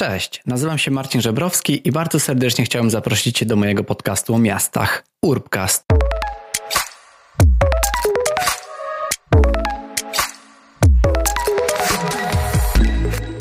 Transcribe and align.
Cześć, 0.00 0.42
nazywam 0.46 0.78
się 0.78 0.90
Marcin 0.90 1.20
Żebrowski 1.20 1.88
i 1.88 1.92
bardzo 1.92 2.20
serdecznie 2.20 2.64
chciałem 2.64 2.90
zaprosić 2.90 3.38
Cię 3.38 3.46
do 3.46 3.56
mojego 3.56 3.84
podcastu 3.84 4.34
o 4.34 4.38
miastach 4.38 5.04
Urbcast. 5.22 5.99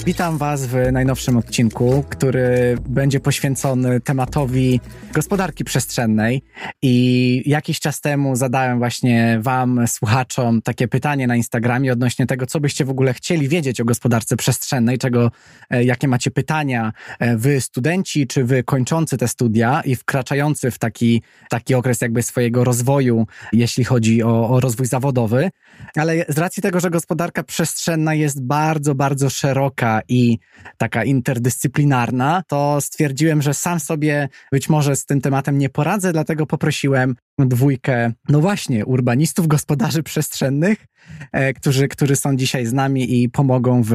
Witam 0.10 0.38
Was 0.38 0.66
w 0.66 0.92
najnowszym 0.92 1.38
odcinku, 1.38 2.04
który 2.10 2.78
będzie 2.90 3.20
poświęcony 3.20 4.02
tematowi 4.02 4.80
gospodarki 5.14 5.64
przestrzennej. 5.64 6.42
I 6.82 7.44
jakiś 7.46 7.80
czas 7.80 8.02
temu 8.02 8.36
zadałem 8.36 8.78
właśnie 8.78 9.40
Wam, 9.42 9.88
słuchaczom, 9.88 10.62
takie 10.62 10.88
pytanie 10.88 11.28
na 11.28 11.36
Instagramie 11.36 11.94
odnośnie 11.94 12.26
tego, 12.26 12.46
co 12.46 12.60
byście 12.60 12.86
w 12.86 12.90
ogóle 12.90 13.14
chcieli 13.14 13.50
wiedzieć 13.50 13.82
o 13.82 13.86
gospodarce 13.86 14.36
przestrzennej, 14.36 14.98
czego, 14.98 15.32
e, 15.70 15.84
jakie 15.84 16.08
macie 16.08 16.32
pytania 16.32 16.94
e, 17.20 17.38
Wy, 17.38 17.62
studenci, 17.62 18.28
czy 18.28 18.44
Wy 18.44 18.64
kończący 18.64 19.18
te 19.18 19.28
studia 19.28 19.82
i 19.86 19.96
wkraczający 19.96 20.72
w 20.72 20.80
taki, 20.80 21.22
taki 21.50 21.76
okres 21.76 22.02
jakby 22.02 22.24
swojego 22.24 22.64
rozwoju, 22.64 23.28
jeśli 23.54 23.84
chodzi 23.84 24.24
o, 24.24 24.50
o 24.50 24.60
rozwój 24.60 24.88
zawodowy. 24.88 25.50
Ale 25.96 26.26
z 26.30 26.38
racji 26.38 26.64
tego, 26.64 26.80
że 26.80 26.90
gospodarka 26.90 27.44
przestrzenna 27.44 28.14
jest 28.14 28.44
bardzo, 28.44 28.96
bardzo 28.96 29.30
szeroka 29.30 29.99
i 30.08 30.38
taka 30.78 31.04
interdyscyplinarna, 31.04 32.44
to 32.48 32.82
stwierdziłem, 32.82 33.42
że 33.42 33.54
sam 33.54 33.80
sobie 33.80 34.30
być 34.52 34.70
może 34.70 34.96
z 34.96 35.06
tym 35.06 35.22
tematem 35.22 35.58
nie 35.58 35.70
poradzę, 35.70 36.14
dlatego 36.14 36.46
poprosiłem 36.46 37.16
dwójkę, 37.40 38.12
no 38.30 38.40
właśnie, 38.40 38.86
urbanistów, 38.86 39.48
gospodarzy 39.48 40.04
przestrzennych, 40.04 40.86
e, 41.32 41.54
którzy, 41.54 41.88
którzy 41.88 42.16
są 42.16 42.36
dzisiaj 42.36 42.66
z 42.66 42.74
nami 42.74 43.24
i 43.24 43.30
pomogą 43.30 43.84
w 43.84 43.92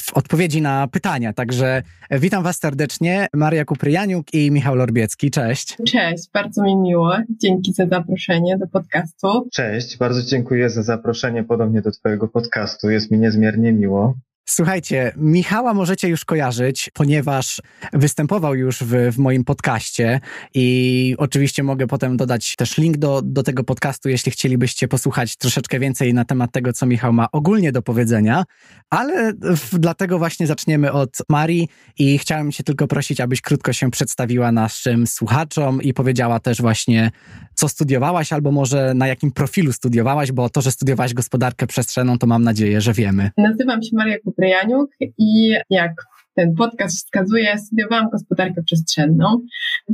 w 0.00 0.14
odpowiedzi 0.14 0.62
na 0.62 0.88
pytania. 0.88 1.32
Także 1.32 1.82
witam 2.10 2.42
Was 2.42 2.58
serdecznie, 2.58 3.26
Maria 3.34 3.64
Kupryjaniuk 3.64 4.34
i 4.34 4.50
Michał 4.50 4.74
Lorbiecki. 4.74 5.30
Cześć. 5.30 5.76
Cześć, 5.86 6.30
bardzo 6.34 6.62
mi 6.62 6.76
miło. 6.76 7.16
Dzięki 7.30 7.72
za 7.72 7.86
zaproszenie 7.86 8.58
do 8.58 8.66
podcastu. 8.66 9.48
Cześć, 9.52 9.98
bardzo 9.98 10.22
dziękuję 10.22 10.70
za 10.70 10.82
zaproszenie 10.82 11.44
podobnie 11.44 11.82
do 11.82 11.90
Twojego 11.90 12.28
podcastu. 12.28 12.90
Jest 12.90 13.10
mi 13.10 13.18
niezmiernie 13.18 13.72
miło. 13.72 14.14
Słuchajcie, 14.48 15.12
Michała 15.16 15.74
możecie 15.74 16.08
już 16.08 16.24
kojarzyć, 16.24 16.90
ponieważ 16.94 17.60
występował 17.92 18.54
już 18.54 18.78
w, 18.78 19.12
w, 19.12 19.18
moim 19.18 19.44
podcaście 19.44 20.20
i 20.54 21.14
oczywiście 21.18 21.62
mogę 21.62 21.86
potem 21.86 22.16
dodać 22.16 22.56
też 22.56 22.78
link 22.78 22.96
do, 22.96 23.22
do 23.24 23.42
tego 23.42 23.64
podcastu, 23.64 24.08
jeśli 24.08 24.32
chcielibyście 24.32 24.88
posłuchać 24.88 25.36
troszeczkę 25.36 25.78
więcej 25.78 26.14
na 26.14 26.24
temat 26.24 26.52
tego, 26.52 26.72
co 26.72 26.86
Michał 26.86 27.12
ma 27.12 27.30
ogólnie 27.32 27.72
do 27.72 27.82
powiedzenia, 27.82 28.44
ale 28.90 29.32
w, 29.32 29.78
dlatego 29.78 30.18
właśnie 30.18 30.46
zaczniemy 30.46 30.92
od 30.92 31.18
Marii 31.28 31.68
i 31.98 32.18
chciałem 32.18 32.52
cię 32.52 32.64
tylko 32.64 32.86
prosić, 32.86 33.20
abyś 33.20 33.40
krótko 33.40 33.72
się 33.72 33.90
przedstawiła 33.90 34.52
naszym 34.52 35.06
słuchaczom 35.06 35.82
i 35.82 35.94
powiedziała 35.94 36.40
też 36.40 36.60
właśnie, 36.60 37.10
co 37.54 37.68
studiowałaś 37.68 38.32
albo 38.32 38.52
może 38.52 38.94
na 38.94 39.06
jakim 39.06 39.32
profilu 39.32 39.72
studiowałaś, 39.72 40.32
bo 40.32 40.48
to, 40.48 40.60
że 40.60 40.72
studiowałaś 40.72 41.14
gospodarkę 41.14 41.66
przestrzenną, 41.66 42.18
to 42.18 42.26
mam 42.26 42.42
nadzieję, 42.42 42.80
że 42.80 42.92
wiemy. 42.92 43.30
Nazywam 43.36 43.82
się 43.82 43.90
Maria 43.92 44.16
Kuprejaniuk 44.36 44.90
i 45.18 45.54
jak 45.70 45.92
ten 46.34 46.54
podcast 46.54 46.96
wskazuje, 46.96 47.58
studiowałam 47.58 48.10
gospodarkę 48.10 48.62
przestrzenną. 48.62 49.40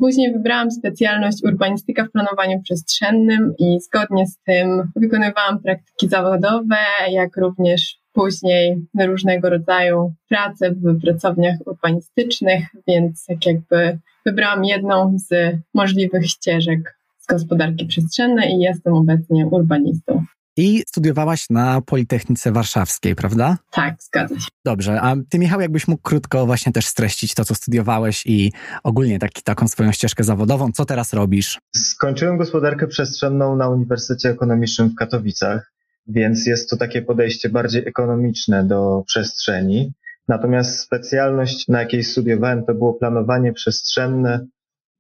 Później 0.01 0.33
wybrałam 0.33 0.71
specjalność 0.71 1.45
urbanistyka 1.45 2.05
w 2.05 2.11
planowaniu 2.11 2.63
przestrzennym 2.63 3.55
i 3.59 3.81
zgodnie 3.81 4.27
z 4.27 4.39
tym 4.47 4.91
wykonywałam 4.97 5.63
praktyki 5.63 6.09
zawodowe, 6.09 6.77
jak 7.11 7.37
również 7.37 7.97
później 8.13 8.87
różnego 9.01 9.51
rodzaju 9.51 10.15
prace 10.29 10.71
w 10.71 11.01
pracowniach 11.01 11.59
urbanistycznych, 11.67 12.65
więc 12.89 13.27
tak 13.27 13.47
jakby 13.47 13.99
wybrałam 14.27 14.65
jedną 14.65 15.19
z 15.19 15.57
możliwych 15.75 16.27
ścieżek 16.27 16.99
z 17.19 17.27
gospodarki 17.27 17.87
przestrzennej 17.87 18.53
i 18.53 18.61
jestem 18.61 18.95
obecnie 18.95 19.47
urbanistą. 19.47 20.25
I 20.57 20.83
studiowałaś 20.89 21.47
na 21.51 21.81
Politechnice 21.81 22.53
Warszawskiej, 22.53 23.15
prawda? 23.15 23.59
Tak, 23.71 23.95
zgadza 24.03 24.41
się. 24.41 24.49
Dobrze, 24.65 25.01
a 25.01 25.15
ty 25.29 25.39
Michał, 25.39 25.61
jakbyś 25.61 25.89
mógł 25.89 26.03
krótko 26.03 26.47
właśnie 26.47 26.73
też 26.73 26.87
streścić 26.87 27.35
to, 27.35 27.45
co 27.45 27.55
studiowałeś 27.55 28.27
i 28.27 28.53
ogólnie 28.83 29.19
taki, 29.19 29.43
taką 29.43 29.69
swoją 29.69 29.93
ścieżkę 29.93 30.25
zawodową, 30.25 30.73
co 30.73 30.85
teraz 30.85 31.13
robisz? 31.13 31.59
Skończyłem 31.77 32.39
gospodarkę 32.39 32.87
przestrzenną 32.87 33.57
na 33.57 33.69
Uniwersytecie 33.69 34.31
Ekonomicznym 34.31 34.89
w 34.89 34.95
Katowicach, 34.95 35.73
więc 36.07 36.47
jest 36.47 36.71
to 36.71 36.77
takie 36.77 37.03
podejście 37.03 37.49
bardziej 37.49 37.89
ekonomiczne 37.89 38.65
do 38.65 39.03
przestrzeni. 39.07 39.93
Natomiast 40.29 40.81
specjalność, 40.81 41.69
na 41.69 41.81
jakiej 41.81 42.05
studiowałem, 42.05 42.65
to 42.65 42.75
było 42.75 42.95
planowanie 42.95 43.53
przestrzenne 43.53 44.47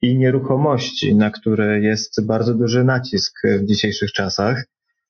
i 0.02 0.16
nieruchomości, 0.16 1.14
na 1.14 1.30
które 1.30 1.80
jest 1.80 2.26
bardzo 2.26 2.54
duży 2.54 2.84
nacisk 2.84 3.34
w 3.60 3.64
dzisiejszych 3.64 4.12
czasach. 4.12 4.64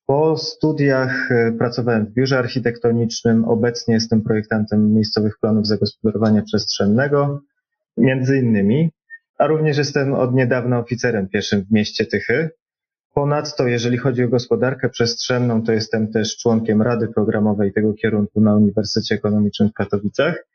Po 0.06 0.36
studiach 0.36 1.32
e, 1.32 1.52
pracowałem 1.52 2.06
w 2.06 2.12
biurze 2.12 2.38
architektonicznym. 2.38 3.44
Obecnie 3.44 3.94
jestem 3.94 4.22
projektantem 4.22 4.94
miejscowych 4.94 5.38
planów 5.40 5.66
zagospodarowania 5.66 6.42
przestrzennego, 6.42 7.40
między 7.96 8.38
innymi, 8.38 8.90
a 9.38 9.46
również 9.46 9.78
jestem 9.78 10.14
od 10.14 10.34
niedawna 10.34 10.78
oficerem 10.78 11.28
pieszym 11.28 11.64
w 11.64 11.72
mieście 11.72 12.06
Tychy. 12.06 12.50
Ponadto, 13.14 13.66
jeżeli 13.66 13.98
chodzi 13.98 14.24
o 14.24 14.28
gospodarkę 14.28 14.88
przestrzenną, 14.88 15.62
to 15.62 15.72
jestem 15.72 16.12
też 16.12 16.36
członkiem 16.36 16.82
Rady 16.82 17.08
Programowej 17.08 17.72
tego 17.72 17.94
kierunku 17.94 18.40
na 18.40 18.56
Uniwersytecie 18.56 19.14
Ekonomicznym 19.14 19.69
w 19.69 19.72
Katowicach 19.72 20.46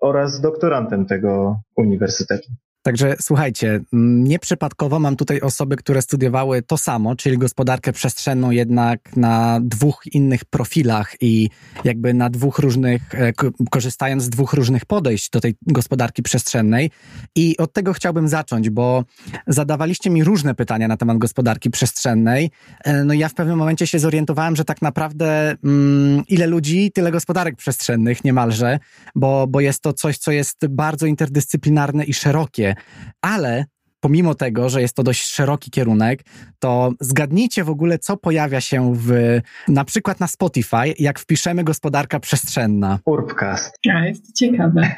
oraz 0.00 0.40
doktorantem 0.40 1.06
tego 1.06 1.60
uniwersytetu. 1.76 2.52
Także 2.88 3.16
słuchajcie, 3.20 3.80
nieprzypadkowo 3.92 4.98
mam 4.98 5.16
tutaj 5.16 5.40
osoby, 5.40 5.76
które 5.76 6.02
studiowały 6.02 6.62
to 6.62 6.76
samo, 6.76 7.16
czyli 7.16 7.38
gospodarkę 7.38 7.92
przestrzenną, 7.92 8.50
jednak 8.50 9.16
na 9.16 9.60
dwóch 9.62 10.02
innych 10.12 10.44
profilach 10.44 11.14
i 11.20 11.50
jakby 11.84 12.14
na 12.14 12.30
dwóch 12.30 12.58
różnych, 12.58 13.14
e, 13.14 13.32
korzystając 13.70 14.22
z 14.22 14.30
dwóch 14.30 14.52
różnych 14.52 14.86
podejść 14.86 15.30
do 15.30 15.40
tej 15.40 15.54
gospodarki 15.66 16.22
przestrzennej. 16.22 16.90
I 17.34 17.56
od 17.56 17.72
tego 17.72 17.92
chciałbym 17.92 18.28
zacząć, 18.28 18.70
bo 18.70 19.04
zadawaliście 19.46 20.10
mi 20.10 20.24
różne 20.24 20.54
pytania 20.54 20.88
na 20.88 20.96
temat 20.96 21.18
gospodarki 21.18 21.70
przestrzennej. 21.70 22.50
E, 22.84 23.04
no 23.04 23.14
ja 23.14 23.28
w 23.28 23.34
pewnym 23.34 23.58
momencie 23.58 23.86
się 23.86 23.98
zorientowałem, 23.98 24.56
że 24.56 24.64
tak 24.64 24.82
naprawdę 24.82 25.56
mm, 25.64 26.22
ile 26.28 26.46
ludzi, 26.46 26.92
tyle 26.94 27.10
gospodarek 27.10 27.56
przestrzennych 27.56 28.24
niemalże, 28.24 28.78
bo, 29.14 29.46
bo 29.46 29.60
jest 29.60 29.82
to 29.82 29.92
coś, 29.92 30.18
co 30.18 30.32
jest 30.32 30.66
bardzo 30.66 31.06
interdyscyplinarne 31.06 32.04
i 32.04 32.14
szerokie 32.14 32.77
ale 33.22 33.66
pomimo 34.00 34.34
tego, 34.34 34.68
że 34.68 34.80
jest 34.80 34.94
to 34.94 35.02
dość 35.02 35.26
szeroki 35.26 35.70
kierunek, 35.70 36.24
to 36.58 36.92
zgadnijcie 37.00 37.64
w 37.64 37.70
ogóle, 37.70 37.98
co 37.98 38.16
pojawia 38.16 38.60
się 38.60 38.92
w, 38.94 39.40
na 39.68 39.84
przykład 39.84 40.20
na 40.20 40.26
Spotify, 40.26 40.94
jak 40.98 41.18
wpiszemy 41.18 41.64
gospodarka 41.64 42.20
przestrzenna. 42.20 42.98
Urbcast. 43.04 43.78
A, 43.94 44.06
jest 44.06 44.26
to 44.26 44.32
ciekawe. 44.32 44.82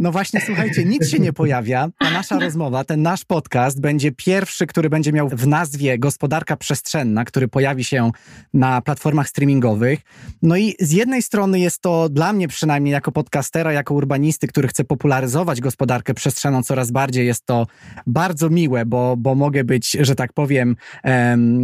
No 0.00 0.12
właśnie, 0.12 0.40
słuchajcie, 0.40 0.84
nic 0.84 1.08
się 1.08 1.18
nie 1.18 1.32
pojawia. 1.32 1.88
Ta 1.98 2.10
nasza 2.10 2.38
rozmowa, 2.38 2.84
ten 2.84 3.02
nasz 3.02 3.24
podcast 3.24 3.80
będzie 3.80 4.12
pierwszy, 4.12 4.66
który 4.66 4.90
będzie 4.90 5.12
miał 5.12 5.28
w 5.28 5.46
nazwie 5.46 5.98
gospodarka 5.98 6.56
przestrzenna, 6.56 7.24
który 7.24 7.48
pojawi 7.48 7.84
się 7.84 8.10
na 8.54 8.80
platformach 8.80 9.28
streamingowych. 9.28 10.00
No 10.42 10.56
i 10.56 10.74
z 10.80 10.92
jednej 10.92 11.22
strony 11.22 11.60
jest 11.60 11.80
to 11.80 12.08
dla 12.08 12.32
mnie 12.32 12.48
przynajmniej 12.48 12.92
jako 12.92 13.12
podcastera, 13.12 13.72
jako 13.72 13.94
urbanisty, 13.94 14.46
który 14.46 14.68
chce 14.68 14.84
popularyzować 14.84 15.60
gospodarkę 15.60 16.14
przestrzenną 16.14 16.62
coraz 16.62 16.90
bardziej, 16.90 17.26
jest 17.26 17.46
to 17.46 17.66
bardzo 18.06 18.50
miłe, 18.50 18.86
bo, 18.86 19.16
bo 19.16 19.34
mogę 19.34 19.64
być, 19.64 19.96
że 20.00 20.14
tak 20.14 20.32
powiem, 20.32 20.76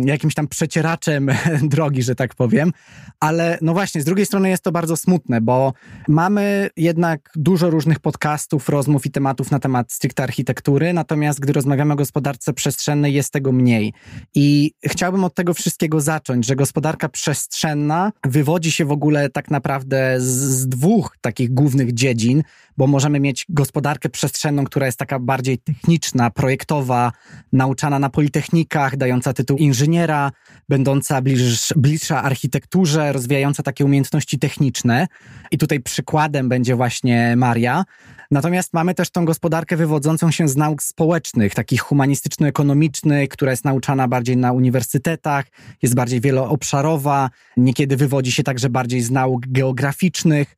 jakimś 0.04 0.34
tam 0.34 0.48
przecieraczem 0.48 1.30
drogi, 1.62 2.02
że 2.02 2.14
tak 2.14 2.34
powiem. 2.34 2.72
Ale 3.20 3.58
no 3.62 3.72
właśnie, 3.72 4.02
z 4.02 4.04
drugiej 4.04 4.26
strony 4.26 4.48
jest 4.48 4.62
to 4.62 4.72
bardzo 4.72 4.96
smutne, 4.96 5.40
bo 5.40 5.72
mamy 6.08 6.70
jednak 6.76 7.30
dużo 7.36 7.70
różnych 7.70 7.98
podcastów, 7.98 8.68
rozmów 8.68 9.06
i 9.06 9.10
tematów 9.10 9.50
na 9.50 9.58
temat 9.58 9.92
stricte 9.92 10.22
architektury, 10.22 10.92
natomiast 10.92 11.40
gdy 11.40 11.52
rozmawiamy 11.52 11.92
o 11.92 11.96
gospodarce 11.96 12.52
przestrzennej, 12.52 13.14
jest 13.14 13.32
tego 13.32 13.52
mniej. 13.52 13.92
I 14.34 14.72
chciałbym 14.84 15.24
od 15.24 15.34
tego 15.34 15.54
wszystkiego 15.54 16.00
zacząć, 16.00 16.46
że 16.46 16.56
gospodarka 16.56 17.08
przestrzenna 17.08 18.12
wywodzi 18.24 18.72
się 18.72 18.84
w 18.84 18.92
ogóle 18.92 19.30
tak 19.30 19.50
naprawdę 19.50 20.16
z, 20.18 20.24
z 20.24 20.68
dwóch 20.68 21.16
takich 21.20 21.54
głównych 21.54 21.94
dziedzin, 21.94 22.42
bo 22.76 22.86
możemy 22.86 23.20
mieć 23.20 23.46
gospodarkę 23.48 24.08
przestrzenną, 24.08 24.64
która 24.64 24.86
jest 24.86 24.98
taka 24.98 25.18
bardziej 25.18 25.58
techniczna, 25.58 25.89
projektowa, 26.34 27.12
nauczana 27.52 27.98
na 27.98 28.10
politechnikach, 28.10 28.96
dająca 28.96 29.32
tytuł 29.32 29.56
inżyniera, 29.58 30.32
będąca 30.68 31.22
bliż, 31.22 31.72
bliższa 31.76 32.22
architekturze, 32.22 33.12
rozwijająca 33.12 33.62
takie 33.62 33.84
umiejętności 33.84 34.38
techniczne. 34.38 35.06
I 35.50 35.58
tutaj 35.58 35.80
przykładem 35.80 36.48
będzie 36.48 36.76
właśnie 36.76 37.34
Maria. 37.36 37.84
Natomiast 38.30 38.72
mamy 38.72 38.94
też 38.94 39.10
tą 39.10 39.24
gospodarkę 39.24 39.76
wywodzącą 39.76 40.30
się 40.30 40.48
z 40.48 40.56
nauk 40.56 40.82
społecznych, 40.82 41.54
takich 41.54 41.80
humanistyczno-ekonomicznych, 41.80 43.28
która 43.28 43.50
jest 43.50 43.64
nauczana 43.64 44.08
bardziej 44.08 44.36
na 44.36 44.52
uniwersytetach, 44.52 45.46
jest 45.82 45.94
bardziej 45.94 46.20
wieloobszarowa, 46.20 47.30
niekiedy 47.56 47.96
wywodzi 47.96 48.32
się 48.32 48.42
także 48.42 48.68
bardziej 48.68 49.00
z 49.02 49.10
nauk 49.10 49.46
geograficznych. 49.46 50.56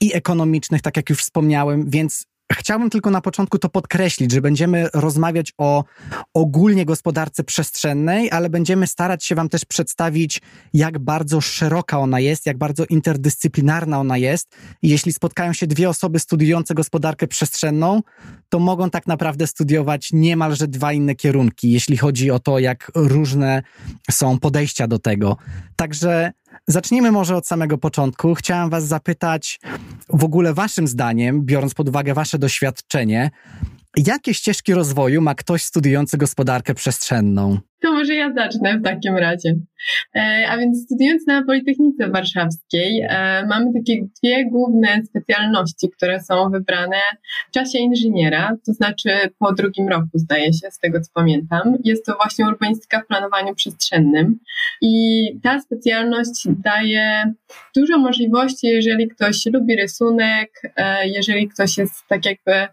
i 0.00 0.14
ekonomicznych, 0.14 0.82
tak 0.82 0.96
jak 0.96 1.10
już 1.10 1.18
wspomniałem, 1.18 1.90
więc 1.90 2.26
Chciałbym 2.52 2.90
tylko 2.90 3.10
na 3.10 3.20
początku 3.20 3.58
to 3.58 3.68
podkreślić, 3.68 4.32
że 4.32 4.40
będziemy 4.40 4.88
rozmawiać 4.94 5.52
o 5.58 5.84
ogólnie 6.34 6.84
gospodarce 6.84 7.44
przestrzennej, 7.44 8.30
ale 8.30 8.50
będziemy 8.50 8.86
starać 8.86 9.24
się 9.24 9.34
Wam 9.34 9.48
też 9.48 9.64
przedstawić, 9.64 10.40
jak 10.74 10.98
bardzo 10.98 11.40
szeroka 11.40 11.98
ona 11.98 12.20
jest, 12.20 12.46
jak 12.46 12.58
bardzo 12.58 12.84
interdyscyplinarna 12.84 14.00
ona 14.00 14.16
jest. 14.16 14.56
Jeśli 14.82 15.12
spotkają 15.12 15.52
się 15.52 15.66
dwie 15.66 15.88
osoby 15.88 16.18
studiujące 16.18 16.74
gospodarkę 16.74 17.26
przestrzenną, 17.26 18.02
to 18.48 18.58
mogą 18.58 18.90
tak 18.90 19.06
naprawdę 19.06 19.46
studiować 19.46 20.08
niemalże 20.12 20.68
dwa 20.68 20.92
inne 20.92 21.14
kierunki, 21.14 21.72
jeśli 21.72 21.96
chodzi 21.96 22.30
o 22.30 22.38
to, 22.38 22.58
jak 22.58 22.92
różne 22.94 23.62
są 24.10 24.38
podejścia 24.38 24.86
do 24.86 24.98
tego. 24.98 25.36
Także 25.76 26.32
Zacznijmy 26.66 27.12
może 27.12 27.36
od 27.36 27.46
samego 27.46 27.78
początku. 27.78 28.34
Chciałem 28.34 28.70
Was 28.70 28.86
zapytać, 28.86 29.60
w 30.08 30.24
ogóle 30.24 30.54
Waszym 30.54 30.88
zdaniem, 30.88 31.44
biorąc 31.44 31.74
pod 31.74 31.88
uwagę 31.88 32.14
Wasze 32.14 32.38
doświadczenie, 32.38 33.30
jakie 33.96 34.34
ścieżki 34.34 34.74
rozwoju 34.74 35.20
ma 35.20 35.34
ktoś 35.34 35.62
studiujący 35.62 36.18
gospodarkę 36.18 36.74
przestrzenną? 36.74 37.58
To 37.80 37.92
może 37.92 38.14
ja 38.14 38.32
zacznę 38.32 38.78
w 38.78 38.82
takim 38.82 39.16
razie. 39.16 39.54
E, 40.14 40.46
a 40.50 40.58
więc 40.58 40.84
studiując 40.84 41.26
na 41.26 41.44
Politechnice 41.44 42.08
Warszawskiej, 42.08 43.00
e, 43.08 43.46
mamy 43.46 43.72
takie 43.72 44.06
dwie 44.22 44.50
główne 44.50 45.02
specjalności, 45.04 45.90
które 45.90 46.20
są 46.20 46.50
wybrane 46.50 47.00
w 47.48 47.50
czasie 47.50 47.78
inżyniera, 47.78 48.56
to 48.66 48.72
znaczy 48.72 49.10
po 49.38 49.52
drugim 49.52 49.88
roku, 49.88 50.08
zdaje 50.14 50.52
się, 50.52 50.70
z 50.70 50.78
tego 50.78 51.00
co 51.00 51.10
pamiętam. 51.14 51.76
Jest 51.84 52.06
to 52.06 52.14
właśnie 52.14 52.46
urbanistyka 52.46 53.00
w 53.00 53.06
planowaniu 53.06 53.54
przestrzennym. 53.54 54.38
I 54.80 55.24
ta 55.42 55.60
specjalność 55.60 56.48
daje 56.48 57.34
dużo 57.76 57.98
możliwości, 57.98 58.66
jeżeli 58.66 59.08
ktoś 59.08 59.46
lubi 59.46 59.76
rysunek, 59.76 60.72
e, 60.76 61.08
jeżeli 61.08 61.48
ktoś 61.48 61.78
jest 61.78 61.94
tak 62.08 62.24
jakby 62.26 62.68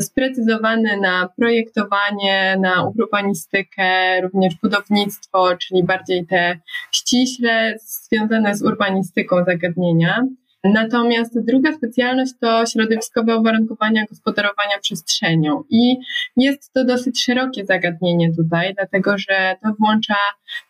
sprecyzowany 0.00 1.00
na 1.00 1.28
projektowanie, 1.36 2.56
na 2.60 2.84
urbanistykę, 2.98 4.20
również 4.20 4.54
budownictwo, 4.62 5.56
czyli 5.56 5.84
bardziej 5.84 6.26
te 6.26 6.55
ściśle 6.92 7.78
związane 7.78 8.56
z 8.56 8.62
urbanistyką 8.62 9.44
zagadnienia. 9.44 10.22
Natomiast 10.74 11.40
druga 11.40 11.72
specjalność 11.72 12.32
to 12.40 12.66
środowiskowe 12.66 13.36
uwarunkowania 13.36 14.04
gospodarowania 14.10 14.78
przestrzenią 14.82 15.62
i 15.70 15.96
jest 16.36 16.72
to 16.72 16.84
dosyć 16.84 17.24
szerokie 17.24 17.64
zagadnienie 17.64 18.34
tutaj, 18.34 18.74
dlatego 18.74 19.18
że 19.18 19.56
to 19.62 19.72
włącza 19.78 20.16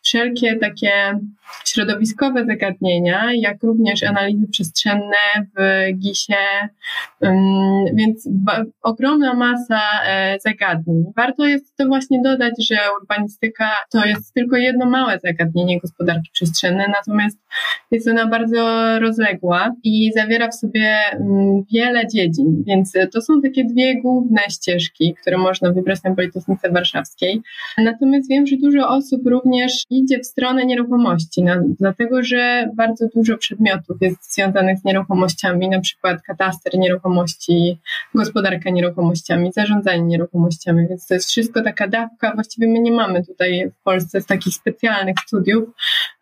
wszelkie 0.03 0.57
takie 0.57 1.19
środowiskowe 1.65 2.45
zagadnienia, 2.45 3.29
jak 3.35 3.63
również 3.63 4.03
analizy 4.03 4.47
przestrzenne 4.49 5.17
w 5.57 5.87
GIS-ie, 5.99 6.69
więc 7.95 8.29
ogromna 8.83 9.35
masa 9.35 9.81
e, 10.07 10.37
zagadnień. 10.41 11.05
Warto 11.17 11.47
jest 11.47 11.77
to 11.77 11.87
właśnie 11.87 12.23
dodać, 12.23 12.55
że 12.71 12.77
urbanistyka 13.01 13.71
to 13.93 14.05
jest 14.05 14.35
tylko 14.35 14.57
jedno 14.57 14.87
małe 14.87 15.19
zagadnienie 15.19 15.81
gospodarki 15.81 16.31
przestrzennej, 16.33 16.87
natomiast 16.89 17.39
jest 17.91 18.09
ona 18.09 18.27
bardzo 18.27 18.99
rozległa 18.99 19.73
i 19.87 20.13
zawiera 20.13 20.49
w 20.49 20.55
sobie 20.55 20.97
mm, 21.13 21.63
wiele 21.73 22.07
dziedzin, 22.07 22.65
więc 22.67 22.93
to 23.13 23.21
są 23.21 23.43
takie 23.43 23.65
dwie 23.65 24.01
główne 24.03 24.41
ścieżki, 24.51 25.15
które 25.21 25.39
można 25.39 25.73
wybrać 25.73 26.03
na 26.03 26.15
Politechnice 26.15 26.71
Warszawskiej. 26.71 27.43
Natomiast 27.79 28.29
wiem, 28.29 28.47
że 28.47 28.57
dużo 28.57 28.89
osób 28.89 29.27
również 29.27 29.85
idzie 29.91 30.19
w 30.19 30.27
stronę 30.27 30.67
nieruchomości, 30.67 31.43
no, 31.43 31.53
dlatego 31.81 32.23
że 32.23 32.71
bardzo 32.75 33.07
dużo 33.15 33.39
przedmiotów 33.39 33.97
jest 34.01 34.35
związanych 34.35 34.79
z 34.79 34.85
nieruchomościami, 34.85 35.69
na 35.69 35.81
przykład 35.81 36.23
kataster 36.23 36.79
nieruchomości, 36.79 37.79
gospodarka 38.15 38.71
nieruchomościami, 38.71 39.53
zarządzanie 39.53 40.03
nieruchomościami, 40.03 40.87
więc 40.89 41.07
to 41.07 41.15
jest 41.15 41.29
wszystko 41.29 41.63
taka 41.63 41.89
dawka. 41.89 42.35
Właściwie 42.35 42.69
my 42.69 42.81
nie 42.81 42.93
mamy 42.93 43.25
tutaj 43.25 43.71
w 43.81 43.83
Polsce 43.83 44.23
takich 44.23 44.55
specjalnych 44.55 45.17
studiów 45.27 45.65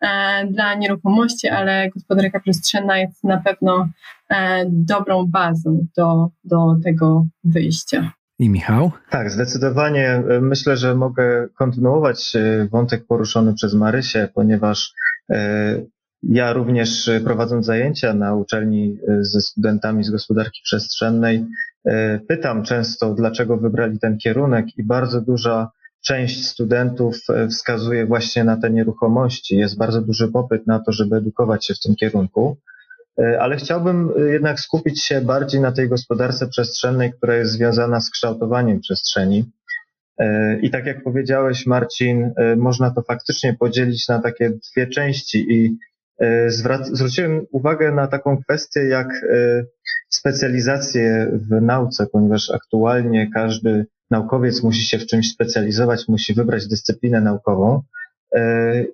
e, 0.01 0.47
dla 0.47 0.75
nieruchomości, 0.75 1.47
ale 1.47 1.89
gospodarka 1.89 2.39
przestrzenna 2.39 2.97
jest 2.97 3.23
na 3.23 3.37
pewno 3.37 3.54
pewno 3.55 3.89
e, 4.29 4.65
dobrą 4.69 5.25
bazą 5.25 5.87
do, 5.97 6.29
do 6.43 6.75
tego 6.83 7.25
wyjścia. 7.43 8.11
I 8.39 8.49
Michał? 8.49 8.91
Tak, 9.09 9.31
zdecydowanie. 9.31 10.23
Myślę, 10.41 10.77
że 10.77 10.95
mogę 10.95 11.47
kontynuować 11.57 12.35
e, 12.35 12.67
wątek 12.71 13.05
poruszony 13.07 13.53
przez 13.53 13.73
Marysię, 13.73 14.29
ponieważ 14.33 14.93
e, 15.29 15.81
ja 16.23 16.53
również 16.53 17.09
prowadząc 17.23 17.65
zajęcia 17.65 18.13
na 18.13 18.35
uczelni 18.35 18.97
ze 19.19 19.41
studentami 19.41 20.03
z 20.03 20.09
gospodarki 20.09 20.61
przestrzennej, 20.63 21.45
pytam 22.27 22.63
często, 22.63 23.13
dlaczego 23.13 23.57
wybrali 23.57 23.99
ten 23.99 24.17
kierunek 24.17 24.65
i 24.77 24.83
bardzo 24.83 25.21
duża 25.21 25.71
część 26.05 26.47
studentów 26.47 27.17
wskazuje 27.49 28.05
właśnie 28.05 28.43
na 28.43 28.57
te 28.57 28.69
nieruchomości. 28.69 29.57
Jest 29.57 29.77
bardzo 29.77 30.01
duży 30.01 30.27
popyt 30.27 30.67
na 30.67 30.79
to, 30.79 30.91
żeby 30.91 31.15
edukować 31.15 31.65
się 31.65 31.73
w 31.73 31.79
tym 31.79 31.95
kierunku. 31.95 32.57
E, 33.19 33.41
ale 33.41 33.55
chciałbym 33.55 34.11
e, 34.17 34.21
jednak 34.21 34.59
skupić 34.59 35.03
się 35.03 35.21
bardziej 35.21 35.61
na 35.61 35.71
tej 35.71 35.89
gospodarce 35.89 36.47
przestrzennej, 36.47 37.13
która 37.13 37.35
jest 37.35 37.51
związana 37.51 37.99
z 38.01 38.09
kształtowaniem 38.09 38.79
przestrzeni. 38.79 39.51
E, 40.17 40.59
I 40.59 40.69
tak 40.69 40.85
jak 40.85 41.03
powiedziałeś, 41.03 41.65
Marcin, 41.65 42.33
można 42.57 42.91
to 42.91 43.01
faktycznie 43.01 43.53
podzielić 43.53 44.07
na 44.07 44.19
takie 44.19 44.49
dwie 44.49 44.87
części 44.87 45.53
i 45.53 45.77
zwróciłem 46.91 47.45
uwagę 47.51 47.91
na 47.91 48.07
taką 48.07 48.37
kwestię 48.37 48.85
jak 48.85 49.07
specjalizację 50.09 51.31
w 51.33 51.61
nauce, 51.61 52.07
ponieważ 52.11 52.49
aktualnie 52.49 53.29
każdy 53.33 53.85
naukowiec 54.11 54.63
musi 54.63 54.85
się 54.85 54.99
w 54.99 55.05
czymś 55.05 55.31
specjalizować, 55.31 56.07
musi 56.07 56.33
wybrać 56.33 56.67
dyscyplinę 56.67 57.21
naukową. 57.21 57.81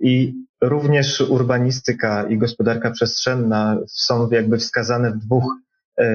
I 0.02 0.34
Również 0.62 1.22
urbanistyka 1.22 2.24
i 2.30 2.38
gospodarka 2.38 2.92
przestrzenna 2.92 3.78
są 3.88 4.30
jakby 4.30 4.58
wskazane 4.58 5.12
w 5.12 5.18
dwóch 5.18 5.56
e, 5.98 6.06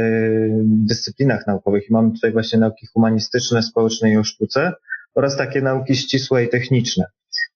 dyscyplinach 0.63 1.47
naukowych. 1.47 1.91
Mamy 1.91 2.13
tutaj 2.13 2.33
właśnie 2.33 2.59
nauki 2.59 2.87
humanistyczne, 2.87 3.63
społeczne 3.63 4.11
i 4.11 4.17
o 4.17 4.25
sztuce 4.25 4.73
oraz 5.15 5.37
takie 5.37 5.63
nauki 5.63 5.97
ścisłe 5.97 6.45
i 6.45 6.49
techniczne. 6.49 7.05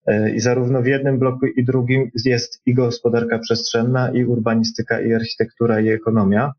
E, 0.07 0.31
I 0.31 0.41
zarówno 0.41 0.83
w 0.83 0.87
jednym 0.87 1.19
bloku 1.19 1.47
i 1.47 1.65
drugim 1.65 2.11
jest 2.25 2.63
i 2.67 2.75
gospodarka 2.75 3.39
przestrzenna, 3.39 4.11
i 4.11 4.25
urbanistyka, 4.25 5.01
i 5.01 5.15
architektura, 5.15 5.81
i 5.81 5.89
ekonomia. 5.89 6.53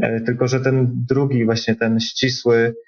E, 0.00 0.20
tylko, 0.20 0.48
że 0.48 0.60
ten 0.60 1.04
drugi, 1.08 1.44
właśnie 1.44 1.76
ten 1.76 2.00
ścisły, 2.00 2.74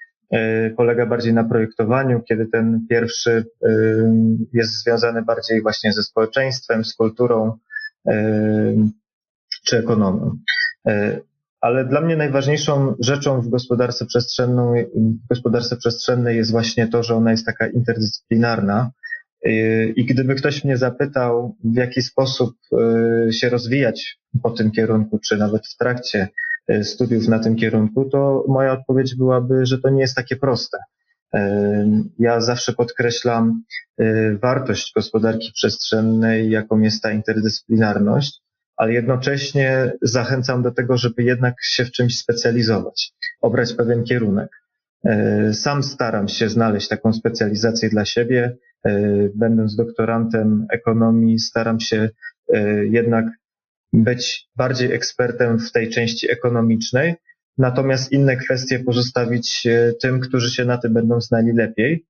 polega 0.77 1.05
bardziej 1.05 1.33
na 1.33 1.43
projektowaniu, 1.43 2.21
kiedy 2.29 2.45
ten 2.45 2.85
pierwszy 2.89 3.45
e, 3.63 3.69
jest 4.53 4.83
związany 4.83 5.21
bardziej 5.21 5.61
właśnie 5.61 5.93
ze 5.93 6.03
społeczeństwem, 6.03 6.85
z 6.85 6.95
kulturą 6.95 7.57
e, 8.07 8.13
czy 9.65 9.77
ekonomią. 9.77 10.37
Ale 11.61 11.85
dla 11.85 12.01
mnie 12.01 12.17
najważniejszą 12.17 12.95
rzeczą 12.99 13.41
w 13.41 13.49
gospodarce, 13.49 14.05
przestrzenną, 14.05 14.73
w 14.95 15.27
gospodarce 15.29 15.77
przestrzennej 15.77 16.37
jest 16.37 16.51
właśnie 16.51 16.87
to, 16.87 17.03
że 17.03 17.15
ona 17.15 17.31
jest 17.31 17.45
taka 17.45 17.67
interdyscyplinarna. 17.67 18.91
I 19.95 20.05
gdyby 20.05 20.35
ktoś 20.35 20.63
mnie 20.63 20.77
zapytał, 20.77 21.55
w 21.63 21.75
jaki 21.75 22.01
sposób 22.01 22.55
się 23.31 23.49
rozwijać 23.49 24.19
po 24.43 24.51
tym 24.51 24.71
kierunku, 24.71 25.19
czy 25.19 25.37
nawet 25.37 25.67
w 25.67 25.77
trakcie 25.77 26.27
E, 26.27 26.50
studiów 26.83 27.27
na 27.27 27.39
tym 27.39 27.55
kierunku, 27.55 28.05
to 28.05 28.45
moja 28.47 28.73
odpowiedź 28.73 29.15
byłaby, 29.15 29.65
że 29.65 29.79
to 29.79 29.89
nie 29.89 30.01
jest 30.01 30.15
takie 30.15 30.35
proste. 30.35 30.77
E, 31.33 31.85
ja 32.19 32.41
zawsze 32.41 32.73
podkreślam 32.73 33.63
e, 33.97 34.37
wartość 34.37 34.93
gospodarki 34.95 35.51
przestrzennej, 35.53 36.49
jaką 36.49 36.79
jest 36.79 37.03
ta 37.03 37.11
interdyscyplinarność, 37.11 38.41
ale 38.77 38.93
jednocześnie 38.93 39.91
zachęcam 40.01 40.63
do 40.63 40.71
tego, 40.71 40.97
żeby 40.97 41.23
jednak 41.23 41.55
się 41.61 41.85
w 41.85 41.91
czymś 41.91 42.17
specjalizować, 42.17 43.11
obrać 43.41 43.73
pewien 43.73 44.03
kierunek. 44.03 44.49
Sam 45.53 45.83
staram 45.83 46.27
się 46.27 46.49
znaleźć 46.49 46.87
taką 46.87 47.13
specjalizację 47.13 47.89
dla 47.89 48.05
siebie. 48.05 48.57
Będąc 49.35 49.75
doktorantem 49.75 50.65
ekonomii, 50.71 51.39
staram 51.39 51.79
się 51.79 52.09
jednak 52.83 53.25
być 53.93 54.49
bardziej 54.55 54.91
ekspertem 54.91 55.59
w 55.59 55.71
tej 55.71 55.89
części 55.89 56.31
ekonomicznej, 56.31 57.15
natomiast 57.57 58.11
inne 58.11 58.37
kwestie 58.37 58.79
pozostawić 58.79 59.65
e, 59.65 59.93
tym, 60.01 60.19
którzy 60.19 60.51
się 60.51 60.65
na 60.65 60.77
tym 60.77 60.93
będą 60.93 61.21
znali 61.21 61.53
lepiej, 61.53 62.05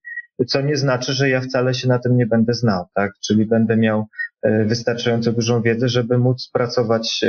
co 0.47 0.61
nie 0.61 0.77
znaczy, 0.77 1.13
że 1.13 1.29
ja 1.29 1.41
wcale 1.41 1.73
się 1.73 1.88
na 1.88 2.00
tym 2.00 2.17
nie 2.17 2.25
będę 2.25 2.53
znał, 2.53 2.85
tak? 2.93 3.11
Czyli 3.27 3.45
będę 3.45 3.77
miał 3.77 4.05
e, 4.41 4.65
wystarczająco 4.65 5.31
dużą 5.31 5.61
wiedzę, 5.61 5.89
żeby 5.89 6.17
móc 6.17 6.50
pracować 6.53 7.23
e, 7.23 7.27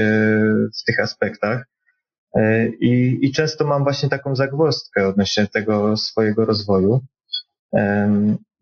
w 0.80 0.84
tych 0.86 1.00
aspektach. 1.00 1.66
I, 2.80 3.18
I 3.22 3.32
często 3.32 3.66
mam 3.66 3.82
właśnie 3.82 4.08
taką 4.08 4.36
zagwozdkę 4.36 5.08
odnośnie 5.08 5.46
tego 5.46 5.96
swojego 5.96 6.44
rozwoju 6.44 7.00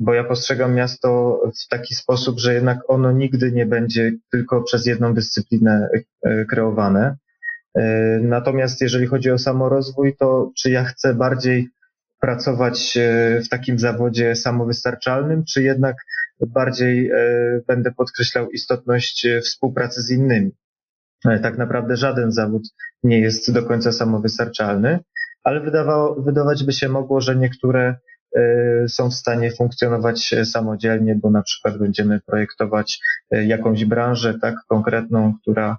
bo 0.01 0.15
ja 0.15 0.25
postrzegam 0.25 0.75
miasto 0.75 1.41
w 1.65 1.69
taki 1.69 1.95
sposób, 1.95 2.39
że 2.39 2.55
jednak 2.55 2.79
ono 2.89 3.13
nigdy 3.13 3.53
nie 3.53 3.67
będzie 3.67 4.13
tylko 4.31 4.63
przez 4.63 4.87
jedną 4.87 5.15
dyscyplinę 5.15 5.89
e, 6.23 6.45
kreowane. 6.45 7.17
Natomiast 8.21 8.81
jeżeli 8.81 9.07
chodzi 9.07 9.31
o 9.31 9.39
samorozwój, 9.39 10.17
to 10.17 10.51
czy 10.57 10.71
ja 10.71 10.85
chcę 10.85 11.15
bardziej 11.15 11.69
pracować 12.21 12.99
w 13.45 13.49
takim 13.49 13.79
zawodzie 13.79 14.37
samowystarczalnym, 14.37 15.45
czy 15.45 15.63
jednak 15.63 15.97
bardziej 16.41 17.11
będę 17.67 17.93
podkreślał 17.93 18.51
istotność 18.51 19.27
współpracy 19.45 20.03
z 20.03 20.11
innymi? 20.11 20.51
Tak 21.43 21.59
naprawdę 21.59 21.97
żaden 21.97 22.33
zawód 22.33 22.63
nie 23.03 23.21
jest 23.21 23.53
do 23.53 23.63
końca 23.63 23.93
samowystarczalny, 23.93 24.99
ale 25.45 25.61
wydawało, 25.61 26.23
wydawać 26.23 26.65
by 26.65 26.73
się 26.73 26.89
mogło, 26.89 27.21
że 27.21 27.37
niektóre 27.37 27.97
są 28.89 29.11
w 29.11 29.15
stanie 29.15 29.51
funkcjonować 29.51 30.35
samodzielnie, 30.45 31.15
bo 31.15 31.31
na 31.31 31.43
przykład 31.43 31.79
będziemy 31.79 32.21
projektować 32.21 33.01
y, 33.35 33.45
jakąś 33.45 33.85
branżę 33.85 34.39
tak 34.43 34.55
konkretną, 34.69 35.35
która, 35.43 35.77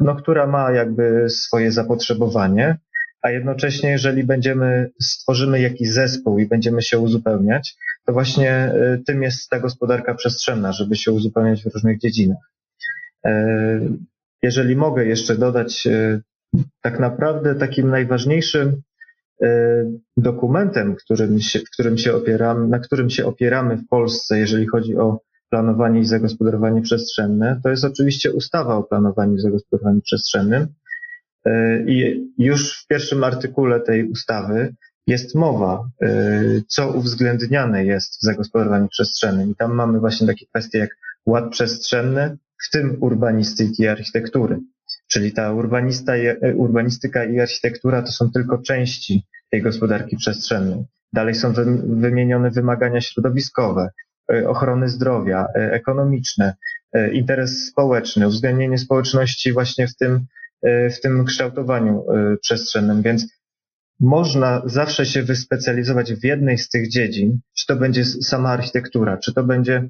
no, 0.00 0.16
która 0.16 0.46
ma 0.46 0.72
jakby 0.72 1.30
swoje 1.30 1.72
zapotrzebowanie, 1.72 2.78
a 3.22 3.30
jednocześnie 3.30 3.90
jeżeli 3.90 4.24
będziemy, 4.24 4.90
stworzymy 5.02 5.60
jakiś 5.60 5.90
zespół 5.90 6.38
i 6.38 6.46
będziemy 6.46 6.82
się 6.82 6.98
uzupełniać, 6.98 7.76
to 8.06 8.12
właśnie 8.12 8.72
tym 9.06 9.22
jest 9.22 9.48
ta 9.48 9.60
gospodarka 9.60 10.14
przestrzenna, 10.14 10.72
żeby 10.72 10.96
się 10.96 11.12
uzupełniać 11.12 11.62
w 11.62 11.74
różnych 11.74 12.00
dziedzinach. 12.00 12.54
Jeżeli 14.44 14.76
mogę 14.76 15.06
jeszcze 15.06 15.36
dodać, 15.36 15.86
e, 15.86 16.20
tak 16.82 17.00
naprawdę 17.00 17.54
takim 17.54 17.90
najważniejszym 17.90 18.68
e, 18.68 18.74
dokumentem, 20.16 20.96
którym 20.96 21.40
się, 21.40 21.60
którym 21.72 21.98
się 21.98 22.14
opieramy, 22.14 22.68
na 22.68 22.78
którym 22.78 23.10
się 23.10 23.26
opieramy 23.26 23.76
w 23.76 23.88
Polsce, 23.88 24.38
jeżeli 24.38 24.66
chodzi 24.66 24.96
o 24.96 25.20
planowanie 25.50 26.00
i 26.00 26.04
zagospodarowanie 26.04 26.82
przestrzenne, 26.82 27.60
to 27.62 27.70
jest 27.70 27.84
oczywiście 27.84 28.32
ustawa 28.32 28.76
o 28.76 28.82
planowaniu 28.82 29.34
i 29.34 29.40
zagospodarowaniu 29.40 30.00
przestrzennym. 30.00 30.66
E, 31.44 31.82
I 31.86 32.26
już 32.38 32.82
w 32.82 32.86
pierwszym 32.86 33.24
artykule 33.24 33.80
tej 33.80 34.10
ustawy 34.10 34.74
jest 35.06 35.34
mowa, 35.34 35.88
co 36.68 36.92
uwzględniane 36.92 37.84
jest 37.84 38.18
w 38.18 38.22
zagospodarowaniu 38.22 38.88
przestrzennym. 38.88 39.50
I 39.50 39.54
tam 39.54 39.74
mamy 39.74 40.00
właśnie 40.00 40.26
takie 40.26 40.46
kwestie 40.46 40.78
jak 40.78 40.90
ład 41.26 41.50
przestrzenny, 41.50 42.36
w 42.66 42.70
tym 42.70 42.96
urbanistyki 43.00 43.82
i 43.82 43.88
architektury. 43.88 44.60
Czyli 45.08 45.32
ta 45.32 45.42
e, 45.42 46.54
urbanistyka 46.54 47.24
i 47.24 47.40
architektura 47.40 48.02
to 48.02 48.12
są 48.12 48.30
tylko 48.30 48.58
części 48.58 49.26
tej 49.50 49.62
gospodarki 49.62 50.16
przestrzennej. 50.16 50.84
Dalej 51.12 51.34
są 51.34 51.52
wymienione 51.86 52.50
wymagania 52.50 53.00
środowiskowe, 53.00 53.90
e, 54.32 54.48
ochrony 54.48 54.88
zdrowia, 54.88 55.46
e, 55.54 55.72
ekonomiczne, 55.72 56.54
interes 57.12 57.66
społeczny, 57.66 58.26
uwzględnienie 58.26 58.78
społeczności 58.78 59.52
właśnie 59.52 59.88
w 59.88 59.96
tym, 59.96 60.26
w 60.64 61.00
tym 61.02 61.24
kształtowaniu 61.24 62.04
przestrzennym. 62.42 63.02
Więc 63.02 63.26
można 64.00 64.62
zawsze 64.64 65.06
się 65.06 65.22
wyspecjalizować 65.22 66.14
w 66.14 66.24
jednej 66.24 66.58
z 66.58 66.68
tych 66.68 66.88
dziedzin, 66.88 67.40
czy 67.58 67.66
to 67.66 67.76
będzie 67.76 68.04
sama 68.04 68.50
architektura, 68.50 69.16
czy 69.16 69.34
to 69.34 69.44
będzie 69.44 69.88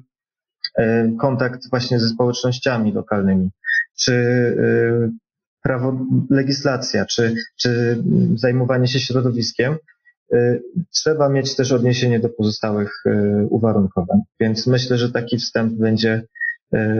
kontakt 1.19 1.69
właśnie 1.69 1.99
ze 1.99 2.09
społecznościami 2.09 2.91
lokalnymi, 2.91 3.49
czy 3.97 4.13
e, 4.13 5.09
prawo, 5.63 6.05
legislacja, 6.29 7.05
czy, 7.05 7.35
czy 7.57 8.03
zajmowanie 8.35 8.87
się 8.87 8.99
środowiskiem, 8.99 9.77
e, 10.33 10.59
trzeba 10.93 11.29
mieć 11.29 11.55
też 11.55 11.71
odniesienie 11.71 12.19
do 12.19 12.29
pozostałych 12.29 13.03
uwarunkowań. 13.49 14.19
Więc 14.39 14.67
myślę, 14.67 14.97
że 14.97 15.11
taki 15.11 15.37
wstęp 15.37 15.73
będzie, 15.73 16.27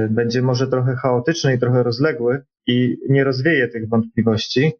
będzie 0.10 0.42
może 0.42 0.68
trochę 0.68 0.96
chaotyczny 0.96 1.56
i 1.56 1.60
trochę 1.60 1.84
rozległy 1.84 2.44
i 2.68 2.98
nie 3.10 3.24
rozwieje 3.24 3.68
tych 3.68 3.90
wątpliwości, 3.90 4.72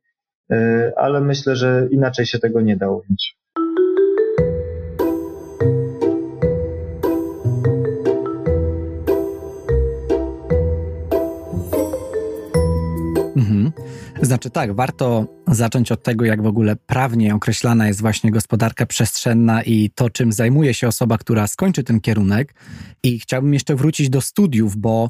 ale 0.96 1.22
myślę, 1.22 1.56
że 1.56 1.88
inaczej 1.92 2.26
się 2.26 2.40
tego 2.40 2.62
nie 2.62 2.78
da 2.78 2.90
ująć. 2.90 3.38
Znaczy 14.22 14.50
tak, 14.50 14.76
warto 14.76 15.28
zacząć 15.48 15.92
od 15.92 16.04
tego, 16.04 16.26
jak 16.26 16.42
w 16.42 16.46
ogóle 16.46 16.76
prawnie 16.76 17.36
określana 17.36 17.88
jest 17.88 18.02
właśnie 18.02 18.32
gospodarka 18.32 18.86
przestrzenna 18.86 19.64
i 19.64 19.90
to, 19.96 20.10
czym 20.10 20.32
zajmuje 20.32 20.74
się 20.74 20.88
osoba, 20.88 21.18
która 21.18 21.48
skończy 21.48 21.84
ten 21.84 22.02
kierunek. 22.02 22.56
I 23.04 23.20
chciałbym 23.20 23.54
jeszcze 23.54 23.76
wrócić 23.76 24.10
do 24.10 24.22
studiów, 24.22 24.78
bo 24.78 25.10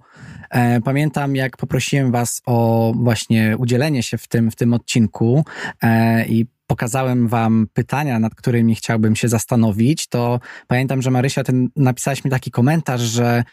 e, 0.49 0.81
pamiętam, 0.81 1.35
jak 1.35 1.57
poprosiłem 1.57 2.11
Was 2.11 2.41
o 2.45 2.93
właśnie 2.95 3.55
udzielenie 3.57 4.03
się 4.03 4.17
w 4.17 4.27
tym, 4.27 4.51
w 4.51 4.55
tym 4.55 4.73
odcinku 4.73 5.45
e, 5.81 6.25
i 6.25 6.45
pokazałem 6.67 7.27
wam 7.27 7.67
pytania, 7.73 8.19
nad 8.19 8.35
którymi 8.35 8.75
chciałbym 8.75 9.15
się 9.15 9.27
zastanowić, 9.27 10.07
to 10.07 10.39
pamiętam, 10.67 11.01
że 11.01 11.11
Marysia, 11.11 11.43
ten, 11.43 11.69
napisałeś 11.75 12.25
mi 12.25 12.31
taki 12.31 12.51
komentarz, 12.51 13.01
że 13.01 13.43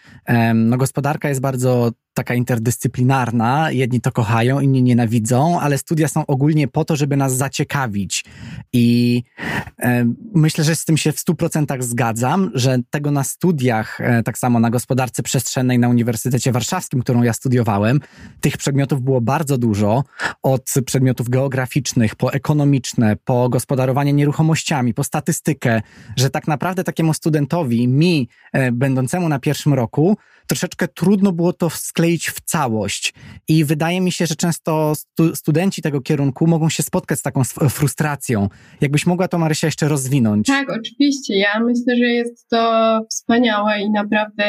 no, 0.55 0.77
gospodarka 0.77 1.29
jest 1.29 1.41
bardzo 1.41 1.91
taka 2.15 2.35
interdyscyplinarna. 2.35 3.71
Jedni 3.71 4.01
to 4.01 4.13
kochają, 4.13 4.61
inni 4.61 4.83
nienawidzą, 4.83 5.61
ale 5.61 5.79
studia 5.79 6.09
są 6.09 6.27
ogólnie 6.27 6.69
po 6.69 6.85
to, 6.85 6.97
żeby 6.97 7.17
nas 7.17 7.37
zaciekawić. 7.37 8.25
I 8.73 9.23
e, 9.83 10.05
myślę, 10.35 10.65
że 10.65 10.77
z 10.77 10.85
tym 10.85 10.97
się 10.97 11.13
w 11.13 11.21
stu 11.21 11.35
procentach 11.35 11.85
zgadzam, 11.85 12.51
że 12.55 12.79
tego 12.91 13.11
na 13.11 13.25
studiach, 13.25 14.01
e, 14.01 14.23
tak 14.23 14.39
samo 14.39 14.61
na 14.61 14.71
gospodarce 14.71 15.23
przestrzennej 15.23 15.79
na 15.79 15.89
Uniwersytecie 15.89 16.53
Warszawskim, 16.53 17.03
którą 17.03 17.23
ja 17.23 17.33
studiowałem, 17.33 18.01
tych 18.41 18.57
przedmiotów 18.57 19.03
było 19.03 19.21
bardzo 19.21 19.59
dużo. 19.59 20.05
Od 20.43 20.75
przedmiotów 20.87 21.29
geograficznych, 21.29 22.15
po 22.15 22.33
ekonomiczne, 22.33 23.17
po 23.25 23.49
gospodarowanie 23.49 24.13
nieruchomościami, 24.13 24.95
po 24.95 25.05
statystykę, 25.05 25.83
że 26.17 26.31
tak 26.31 26.49
naprawdę 26.49 26.85
takiemu 26.85 27.15
studentowi, 27.15 27.89
mi, 27.89 28.29
e, 28.53 28.73
będącemu 28.73 29.29
na 29.29 29.39
pierwszym 29.39 29.75
roku, 29.75 30.17
troszeczkę 30.47 30.89
trudno 30.89 31.33
było 31.33 31.53
to 31.53 31.71
skleić 31.71 32.31
w 32.31 32.41
całość. 32.41 33.15
I 33.49 33.65
wydaje 33.65 34.01
mi 34.01 34.13
się, 34.13 34.27
że 34.27 34.37
często 34.37 34.95
stu 34.95 35.37
studenci 35.37 35.83
tego 35.83 36.01
kierunku 36.01 36.47
mogą 36.47 36.69
się 36.69 36.83
spotkać 36.83 37.19
z 37.19 37.23
taką 37.23 37.45
frustracją. 37.71 38.49
Jakbyś 38.81 39.07
mogła 39.07 39.29
to, 39.29 39.39
Marysia, 39.39 39.67
jeszcze 39.67 39.89
rozwinąć? 39.89 40.47
Tak, 40.47 40.71
oczywiście. 40.71 41.39
Ja 41.39 41.61
myślę, 41.61 41.97
że 41.97 42.05
jest 42.05 42.49
to 42.49 43.01
wspaniałe 43.11 43.81
i 43.81 43.91
naprawdę 43.91 44.45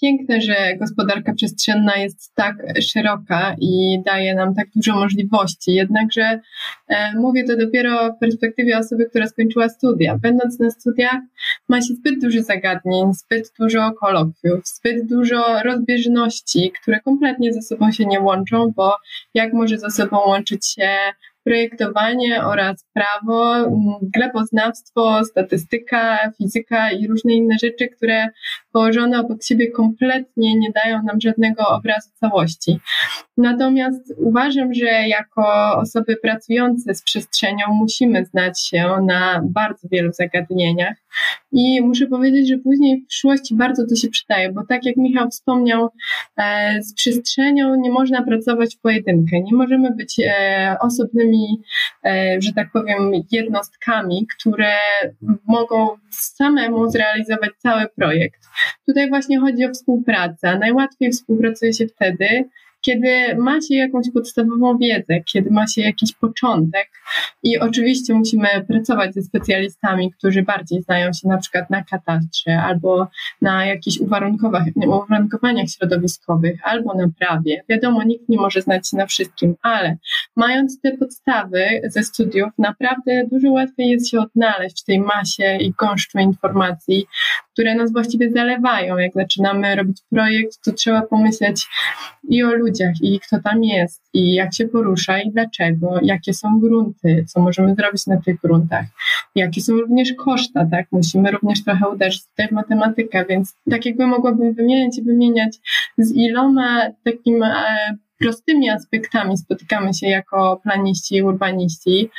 piękne, 0.00 0.40
że 0.40 0.76
gospodarka 0.76 1.34
przestrzenna 1.34 1.96
jest 1.96 2.34
tak 2.34 2.56
szeroka 2.80 3.56
i 3.60 4.02
daje 4.06 4.34
nam 4.34 4.54
tak 4.54 4.66
dużo 4.76 4.94
możliwości. 4.94 5.74
Jednakże 5.74 6.40
e, 6.88 7.12
mówię 7.14 7.44
to 7.44 7.56
dopiero 7.56 8.12
w 8.12 8.18
perspektywie 8.18 8.78
osoby, 8.78 9.06
która 9.06 9.26
skończyła 9.26 9.68
studia. 9.68 10.18
Będąc 10.18 10.60
na 10.60 10.70
studiach, 10.70 11.20
ma 11.68 11.80
się 11.82 11.94
zbyt 11.94 12.20
dużo 12.20 12.42
zagadnień, 12.42 13.14
zbyt 13.14 13.52
dużo 13.58 13.92
kolokwiów, 13.92 14.60
zbyt 14.64 15.08
dużo 15.08 15.62
rozbieżności, 15.62 16.72
które 16.82 17.00
kompletnie 17.00 17.52
ze 17.52 17.62
sobą 17.62 17.92
się 17.92 18.04
nie 18.06 18.20
łączą, 18.20 18.72
bo 18.76 18.96
jak 19.34 19.52
może 19.52 19.78
ze 19.78 19.90
sobą 19.90 20.18
łączyć 20.26 20.66
się 20.66 20.88
projektowanie 21.44 22.44
oraz 22.44 22.84
prawo, 22.94 23.54
gleboznawstwo, 24.02 25.24
statystyka, 25.24 26.18
fizyka 26.38 26.92
i 26.92 27.06
różne 27.06 27.32
inne 27.32 27.56
rzeczy, 27.62 27.88
które 27.88 28.28
położone 28.72 29.20
obok 29.20 29.44
siebie 29.44 29.70
kompletnie 29.70 30.58
nie 30.58 30.70
dają 30.70 31.02
nam 31.02 31.20
żadnego 31.20 31.68
obrazu 31.68 32.10
całości. 32.14 32.80
Natomiast 33.36 34.14
uważam, 34.16 34.74
że 34.74 34.86
jako 34.86 35.76
osoby 35.76 36.16
pracujące 36.16 36.94
z 36.94 37.02
przestrzenią 37.02 37.66
musimy 37.68 38.24
znać 38.24 38.66
się 38.66 38.96
na 39.06 39.40
bardzo 39.44 39.88
wielu 39.88 40.12
zagadnieniach 40.12 40.96
i 41.52 41.80
muszę 41.82 42.06
powiedzieć, 42.06 42.48
że 42.48 42.58
później 42.58 43.00
w 43.00 43.06
przyszłości 43.06 43.54
bardzo 43.54 43.86
to 43.86 43.96
się 43.96 44.08
przydaje, 44.08 44.52
bo 44.52 44.66
tak 44.68 44.86
jak 44.86 44.96
Michał 44.96 45.30
wspomniał, 45.30 45.88
e, 46.36 46.82
z 46.82 46.94
przestrzenią 46.94 47.74
nie 47.74 47.90
można 47.90 48.22
pracować 48.22 48.76
w 48.76 48.80
pojedynkę, 48.80 49.40
nie 49.40 49.56
możemy 49.56 49.94
być 49.96 50.20
e, 50.20 50.76
osobnymi, 50.80 51.60
e, 52.04 52.36
że 52.40 52.52
tak 52.52 52.72
powiem, 52.72 53.12
jednostkami, 53.32 54.26
które 54.36 54.74
mogą 55.48 55.88
samemu 56.10 56.90
zrealizować 56.90 57.50
cały 57.58 57.86
projekt. 57.96 58.40
Tutaj 58.86 59.08
właśnie 59.08 59.40
chodzi 59.40 59.64
o 59.64 59.70
współpracę. 59.70 60.58
Najłatwiej 60.58 61.10
współpracuje 61.10 61.72
się 61.72 61.86
wtedy, 61.86 62.44
kiedy 62.82 63.36
ma 63.38 63.60
się 63.60 63.74
jakąś 63.74 64.06
podstawową 64.14 64.78
wiedzę, 64.78 65.20
kiedy 65.32 65.50
ma 65.50 65.66
się 65.66 65.82
jakiś 65.82 66.12
początek 66.12 66.90
i 67.42 67.58
oczywiście 67.58 68.14
musimy 68.14 68.48
pracować 68.68 69.14
ze 69.14 69.22
specjalistami, 69.22 70.12
którzy 70.12 70.42
bardziej 70.42 70.82
znają 70.82 71.12
się 71.12 71.28
na 71.28 71.38
przykład 71.38 71.70
na 71.70 71.84
katastrze 71.84 72.62
albo 72.62 73.08
na 73.42 73.66
jakichś 73.66 73.98
uwarunkowaniach 73.98 75.68
środowiskowych 75.68 76.60
albo 76.64 76.94
na 76.94 77.06
prawie. 77.18 77.64
Wiadomo, 77.68 78.02
nikt 78.02 78.28
nie 78.28 78.36
może 78.36 78.62
znać 78.62 78.90
się 78.90 78.96
na 78.96 79.06
wszystkim, 79.06 79.54
ale 79.62 79.96
mając 80.36 80.80
te 80.80 80.96
podstawy 80.96 81.64
ze 81.84 82.02
studiów, 82.02 82.50
naprawdę 82.58 83.24
dużo 83.32 83.50
łatwiej 83.50 83.88
jest 83.88 84.10
się 84.10 84.20
odnaleźć 84.20 84.82
w 84.82 84.84
tej 84.84 85.00
masie 85.00 85.58
i 85.60 85.72
gąszczu 85.78 86.18
informacji, 86.18 87.06
które 87.52 87.74
nas 87.74 87.92
właściwie 87.92 88.30
zalewają. 88.30 88.98
Jak 88.98 89.12
zaczynamy 89.12 89.76
robić 89.76 89.98
projekt, 90.10 90.64
to 90.64 90.72
trzeba 90.72 91.02
pomyśleć 91.02 91.66
i 92.28 92.44
o 92.44 92.54
ludziach, 92.54 92.71
ludziach 92.72 92.94
i 93.02 93.20
kto 93.20 93.40
tam 93.40 93.64
jest 93.64 94.02
i 94.14 94.34
jak 94.34 94.54
się 94.54 94.68
porusza 94.68 95.20
i 95.20 95.30
dlaczego, 95.30 95.98
jakie 96.02 96.34
są 96.34 96.60
grunty, 96.60 97.24
co 97.28 97.40
możemy 97.40 97.74
zrobić 97.74 98.06
na 98.06 98.16
tych 98.20 98.40
gruntach, 98.40 98.84
jakie 99.34 99.60
są 99.60 99.72
również 99.72 100.12
koszta, 100.12 100.66
tak? 100.70 100.86
Musimy 100.92 101.30
również 101.30 101.64
trochę 101.64 101.88
uderzyć 101.88 102.26
tutaj 102.26 102.48
w 102.48 102.52
matematykę, 102.52 103.24
więc 103.28 103.56
tak 103.70 103.86
jakby 103.86 104.06
mogłabym 104.06 104.54
wymieniać 104.54 104.98
i 104.98 105.02
wymieniać 105.02 105.58
z 105.98 106.12
iloma 106.12 106.90
takim 107.04 107.42
e, 107.42 107.54
prostymi 108.18 108.70
aspektami 108.70 109.38
spotykamy 109.38 109.94
się 109.94 110.06
jako 110.06 110.60
planiści 110.62 111.16
i 111.16 111.22
urbaniści. 111.22 112.10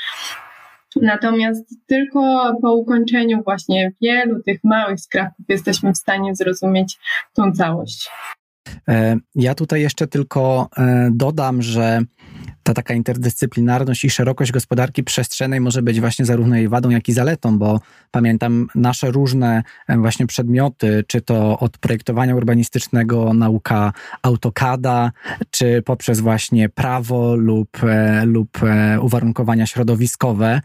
Natomiast 1.01 1.75
tylko 1.88 2.53
po 2.62 2.74
ukończeniu 2.74 3.43
właśnie 3.43 3.91
wielu 4.01 4.43
tych 4.43 4.63
małych 4.63 5.00
skrawków 5.00 5.45
jesteśmy 5.50 5.93
w 5.93 5.98
stanie 5.98 6.36
zrozumieć 6.36 7.00
tą 7.33 7.51
całość. 7.51 8.10
E, 8.88 9.17
ja 9.36 9.55
tutaj 9.55 9.82
jeszcze 9.82 10.08
tylko 10.08 10.70
e, 10.77 11.10
dodam, 11.13 11.62
że 11.62 12.01
ta 12.63 12.74
taka 12.74 12.93
interdyscyplinarność 12.93 14.05
i 14.05 14.10
szerokość 14.10 14.51
gospodarki 14.51 15.03
przestrzennej 15.03 15.62
może 15.62 15.82
być 15.82 16.00
właśnie 16.00 16.25
zarówno 16.25 16.55
jej 16.55 16.70
wadą, 16.70 16.89
jak 16.89 17.10
i 17.10 17.13
zaletą, 17.13 17.60
bo 17.60 17.79
pamiętam 18.12 18.67
nasze 18.75 19.12
różne 19.12 19.63
e, 19.88 19.98
właśnie 19.98 20.27
przedmioty, 20.27 21.03
czy 21.08 21.22
to 21.22 21.60
od 21.60 21.77
projektowania 21.77 22.36
urbanistycznego, 22.36 23.34
nauka 23.34 23.93
AutoCADa, 24.22 25.12
czy 25.50 25.82
poprzez 25.82 26.20
właśnie 26.20 26.70
prawo 26.70 27.36
lub, 27.36 27.70
lub 28.25 28.60
uwarunkowania 29.01 29.65
środowiskowe, 29.65 30.62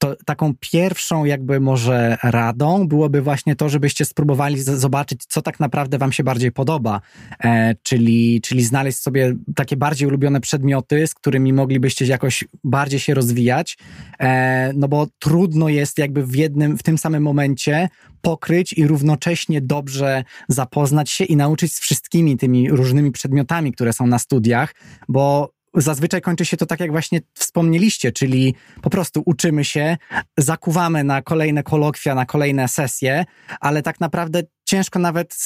to 0.00 0.16
taką 0.24 0.54
pierwszą 0.60 1.24
jakby 1.24 1.60
może 1.60 2.18
radą 2.22 2.88
byłoby 2.88 3.22
właśnie 3.22 3.56
to, 3.56 3.68
żebyście 3.68 4.04
spróbowali 4.04 4.60
zobaczyć, 4.60 5.24
co 5.28 5.42
tak 5.42 5.60
naprawdę 5.60 5.98
wam 5.98 6.12
się 6.12 6.24
bardziej 6.24 6.52
podoba, 6.52 7.00
e, 7.44 7.74
czyli, 7.82 8.40
czyli 8.40 8.64
znaleźć 8.64 8.98
sobie 8.98 9.34
takie 9.56 9.76
bardziej 9.76 10.08
ulubione 10.08 10.40
przedmioty, 10.40 11.06
z 11.06 11.14
którymi 11.14 11.52
moglibyście 11.52 12.06
jakoś 12.06 12.44
bardziej 12.64 13.00
się 13.00 13.14
rozwijać, 13.14 13.78
e, 14.20 14.72
no 14.74 14.88
bo 14.88 15.06
trudno 15.18 15.68
jest 15.68 15.98
jakby 15.98 16.26
w 16.26 16.34
jednym, 16.34 16.78
w 16.78 16.82
tym 16.82 16.98
samym 16.98 17.22
momencie 17.22 17.88
pokryć 18.20 18.72
i 18.72 18.86
równocześnie 18.86 19.60
dobrze 19.60 20.24
zapoznać 20.48 21.10
się 21.10 21.24
i 21.24 21.36
nauczyć 21.36 21.72
z 21.72 21.80
wszystkimi 21.80 22.36
tymi 22.36 22.70
różnymi 22.70 23.12
przedmiotami, 23.12 23.72
które 23.72 23.92
są 23.92 24.06
na 24.06 24.18
studiach, 24.18 24.74
bo 25.08 25.52
zazwyczaj 25.74 26.20
kończy 26.20 26.44
się 26.44 26.56
to 26.56 26.66
tak, 26.66 26.80
jak 26.80 26.90
właśnie 26.90 27.20
wspomnieliście, 27.34 28.12
czyli 28.12 28.54
po 28.82 28.90
prostu 28.90 29.22
uczymy 29.26 29.64
się, 29.64 29.96
zakuwamy 30.38 31.04
na 31.04 31.22
kolejne 31.22 31.62
kolokwia, 31.62 32.14
na 32.14 32.26
kolejne 32.26 32.68
sesje, 32.68 33.24
ale 33.60 33.82
tak 33.82 34.00
naprawdę 34.00 34.42
ciężko 34.70 34.98
nawet, 34.98 35.36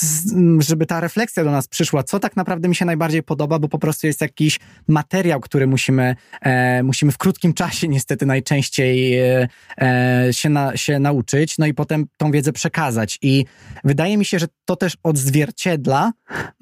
żeby 0.58 0.86
ta 0.86 1.00
refleksja 1.00 1.44
do 1.44 1.50
nas 1.50 1.68
przyszła, 1.68 2.02
co 2.02 2.20
tak 2.20 2.36
naprawdę 2.36 2.68
mi 2.68 2.74
się 2.74 2.84
najbardziej 2.84 3.22
podoba, 3.22 3.58
bo 3.58 3.68
po 3.68 3.78
prostu 3.78 4.06
jest 4.06 4.20
jakiś 4.20 4.60
materiał, 4.88 5.40
który 5.40 5.66
musimy, 5.66 6.16
e, 6.40 6.82
musimy 6.82 7.12
w 7.12 7.18
krótkim 7.18 7.54
czasie 7.54 7.88
niestety 7.88 8.26
najczęściej 8.26 9.18
e, 9.18 9.48
e, 9.80 10.28
się, 10.32 10.48
na, 10.48 10.76
się 10.76 10.98
nauczyć, 10.98 11.58
no 11.58 11.66
i 11.66 11.74
potem 11.74 12.06
tą 12.16 12.30
wiedzę 12.30 12.52
przekazać. 12.52 13.18
I 13.22 13.44
wydaje 13.84 14.16
mi 14.16 14.24
się, 14.24 14.38
że 14.38 14.46
to 14.64 14.76
też 14.76 14.96
odzwierciedla, 15.02 16.12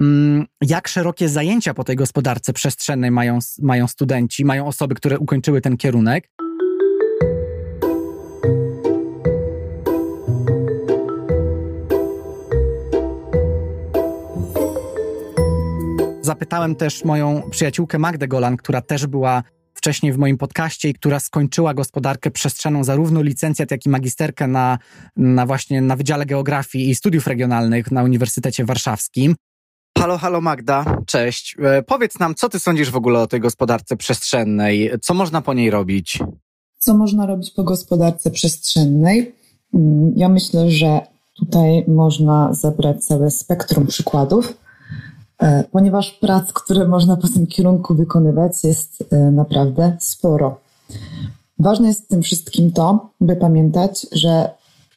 mm, 0.01 0.47
jak 0.61 0.89
szerokie 0.89 1.29
zajęcia 1.29 1.75
po 1.75 1.85
tej 1.85 1.97
gospodarce 1.97 2.53
przestrzennej 2.53 3.11
mają, 3.11 3.39
mają 3.63 3.87
studenci, 3.87 4.45
mają 4.45 4.67
osoby, 4.67 4.95
które 4.95 5.19
ukończyły 5.19 5.61
ten 5.61 5.77
kierunek. 5.77 6.29
Zapytałem 16.33 16.77
też 16.77 17.05
moją 17.05 17.51
przyjaciółkę 17.51 17.99
Magdę 17.99 18.29
Golan, 18.29 18.57
która 18.57 18.81
też 18.81 19.07
była 19.07 19.43
wcześniej 19.75 20.13
w 20.13 20.19
moim 20.19 20.39
podcaście 20.39 20.89
i 20.89 20.95
która 20.95 21.21
skończyła 21.21 21.75
gospodarkę 21.75 22.31
przestrzenną, 22.31 22.85
zarówno 22.85 23.23
licencjat, 23.23 23.71
jak 23.71 23.87
i 23.87 23.89
magisterkę 23.89 24.47
na, 24.47 24.79
na 25.17 25.47
właśnie 25.47 25.83
na 25.83 25.97
Wydziale 25.97 26.27
Geografii 26.27 26.91
i 26.91 26.95
Studiów 26.95 27.27
Regionalnych 27.27 27.91
na 27.91 28.03
Uniwersytecie 28.03 28.65
Warszawskim. 28.65 29.35
Halo, 29.99 30.19
halo 30.19 30.41
Magda, 30.41 30.97
cześć. 31.07 31.57
E, 31.63 31.83
powiedz 31.83 32.19
nam, 32.19 32.35
co 32.35 32.49
ty 32.49 32.59
sądzisz 32.59 32.91
w 32.91 32.97
ogóle 32.97 33.21
o 33.21 33.27
tej 33.27 33.41
gospodarce 33.41 33.97
przestrzennej? 33.97 34.91
Co 35.03 35.15
można 35.15 35.43
po 35.43 35.55
niej 35.55 35.71
robić? 35.71 36.19
Co 36.79 36.95
można 36.95 37.27
robić 37.27 37.51
po 37.51 37.65
gospodarce 37.65 38.31
przestrzennej? 38.31 39.35
Mm, 39.75 40.13
ja 40.17 40.29
myślę, 40.29 40.71
że 40.71 41.01
tutaj 41.37 41.85
można 41.89 42.55
zebrać 42.55 43.05
całe 43.05 43.31
spektrum 43.31 43.87
przykładów. 43.87 44.62
E, 45.43 45.65
ponieważ 45.73 46.11
prac, 46.11 46.53
które 46.53 46.89
można 46.89 47.17
po 47.17 47.29
tym 47.29 47.47
kierunku 47.47 47.95
wykonywać, 47.95 48.65
jest 48.65 49.05
e, 49.11 49.31
naprawdę 49.31 49.97
sporo. 50.01 50.61
Ważne 51.59 51.89
jest 51.89 52.05
w 52.05 52.09
tym 52.09 52.23
wszystkim 52.23 52.73
to, 52.73 53.11
by 53.21 53.37
pamiętać, 53.37 54.07
że 54.13 54.51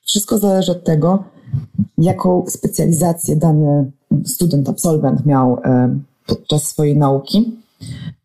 wszystko 0.03 0.37
zależy 0.37 0.71
od 0.71 0.83
tego, 0.83 1.23
jaką 1.97 2.45
specjalizację 2.47 3.35
dany 3.35 3.91
student, 4.25 4.69
absolwent 4.69 5.25
miał 5.25 5.59
e, 5.63 5.99
podczas 6.27 6.63
swojej 6.63 6.97
nauki 6.97 7.51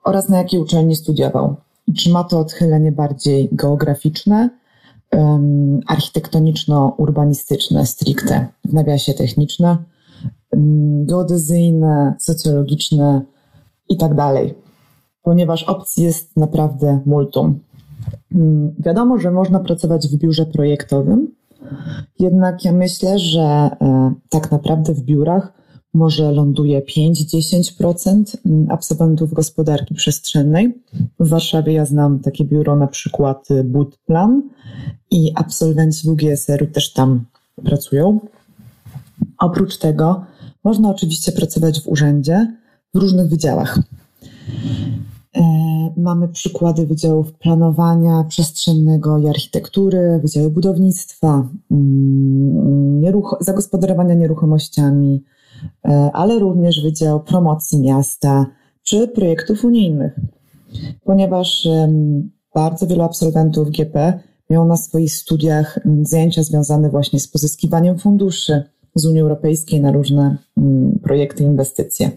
oraz 0.04 0.28
na 0.28 0.38
jakiej 0.38 0.60
uczelni 0.60 0.96
studiował. 0.96 1.56
Czy 1.96 2.10
ma 2.10 2.24
to 2.24 2.38
odchylenie 2.38 2.92
bardziej 2.92 3.48
geograficzne, 3.52 4.50
architektoniczno-urbanistyczne 5.86 7.86
stricte, 7.86 8.46
w 8.64 8.74
nawiasie 8.74 9.14
techniczne, 9.14 9.76
geodezyjne, 11.04 12.14
socjologiczne 12.18 13.22
i 13.88 13.96
tak 13.96 14.14
dalej, 14.14 14.54
ponieważ 15.22 15.62
opcji 15.62 16.04
jest 16.04 16.36
naprawdę 16.36 17.00
multum. 17.06 17.58
Mm, 18.34 18.74
wiadomo, 18.78 19.18
że 19.18 19.30
można 19.30 19.60
pracować 19.60 20.08
w 20.08 20.16
biurze 20.16 20.46
projektowym, 20.46 21.34
jednak 22.18 22.64
ja 22.64 22.72
myślę, 22.72 23.18
że 23.18 23.40
e, 23.40 24.12
tak 24.28 24.50
naprawdę 24.50 24.94
w 24.94 25.02
biurach 25.02 25.52
może 25.94 26.32
ląduje 26.32 26.82
5-10% 26.82 28.36
mm, 28.46 28.66
absolwentów 28.70 29.32
gospodarki 29.32 29.94
przestrzennej. 29.94 30.82
W 31.20 31.28
Warszawie 31.28 31.72
ja 31.72 31.84
znam 31.84 32.20
takie 32.20 32.44
biuro, 32.44 32.76
na 32.76 32.86
przykład 32.86 33.48
Budplan 33.64 34.42
i 35.10 35.32
absolwenci 35.34 36.08
WGSR-u 36.08 36.66
też 36.66 36.92
tam 36.92 37.24
pracują. 37.64 38.20
Oprócz 39.38 39.78
tego 39.78 40.24
można 40.64 40.90
oczywiście 40.90 41.32
pracować 41.32 41.80
w 41.80 41.88
urzędzie 41.88 42.56
w 42.94 42.98
różnych 42.98 43.28
wydziałach. 43.28 43.78
E, 45.36 45.42
mamy 45.96 46.28
przykłady 46.28 46.86
wydziałów 46.86 47.32
planowania 47.32 48.24
przestrzennego 48.28 49.18
i 49.18 49.28
architektury, 49.28 50.20
wydziały 50.22 50.50
budownictwa, 50.50 51.48
mm, 51.70 53.00
nieruch- 53.00 53.36
zagospodarowania 53.40 54.14
nieruchomościami, 54.14 55.24
e, 55.84 56.10
ale 56.12 56.38
również 56.38 56.82
Wydział 56.82 57.20
Promocji 57.20 57.80
Miasta 57.80 58.46
czy 58.82 59.08
projektów 59.08 59.64
unijnych. 59.64 60.20
Ponieważ 61.04 61.68
bardzo 62.54 62.86
wielu 62.86 63.02
absolwentów 63.02 63.70
GP 63.70 64.20
miało 64.50 64.64
na 64.66 64.76
swoich 64.76 65.12
studiach 65.12 65.78
zajęcia 66.02 66.42
związane 66.42 66.90
właśnie 66.90 67.20
z 67.20 67.28
pozyskiwaniem 67.28 67.98
funduszy, 67.98 68.62
z 68.94 69.06
Unii 69.06 69.20
Europejskiej 69.20 69.80
na 69.80 69.92
różne 69.92 70.36
mm, 70.56 70.98
projekty, 71.02 71.44
inwestycje. 71.44 72.10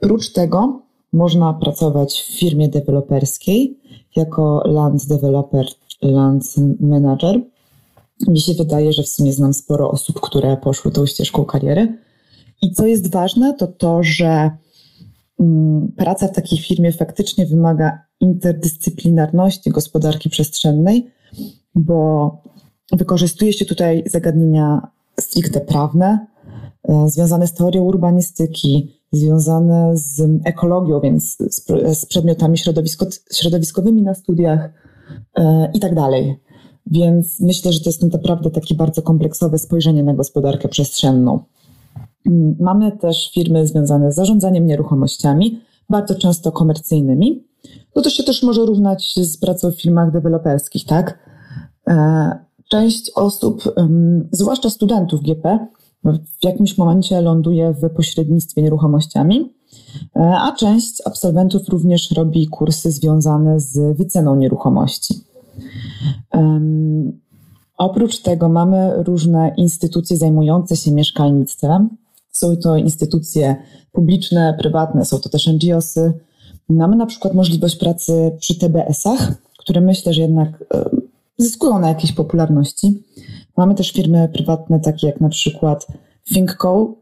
Prócz 0.00 0.32
tego 0.32 0.82
można 1.12 1.54
pracować 1.54 2.22
w 2.22 2.38
firmie 2.38 2.68
deweloperskiej 2.68 3.80
jako 4.16 4.62
land 4.64 5.06
developer, 5.06 5.66
land 6.02 6.54
manager. 6.80 7.40
Mi 8.28 8.40
się 8.40 8.54
wydaje, 8.54 8.92
że 8.92 9.02
w 9.02 9.08
sumie 9.08 9.32
znam 9.32 9.54
sporo 9.54 9.90
osób, 9.90 10.20
które 10.20 10.56
poszły 10.56 10.92
tą 10.92 11.06
ścieżką 11.06 11.44
kariery. 11.44 11.98
I 12.62 12.70
co 12.70 12.86
jest 12.86 13.12
ważne, 13.12 13.54
to 13.54 13.66
to, 13.66 14.02
że 14.02 14.50
mm, 15.40 15.92
praca 15.96 16.28
w 16.28 16.32
takiej 16.32 16.58
firmie 16.58 16.92
faktycznie 16.92 17.46
wymaga 17.46 17.98
interdyscyplinarności 18.20 19.70
gospodarki 19.70 20.30
przestrzennej, 20.30 21.10
bo 21.74 22.30
wykorzystuje 22.92 23.52
się 23.52 23.64
tutaj 23.64 24.04
zagadnienia 24.06 24.95
stricte 25.20 25.60
prawne, 25.60 26.26
e, 26.88 27.08
związane 27.08 27.46
z 27.46 27.54
teorią 27.54 27.82
urbanistyki, 27.82 28.96
związane 29.12 29.96
z 29.96 30.22
ekologią, 30.44 31.00
więc 31.00 31.36
z, 31.94 32.06
przedmiotami 32.06 32.58
środowisko, 32.58 33.06
środowiskowymi 33.32 34.02
na 34.02 34.14
studiach 34.14 34.70
e, 35.34 35.70
i 35.74 35.80
tak 35.80 35.94
dalej. 35.94 36.40
Więc 36.86 37.40
myślę, 37.40 37.72
że 37.72 37.80
to 37.80 37.88
jest 37.88 38.12
naprawdę 38.12 38.50
takie 38.50 38.74
bardzo 38.74 39.02
kompleksowe 39.02 39.58
spojrzenie 39.58 40.02
na 40.02 40.14
gospodarkę 40.14 40.68
przestrzenną. 40.68 41.40
Mm, 42.26 42.56
mamy 42.60 42.92
też 42.92 43.30
firmy 43.34 43.66
związane 43.66 44.12
z 44.12 44.14
zarządzaniem 44.14 44.66
nieruchomościami, 44.66 45.60
bardzo 45.90 46.14
często 46.14 46.52
komercyjnymi. 46.52 47.44
No 47.96 48.02
to 48.02 48.10
się 48.10 48.22
też 48.22 48.42
może 48.42 48.66
równać 48.66 49.14
z 49.22 49.36
pracą 49.36 49.70
w 49.70 49.80
firmach 49.80 50.12
deweloperskich, 50.12 50.84
tak? 50.84 51.18
E, 52.66 52.70
część 52.70 53.10
osób, 53.14 53.74
zwłaszcza 54.32 54.70
studentów 54.70 55.22
GP, 55.22 55.66
w 56.40 56.44
jakimś 56.44 56.78
momencie 56.78 57.20
ląduje 57.20 57.72
w 57.72 57.90
pośrednictwie 57.90 58.62
nieruchomościami, 58.62 59.52
a 60.14 60.52
część 60.52 61.02
absolwentów 61.04 61.68
również 61.68 62.10
robi 62.10 62.46
kursy 62.46 62.92
związane 62.92 63.60
z 63.60 63.96
wyceną 63.96 64.36
nieruchomości. 64.36 65.14
Oprócz 67.78 68.18
tego 68.18 68.48
mamy 68.48 69.02
różne 69.02 69.54
instytucje 69.56 70.16
zajmujące 70.16 70.76
się 70.76 70.92
mieszkalnictwem. 70.92 71.88
Są 72.30 72.56
to 72.56 72.76
instytucje 72.76 73.56
publiczne, 73.92 74.56
prywatne, 74.58 75.04
są 75.04 75.18
to 75.18 75.28
też 75.28 75.46
NGOsy. 75.46 76.12
Mamy 76.68 76.96
na 76.96 77.06
przykład 77.06 77.34
możliwość 77.34 77.76
pracy 77.76 78.36
przy 78.38 78.58
TBS-ach, 78.58 79.32
które 79.58 79.80
myślę, 79.80 80.12
że 80.12 80.22
jednak 80.22 80.64
zyskują 81.38 81.78
na 81.78 81.88
jakiejś 81.88 82.12
popularności. 82.12 83.02
Mamy 83.56 83.74
też 83.74 83.92
firmy 83.92 84.28
prywatne, 84.32 84.80
takie 84.80 85.06
jak 85.06 85.20
na 85.20 85.28
przykład 85.28 85.86
ThinkCo. 86.34 86.94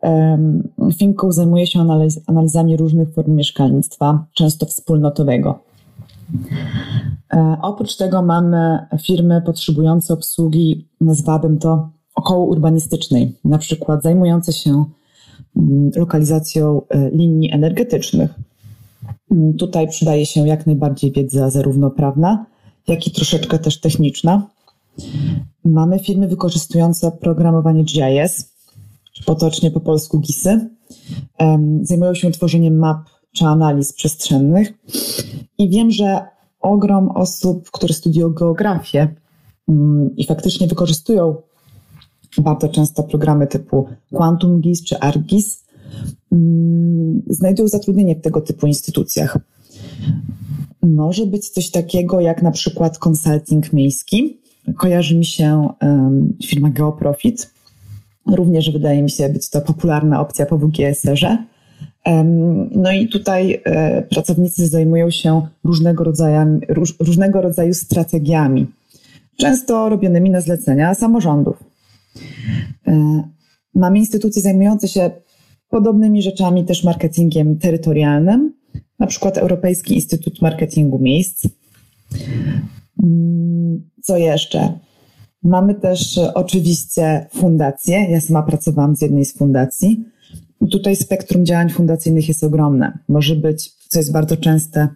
ThinkCo 0.99 1.33
zajmuje 1.33 1.67
się 1.67 1.81
analiz 1.81 2.21
analizami 2.27 2.77
różnych 2.77 3.15
form 3.15 3.35
mieszkalnictwa, 3.35 4.27
często 4.35 4.67
wspólnotowego. 4.67 5.59
E, 7.33 7.57
oprócz 7.63 7.97
tego 7.97 8.23
mamy 8.23 8.79
firmy 9.03 9.43
potrzebujące 9.47 10.15
obsługi, 10.15 10.89
nazwałabym 11.01 11.59
to 11.59 11.89
około 12.15 12.47
urbanistycznej, 12.47 13.37
na 13.45 13.59
przykład 13.59 14.03
zajmujące 14.03 14.53
się 14.53 14.85
mm, 15.57 15.91
lokalizacją 15.97 16.81
e, 16.89 17.11
linii 17.11 17.53
energetycznych. 17.53 18.35
Mm, 19.31 19.55
tutaj 19.55 19.89
przydaje 19.89 20.27
się 20.27 20.49
jak 20.49 20.67
najbardziej 20.67 21.13
wiedza 21.13 21.51
zarówno 21.51 21.91
prawna, 21.91 22.47
jak 22.89 23.07
i 23.07 23.11
troszeczkę 23.11 23.59
też 23.59 23.81
techniczna. 23.81 24.51
Mamy 25.65 25.99
firmy 25.99 26.29
wykorzystujące 26.29 27.13
programowanie 27.13 27.85
GIS, 27.85 28.53
czy 29.13 29.25
potocznie 29.25 29.71
po 29.71 29.81
polsku 29.81 30.21
GISy. 30.21 30.71
Zajmują 31.83 32.15
się 32.15 32.31
tworzeniem 32.31 32.79
map 32.79 32.99
czy 33.33 33.45
analiz 33.45 33.93
przestrzennych. 33.93 34.73
I 35.59 35.71
wiem, 35.71 35.91
że 35.91 36.27
ogrom 36.61 37.11
osób, 37.11 37.71
które 37.71 37.95
studiują 37.95 38.31
geografię 38.31 39.15
mm, 39.69 40.17
i 40.17 40.27
faktycznie 40.27 40.67
wykorzystują 40.67 41.37
bardzo 42.39 42.69
często 42.69 43.03
programy 43.03 43.47
typu 43.47 43.89
Quantum 44.13 44.61
GIS 44.61 44.85
czy 44.85 44.99
ArcGIS, 44.99 45.65
mm, 46.33 47.23
znajdują 47.27 47.69
zatrudnienie 47.69 48.17
w 48.17 48.21
tego 48.21 48.41
typu 48.41 48.67
instytucjach. 48.67 49.39
Może 50.85 51.27
być 51.27 51.49
coś 51.49 51.71
takiego 51.71 52.21
jak 52.21 52.43
na 52.43 52.51
przykład 52.51 52.99
konsulting 52.99 53.73
miejski. 53.73 54.39
Kojarzy 54.77 55.19
mi 55.19 55.25
się 55.25 55.69
um, 55.83 56.37
firma 56.47 56.71
Geoprofit. 56.71 57.51
Również 58.27 58.71
wydaje 58.71 59.03
mi 59.03 59.11
się 59.11 59.29
być 59.29 59.51
to 59.51 59.61
popularna 59.61 60.21
opcja 60.21 60.47
po 60.47 60.59
WGSR-ze. 60.59 61.39
Um, 62.07 62.71
no 62.73 62.93
i 62.93 63.09
tutaj 63.09 63.63
e, 63.65 64.03
pracownicy 64.03 64.69
zajmują 64.69 65.11
się 65.11 65.47
różnego 65.65 66.05
rodzaju, 66.05 66.61
róż, 66.69 66.95
różnego 67.01 67.41
rodzaju 67.41 67.75
strategiami, 67.75 68.67
często 69.37 69.89
robionymi 69.89 70.31
na 70.31 70.41
zlecenia 70.41 70.95
samorządów. 70.95 71.65
E, 72.87 73.23
mamy 73.75 73.99
instytucje 73.99 74.43
zajmujące 74.43 74.89
się 74.89 75.11
podobnymi 75.69 76.23
rzeczami, 76.23 76.65
też 76.65 76.85
marketingiem 76.85 77.59
terytorialnym, 77.59 78.53
na 78.99 79.07
przykład 79.07 79.39
Europejski 79.39 79.95
Instytut 79.95 80.43
Marketingu 80.43 80.99
Miejsc. 80.99 81.47
Mm, 83.03 83.91
co 84.03 84.17
jeszcze? 84.17 84.79
Mamy 85.43 85.75
też 85.75 86.21
oczywiście 86.35 87.27
fundacje. 87.35 88.11
Ja 88.11 88.21
sama 88.21 88.43
pracowałam 88.43 88.97
z 88.97 89.03
jednej 89.03 89.25
z 89.25 89.39
fundacji. 89.39 90.05
Tutaj 90.71 90.97
spektrum 90.97 91.47
działań 91.47 91.71
fundacyjnych 91.71 92.29
jest 92.29 92.45
ogromne. 92.45 92.99
Może 93.09 93.37
być, 93.37 93.71
co 93.89 93.99
jest 93.99 94.13
bardzo 94.13 94.37
częste, 94.37 94.89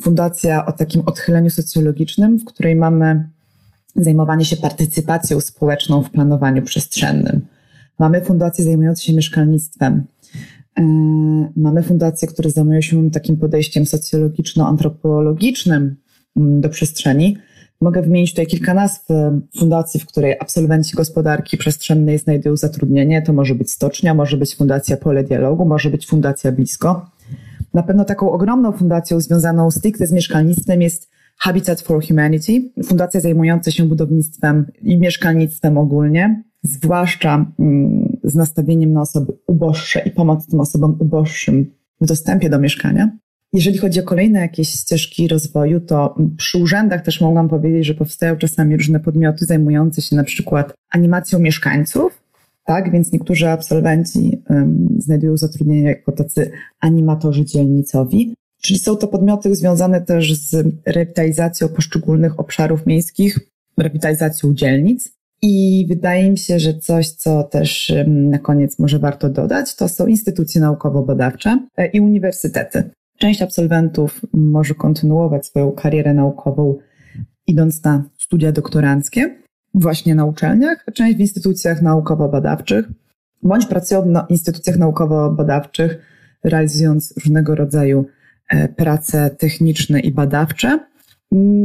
fundacja 0.00 0.66
o 0.66 0.72
takim 0.72 1.02
odchyleniu 1.06 1.50
socjologicznym, 1.50 2.38
w 2.38 2.44
której 2.44 2.76
mamy 2.76 3.28
zajmowanie 3.96 4.44
się 4.44 4.56
partycypacją 4.56 5.40
społeczną 5.40 6.02
w 6.02 6.10
planowaniu 6.10 6.62
przestrzennym. 6.62 7.46
Mamy 7.98 8.20
fundacje 8.20 8.64
zajmujące 8.64 9.02
się 9.02 9.12
mieszkalnictwem, 9.12 10.04
E, 10.15 10.15
mamy 11.56 11.82
fundacje, 11.82 12.28
które 12.28 12.50
zajmują 12.50 12.80
się 12.80 13.10
takim 13.10 13.36
podejściem 13.36 13.84
socjologiczno-antropologicznym 13.84 15.94
mm, 16.36 16.60
do 16.60 16.68
przestrzeni. 16.68 17.36
Mogę 17.80 18.02
wymienić 18.02 18.30
tutaj 18.30 18.46
kilka 18.46 18.74
nazw 18.74 19.10
e, 19.10 19.40
fundacji, 19.58 20.00
w 20.00 20.06
której 20.06 20.34
absolwenci 20.40 20.96
gospodarki 20.96 21.56
przestrzennej 21.56 22.18
znajdują 22.18 22.56
zatrudnienie. 22.56 23.22
To 23.22 23.32
może 23.32 23.54
być 23.54 23.72
Stocznia, 23.72 24.14
może 24.14 24.36
być 24.36 24.56
Fundacja 24.56 24.96
Pole 24.96 25.24
Dialogu, 25.24 25.64
może 25.64 25.90
być 25.90 26.06
Fundacja 26.06 26.52
Blisko. 26.52 27.10
Na 27.74 27.82
pewno 27.82 28.04
taką 28.04 28.32
ogromną 28.32 28.72
fundacją 28.72 29.20
związaną 29.20 29.70
stricte 29.70 30.06
z 30.06 30.12
mieszkalnictwem 30.12 30.82
jest 30.82 31.10
Habitat 31.38 31.80
for 31.80 32.06
Humanity, 32.06 32.52
fundacja 32.84 33.20
zajmująca 33.20 33.70
się 33.70 33.84
budownictwem 33.84 34.66
i 34.82 34.98
mieszkalnictwem 34.98 35.78
ogólnie, 35.78 36.42
zwłaszcza 36.62 37.46
mm, 37.58 38.15
z 38.26 38.34
nastawieniem 38.34 38.92
na 38.92 39.00
osoby 39.00 39.32
uboższe 39.46 40.00
i 40.00 40.10
pomoc 40.10 40.46
tym 40.46 40.60
osobom 40.60 40.96
uboższym 40.98 41.70
w 42.00 42.06
dostępie 42.06 42.50
do 42.50 42.58
mieszkania. 42.58 43.10
Jeżeli 43.52 43.78
chodzi 43.78 44.00
o 44.00 44.02
kolejne 44.02 44.40
jakieś 44.40 44.68
ścieżki 44.68 45.28
rozwoju, 45.28 45.80
to 45.80 46.16
przy 46.36 46.58
urzędach 46.58 47.02
też 47.02 47.20
mogłam 47.20 47.48
powiedzieć, 47.48 47.86
że 47.86 47.94
powstają 47.94 48.36
czasami 48.36 48.76
różne 48.76 49.00
podmioty 49.00 49.44
zajmujące 49.44 50.02
się 50.02 50.16
na 50.16 50.24
przykład 50.24 50.74
animacją 50.90 51.38
mieszkańców, 51.38 52.22
tak, 52.64 52.92
więc 52.92 53.12
niektórzy 53.12 53.48
absolwenci 53.48 54.42
um, 54.50 54.88
znajdują 54.98 55.36
zatrudnienie 55.36 55.88
jako 55.88 56.12
tacy 56.12 56.50
animatorzy 56.80 57.44
dzielnicowi. 57.44 58.34
Czyli 58.62 58.78
są 58.78 58.96
to 58.96 59.08
podmioty 59.08 59.54
związane 59.54 60.00
też 60.00 60.34
z 60.34 60.66
rewitalizacją 60.86 61.68
poszczególnych 61.68 62.40
obszarów 62.40 62.86
miejskich, 62.86 63.38
rewitalizacją 63.78 64.54
dzielnic. 64.54 65.15
I 65.42 65.86
wydaje 65.88 66.30
mi 66.30 66.38
się, 66.38 66.58
że 66.58 66.74
coś, 66.74 67.10
co 67.10 67.42
też 67.42 67.92
na 68.06 68.38
koniec 68.38 68.78
może 68.78 68.98
warto 68.98 69.28
dodać, 69.28 69.76
to 69.76 69.88
są 69.88 70.06
instytucje 70.06 70.60
naukowo-badawcze 70.60 71.58
e, 71.76 71.86
i 71.86 72.00
uniwersytety. 72.00 72.90
Część 73.18 73.42
absolwentów 73.42 74.20
może 74.32 74.74
kontynuować 74.74 75.46
swoją 75.46 75.72
karierę 75.72 76.14
naukową, 76.14 76.78
idąc 77.46 77.84
na 77.84 78.04
studia 78.18 78.52
doktoranckie, 78.52 79.36
właśnie 79.74 80.14
na 80.14 80.24
uczelniach, 80.24 80.84
a 80.86 80.92
część 80.92 81.16
w 81.16 81.20
instytucjach 81.20 81.82
naukowo-badawczych, 81.82 82.88
bądź 83.42 83.66
pracują 83.66 84.02
w 84.02 84.30
instytucjach 84.30 84.76
naukowo-badawczych, 84.76 85.98
realizując 86.44 87.14
różnego 87.16 87.54
rodzaju 87.54 88.04
e, 88.48 88.68
prace 88.68 89.30
techniczne 89.30 90.00
i 90.00 90.12
badawcze 90.12 90.78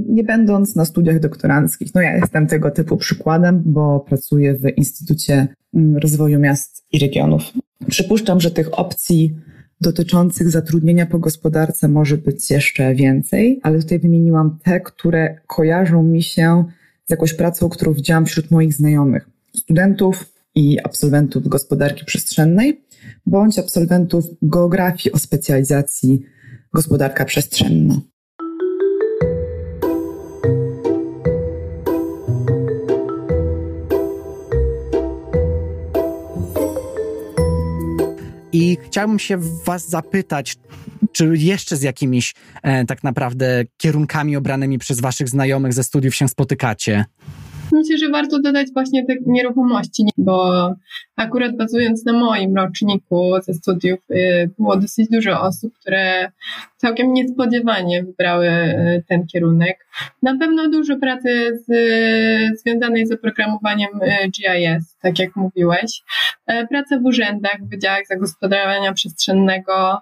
nie 0.09 0.23
będąc 0.23 0.75
na 0.75 0.85
studiach 0.85 1.19
doktoranckich. 1.19 1.95
No 1.95 2.01
ja 2.01 2.15
jestem 2.15 2.47
tego 2.47 2.71
typu 2.71 2.97
przykładem, 2.97 3.63
bo 3.65 3.99
pracuję 3.99 4.53
w 4.53 4.77
Instytucie 4.77 5.47
mm, 5.73 5.97
Rozwoju 5.97 6.39
Miast 6.39 6.85
i 6.91 6.99
Regionów. 6.99 7.43
Przypuszczam, 7.89 8.41
że 8.41 8.51
tych 8.51 8.79
opcji 8.79 9.35
dotyczących 9.81 10.49
zatrudnienia 10.49 11.05
po 11.05 11.19
gospodarce 11.19 11.87
może 11.87 12.17
być 12.17 12.51
jeszcze 12.51 12.95
więcej, 12.95 13.59
ale 13.63 13.79
tutaj 13.79 13.99
wymieniłam 13.99 14.59
te, 14.63 14.79
które 14.79 15.37
kojarzą 15.47 16.03
mi 16.03 16.23
się 16.23 16.63
z 17.05 17.09
jakąś 17.09 17.33
pracą, 17.33 17.69
którą 17.69 17.93
widziałam 17.93 18.25
wśród 18.25 18.51
moich 18.51 18.73
znajomych, 18.73 19.29
studentów 19.55 20.33
i 20.55 20.79
absolwentów 20.79 21.47
gospodarki 21.47 22.05
przestrzennej, 22.05 22.81
bądź 23.25 23.59
absolwentów 23.59 24.25
geografii 24.41 25.13
o 25.13 25.19
specjalizacji 25.19 26.21
gospodarka 26.73 27.25
przestrzenna. 27.25 28.01
I 38.71 38.77
chciałbym 38.85 39.19
się 39.19 39.37
Was 39.65 39.89
zapytać, 39.89 40.55
czy 41.11 41.33
jeszcze 41.37 41.77
z 41.77 41.81
jakimiś 41.81 42.33
e, 42.63 42.85
tak 42.85 43.03
naprawdę 43.03 43.63
kierunkami 43.77 44.35
obranymi 44.35 44.77
przez 44.77 45.01
Waszych 45.01 45.29
znajomych 45.29 45.73
ze 45.73 45.83
studiów 45.83 46.15
się 46.15 46.27
spotykacie? 46.27 47.05
Myślę, 47.71 47.97
że 47.97 48.09
warto 48.09 48.41
dodać 48.41 48.67
właśnie 48.73 49.05
te 49.05 49.13
nieruchomości, 49.25 50.03
bo 50.17 50.67
akurat 51.21 51.57
bazując 51.57 52.05
na 52.05 52.13
moim 52.13 52.55
roczniku 52.55 53.31
ze 53.43 53.53
studiów, 53.53 53.99
y, 54.11 54.49
było 54.57 54.77
dosyć 54.77 55.09
dużo 55.09 55.41
osób, 55.41 55.73
które 55.79 56.31
całkiem 56.77 57.13
niespodziewanie 57.13 58.03
wybrały 58.03 58.47
y, 58.47 59.03
ten 59.07 59.27
kierunek. 59.27 59.87
Na 60.21 60.37
pewno 60.37 60.69
dużo 60.69 60.97
pracy 60.97 61.59
z, 61.67 62.59
związanej 62.59 63.07
z 63.07 63.11
oprogramowaniem 63.11 63.89
y, 64.01 64.29
GIS, 64.29 64.97
tak 65.01 65.19
jak 65.19 65.35
mówiłeś. 65.35 66.03
E, 66.47 66.67
praca 66.67 66.99
w 66.99 67.05
urzędach, 67.05 67.57
w 67.61 67.69
wydziałach 67.69 68.07
zagospodarowania 68.07 68.93
przestrzennego. 68.93 70.01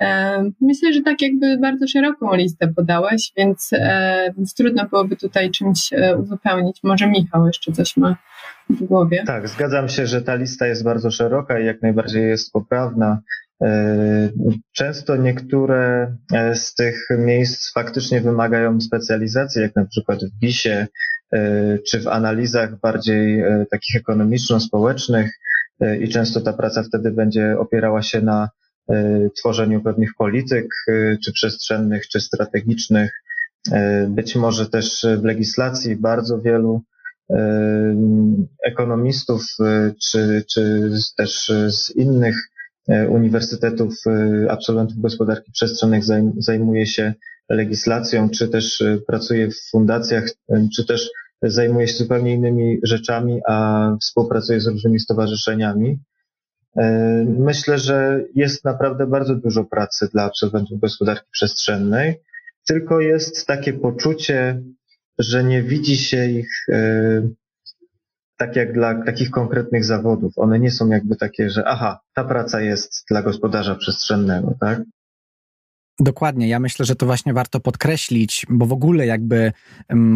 E, 0.00 0.50
myślę, 0.60 0.92
że 0.92 1.00
tak 1.02 1.22
jakby 1.22 1.58
bardzo 1.58 1.86
szeroką 1.88 2.34
listę 2.34 2.68
podałeś, 2.76 3.32
e, 3.36 4.32
więc 4.36 4.54
trudno 4.54 4.88
byłoby 4.88 5.16
tutaj 5.16 5.50
czymś 5.50 5.90
uzupełnić. 6.22 6.80
Może 6.82 7.06
Michał 7.06 7.46
jeszcze 7.46 7.72
coś 7.72 7.96
ma 7.96 8.16
w 8.76 8.84
głowie. 8.84 9.24
Tak, 9.26 9.48
zgadzam 9.48 9.88
się, 9.88 10.06
że 10.06 10.22
ta 10.22 10.34
lista 10.34 10.66
jest 10.66 10.84
bardzo 10.84 11.10
szeroka 11.10 11.60
i 11.60 11.66
jak 11.66 11.82
najbardziej 11.82 12.28
jest 12.28 12.52
poprawna. 12.52 13.20
E, 13.62 14.30
często 14.72 15.16
niektóre 15.16 16.16
e, 16.32 16.54
z 16.54 16.74
tych 16.74 17.08
miejsc 17.18 17.72
faktycznie 17.72 18.20
wymagają 18.20 18.80
specjalizacji, 18.80 19.62
jak 19.62 19.76
na 19.76 19.84
przykład 19.84 20.24
w 20.24 20.38
BIS-ie 20.38 20.86
e, 21.32 21.78
czy 21.78 22.00
w 22.00 22.08
analizach 22.08 22.80
bardziej 22.80 23.44
takich 23.70 23.96
ekonomiczno-społecznych 23.96 25.30
i 26.00 26.08
często 26.08 26.40
ta 26.40 26.52
praca 26.52 26.82
wtedy 26.82 27.10
będzie 27.10 27.58
opierała 27.58 28.02
się 28.02 28.20
na 28.22 28.48
tworzeniu 29.38 29.80
pewnych 29.80 30.10
polityk, 30.18 30.66
czy 31.24 31.32
przestrzennych, 31.32 32.08
czy 32.08 32.20
strategicznych. 32.20 33.12
Być 34.08 34.36
może 34.36 34.68
też 34.68 35.06
w 35.20 35.24
legislacji 35.24 35.96
bardzo 35.96 36.40
wielu 36.40 36.82
ekonomistów, 38.64 39.46
czy, 40.10 40.44
czy 40.48 40.90
też 41.16 41.52
z 41.68 41.96
innych 41.96 42.50
E, 42.90 43.08
uniwersytetów, 43.08 43.94
e, 44.06 44.50
absolwentów 44.50 44.98
gospodarki 44.98 45.52
przestrzennych 45.52 46.02
zajmuje 46.38 46.86
się 46.86 47.14
legislacją, 47.48 48.30
czy 48.30 48.48
też 48.48 48.80
e, 48.80 48.98
pracuje 49.06 49.50
w 49.50 49.70
fundacjach, 49.70 50.24
czy 50.76 50.86
też 50.86 51.10
zajmuje 51.42 51.88
się 51.88 51.96
zupełnie 51.96 52.34
innymi 52.34 52.78
rzeczami, 52.82 53.40
a 53.48 53.88
współpracuje 54.00 54.60
z 54.60 54.66
różnymi 54.66 55.00
stowarzyszeniami. 55.00 55.98
Myślę, 57.38 57.78
że 57.78 58.24
jest 58.34 58.64
naprawdę 58.64 59.06
bardzo 59.06 59.34
dużo 59.34 59.64
pracy 59.64 60.08
dla 60.12 60.24
absolwentów 60.24 60.80
gospodarki 60.80 61.28
przestrzennej, 61.32 62.20
tylko 62.66 63.00
jest 63.00 63.46
takie 63.46 63.72
poczucie, 63.72 64.62
że 65.20 65.44
nie 65.44 65.62
widzi 65.62 65.96
się 65.96 66.26
ich 66.26 66.66
tak 68.36 68.56
jak 68.56 68.72
dla 68.72 69.04
takich 69.04 69.30
konkretnych 69.30 69.84
zawodów. 69.84 70.32
One 70.36 70.58
nie 70.58 70.70
są 70.70 70.88
jakby 70.88 71.16
takie, 71.16 71.50
że 71.50 71.64
aha, 71.66 72.00
ta 72.14 72.24
praca 72.24 72.60
jest 72.60 73.04
dla 73.10 73.22
gospodarza 73.22 73.74
przestrzennego, 73.74 74.54
tak? 74.60 74.80
Dokładnie, 76.00 76.48
ja 76.48 76.60
myślę, 76.60 76.86
że 76.86 76.96
to 76.96 77.06
właśnie 77.06 77.32
warto 77.32 77.60
podkreślić, 77.60 78.46
bo 78.48 78.66
w 78.66 78.72
ogóle 78.72 79.06
jakby 79.06 79.52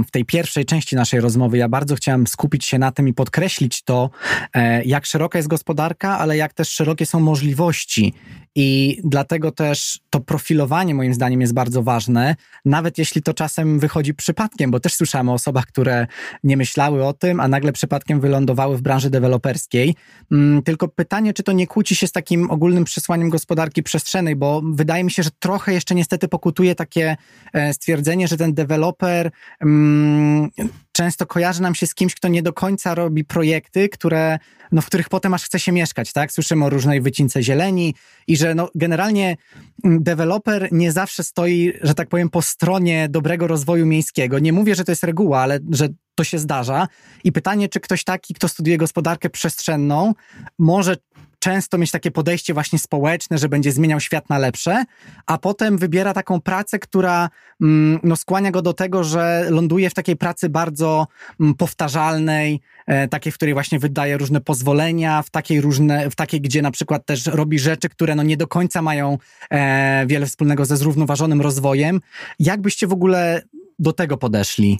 w 0.07 0.11
tej 0.11 0.25
pierwszej 0.25 0.65
części 0.65 0.97
naszej 0.97 1.21
rozmowy 1.21 1.59
ja 1.59 1.69
bardzo 1.69 1.95
chciałem 1.95 2.27
skupić 2.27 2.65
się 2.65 2.79
na 2.79 2.93
tym 2.93 3.09
i 3.09 3.13
podkreślić 3.13 3.83
to, 3.83 4.11
e, 4.55 4.85
jak 4.85 5.07
szeroka 5.07 5.39
jest 5.39 5.49
gospodarka, 5.49 6.19
ale 6.19 6.37
jak 6.37 6.53
też 6.53 6.69
szerokie 6.69 7.07
są 7.07 7.21
możliwości 7.21 8.15
i 8.55 9.01
dlatego 9.05 9.53
też 9.53 10.01
to 10.11 10.21
profilowanie 10.21 10.95
moim 10.95 11.15
zdaniem 11.15 11.41
jest 11.41 11.55
bardzo 11.55 11.83
ważne, 11.83 12.37
nawet 12.65 12.99
jeśli 12.99 13.23
to 13.23 13.35
czasem 13.35 13.79
wychodzi 13.79 14.15
przypadkiem, 14.15 14.71
bo 14.71 14.81
też 14.81 14.95
słyszałem 14.95 15.29
o 15.29 15.33
osobach, 15.33 15.67
które 15.67 16.07
nie 16.45 16.57
myślały 16.57 17.05
o 17.05 17.13
tym, 17.13 17.41
a 17.41 17.49
nagle 17.49 17.73
przypadkiem 17.73 18.21
wylądowały 18.21 18.77
w 18.77 18.83
branży 18.83 19.11
deweloperskiej. 19.11 19.95
Mm, 20.33 20.63
tylko 20.63 20.89
pytanie, 20.89 21.33
czy 21.33 21.43
to 21.43 21.53
nie 21.53 21.67
kłóci 21.67 21.97
się 21.97 22.07
z 22.07 22.13
takim 22.13 22.51
ogólnym 22.51 22.85
przesłaniem 22.85 23.31
gospodarki 23.31 23.83
przestrzennej, 23.83 24.37
bo 24.37 24.63
wydaje 24.65 25.05
mi 25.05 25.11
się, 25.11 25.23
że 25.23 25.31
trochę 25.39 25.74
jeszcze 25.75 25.95
niestety 25.95 26.29
pokutuje 26.29 26.75
takie 26.75 27.17
e, 27.53 27.75
stwierdzenie, 27.75 28.29
że 28.29 28.37
ten 28.37 28.55
deweloper 28.55 29.31
mm, 29.61 30.51
często 30.93 31.27
kojarzy 31.27 31.63
nam 31.63 31.75
się 31.75 31.87
z 31.87 31.95
kimś, 31.95 32.15
kto 32.15 32.29
nie 32.29 32.43
do 32.43 32.53
końca 32.53 32.95
robi 32.95 33.25
projekty, 33.25 33.89
które, 33.89 34.39
no, 34.73 34.83
w 34.83 34.87
których 34.87 35.09
potem 35.09 35.35
aż 35.35 35.45
chce 35.45 35.61
się 35.61 35.73
mieszkać, 35.73 36.13
tak? 36.13 36.33
Słyszymy 36.33 36.65
o 36.65 36.71
różnej 36.71 37.01
wycince 37.01 37.43
zieleni 37.43 37.95
i 38.27 38.37
że 38.37 38.55
no, 38.55 38.71
generalnie 38.75 39.37
mm, 39.85 40.03
deweloper 40.03 40.69
nie 40.73 40.93
zawsze 40.93 41.25
stoi, 41.25 41.73
że 41.83 41.95
tak 41.95 42.09
powiem, 42.09 42.31
po 42.31 42.43
stronie 42.43 43.09
dobrego 43.11 43.47
rozwoju 43.47 43.87
miejskiego. 43.87 44.39
Nie 44.39 44.53
mówię, 44.53 44.75
że 44.75 44.85
to 44.85 44.93
jest 44.93 45.05
reguła, 45.05 45.41
ale 45.41 45.59
że 45.71 45.89
to 46.15 46.25
się 46.25 46.39
zdarza. 46.39 46.89
I 47.25 47.33
pytanie, 47.33 47.69
czy 47.69 47.81
ktoś 47.81 48.05
taki, 48.05 48.35
kto 48.35 48.49
studiuje 48.49 48.79
gospodarkę 48.79 49.31
przestrzenną, 49.31 50.15
może 50.59 50.97
często 51.45 51.79
mieć 51.79 51.91
takie 51.91 52.11
podejście 52.11 52.55
właśnie 52.55 52.79
społeczne, 52.79 53.39
że 53.39 53.49
będzie 53.49 53.73
zmieniał 53.73 54.01
świat 54.01 54.31
na 54.31 54.39
lepsze, 54.39 54.85
a 55.27 55.39
potem 55.39 55.79
wybiera 55.79 56.15
taką 56.15 56.41
pracę, 56.41 56.79
która 56.79 57.31
mm, 57.61 58.01
no, 58.03 58.17
skłania 58.17 58.51
go 58.51 58.63
do 58.63 58.73
tego, 58.73 59.05
że 59.05 59.47
ląduje 59.51 59.91
w 59.91 59.95
takiej 59.95 60.17
pracy 60.17 60.49
bardzo 60.49 61.07
mm, 61.41 61.55
powtarzalnej, 61.55 62.61
e, 62.87 63.09
takiej, 63.09 63.33
w 63.33 63.35
której 63.35 63.55
właśnie 63.55 63.79
wydaje 63.79 64.19
różne 64.19 64.41
pozwolenia, 64.41 65.23
w 65.23 65.31
takiej, 65.31 65.61
różne, 65.61 66.11
w 66.11 66.17
takiej 66.17 66.41
gdzie 66.41 66.63
na 66.63 66.71
przykład 66.71 67.07
też 67.07 67.27
robi 67.27 67.59
rzeczy, 67.59 67.89
które 67.89 68.15
no, 68.15 68.23
nie 68.23 68.37
do 68.37 68.47
końca 68.47 68.83
mają 68.83 69.19
e, 69.51 70.07
wiele 70.07 70.27
wspólnego 70.27 70.65
ze 70.65 70.77
zrównoważonym 70.77 71.41
rozwojem. 71.41 72.01
Jak 72.39 72.61
byście 72.61 72.87
w 72.87 72.93
ogóle 72.93 73.43
do 73.79 73.93
tego 73.93 74.17
podeszli? 74.17 74.79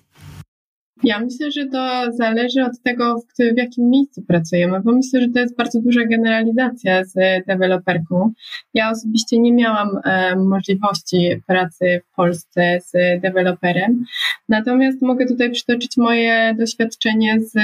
Ja 1.03 1.21
myślę, 1.21 1.51
że 1.51 1.67
to 1.67 2.13
zależy 2.13 2.65
od 2.65 2.83
tego, 2.83 3.19
w, 3.19 3.55
w, 3.55 3.57
jakim 3.57 3.91
miejscu 3.91 4.23
pracujemy, 4.23 4.81
bo 4.81 4.93
myślę, 4.93 5.21
że 5.21 5.29
to 5.29 5.39
jest 5.39 5.57
bardzo 5.57 5.81
duża 5.81 6.01
generalizacja 6.05 7.05
z 7.05 7.15
deweloperką. 7.47 8.33
Ja 8.75 8.91
osobiście 8.91 9.39
nie 9.39 9.53
miałam 9.53 9.89
e, 10.05 10.37
możliwości 10.37 11.43
pracy 11.47 12.01
w 12.11 12.17
Polsce 12.17 12.79
z 12.81 13.21
deweloperem, 13.23 14.05
natomiast 14.49 15.03
mogę 15.03 15.27
tutaj 15.27 15.51
przytoczyć 15.51 15.97
moje 15.97 16.55
doświadczenie 16.59 17.41
z 17.41 17.55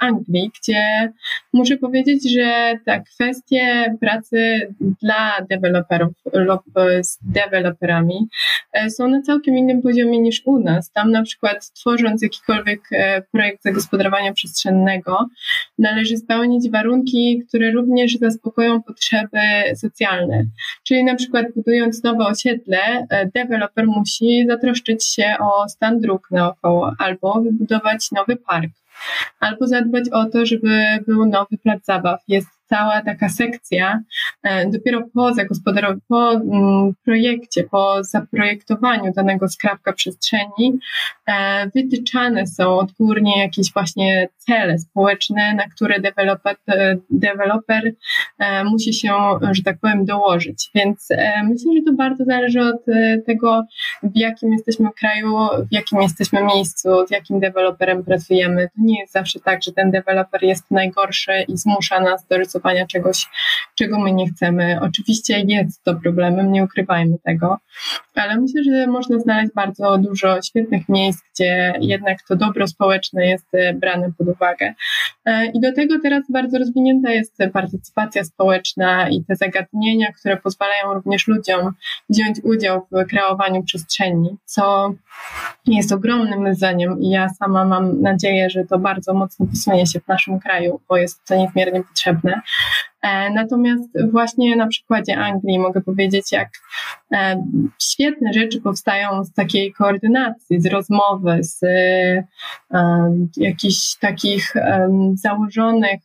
Anglii, 0.00 0.50
gdzie 0.60 1.12
muszę 1.52 1.76
powiedzieć, 1.76 2.32
że 2.34 2.78
ta 2.86 3.00
kwestie 3.00 3.94
pracy 4.00 4.68
dla 4.80 5.32
deweloperów 5.50 6.12
lub 6.32 6.62
z 7.02 7.18
deweloperami 7.22 8.28
e, 8.72 8.90
są 8.90 9.08
na 9.08 9.22
całkiem 9.22 9.58
innym 9.58 9.82
poziomie 9.82 10.18
niż 10.18 10.42
u 10.44 10.58
nas. 10.58 10.90
Tam 10.92 11.10
na 11.10 11.22
przykład 11.22 11.70
tworząc 11.72 12.22
jakikolwiek 12.22 12.59
jakikolwiek 12.60 12.80
e, 12.92 13.22
projekt 13.22 13.62
zagospodarowania 13.62 14.32
przestrzennego, 14.32 15.28
należy 15.78 16.16
spełnić 16.16 16.70
warunki, 16.70 17.42
które 17.48 17.70
również 17.70 18.18
zaspokoją 18.18 18.82
potrzeby 18.82 19.38
socjalne. 19.74 20.44
Czyli 20.84 21.04
na 21.04 21.14
przykład 21.14 21.46
budując 21.56 22.02
nowe 22.02 22.26
osiedle, 22.26 23.06
e, 23.10 23.26
deweloper 23.34 23.86
musi 23.86 24.46
zatroszczyć 24.48 25.06
się 25.06 25.34
o 25.40 25.68
stan 25.68 26.00
dróg 26.00 26.28
naokoło 26.30 26.92
albo 26.98 27.42
wybudować 27.42 28.10
nowy 28.12 28.36
park 28.36 28.70
albo 29.40 29.66
zadbać 29.66 30.04
o 30.12 30.24
to, 30.24 30.46
żeby 30.46 30.98
był 31.06 31.26
nowy 31.26 31.58
plac 31.62 31.84
zabaw. 31.84 32.20
Jest 32.28 32.59
cała 32.70 33.02
taka 33.02 33.28
sekcja, 33.28 34.00
e, 34.42 34.70
dopiero 34.70 35.02
po 35.14 35.34
zagospodarowaniu, 35.34 36.00
po 36.08 36.32
mm, 36.32 36.94
projekcie, 37.04 37.64
po 37.64 38.04
zaprojektowaniu 38.04 39.12
danego 39.12 39.48
skrawka 39.48 39.92
przestrzeni, 39.92 40.78
e, 41.26 41.70
wytyczane 41.74 42.46
są 42.46 42.78
odgórnie 42.78 43.38
jakieś 43.38 43.72
właśnie 43.72 44.28
cele 44.36 44.78
społeczne, 44.78 45.54
na 45.54 45.68
które 45.68 46.00
deweloper, 46.00 46.56
e, 46.68 46.96
deweloper 47.10 47.92
musi 48.64 48.94
się, 48.94 49.12
że 49.52 49.62
tak 49.62 49.78
powiem, 49.80 50.04
dołożyć. 50.04 50.70
Więc 50.74 51.08
myślę, 51.44 51.72
że 51.76 51.82
to 51.86 51.92
bardzo 51.92 52.24
zależy 52.24 52.60
od 52.60 52.84
tego, 53.26 53.62
w 54.02 54.16
jakim 54.16 54.52
jesteśmy 54.52 54.88
kraju, 55.00 55.36
w 55.70 55.72
jakim 55.72 56.02
jesteśmy 56.02 56.44
miejscu, 56.44 56.88
z 57.06 57.10
jakim 57.10 57.40
deweloperem 57.40 58.04
pracujemy. 58.04 58.68
To 58.68 58.82
nie 58.82 59.00
jest 59.00 59.12
zawsze 59.12 59.40
tak, 59.40 59.62
że 59.62 59.72
ten 59.72 59.90
deweloper 59.90 60.42
jest 60.42 60.70
najgorszy 60.70 61.32
i 61.48 61.56
zmusza 61.56 62.00
nas 62.00 62.26
do 62.26 62.36
rysowania 62.36 62.59
czegoś, 62.88 63.26
czego 63.74 63.98
my 63.98 64.12
nie 64.12 64.28
chcemy. 64.28 64.78
Oczywiście 64.82 65.40
jest 65.40 65.84
to 65.84 65.94
problemem, 65.94 66.52
nie 66.52 66.64
ukrywajmy 66.64 67.16
tego, 67.24 67.58
ale 68.14 68.40
myślę, 68.40 68.62
że 68.64 68.86
można 68.86 69.18
znaleźć 69.18 69.52
bardzo 69.54 69.98
dużo 69.98 70.42
świetnych 70.42 70.88
miejsc, 70.88 71.20
gdzie 71.34 71.74
jednak 71.80 72.18
to 72.28 72.36
dobro 72.36 72.66
społeczne 72.66 73.26
jest 73.26 73.46
e, 73.52 73.74
brane 73.74 74.12
pod 74.18 74.28
uwagę. 74.28 74.74
E, 75.24 75.46
I 75.46 75.60
do 75.60 75.72
tego 75.72 75.94
teraz 76.02 76.24
bardzo 76.28 76.58
rozwinięta 76.58 77.10
jest 77.10 77.38
partycypacja 77.52 78.24
społeczna 78.24 79.08
i 79.08 79.24
te 79.24 79.36
zagadnienia, 79.36 80.12
które 80.12 80.36
pozwalają 80.36 80.94
również 80.94 81.28
ludziom 81.28 81.72
wziąć 82.08 82.40
udział 82.44 82.86
w 82.90 83.06
kreowaniu 83.06 83.62
przestrzeni, 83.62 84.36
co 84.44 84.94
jest 85.66 85.92
ogromnym 85.92 86.54
zdaniem 86.54 87.00
i 87.00 87.10
ja 87.10 87.28
sama 87.28 87.64
mam 87.64 88.02
nadzieję, 88.02 88.50
że 88.50 88.64
to 88.64 88.78
bardzo 88.78 89.14
mocno 89.14 89.46
posunie 89.46 89.86
się 89.86 90.00
w 90.00 90.08
naszym 90.08 90.40
kraju, 90.40 90.80
bo 90.88 90.96
jest 90.96 91.24
to 91.24 91.36
niezmiernie 91.36 91.82
potrzebne. 91.82 92.40
E, 93.02 93.30
natomiast 93.30 94.10
właśnie 94.10 94.56
na 94.56 94.66
przykładzie 94.66 95.16
Anglii 95.16 95.58
mogę 95.58 95.80
powiedzieć, 95.80 96.32
jak 96.32 96.48
e, 97.12 97.44
świetne 97.82 98.32
rzeczy 98.32 98.60
powstają 98.60 99.24
z 99.24 99.32
takiej 99.32 99.72
koordynacji, 99.72 100.60
z 100.60 100.66
rozmowy, 100.66 101.38
z 101.44 101.62
e, 101.62 102.24
jakichś 103.36 103.94
takich 104.00 104.54
założonych 105.14 106.00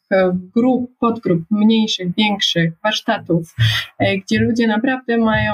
grup, 0.55 0.91
podgrup, 0.99 1.41
mniejszych, 1.51 2.15
większych, 2.15 2.73
warsztatów, 2.83 3.55
gdzie 3.99 4.39
ludzie 4.39 4.67
naprawdę 4.67 5.17
mają 5.17 5.53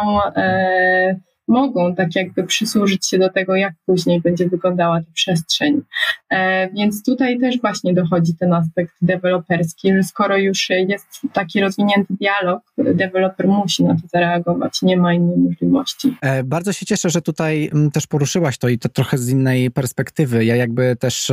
mogą 1.51 1.95
tak 1.95 2.15
jakby 2.15 2.43
przysłużyć 2.43 3.09
się 3.09 3.17
do 3.19 3.29
tego, 3.29 3.55
jak 3.55 3.73
później 3.85 4.21
będzie 4.21 4.49
wyglądała 4.49 4.99
ta 4.99 5.11
przestrzeń. 5.13 5.81
E, 6.29 6.69
więc 6.73 7.03
tutaj 7.03 7.39
też 7.39 7.61
właśnie 7.61 7.93
dochodzi 7.93 8.35
ten 8.35 8.53
aspekt 8.53 8.93
deweloperski, 9.01 9.93
że 9.93 10.03
skoro 10.03 10.37
już 10.37 10.69
jest 10.69 11.21
taki 11.33 11.61
rozwinięty 11.61 12.13
dialog, 12.19 12.63
deweloper 12.77 13.47
musi 13.47 13.83
na 13.83 13.93
to 13.93 14.01
zareagować, 14.13 14.81
nie 14.81 14.97
ma 14.97 15.13
innej 15.13 15.37
możliwości. 15.37 16.17
E, 16.21 16.43
bardzo 16.43 16.73
się 16.73 16.85
cieszę, 16.85 17.09
że 17.09 17.21
tutaj 17.21 17.69
mm, 17.73 17.91
też 17.91 18.07
poruszyłaś 18.07 18.57
to 18.57 18.69
i 18.69 18.79
to 18.79 18.89
trochę 18.89 19.17
z 19.17 19.29
innej 19.29 19.71
perspektywy. 19.71 20.45
Ja 20.45 20.55
jakby 20.55 20.95
też 20.95 21.31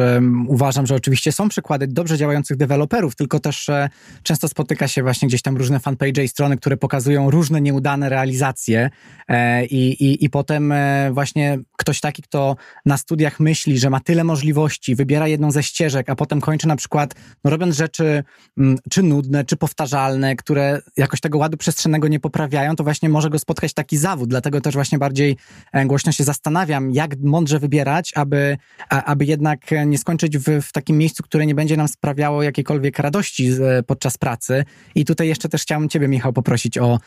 uważam, 0.49 0.87
że 0.87 0.95
oczywiście 0.95 1.33
są 1.33 1.49
przykłady 1.49 1.87
dobrze 1.87 2.19
działających 2.19 2.57
deweloperów, 2.57 3.17
tylko 3.17 3.41
też 3.41 3.69
e, 3.69 3.89
często 4.23 4.49
spotyka 4.49 4.89
się 4.89 5.03
właśnie 5.03 5.29
gdzieś 5.29 5.43
tam 5.43 5.57
różne 5.57 5.81
fanpage 5.81 6.25
i 6.25 6.29
strony, 6.29 6.57
które 6.57 6.77
pokazują 6.77 7.31
różne 7.31 7.61
nieudane 7.61 8.09
realizacje 8.09 8.91
e, 9.29 9.65
i, 9.67 10.08
i, 10.09 10.25
i 10.25 10.31
potem 10.31 10.73
e, 10.73 11.11
właśnie 11.13 11.59
ktoś 11.77 12.01
taki, 12.01 12.23
kto 12.23 12.57
na 12.87 12.97
studiach 12.97 13.41
myśli, 13.41 13.79
że 13.79 13.91
ma 13.91 14.01
tyle 14.01 14.25
możliwości, 14.25 14.95
wybiera 14.95 15.29
jedną 15.29 15.51
ze 15.51 15.63
ścieżek, 15.63 16.11
a 16.11 16.15
potem 16.15 16.41
kończy 16.41 16.69
na 16.69 16.77
przykład 16.77 17.15
no, 17.45 17.51
robiąc 17.51 17.77
rzeczy 17.77 18.25
mm, 18.59 18.79
czy 18.91 19.03
nudne, 19.03 19.45
czy 19.45 19.57
powtarzalne, 19.57 20.37
które 20.37 20.81
jakoś 20.97 21.21
tego 21.21 21.39
ładu 21.39 21.57
przestrzennego 21.57 22.09
nie 22.09 22.21
poprawiają, 22.21 22.77
to 22.77 22.85
właśnie 22.85 23.09
może 23.09 23.31
go 23.31 23.39
spotkać 23.39 23.75
taki 23.75 23.97
zawód. 23.97 24.29
Dlatego 24.29 24.61
też 24.61 24.75
właśnie 24.75 24.99
bardziej 24.99 25.37
e, 25.73 25.87
głośno 25.87 26.13
się 26.13 26.25
zastanawiam, 26.25 26.91
jak 26.91 27.17
mądrze 27.19 27.59
wybierać, 27.59 28.13
aby, 28.15 28.57
aby 28.89 29.25
jednak 29.25 29.61
nie 29.87 29.99
skończyć 29.99 30.39
w, 30.39 30.63
w 30.63 30.73
takim 30.73 30.99
miejscu, 30.99 31.23
które 31.23 31.47
nie 31.47 31.55
będzie 31.55 31.77
nam 31.77 31.89
sprawiało 31.89 32.43
jakiejkolwiek 32.43 32.99
radości 32.99 33.51
podczas 33.87 34.19
pracy. 34.19 34.65
I 34.95 35.05
tutaj 35.05 35.29
jeszcze 35.29 35.49
też 35.49 35.63
chciałbym 35.63 35.89
Ciebie, 35.89 36.09
Michał, 36.09 36.33
poprosić 36.33 36.79
o, 36.79 36.99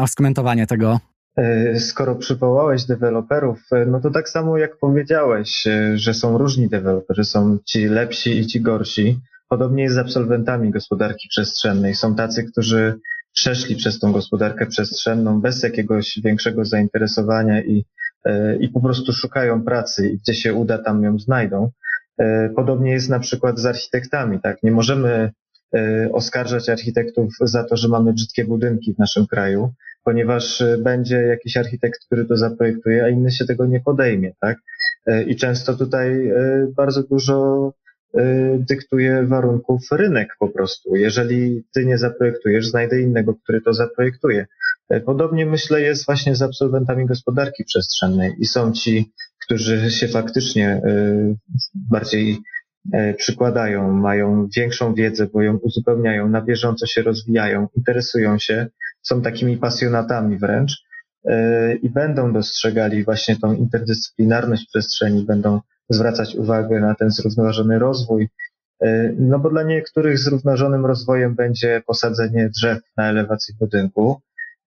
o 0.00 0.06
skomentowanie 0.06 0.66
tego. 0.66 1.00
E, 1.36 1.80
skoro 1.80 2.14
przywołałeś 2.14 2.84
deweloperów, 2.84 3.58
e, 3.72 3.86
no 3.86 4.00
to 4.00 4.10
tak 4.10 4.28
samo 4.28 4.58
jak 4.58 4.76
powiedziałeś, 4.78 5.66
e, 5.66 5.98
że 5.98 6.14
są 6.14 6.38
różni 6.38 6.68
deweloperzy, 6.68 7.24
są 7.24 7.58
ci 7.64 7.86
lepsi 7.86 8.38
i 8.38 8.46
ci 8.46 8.60
gorsi. 8.60 9.18
Podobnie 9.48 9.82
jest 9.82 9.94
z 9.94 9.98
absolwentami 9.98 10.70
gospodarki 10.70 11.28
przestrzennej. 11.28 11.94
Są 11.94 12.14
tacy, 12.14 12.44
którzy 12.44 12.94
przeszli 13.32 13.76
przez 13.76 13.98
tą 13.98 14.12
gospodarkę 14.12 14.66
przestrzenną 14.66 15.40
bez 15.40 15.62
jakiegoś 15.62 16.20
większego 16.24 16.64
zainteresowania 16.64 17.62
i, 17.62 17.84
i 18.60 18.68
po 18.68 18.80
prostu 18.80 19.12
szukają 19.12 19.62
pracy 19.62 20.08
i 20.08 20.18
gdzie 20.18 20.34
się 20.34 20.54
uda, 20.54 20.78
tam 20.78 21.02
ją 21.02 21.18
znajdą. 21.18 21.70
Podobnie 22.56 22.92
jest 22.92 23.08
na 23.08 23.18
przykład 23.18 23.58
z 23.58 23.66
architektami, 23.66 24.40
tak? 24.40 24.62
Nie 24.62 24.70
możemy 24.70 25.30
oskarżać 26.12 26.68
architektów 26.68 27.34
za 27.40 27.64
to, 27.64 27.76
że 27.76 27.88
mamy 27.88 28.12
brzydkie 28.12 28.44
budynki 28.44 28.94
w 28.94 28.98
naszym 28.98 29.26
kraju 29.26 29.72
ponieważ 30.04 30.60
e, 30.60 30.78
będzie 30.78 31.16
jakiś 31.16 31.56
architekt, 31.56 32.00
który 32.06 32.24
to 32.24 32.36
zaprojektuje, 32.36 33.04
a 33.04 33.08
inny 33.08 33.30
się 33.30 33.44
tego 33.44 33.66
nie 33.66 33.80
podejmie, 33.80 34.32
tak? 34.40 34.58
E, 35.06 35.22
I 35.22 35.36
często 35.36 35.76
tutaj 35.76 36.28
e, 36.28 36.66
bardzo 36.76 37.02
dużo 37.02 37.72
dyktuje 38.58 39.26
warunków 39.26 39.80
rynek 39.92 40.28
po 40.38 40.48
prostu. 40.48 40.96
Jeżeli 40.96 41.64
ty 41.74 41.86
nie 41.86 41.98
zaprojektujesz, 41.98 42.68
znajdę 42.68 43.00
innego, 43.00 43.34
który 43.34 43.60
to 43.60 43.74
zaprojektuje. 43.74 44.46
Podobnie 45.06 45.46
myślę 45.46 45.80
jest 45.80 46.06
właśnie 46.06 46.36
z 46.36 46.42
absolwentami 46.42 47.06
gospodarki 47.06 47.64
przestrzennej 47.64 48.32
i 48.38 48.46
są 48.46 48.72
ci, 48.72 49.12
którzy 49.44 49.90
się 49.90 50.08
faktycznie 50.08 50.82
bardziej 51.74 52.38
przykładają, 53.16 53.92
mają 53.92 54.48
większą 54.56 54.94
wiedzę, 54.94 55.26
bo 55.26 55.42
ją 55.42 55.56
uzupełniają, 55.56 56.28
na 56.28 56.42
bieżąco 56.42 56.86
się 56.86 57.02
rozwijają, 57.02 57.68
interesują 57.76 58.38
się 58.38 58.66
są 59.02 59.22
takimi 59.22 59.56
pasjonatami 59.56 60.38
wręcz 60.38 60.84
e, 61.24 61.74
i 61.74 61.90
będą 61.90 62.32
dostrzegali 62.32 63.04
właśnie 63.04 63.36
tą 63.36 63.52
interdyscyplinarność 63.52 64.66
przestrzeni, 64.66 65.24
będą 65.24 65.60
zwracać 65.88 66.34
uwagę 66.34 66.80
na 66.80 66.94
ten 66.94 67.10
zrównoważony 67.10 67.78
rozwój. 67.78 68.28
E, 68.82 69.12
no 69.18 69.38
bo 69.38 69.50
dla 69.50 69.62
niektórych 69.62 70.18
zrównoważonym 70.18 70.86
rozwojem 70.86 71.34
będzie 71.34 71.82
posadzenie 71.86 72.48
drzew 72.48 72.78
na 72.96 73.08
elewacji 73.08 73.54
budynku, 73.60 74.20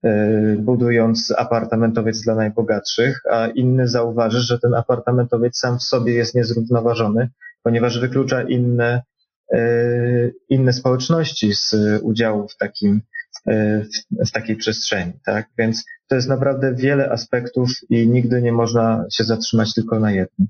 e, 0.04 0.56
budując 0.56 1.34
apartamentowiec 1.38 2.22
dla 2.22 2.36
najbogatszych, 2.36 3.22
a 3.32 3.48
inny 3.48 3.88
zauważy, 3.88 4.40
że 4.40 4.60
ten 4.60 4.74
apartamentowiec 4.74 5.58
sam 5.58 5.80
w 5.80 5.84
sobie 5.84 6.14
jest 6.14 6.36
niezrównoważony, 6.36 7.30
ponieważ 7.64 8.00
wyklucza 8.00 8.42
inne, 8.42 9.02
inne 10.50 10.74
społeczności 10.74 11.54
z 11.54 11.76
udziału 12.02 12.48
w 12.48 12.58
takim 12.58 13.02
w, 13.48 14.28
w 14.28 14.32
takiej 14.32 14.56
przestrzeni, 14.56 15.14
tak? 15.26 15.50
Więc 15.58 15.86
to 16.08 16.16
jest 16.16 16.30
naprawdę 16.30 16.76
wiele 16.76 17.10
aspektów 17.10 17.70
i 17.90 18.08
nigdy 18.08 18.42
nie 18.42 18.52
można 18.52 19.06
się 19.12 19.24
zatrzymać 19.24 19.74
tylko 19.74 20.00
na 20.00 20.12
jednym. 20.12 20.48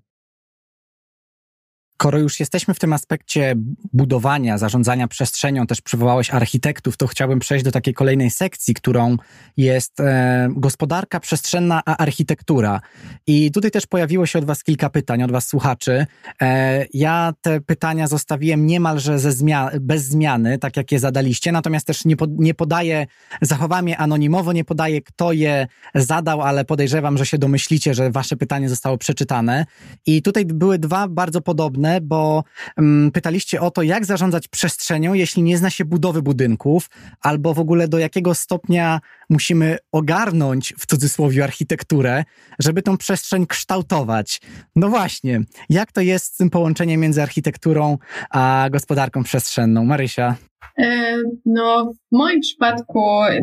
Skoro 2.04 2.20
już 2.20 2.39
jesteśmy 2.39 2.74
w 2.74 2.80
tym 2.80 2.94
aspekcie 2.94 3.56
budowania, 3.94 4.58
zarządzania 4.58 5.08
przestrzenią, 5.08 5.68
też 5.68 5.82
przywołałeś 5.82 6.32
architektów, 6.32 6.98
to 6.98 7.08
chciałbym 7.08 7.39
przejść 7.39 7.66
do 7.66 7.72
takiej 7.72 7.94
kolejnej 7.94 8.30
sekcji, 8.30 8.74
którą 8.74 9.18
jest 9.58 10.00
e, 10.00 10.50
gospodarka 10.52 11.20
przestrzenna, 11.20 11.82
a 11.86 11.98
architektura. 11.98 12.82
I 13.28 13.52
tutaj 13.52 13.72
też 13.72 13.88
pojawiło 13.88 14.26
się 14.26 14.39
od 14.39 14.46
Was 14.46 14.63
kilka 14.63 14.89
pytań, 14.89 15.24
od 15.24 15.32
Was 15.32 15.48
słuchaczy. 15.48 16.06
E, 16.42 16.86
ja 16.94 17.34
te 17.42 17.62
pytania 17.62 18.08
zostawiłem 18.08 18.66
niemalże 18.66 19.20
ze 19.20 19.32
zmian 19.32 19.70
bez 19.82 20.04
zmiany, 20.06 20.58
tak 20.58 20.78
jak 20.78 20.92
je 20.92 21.00
zadaliście, 21.00 21.52
natomiast 21.52 21.88
też 21.88 22.06
nie, 22.06 22.16
po, 22.16 22.26
nie 22.30 22.54
podaję, 22.54 23.08
zachowam 23.42 23.88
je 23.88 23.98
anonimowo, 23.98 24.54
nie 24.54 24.63
podaję 24.63 25.02
kto 25.02 25.32
je 25.32 25.68
zadał, 25.96 26.42
ale 26.42 26.66
podejrzewam, 26.66 27.18
że 27.18 27.26
się 27.26 27.38
domyślicie, 27.38 27.94
że 27.94 28.12
Wasze 28.12 28.38
pytanie 28.38 28.70
zostało 28.70 28.98
przeczytane. 28.98 29.66
I 30.06 30.22
tutaj 30.22 30.46
były 30.46 30.80
dwa 30.80 31.08
bardzo 31.08 31.42
podobne 31.42 31.92
bo 32.01 32.43
um, 32.77 33.12
pytaliście 33.13 33.62
o 33.62 33.71
to, 33.71 33.82
jak 33.82 34.06
zarządzać 34.06 34.47
przestrzenią, 34.47 35.13
jeśli 35.13 35.43
nie 35.43 35.58
zna 35.58 35.69
się 35.69 35.86
budowy 35.86 36.21
budynków, 36.21 36.89
albo 37.21 37.53
w 37.53 37.60
ogóle 37.60 37.88
do 37.88 37.97
jakiego 37.97 38.36
stopnia 38.36 39.01
musimy 39.29 39.77
ogarnąć 39.91 40.73
w 40.79 40.86
cudzysłowie 40.86 41.43
architekturę, 41.43 42.23
żeby 42.60 42.82
tą 42.82 42.97
przestrzeń 42.97 43.47
kształtować. 43.47 44.41
No 44.75 44.89
właśnie, 44.89 45.41
jak 45.69 45.91
to 45.91 46.01
jest 46.01 46.25
z 46.25 46.38
tym 46.38 46.49
połączeniem 46.49 47.01
między 47.01 47.23
architekturą 47.23 47.97
a 48.29 48.67
gospodarką 48.71 49.23
przestrzenną? 49.23 49.86
Marysia. 49.86 50.36
E, 50.78 51.17
no, 51.45 51.93
w 52.12 52.15
moim 52.15 52.39
przypadku 52.39 53.02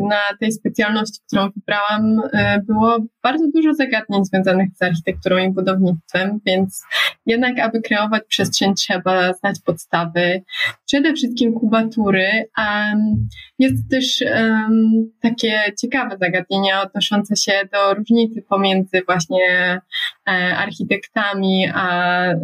na 0.09 0.37
tej 0.39 0.51
specjalności, 0.51 1.19
którą 1.27 1.49
wybrałam, 1.49 2.21
e, 2.33 2.61
było 2.67 2.97
bardzo 3.23 3.45
dużo 3.55 3.73
zagadnień 3.73 4.25
związanych 4.25 4.69
z 4.75 4.81
architekturą 4.81 5.37
i 5.37 5.49
budownictwem, 5.49 6.39
więc 6.45 6.83
jednak, 7.25 7.59
aby 7.59 7.81
kreować 7.81 8.23
przestrzeń, 8.27 8.73
trzeba 8.75 9.33
znać 9.33 9.59
podstawy, 9.65 10.43
przede 10.85 11.13
wszystkim 11.13 11.53
kubatury. 11.53 12.49
a 12.57 12.91
jest 13.61 13.89
też 13.89 14.23
um, 14.35 15.11
takie 15.21 15.61
ciekawe 15.81 16.17
zagadnienia 16.17 16.81
odnoszące 16.81 17.35
się 17.35 17.51
do 17.73 17.93
różnicy 17.93 18.41
pomiędzy 18.41 19.01
właśnie 19.05 19.81
e, 20.27 20.31
architektami 20.57 21.67
a 21.73 22.23
e, 22.23 22.37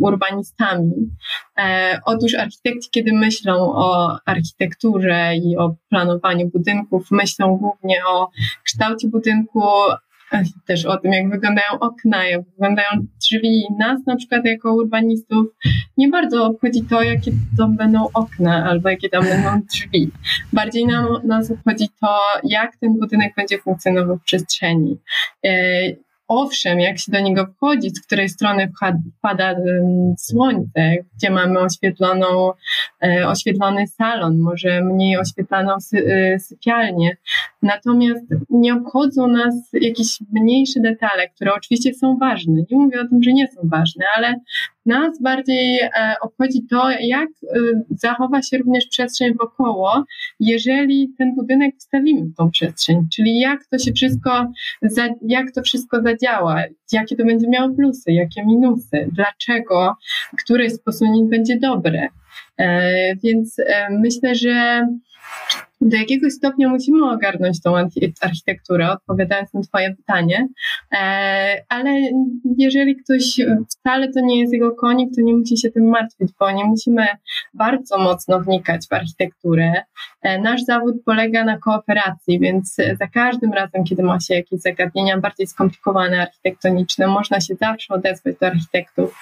urbanistami. 0.00 0.92
E, 1.58 2.00
otóż 2.04 2.34
architekci, 2.34 2.90
kiedy 2.90 3.12
myślą 3.12 3.72
o 3.74 4.18
architekturze 4.26 5.36
i 5.36 5.56
o 5.56 5.74
planowaniu 5.90 6.48
budynków, 6.48 7.10
myślą 7.10 7.56
głównie 7.56 8.06
o 8.06 8.30
kształcie 8.64 9.08
budynku, 9.08 9.62
też 10.66 10.86
o 10.86 10.96
tym, 10.96 11.12
jak 11.12 11.30
wyglądają 11.30 11.78
okna, 11.80 12.24
jak 12.24 12.44
wyglądają 12.44 12.88
drzwi. 13.22 13.64
Nas 13.78 14.06
na 14.06 14.16
przykład 14.16 14.44
jako 14.44 14.74
urbanistów 14.74 15.46
nie 15.96 16.08
bardzo 16.08 16.44
obchodzi 16.44 16.82
to, 16.82 17.02
jakie 17.02 17.32
tam 17.58 17.76
będą 17.76 18.08
okna 18.14 18.64
albo 18.64 18.88
jakie 18.88 19.08
tam 19.08 19.24
będą 19.24 19.60
drzwi. 19.72 20.10
Bardziej 20.52 20.86
nam, 20.86 21.06
nas 21.24 21.50
obchodzi 21.50 21.88
to, 22.00 22.18
jak 22.44 22.76
ten 22.76 22.98
budynek 22.98 23.34
będzie 23.36 23.58
funkcjonował 23.58 24.16
w 24.16 24.22
przestrzeni. 24.22 24.98
E, 25.46 25.50
owszem, 26.28 26.80
jak 26.80 26.98
się 26.98 27.12
do 27.12 27.20
niego 27.20 27.46
wchodzi, 27.46 27.90
z 27.90 28.06
której 28.06 28.28
strony 28.28 28.72
wpada 29.18 29.54
słońce, 30.18 30.96
gdzie 31.16 31.30
mamy 31.30 31.60
oświetloną, 31.60 32.52
e, 33.04 33.28
oświetlony 33.28 33.86
salon, 33.86 34.38
może 34.38 34.80
mniej 34.80 35.18
oświetlaną 35.18 35.76
e, 35.92 36.38
sypialnię. 36.38 37.16
Natomiast 37.64 38.24
nie 38.50 38.74
obchodzą 38.74 39.26
nas 39.28 39.54
jakieś 39.72 40.18
mniejsze 40.32 40.80
detale, 40.80 41.28
które 41.28 41.54
oczywiście 41.54 41.94
są 41.94 42.16
ważne. 42.16 42.62
Nie 42.70 42.78
mówię 42.78 43.00
o 43.00 43.08
tym, 43.08 43.22
że 43.22 43.32
nie 43.32 43.48
są 43.48 43.60
ważne, 43.68 44.04
ale 44.16 44.34
nas 44.86 45.22
bardziej 45.22 45.80
e, 45.80 45.90
obchodzi 46.20 46.66
to, 46.70 46.90
jak 47.00 47.28
zachowa 47.90 48.42
się 48.42 48.58
również 48.58 48.86
przestrzeń 48.86 49.34
wokoło, 49.34 50.04
jeżeli 50.40 51.14
ten 51.18 51.34
budynek 51.34 51.76
wstawimy 51.78 52.26
w 52.26 52.36
tą 52.36 52.50
przestrzeń, 52.50 53.06
czyli 53.14 53.40
jak 53.40 53.66
to 53.66 53.78
się 53.78 53.92
wszystko, 53.92 54.52
jak 55.22 55.52
to 55.52 55.62
wszystko 55.62 56.02
zadziała, 56.02 56.62
jakie 56.92 57.16
to 57.16 57.24
będzie 57.24 57.48
miało 57.48 57.74
plusy, 57.74 58.12
jakie 58.12 58.44
minusy, 58.46 59.08
dlaczego, 59.12 59.94
które 60.42 60.70
z 60.70 60.82
posunięć 60.82 61.30
będzie 61.30 61.58
dobre. 61.58 62.08
E, 62.58 63.16
więc 63.16 63.58
e, 63.58 63.88
myślę, 63.90 64.34
że 64.34 64.86
do 65.84 65.96
jakiegoś 65.96 66.32
stopnia 66.32 66.68
musimy 66.68 67.10
ogarnąć 67.10 67.62
tą 67.62 67.76
architekturę, 68.20 68.90
odpowiadając 68.90 69.54
na 69.54 69.60
Twoje 69.62 69.94
pytanie, 69.96 70.48
e, 70.92 71.64
ale 71.68 71.90
jeżeli 72.58 72.96
ktoś 72.96 73.40
wcale 73.70 74.12
to 74.12 74.20
nie 74.20 74.40
jest 74.40 74.52
jego 74.52 74.72
konik, 74.72 75.10
to 75.16 75.22
nie 75.22 75.34
musi 75.34 75.58
się 75.58 75.70
tym 75.70 75.88
martwić, 75.88 76.32
bo 76.40 76.50
nie 76.50 76.64
musimy 76.64 77.06
bardzo 77.54 77.98
mocno 77.98 78.40
wnikać 78.40 78.88
w 78.88 78.92
architekturę. 78.92 79.72
E, 80.22 80.38
nasz 80.38 80.62
zawód 80.62 80.94
polega 81.04 81.44
na 81.44 81.58
kooperacji, 81.58 82.40
więc 82.40 82.76
za 82.98 83.06
każdym 83.06 83.52
razem, 83.52 83.84
kiedy 83.84 84.02
ma 84.02 84.20
się 84.20 84.34
jakieś 84.34 84.60
zagadnienia 84.60 85.18
bardziej 85.18 85.46
skomplikowane 85.46 86.22
architektoniczne, 86.22 87.06
można 87.06 87.40
się 87.40 87.54
zawsze 87.54 87.94
odezwać 87.94 88.36
do 88.40 88.46
architektów 88.46 89.18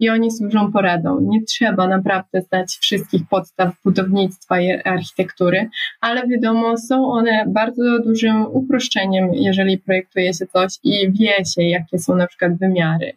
i 0.00 0.10
oni 0.10 0.30
służą 0.32 0.72
poradą. 0.72 1.20
Nie 1.20 1.44
trzeba 1.44 1.88
naprawdę 1.88 2.42
znać 2.42 2.78
wszystkich 2.80 3.22
podstaw 3.30 3.74
budownictwa 3.84 4.60
i 4.60 4.82
architektury, 4.84 5.68
ale 6.06 6.28
wiadomo, 6.28 6.78
są 6.78 7.12
one 7.12 7.44
bardzo 7.48 7.82
dużym 8.04 8.46
uproszczeniem, 8.46 9.34
jeżeli 9.34 9.78
projektuje 9.78 10.34
się 10.34 10.46
coś 10.46 10.72
i 10.82 11.12
wie 11.12 11.44
się, 11.44 11.62
jakie 11.62 11.98
są 11.98 12.16
na 12.16 12.26
przykład 12.26 12.58
wymiary 12.58 13.12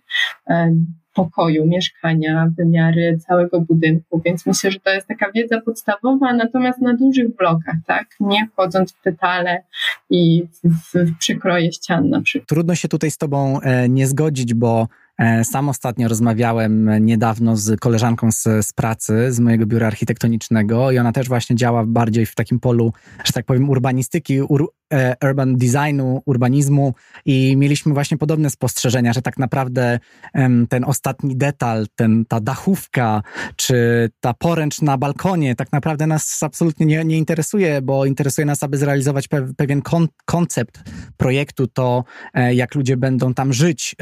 e, 0.49 0.73
pokoju, 1.13 1.65
mieszkania, 1.65 2.51
wymiary 2.57 3.17
całego 3.27 3.61
budynku, 3.61 4.21
więc 4.25 4.45
myślę, 4.45 4.71
że 4.71 4.79
to 4.79 4.89
jest 4.89 5.07
taka 5.07 5.31
wiedza 5.31 5.61
podstawowa, 5.61 6.33
natomiast 6.33 6.81
na 6.81 6.93
dużych 6.93 7.35
blokach, 7.35 7.75
tak, 7.87 8.07
nie 8.19 8.47
wchodząc 8.53 8.93
w 8.93 9.03
detale 9.03 9.63
i 10.09 10.43
w, 10.63 10.93
w 10.93 11.17
przykroje 11.17 11.71
ścian 11.71 12.09
na 12.09 12.21
przykład. 12.21 12.49
Trudno 12.49 12.75
się 12.75 12.87
tutaj 12.87 13.11
z 13.11 13.17
tobą 13.17 13.61
e, 13.61 13.89
nie 13.89 14.07
zgodzić, 14.07 14.53
bo 14.53 14.87
sam 15.43 15.69
ostatnio 15.69 16.07
rozmawiałem 16.07 17.05
niedawno 17.05 17.57
z 17.57 17.79
koleżanką 17.79 18.31
z, 18.31 18.43
z 18.43 18.73
pracy, 18.73 19.31
z 19.31 19.39
mojego 19.39 19.65
biura 19.65 19.87
architektonicznego 19.87 20.91
i 20.91 20.97
ona 20.97 21.11
też 21.11 21.27
właśnie 21.27 21.55
działa 21.55 21.85
bardziej 21.85 22.25
w 22.25 22.35
takim 22.35 22.59
polu, 22.59 22.93
że 23.23 23.33
tak 23.33 23.45
powiem, 23.45 23.69
urbanistyki, 23.69 24.41
ur, 24.41 24.73
e, 24.93 25.15
urban 25.23 25.57
designu, 25.57 26.21
urbanizmu 26.25 26.93
i 27.25 27.57
mieliśmy 27.57 27.93
właśnie 27.93 28.17
podobne 28.17 28.49
spostrzeżenia, 28.49 29.13
że 29.13 29.21
tak 29.21 29.37
naprawdę 29.37 29.99
ten 30.69 30.83
ostatni 30.83 31.37
detal, 31.37 31.85
ten, 31.95 32.25
ta 32.25 32.39
dachówka 32.39 33.21
czy 33.55 34.09
ta 34.19 34.33
poręcz 34.33 34.81
na 34.81 34.97
balkonie 34.97 35.55
tak 35.55 35.71
naprawdę 35.71 36.07
nas 36.07 36.43
absolutnie 36.43 36.85
nie, 36.85 37.05
nie 37.05 37.17
interesuje, 37.17 37.81
bo 37.81 38.05
interesuje 38.05 38.45
nas, 38.45 38.63
aby 38.63 38.77
zrealizować 38.77 39.27
pe, 39.27 39.53
pewien 39.57 39.81
kon, 39.81 40.07
koncept 40.25 40.83
projektu, 41.17 41.67
to 41.67 42.03
e, 42.33 42.53
jak 42.53 42.75
ludzie 42.75 42.97
będą 42.97 43.33
tam 43.33 43.53
żyć, 43.53 43.95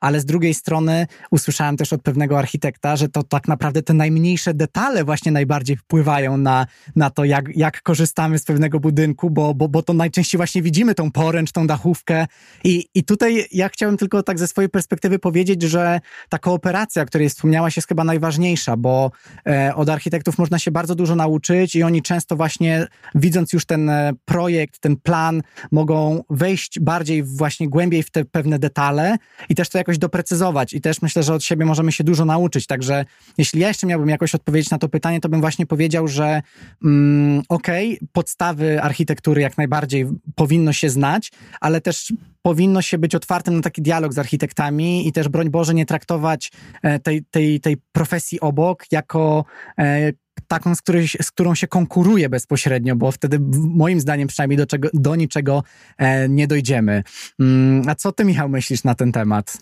ale 0.00 0.20
z 0.20 0.24
drugiej 0.24 0.51
drugiej 0.52 0.60
strony 0.60 1.06
usłyszałem 1.30 1.76
też 1.76 1.92
od 1.92 2.02
pewnego 2.02 2.38
architekta, 2.38 2.96
że 2.96 3.08
to 3.08 3.22
tak 3.22 3.48
naprawdę 3.48 3.82
te 3.82 3.94
najmniejsze 3.94 4.54
detale 4.54 5.04
właśnie 5.04 5.32
najbardziej 5.32 5.76
wpływają 5.76 6.36
na, 6.36 6.66
na 6.96 7.10
to, 7.10 7.24
jak, 7.24 7.56
jak 7.56 7.82
korzystamy 7.82 8.38
z 8.38 8.44
pewnego 8.44 8.80
budynku, 8.80 9.30
bo, 9.30 9.54
bo, 9.54 9.68
bo 9.68 9.82
to 9.82 9.92
najczęściej 9.92 10.38
właśnie 10.38 10.62
widzimy 10.62 10.94
tą 10.94 11.10
poręcz, 11.10 11.52
tą 11.52 11.66
dachówkę. 11.66 12.26
I, 12.64 12.88
I 12.94 13.04
tutaj 13.04 13.46
ja 13.52 13.68
chciałem 13.68 13.96
tylko 13.96 14.22
tak 14.22 14.38
ze 14.38 14.48
swojej 14.48 14.68
perspektywy 14.68 15.18
powiedzieć, 15.18 15.62
że 15.62 16.00
ta 16.28 16.38
kooperacja, 16.38 17.02
o 17.02 17.06
której 17.06 17.28
wspomniałaś, 17.28 17.76
jest 17.76 17.88
chyba 17.88 18.04
najważniejsza, 18.04 18.76
bo 18.76 19.10
e, 19.46 19.74
od 19.74 19.88
architektów 19.88 20.38
można 20.38 20.58
się 20.58 20.70
bardzo 20.70 20.94
dużo 20.94 21.16
nauczyć 21.16 21.76
i 21.76 21.82
oni 21.82 22.02
często 22.02 22.36
właśnie 22.36 22.86
widząc 23.14 23.52
już 23.52 23.66
ten 23.66 23.90
e, 23.90 24.12
projekt, 24.24 24.80
ten 24.80 24.96
plan, 24.96 25.42
mogą 25.72 26.24
wejść 26.30 26.80
bardziej 26.80 27.22
właśnie 27.22 27.68
głębiej 27.68 28.02
w 28.02 28.10
te 28.10 28.24
pewne 28.24 28.58
detale 28.58 29.16
i 29.48 29.54
też 29.54 29.68
to 29.68 29.78
jakoś 29.78 29.98
doprecyzować 29.98 30.41
i 30.72 30.80
też 30.80 31.02
myślę, 31.02 31.22
że 31.22 31.34
od 31.34 31.44
siebie 31.44 31.64
możemy 31.64 31.92
się 31.92 32.04
dużo 32.04 32.24
nauczyć. 32.24 32.66
Także 32.66 33.04
jeśli 33.38 33.60
ja 33.60 33.68
jeszcze 33.68 33.86
miałbym 33.86 34.08
jakoś 34.08 34.34
odpowiedzieć 34.34 34.70
na 34.70 34.78
to 34.78 34.88
pytanie, 34.88 35.20
to 35.20 35.28
bym 35.28 35.40
właśnie 35.40 35.66
powiedział, 35.66 36.08
że 36.08 36.42
mm, 36.84 37.42
okej, 37.48 37.96
okay, 37.96 38.08
podstawy 38.12 38.82
architektury 38.82 39.40
jak 39.40 39.58
najbardziej 39.58 40.06
powinno 40.34 40.72
się 40.72 40.90
znać, 40.90 41.32
ale 41.60 41.80
też 41.80 42.12
powinno 42.42 42.82
się 42.82 42.98
być 42.98 43.14
otwartym 43.14 43.56
na 43.56 43.62
taki 43.62 43.82
dialog 43.82 44.12
z 44.12 44.18
architektami 44.18 45.08
i 45.08 45.12
też 45.12 45.28
broń 45.28 45.50
Boże 45.50 45.74
nie 45.74 45.86
traktować 45.86 46.52
e, 46.82 46.98
tej, 46.98 47.24
tej, 47.24 47.60
tej 47.60 47.76
profesji 47.92 48.40
obok 48.40 48.84
jako 48.92 49.44
e, 49.78 50.12
taką, 50.48 50.74
z, 50.74 50.82
której, 50.82 51.08
z 51.08 51.30
którą 51.30 51.54
się 51.54 51.66
konkuruje 51.66 52.28
bezpośrednio, 52.28 52.96
bo 52.96 53.12
wtedy 53.12 53.38
moim 53.54 54.00
zdaniem 54.00 54.28
przynajmniej 54.28 54.58
do, 54.58 54.66
czego, 54.66 54.88
do 54.94 55.16
niczego 55.16 55.62
e, 55.98 56.28
nie 56.28 56.46
dojdziemy. 56.46 57.02
Mm, 57.40 57.88
a 57.88 57.94
co 57.94 58.12
ty, 58.12 58.24
Michał, 58.24 58.48
myślisz 58.48 58.84
na 58.84 58.94
ten 58.94 59.12
temat? 59.12 59.58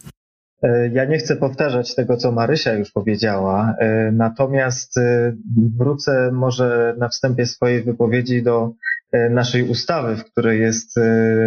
E, 0.63 0.89
ja 0.89 1.05
nie 1.05 1.19
chcę 1.19 1.37
powtarzać 1.37 1.95
tego, 1.95 2.17
co 2.17 2.33
Marysia 2.33 2.73
już 2.73 2.91
powiedziała, 2.91 3.75
e, 3.79 4.13
natomiast 4.13 4.99
e, 4.99 5.37
wrócę 5.79 6.31
może 6.33 6.95
na 6.99 7.09
wstępie 7.09 7.47
swojej 7.47 7.83
wypowiedzi 7.83 8.43
do 8.43 8.73
naszej 9.31 9.69
ustawy, 9.69 10.17
w 10.17 10.25
której 10.25 10.61
jest 10.61 10.97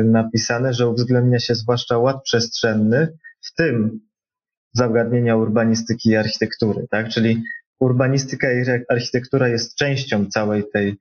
napisane, 0.04 0.74
że 0.74 0.90
uwzględnia 0.90 1.40
się 1.40 1.56
zwłaszcza 1.56 1.98
ład 1.98 2.24
przestrzenny, 2.24 3.18
w 3.42 3.54
tym 3.56 4.00
zagadnienia 4.74 5.36
urbanistyki 5.36 6.10
i 6.10 6.16
architektury, 6.16 6.88
tak? 6.92 7.10
Czyli 7.10 7.44
urbanistyka 7.80 8.52
i 8.52 8.66
architektura 8.90 9.48
jest 9.48 9.76
częścią 9.76 10.26
całej 10.26 10.64
tej 10.74 10.96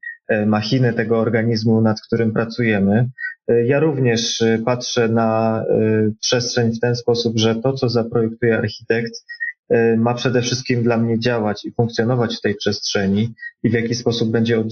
machiny, 0.46 0.92
tego 0.92 1.18
organizmu, 1.18 1.80
nad 1.80 2.00
którym 2.00 2.32
pracujemy. 2.32 3.08
E, 3.48 3.64
ja 3.66 3.80
również 3.80 4.42
e, 4.42 4.58
patrzę 4.64 5.08
na 5.08 5.58
e, 5.70 6.10
przestrzeń 6.20 6.72
w 6.72 6.80
ten 6.80 6.96
sposób, 6.96 7.38
że 7.38 7.54
to, 7.54 7.72
co 7.72 7.88
zaprojektuje 7.88 8.58
architekt, 8.58 9.12
ma 9.96 10.14
przede 10.14 10.42
wszystkim 10.42 10.82
dla 10.82 10.96
mnie 10.96 11.18
działać 11.18 11.64
i 11.64 11.72
funkcjonować 11.72 12.36
w 12.36 12.40
tej 12.40 12.54
przestrzeni 12.54 13.34
i 13.62 13.70
w 13.70 13.72
jaki 13.72 13.94
sposób 13.94 14.30
będzie 14.30 14.64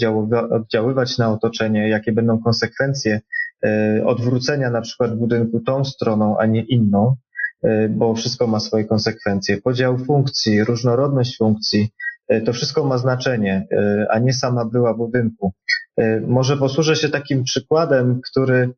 oddziaływać 0.50 1.18
na 1.18 1.32
otoczenie, 1.32 1.88
jakie 1.88 2.12
będą 2.12 2.42
konsekwencje 2.42 3.20
odwrócenia 4.04 4.70
na 4.70 4.80
przykład 4.80 5.16
budynku 5.16 5.60
tą 5.60 5.84
stroną, 5.84 6.38
a 6.38 6.46
nie 6.46 6.62
inną, 6.62 7.16
bo 7.90 8.14
wszystko 8.14 8.46
ma 8.46 8.60
swoje 8.60 8.84
konsekwencje. 8.84 9.60
Podział 9.60 9.98
funkcji, 9.98 10.64
różnorodność 10.64 11.38
funkcji, 11.38 11.90
to 12.44 12.52
wszystko 12.52 12.84
ma 12.84 12.98
znaczenie, 12.98 13.66
a 14.10 14.18
nie 14.18 14.32
sama 14.32 14.64
była 14.64 14.94
budynku. 14.94 15.52
E, 16.00 16.20
może 16.20 16.56
posłużę 16.56 16.96
się 16.96 17.08
takim 17.08 17.44
przykładem, 17.44 18.20
który, 18.30 18.70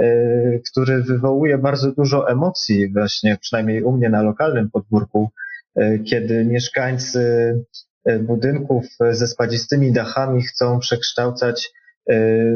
e, 0.00 0.58
który 0.70 1.02
wywołuje 1.02 1.58
bardzo 1.58 1.92
dużo 1.92 2.30
emocji, 2.30 2.92
właśnie 2.92 3.36
przynajmniej 3.40 3.82
u 3.82 3.92
mnie 3.92 4.08
na 4.08 4.22
lokalnym 4.22 4.70
podwórku, 4.70 5.30
e, 5.76 5.98
kiedy 5.98 6.44
mieszkańcy 6.44 7.54
budynków 8.20 8.86
ze 9.10 9.26
spadzistymi 9.26 9.92
dachami 9.92 10.42
chcą 10.42 10.78
przekształcać 10.78 11.72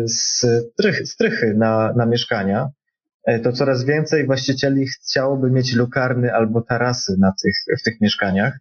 strychy, 0.07 1.07
strychy 1.07 1.55
na, 1.55 1.93
na 1.97 2.07
mieszkania, 2.07 2.71
to 3.43 3.53
coraz 3.53 3.85
więcej 3.85 4.27
właścicieli 4.27 4.87
chciałoby 4.87 5.51
mieć 5.51 5.75
lukarny 5.75 6.35
albo 6.35 6.63
tarasy 6.63 7.17
na 7.19 7.33
tych, 7.43 7.55
w 7.81 7.83
tych 7.83 8.01
mieszkaniach. 8.01 8.59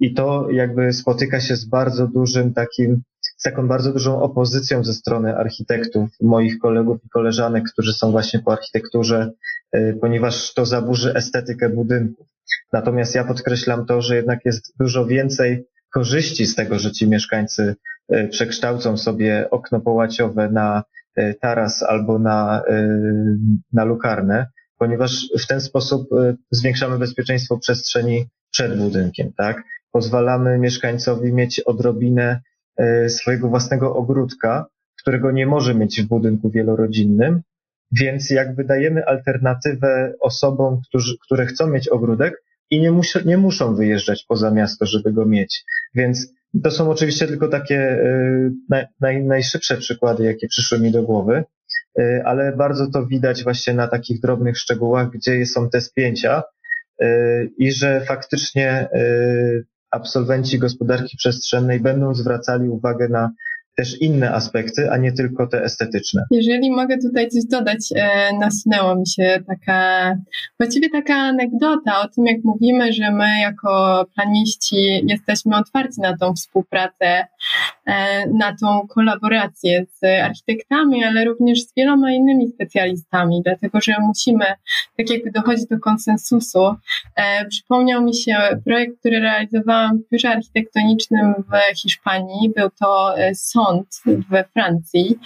I 0.00 0.14
to 0.14 0.50
jakby 0.50 0.92
spotyka 0.92 1.40
się 1.40 1.56
z 1.56 1.64
bardzo 1.64 2.08
dużym 2.08 2.54
takim 2.54 3.02
z 3.38 3.42
taką 3.42 3.68
bardzo 3.68 3.92
dużą 3.92 4.22
opozycją 4.22 4.84
ze 4.84 4.94
strony 4.94 5.36
architektów, 5.36 6.10
moich 6.20 6.58
kolegów 6.58 7.04
i 7.04 7.08
koleżanek, 7.08 7.64
którzy 7.72 7.92
są 7.92 8.10
właśnie 8.10 8.40
po 8.40 8.52
architekturze, 8.52 9.30
y, 9.76 9.98
ponieważ 10.00 10.54
to 10.54 10.66
zaburzy 10.66 11.14
estetykę 11.14 11.68
budynków. 11.68 12.26
Natomiast 12.72 13.14
ja 13.14 13.24
podkreślam 13.24 13.86
to, 13.86 14.02
że 14.02 14.16
jednak 14.16 14.44
jest 14.44 14.74
dużo 14.78 15.06
więcej 15.06 15.64
korzyści 15.92 16.46
z 16.46 16.54
tego, 16.54 16.78
że 16.78 16.92
ci 16.92 17.08
mieszkańcy 17.08 17.74
y, 18.14 18.28
przekształcą 18.28 18.96
sobie 18.96 19.50
okno 19.50 19.80
połaciowe 19.80 20.50
na 20.50 20.82
y, 21.18 21.34
taras 21.40 21.82
albo 21.82 22.18
na, 22.18 22.62
na 23.72 23.84
lukarnę, 23.84 24.46
ponieważ 24.78 25.28
w 25.38 25.46
ten 25.46 25.60
sposób 25.60 26.08
zwiększamy 26.50 26.98
bezpieczeństwo 26.98 27.58
przestrzeni 27.58 28.26
przed 28.50 28.78
budynkiem, 28.78 29.32
tak? 29.36 29.62
Pozwalamy 29.92 30.58
mieszkańcowi 30.58 31.32
mieć 31.32 31.60
odrobinę 31.60 32.40
E, 32.78 33.08
swojego 33.08 33.48
własnego 33.48 33.96
ogródka, 33.96 34.66
którego 35.00 35.30
nie 35.30 35.46
może 35.46 35.74
mieć 35.74 36.02
w 36.02 36.08
budynku 36.08 36.50
wielorodzinnym, 36.50 37.42
więc 37.92 38.30
jakby 38.30 38.64
dajemy 38.64 39.06
alternatywę 39.06 40.12
osobom, 40.20 40.80
którzy, 40.88 41.16
które 41.26 41.46
chcą 41.46 41.66
mieć 41.66 41.88
ogródek 41.88 42.42
i 42.70 42.80
nie, 42.80 42.92
mus, 42.92 43.24
nie 43.24 43.38
muszą 43.38 43.74
wyjeżdżać 43.74 44.24
poza 44.28 44.50
miasto, 44.50 44.86
żeby 44.86 45.12
go 45.12 45.26
mieć. 45.26 45.64
Więc 45.94 46.32
to 46.64 46.70
są 46.70 46.90
oczywiście 46.90 47.26
tylko 47.26 47.48
takie 47.48 47.78
e, 47.78 48.50
naj, 48.68 48.86
naj, 49.00 49.24
najszybsze 49.24 49.76
przykłady, 49.76 50.24
jakie 50.24 50.48
przyszły 50.48 50.80
mi 50.80 50.90
do 50.90 51.02
głowy, 51.02 51.44
e, 51.98 52.22
ale 52.24 52.56
bardzo 52.56 52.90
to 52.90 53.06
widać 53.06 53.44
właśnie 53.44 53.74
na 53.74 53.88
takich 53.88 54.20
drobnych 54.20 54.58
szczegółach, 54.58 55.10
gdzie 55.10 55.46
są 55.46 55.70
te 55.70 55.80
spięcia 55.80 56.42
i 57.58 57.72
że 57.72 58.00
faktycznie 58.00 58.88
absolwenci 59.90 60.58
gospodarki 60.58 61.16
przestrzennej 61.16 61.80
będą 61.80 62.14
zwracali 62.14 62.68
uwagę 62.68 63.08
na 63.08 63.30
też 63.78 64.00
inne 64.00 64.34
aspekty, 64.34 64.90
a 64.90 64.96
nie 64.96 65.12
tylko 65.12 65.46
te 65.46 65.64
estetyczne. 65.64 66.24
Jeżeli 66.30 66.70
mogę 66.70 66.98
tutaj 66.98 67.28
coś 67.28 67.44
dodać, 67.44 67.78
e, 67.96 68.08
nasunęło 68.38 68.96
mi 68.96 69.06
się 69.06 69.42
taka, 69.46 70.14
właściwie 70.60 70.90
taka 70.90 71.14
anegdota 71.14 72.00
o 72.00 72.08
tym, 72.08 72.26
jak 72.26 72.36
mówimy, 72.44 72.92
że 72.92 73.10
my 73.12 73.40
jako 73.40 74.04
planiści 74.14 75.06
jesteśmy 75.06 75.56
otwarci 75.56 76.00
na 76.00 76.16
tą 76.16 76.34
współpracę 76.34 77.26
na 78.34 78.56
tą 78.60 78.86
kolaborację 78.88 79.86
z 79.94 80.04
architektami, 80.24 81.04
ale 81.04 81.24
również 81.24 81.62
z 81.62 81.74
wieloma 81.76 82.12
innymi 82.12 82.48
specjalistami, 82.48 83.42
dlatego 83.44 83.80
że 83.80 83.94
musimy 84.00 84.44
tak 84.96 85.10
jakby 85.10 85.30
dochodzić 85.30 85.66
do 85.66 85.78
konsensusu. 85.78 86.74
Przypomniał 87.48 88.02
mi 88.02 88.14
się 88.14 88.36
projekt, 88.64 88.98
który 89.00 89.20
realizowałam 89.20 89.98
w 89.98 90.10
biurze 90.12 90.28
architektonicznym 90.28 91.34
w 91.34 91.78
Hiszpanii. 91.78 92.50
Był 92.56 92.70
to 92.80 93.14
sąd 93.34 93.86
we 94.30 94.44
Francji 94.44 95.18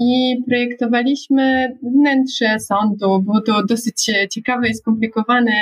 i 0.00 0.42
projektowaliśmy 0.46 1.76
wnętrze 1.82 2.60
sądu. 2.60 3.22
Był 3.22 3.40
to 3.40 3.66
dosyć 3.66 4.10
ciekawy 4.30 4.68
i 4.68 4.74
skomplikowany 4.74 5.52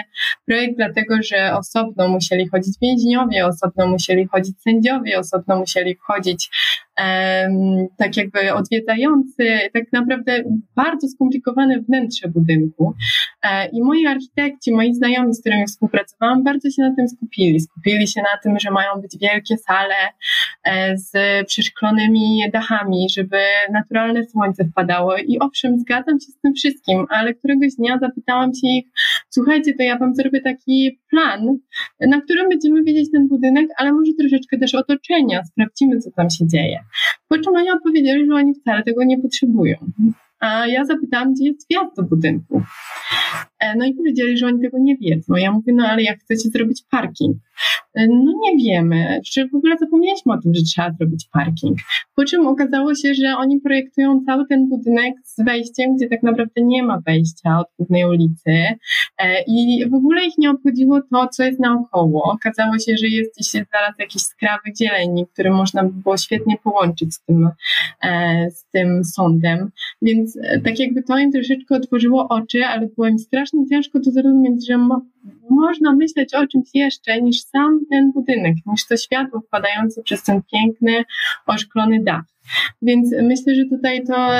projekt, 0.46 0.76
dlatego 0.76 1.16
że 1.22 1.56
osobno 1.56 2.08
musieli 2.08 2.48
chodzić 2.48 2.74
więźniowie, 2.82 3.46
osobno 3.46 3.86
musieli 3.86 4.26
chodzić 4.26 4.62
sędziowie, 4.62 5.18
osobno 5.18 5.56
musieli 5.56 5.94
wchodzić 5.94 6.50
um, 6.93 6.93
tak 7.96 8.16
jakby 8.16 8.54
odwiedzający, 8.54 9.44
tak 9.72 9.92
naprawdę 9.92 10.42
bardzo 10.76 11.08
skomplikowane 11.08 11.80
wnętrze 11.80 12.28
budynku. 12.28 12.94
E, 13.42 13.68
I 13.68 13.82
moi 13.82 14.06
architekci, 14.06 14.72
moi 14.72 14.94
znajomi, 14.94 15.34
z 15.34 15.40
którymi 15.40 15.66
współpracowałam, 15.66 16.44
bardzo 16.44 16.70
się 16.70 16.82
na 16.82 16.94
tym 16.96 17.08
skupili. 17.08 17.60
Skupili 17.60 18.08
się 18.08 18.20
na 18.22 18.38
tym, 18.42 18.58
że 18.58 18.70
mają 18.70 19.00
być 19.02 19.18
wielkie 19.20 19.56
sale 19.56 19.94
e, 20.64 20.96
z 20.98 21.12
przeszklonymi 21.46 22.50
dachami, 22.52 23.06
żeby 23.16 23.38
naturalne 23.72 24.24
słońce 24.24 24.64
wpadało. 24.64 25.16
I 25.16 25.38
owszem, 25.38 25.78
zgadzam 25.78 26.20
się 26.20 26.32
z 26.32 26.40
tym 26.40 26.54
wszystkim, 26.54 27.06
ale 27.10 27.34
któregoś 27.34 27.74
dnia 27.74 27.98
zapytałam 27.98 28.54
się 28.54 28.68
ich, 28.68 28.84
słuchajcie, 29.30 29.74
to 29.74 29.82
ja 29.82 29.98
wam 29.98 30.14
zrobię 30.14 30.40
taki 30.40 30.98
plan, 31.10 31.58
na 32.00 32.20
którym 32.20 32.48
będziemy 32.48 32.82
wiedzieć 32.82 33.10
ten 33.12 33.28
budynek, 33.28 33.66
ale 33.76 33.92
może 33.92 34.12
troszeczkę 34.18 34.58
też 34.58 34.74
otoczenia, 34.74 35.44
sprawdzimy, 35.44 35.98
co 35.98 36.10
tam 36.10 36.30
się 36.30 36.46
dzieje. 36.46 36.83
Po 37.28 37.38
czym 37.38 37.56
oni 37.56 37.70
odpowiedzieli, 37.70 38.26
że 38.26 38.34
oni 38.34 38.54
wcale 38.54 38.82
tego 38.82 39.04
nie 39.04 39.18
potrzebują. 39.18 39.76
A 40.44 40.66
ja 40.66 40.84
zapytałam, 40.84 41.34
gdzie 41.34 41.44
jest 41.44 41.68
wjazd 41.70 41.96
do 41.96 42.02
budynku. 42.02 42.62
E, 43.60 43.76
no 43.76 43.84
i 43.84 43.94
powiedzieli, 43.94 44.38
że 44.38 44.46
oni 44.46 44.60
tego 44.60 44.78
nie 44.78 44.96
wiedzą. 44.96 45.34
Ja 45.36 45.52
mówię, 45.52 45.72
no 45.72 45.88
ale 45.88 46.02
jak 46.02 46.18
chcecie 46.18 46.48
zrobić 46.48 46.84
parking? 46.90 47.36
E, 47.94 48.06
no 48.08 48.32
nie 48.40 48.64
wiemy, 48.64 49.20
czy 49.32 49.48
w 49.48 49.54
ogóle 49.54 49.76
zapomnieliśmy 49.78 50.32
o 50.32 50.38
tym, 50.38 50.54
że 50.54 50.62
trzeba 50.62 50.92
zrobić 50.92 51.28
parking. 51.32 51.78
Po 52.14 52.24
czym 52.24 52.46
okazało 52.46 52.94
się, 52.94 53.14
że 53.14 53.36
oni 53.38 53.60
projektują 53.60 54.24
cały 54.26 54.46
ten 54.46 54.68
budynek 54.68 55.14
z 55.24 55.44
wejściem, 55.44 55.96
gdzie 55.96 56.08
tak 56.08 56.22
naprawdę 56.22 56.62
nie 56.62 56.82
ma 56.82 57.00
wejścia 57.06 57.58
od 57.60 57.66
głównej 57.78 58.04
ulicy 58.04 58.50
e, 59.18 59.42
i 59.46 59.88
w 59.90 59.94
ogóle 59.94 60.24
ich 60.24 60.38
nie 60.38 60.50
obchodziło 60.50 61.00
to, 61.12 61.28
co 61.28 61.44
jest 61.44 61.60
naokoło. 61.60 62.22
Okazało 62.22 62.78
się, 62.78 62.96
że 62.96 63.06
jest 63.06 63.30
gdzieś 63.38 63.52
zaraz 63.52 63.98
jakiś 63.98 64.22
skrawy 64.22 64.70
zieleni, 64.80 65.26
który 65.32 65.50
można 65.50 65.84
by 65.84 65.92
było 66.02 66.16
świetnie 66.16 66.56
połączyć 66.64 67.14
z 67.14 67.24
tym, 67.24 67.48
z 68.50 68.64
tym 68.72 69.04
sądem. 69.04 69.70
Więc 70.02 70.33
tak 70.64 70.78
jakby 70.78 71.02
to 71.02 71.18
im 71.18 71.32
troszeczkę 71.32 71.76
otworzyło 71.76 72.28
oczy, 72.28 72.64
ale 72.64 72.86
było 72.86 73.08
im 73.08 73.18
strasznie 73.18 73.66
ciężko 73.66 74.00
to 74.00 74.10
zrozumieć, 74.10 74.66
że 74.66 74.78
mo 74.78 75.02
można 75.50 75.92
myśleć 75.92 76.34
o 76.34 76.46
czymś 76.46 76.68
jeszcze 76.74 77.22
niż 77.22 77.40
sam 77.40 77.80
ten 77.90 78.12
budynek, 78.12 78.54
niż 78.66 78.86
to 78.86 78.96
światło 78.96 79.40
wpadające 79.40 80.02
przez 80.02 80.22
ten 80.22 80.40
piękny, 80.52 81.04
oszklony 81.46 82.04
dach. 82.04 82.24
Więc 82.82 83.14
myślę, 83.22 83.54
że 83.54 83.64
tutaj 83.64 84.04
to 84.06 84.30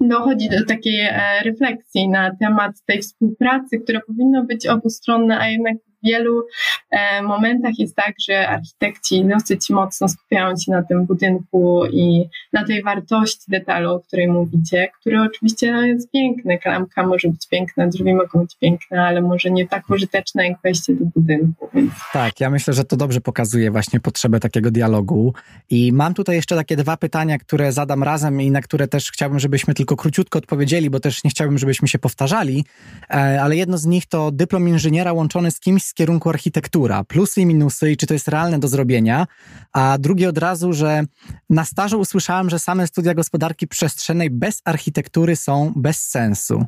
dochodzi 0.00 0.48
do 0.48 0.64
takiej 0.64 1.00
e, 1.00 1.20
refleksji 1.44 2.08
na 2.08 2.36
temat 2.36 2.72
tej 2.86 3.02
współpracy, 3.02 3.78
która 3.78 4.00
powinna 4.06 4.44
być 4.44 4.66
obustronna, 4.66 5.40
a 5.40 5.48
jednak 5.48 5.74
wielu 6.02 6.46
e, 6.90 7.22
momentach 7.22 7.78
jest 7.78 7.96
tak, 7.96 8.14
że 8.28 8.48
architekci 8.48 9.24
dosyć 9.24 9.70
mocno 9.70 10.08
skupiają 10.08 10.56
się 10.56 10.72
na 10.72 10.82
tym 10.82 11.06
budynku 11.06 11.86
i 11.92 12.28
na 12.52 12.64
tej 12.64 12.82
wartości 12.82 13.44
detalu, 13.48 13.94
o 13.94 14.00
której 14.00 14.28
mówicie, 14.28 14.88
który 15.00 15.22
oczywiście 15.22 15.66
jest 15.66 16.10
piękny. 16.10 16.58
Klamka 16.58 17.06
może 17.06 17.28
być 17.28 17.48
piękna, 17.48 17.86
drzwi 17.86 18.14
mogą 18.14 18.40
być 18.40 18.56
piękne, 18.56 19.02
ale 19.02 19.22
może 19.22 19.50
nie 19.50 19.68
tak 19.68 19.90
użyteczna 19.90 20.44
jak 20.44 20.58
wejście 20.64 20.94
do 20.94 21.04
budynku. 21.04 21.68
Więc... 21.74 21.92
Tak, 22.12 22.40
ja 22.40 22.50
myślę, 22.50 22.74
że 22.74 22.84
to 22.84 22.96
dobrze 22.96 23.20
pokazuje 23.20 23.70
właśnie 23.70 24.00
potrzebę 24.00 24.40
takiego 24.40 24.70
dialogu. 24.70 25.34
I 25.70 25.92
mam 25.92 26.14
tutaj 26.14 26.36
jeszcze 26.36 26.56
takie 26.56 26.76
dwa 26.76 26.96
pytania, 26.96 27.38
które 27.38 27.72
zadam 27.72 28.02
razem 28.02 28.40
i 28.40 28.50
na 28.50 28.62
które 28.62 28.88
też 28.88 29.12
chciałbym, 29.12 29.38
żebyśmy 29.38 29.74
tylko 29.74 29.96
króciutko 29.96 30.38
odpowiedzieli, 30.38 30.90
bo 30.90 31.00
też 31.00 31.24
nie 31.24 31.30
chciałbym, 31.30 31.58
żebyśmy 31.58 31.88
się 31.88 31.98
powtarzali, 31.98 32.64
e, 33.10 33.42
ale 33.42 33.56
jedno 33.56 33.78
z 33.78 33.86
nich 33.86 34.06
to 34.06 34.30
dyplom 34.30 34.68
inżyniera 34.68 35.12
łączony 35.12 35.50
z 35.50 35.60
kimś 35.60 35.87
z 35.88 35.94
kierunku 35.94 36.28
architektura, 36.28 37.04
plusy 37.04 37.40
i 37.40 37.46
minusy 37.46 37.90
i 37.90 37.96
czy 37.96 38.06
to 38.06 38.14
jest 38.14 38.28
realne 38.28 38.58
do 38.58 38.68
zrobienia, 38.68 39.26
a 39.72 39.98
drugie 39.98 40.28
od 40.28 40.38
razu, 40.38 40.72
że 40.72 41.02
na 41.50 41.64
stażu 41.64 42.00
usłyszałem, 42.00 42.50
że 42.50 42.58
same 42.58 42.86
studia 42.86 43.14
gospodarki 43.14 43.68
przestrzennej 43.68 44.30
bez 44.30 44.62
architektury 44.64 45.36
są 45.36 45.72
bez 45.76 46.08
sensu. 46.08 46.64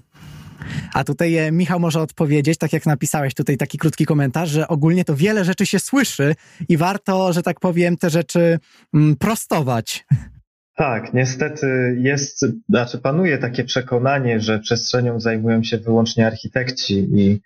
A 0.95 1.05
tutaj 1.05 1.37
e, 1.37 1.53
Michał 1.53 1.81
może 1.81 2.01
odpowiedzieć, 2.01 2.59
tak 2.59 2.73
jak 2.73 2.87
napisałeś 2.87 3.35
tutaj 3.35 3.57
taki 3.57 3.79
krótki 3.79 4.07
komentarz, 4.07 4.51
że 4.51 4.69
ogólnie 4.69 5.05
to 5.05 5.17
wiele 5.17 5.45
rzeczy 5.45 5.67
się 5.67 5.79
słyszy 5.79 6.35
i 6.69 6.77
warto, 6.77 7.33
że 7.33 7.43
tak 7.43 7.61
powiem, 7.61 7.97
te 7.97 8.11
rzeczy 8.11 8.59
mm, 8.95 9.17
prostować. 9.17 10.07
Tak, 10.77 11.15
niestety 11.15 11.97
jest, 12.01 12.47
znaczy 12.69 12.99
panuje 12.99 13.39
takie 13.39 13.65
przekonanie, 13.65 14.41
że 14.41 14.59
przestrzenią 14.59 15.21
zajmują 15.21 15.63
się 15.63 15.79
wyłącznie 15.79 16.27
architekci 16.27 17.09
i, 17.15 17.41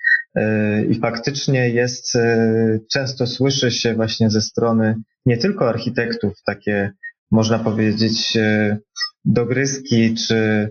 i 0.88 0.94
faktycznie 0.94 1.68
jest, 1.68 2.14
yy, 2.14 2.80
często 2.92 3.26
słyszy 3.26 3.70
się 3.70 3.94
właśnie 3.94 4.30
ze 4.30 4.40
strony 4.40 4.94
nie 5.26 5.36
tylko 5.36 5.68
architektów 5.68 6.32
takie, 6.46 6.92
można 7.30 7.58
powiedzieć, 7.58 8.34
yy, 8.34 8.78
dogryzki 9.24 10.14
czy, 10.14 10.70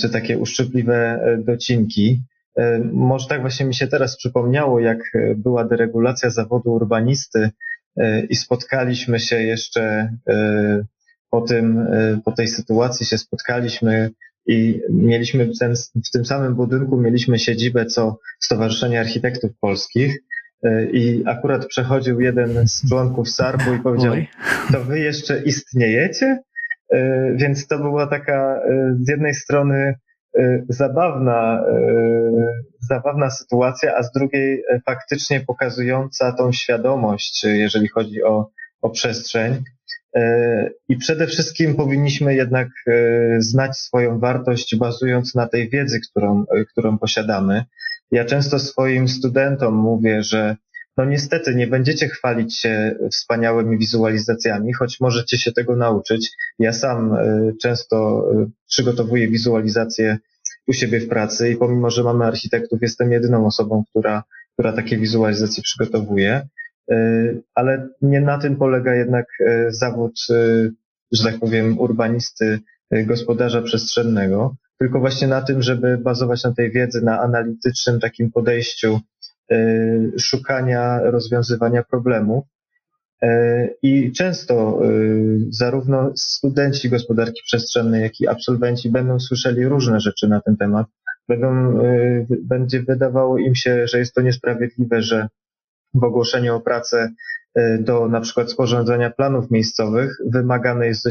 czy 0.00 0.10
takie 0.10 0.38
uszczypliwe 0.38 1.20
docinki. 1.44 2.22
Może 2.92 3.28
tak 3.28 3.40
właśnie 3.40 3.66
mi 3.66 3.74
się 3.74 3.86
teraz 3.86 4.16
przypomniało, 4.16 4.80
jak 4.80 4.98
była 5.36 5.64
deregulacja 5.64 6.30
zawodu 6.30 6.72
urbanisty 6.72 7.50
i 8.28 8.36
spotkaliśmy 8.36 9.20
się 9.20 9.42
jeszcze 9.42 10.10
po, 11.30 11.40
tym, 11.40 11.78
e, 11.78 12.20
po 12.24 12.32
tej 12.32 12.48
sytuacji 12.48 13.06
się 13.06 13.18
spotkaliśmy 13.18 14.10
i 14.46 14.80
mieliśmy 14.90 15.46
w, 15.46 15.58
ten, 15.58 15.74
w 16.06 16.10
tym 16.10 16.24
samym 16.24 16.54
budynku 16.54 16.96
mieliśmy 16.96 17.38
siedzibę 17.38 17.86
co 17.86 18.18
Stowarzyszenie 18.40 19.00
Architektów 19.00 19.50
Polskich 19.60 20.18
e, 20.62 20.90
i 20.90 21.26
akurat 21.26 21.66
przechodził 21.66 22.20
jeden 22.20 22.68
z 22.68 22.88
członków 22.88 23.30
SARP-u 23.30 23.74
i 23.74 23.78
powiedział, 23.78 24.14
to 24.72 24.84
wy 24.84 24.98
jeszcze 24.98 25.42
istniejecie? 25.42 26.38
E, 26.92 27.32
więc 27.36 27.66
to 27.66 27.78
była 27.78 28.06
taka 28.06 28.60
z 29.00 29.08
jednej 29.08 29.34
strony 29.34 29.94
zabawna, 30.68 31.64
zabawna 32.80 33.30
sytuacja, 33.30 33.96
a 33.96 34.02
z 34.02 34.12
drugiej 34.12 34.62
faktycznie 34.86 35.40
pokazująca 35.40 36.32
tą 36.32 36.52
świadomość, 36.52 37.44
jeżeli 37.44 37.88
chodzi 37.88 38.22
o, 38.22 38.50
o 38.82 38.90
przestrzeń. 38.90 39.64
E, 40.14 40.70
I 40.88 40.96
przede 40.96 41.26
wszystkim 41.26 41.74
powinniśmy 41.74 42.34
jednak 42.34 42.68
e, 42.86 42.92
znać 43.38 43.78
swoją 43.78 44.18
wartość, 44.18 44.76
bazując 44.76 45.34
na 45.34 45.48
tej 45.48 45.70
wiedzy, 45.70 46.00
którą, 46.10 46.44
e, 46.56 46.64
którą 46.64 46.98
posiadamy. 46.98 47.64
Ja 48.10 48.24
często 48.24 48.58
swoim 48.58 49.08
studentom 49.08 49.74
mówię, 49.74 50.22
że 50.22 50.56
no 50.96 51.04
niestety 51.04 51.54
nie 51.54 51.66
będziecie 51.66 52.08
chwalić 52.08 52.56
się 52.58 52.94
wspaniałymi 53.12 53.78
wizualizacjami, 53.78 54.72
choć 54.72 55.00
możecie 55.00 55.38
się 55.38 55.52
tego 55.52 55.76
nauczyć. 55.76 56.30
Ja 56.58 56.72
sam 56.72 57.16
często 57.62 58.24
przygotowuję 58.66 59.28
wizualizacje 59.28 60.18
u 60.66 60.72
siebie 60.72 61.00
w 61.00 61.08
pracy 61.08 61.50
i 61.50 61.56
pomimo, 61.56 61.90
że 61.90 62.04
mamy 62.04 62.24
architektów, 62.24 62.82
jestem 62.82 63.12
jedyną 63.12 63.46
osobą, 63.46 63.84
która, 63.90 64.22
która 64.52 64.72
takie 64.72 64.98
wizualizacje 64.98 65.62
przygotowuje. 65.62 66.48
E, 66.90 66.96
ale 67.54 67.88
nie 68.02 68.20
na 68.20 68.38
tym 68.38 68.56
polega 68.56 68.94
jednak 68.94 69.26
e, 69.40 69.70
zawód, 69.72 70.20
e, 70.30 70.34
że 71.12 71.24
tak 71.24 71.38
powiem, 71.38 71.78
urbanisty, 71.78 72.60
gospodarza 72.90 73.62
przestrzennego, 73.62 74.54
tylko 74.78 75.00
właśnie 75.00 75.28
na 75.28 75.42
tym, 75.42 75.62
żeby 75.62 75.98
bazować 75.98 76.44
na 76.44 76.54
tej 76.54 76.72
wiedzy, 76.72 77.02
na 77.02 77.20
analitycznym 77.20 78.00
takim 78.00 78.32
podejściu 78.32 79.00
szukania, 80.18 81.00
rozwiązywania 81.02 81.82
problemów. 81.82 82.44
I 83.82 84.12
często 84.12 84.80
zarówno 85.50 86.12
studenci 86.16 86.90
gospodarki 86.90 87.40
przestrzennej, 87.46 88.02
jak 88.02 88.20
i 88.20 88.28
absolwenci 88.28 88.90
będą 88.90 89.20
słyszeli 89.20 89.64
różne 89.64 90.00
rzeczy 90.00 90.28
na 90.28 90.40
ten 90.40 90.56
temat. 90.56 90.86
Będą, 91.28 91.78
będzie 92.42 92.82
wydawało 92.82 93.38
im 93.38 93.54
się, 93.54 93.86
że 93.86 93.98
jest 93.98 94.14
to 94.14 94.20
niesprawiedliwe, 94.20 95.02
że 95.02 95.28
w 96.00 96.04
ogłoszeniu 96.04 96.56
o 96.56 96.60
pracę 96.60 97.12
e, 97.54 97.78
do 97.78 98.08
na 98.08 98.20
przykład 98.20 98.50
sporządzenia 98.50 99.10
planów 99.10 99.50
miejscowych 99.50 100.16
wymagane 100.26 100.86
jest 100.86 101.06
e, 101.06 101.10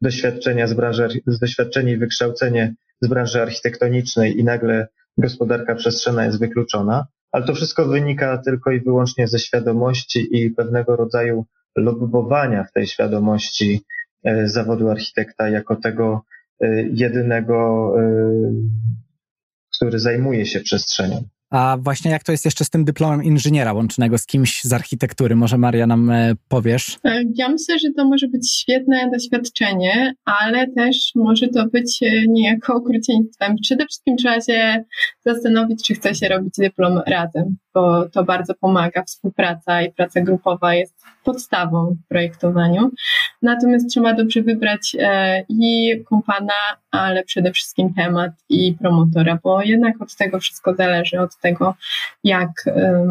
doświadczenia 0.00 0.66
z 0.66 0.74
branży, 0.74 1.08
doświadczenie 1.26 1.92
i 1.92 1.96
wykształcenie 1.96 2.74
z 3.00 3.08
branży 3.08 3.42
architektonicznej 3.42 4.38
i 4.38 4.44
nagle 4.44 4.88
gospodarka 5.18 5.74
przestrzenna 5.74 6.26
jest 6.26 6.38
wykluczona, 6.38 7.06
ale 7.32 7.44
to 7.44 7.54
wszystko 7.54 7.86
wynika 7.86 8.38
tylko 8.38 8.70
i 8.70 8.80
wyłącznie 8.80 9.28
ze 9.28 9.38
świadomości 9.38 10.28
i 10.30 10.50
pewnego 10.50 10.96
rodzaju 10.96 11.46
lobbowania 11.76 12.64
w 12.64 12.72
tej 12.72 12.86
świadomości 12.86 13.82
zawodu 14.44 14.90
architekta 14.90 15.48
jako 15.48 15.76
tego 15.76 16.22
jedynego, 16.92 17.92
który 19.76 19.98
zajmuje 19.98 20.46
się 20.46 20.60
przestrzenią. 20.60 21.24
A 21.54 21.76
właśnie 21.80 22.10
jak 22.10 22.24
to 22.24 22.32
jest 22.32 22.44
jeszcze 22.44 22.64
z 22.64 22.70
tym 22.70 22.84
dyplomem 22.84 23.24
inżyniera 23.24 23.72
łącznego 23.72 24.18
z 24.18 24.26
kimś 24.26 24.64
z 24.64 24.72
architektury? 24.72 25.36
Może 25.36 25.58
Maria 25.58 25.86
nam 25.86 26.10
e, 26.10 26.34
powiesz? 26.48 26.98
E, 27.04 27.22
ja 27.34 27.48
myślę, 27.48 27.78
że 27.78 27.88
to 27.96 28.04
może 28.04 28.28
być 28.28 28.52
świetne 28.52 29.10
doświadczenie, 29.12 30.14
ale 30.24 30.70
też 30.70 30.96
może 31.14 31.48
to 31.48 31.66
być 31.66 32.02
e, 32.02 32.26
niejako 32.28 32.74
okrucieństwem. 32.74 33.56
Przede 33.62 33.86
wszystkim 33.86 34.16
trzeba 34.16 34.40
się 34.40 34.84
zastanowić, 35.26 35.84
czy 35.86 35.94
chce 35.94 36.14
się 36.14 36.28
robić 36.28 36.54
dyplom 36.58 37.00
razem, 37.06 37.56
bo 37.74 38.08
to 38.08 38.24
bardzo 38.24 38.54
pomaga. 38.54 39.02
Współpraca 39.04 39.82
i 39.82 39.92
praca 39.92 40.20
grupowa 40.20 40.74
jest 40.74 41.04
podstawą 41.24 41.96
w 42.04 42.08
projektowaniu. 42.08 42.90
Natomiast 43.42 43.90
trzeba 43.90 44.14
dobrze 44.14 44.42
wybrać 44.42 44.96
i 45.48 46.02
kompana, 46.04 46.52
ale 46.90 47.24
przede 47.24 47.52
wszystkim 47.52 47.94
temat 47.94 48.32
i 48.48 48.76
promotora, 48.80 49.38
bo 49.42 49.62
jednak 49.62 50.02
od 50.02 50.16
tego 50.16 50.40
wszystko 50.40 50.74
zależy, 50.74 51.20
od 51.20 51.36
tego, 51.36 51.74
jak 52.24 52.50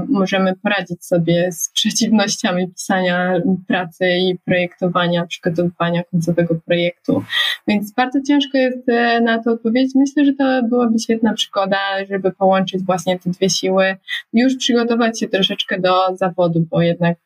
możemy 0.09 0.55
poradzić 0.55 1.05
sobie 1.05 1.51
z 1.51 1.69
przeciwnościami 1.73 2.67
pisania 2.67 3.33
pracy 3.67 4.05
i 4.17 4.37
projektowania, 4.45 5.25
przygotowywania 5.25 6.03
końcowego 6.03 6.55
projektu. 6.65 7.23
Więc 7.67 7.93
bardzo 7.93 8.19
ciężko 8.27 8.57
jest 8.57 8.89
e, 8.89 9.21
na 9.21 9.43
to 9.43 9.51
odpowiedzieć. 9.51 9.95
Myślę, 9.95 10.25
że 10.25 10.33
to 10.33 10.63
byłaby 10.69 10.99
świetna 10.99 11.33
przygoda, 11.33 11.77
żeby 12.09 12.31
połączyć 12.31 12.83
właśnie 12.83 13.19
te 13.19 13.29
dwie 13.29 13.49
siły, 13.49 13.95
już 14.33 14.52
przygotować 14.55 15.19
się 15.19 15.27
troszeczkę 15.27 15.79
do 15.79 16.15
zawodu, 16.15 16.65
bo 16.71 16.81
jednak 16.81 17.17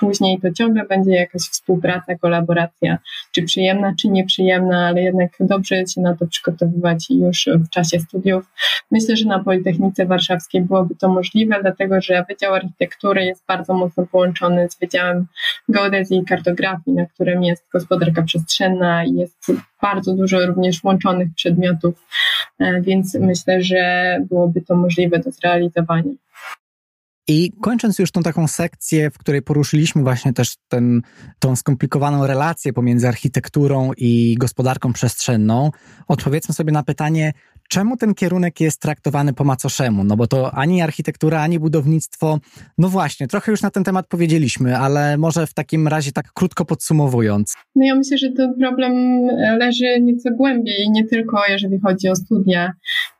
później 0.00 0.40
to 0.40 0.52
ciągle 0.52 0.86
będzie 0.86 1.10
jakaś 1.10 1.42
współpraca, 1.42 2.18
kolaboracja, 2.18 2.98
czy 3.32 3.42
przyjemna, 3.42 3.94
czy 4.00 4.08
nieprzyjemna, 4.08 4.86
ale 4.86 5.02
jednak 5.02 5.30
dobrze 5.40 5.86
się 5.86 6.00
na 6.00 6.16
to 6.16 6.26
przygotowywać 6.26 7.10
już 7.10 7.48
w 7.66 7.70
czasie 7.70 8.00
studiów. 8.00 8.44
Myślę, 8.90 9.16
że 9.16 9.28
na 9.28 9.44
Politechnice 9.44 10.06
Warszawskiej 10.06 10.62
byłoby 10.62 10.94
to 10.94 11.08
możliwe, 11.08 11.58
dlatego 11.62 12.00
że 12.00 12.24
Wydział 12.28 12.54
Architektury 12.54 13.24
jest 13.24 13.44
bardzo 13.48 13.74
mocno 13.74 14.06
połączony 14.06 14.68
z 14.70 14.78
Wydziałem 14.78 15.26
Geodezji 15.68 16.18
i 16.18 16.24
Kartografii, 16.24 16.96
na 16.96 17.06
którym 17.06 17.42
jest 17.42 17.64
gospodarka 17.72 18.22
przestrzenna 18.22 19.04
i 19.04 19.14
jest 19.14 19.52
bardzo 19.82 20.14
dużo 20.14 20.46
również 20.46 20.84
łączonych 20.84 21.28
przedmiotów, 21.36 22.06
e, 22.60 22.80
więc 22.80 23.14
myślę, 23.14 23.62
że 23.62 24.16
byłoby 24.28 24.62
to 24.62 24.76
możliwe 24.76 25.18
do 25.18 25.30
zrealizowania. 25.30 26.12
I 27.28 27.52
kończąc 27.62 27.98
już 27.98 28.10
tą 28.10 28.22
taką 28.22 28.48
sekcję, 28.48 29.10
w 29.10 29.18
której 29.18 29.42
poruszyliśmy 29.42 30.02
właśnie 30.02 30.32
też 30.32 30.54
ten, 30.68 31.02
tą 31.38 31.56
skomplikowaną 31.56 32.26
relację 32.26 32.72
pomiędzy 32.72 33.08
architekturą 33.08 33.90
i 33.96 34.36
gospodarką 34.38 34.92
przestrzenną, 34.92 35.70
odpowiedzmy 36.08 36.54
sobie 36.54 36.72
na 36.72 36.82
pytanie, 36.82 37.32
czemu 37.68 37.96
ten 37.96 38.14
kierunek 38.14 38.60
jest 38.60 38.80
traktowany 38.80 39.32
po 39.32 39.44
macoszemu? 39.44 40.04
No 40.04 40.16
bo 40.16 40.26
to 40.26 40.54
ani 40.54 40.82
architektura, 40.82 41.42
ani 41.42 41.58
budownictwo. 41.58 42.38
No 42.78 42.88
właśnie, 42.88 43.28
trochę 43.28 43.50
już 43.50 43.62
na 43.62 43.70
ten 43.70 43.84
temat 43.84 44.06
powiedzieliśmy, 44.06 44.78
ale 44.78 45.16
może 45.16 45.46
w 45.46 45.54
takim 45.54 45.88
razie 45.88 46.12
tak 46.12 46.32
krótko 46.32 46.64
podsumowując. 46.64 47.54
No 47.76 47.86
ja 47.86 47.94
myślę, 47.94 48.18
że 48.18 48.30
ten 48.30 48.54
problem 48.60 48.92
leży 49.58 50.00
nieco 50.00 50.30
głębiej, 50.30 50.90
nie 50.90 51.04
tylko 51.04 51.40
jeżeli 51.48 51.80
chodzi 51.80 52.08
o 52.08 52.16
studia 52.16 52.72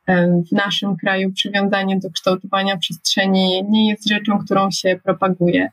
w 0.07 0.51
naszym 0.51 0.97
kraju 0.97 1.31
przywiązanie 1.33 1.99
do 1.99 2.09
kształtowania 2.11 2.77
przestrzeni 2.77 3.63
nie 3.69 3.89
jest 3.89 4.09
rzeczą, 4.09 4.39
którą 4.45 4.71
się 4.71 4.99
propaguje. 5.03 5.69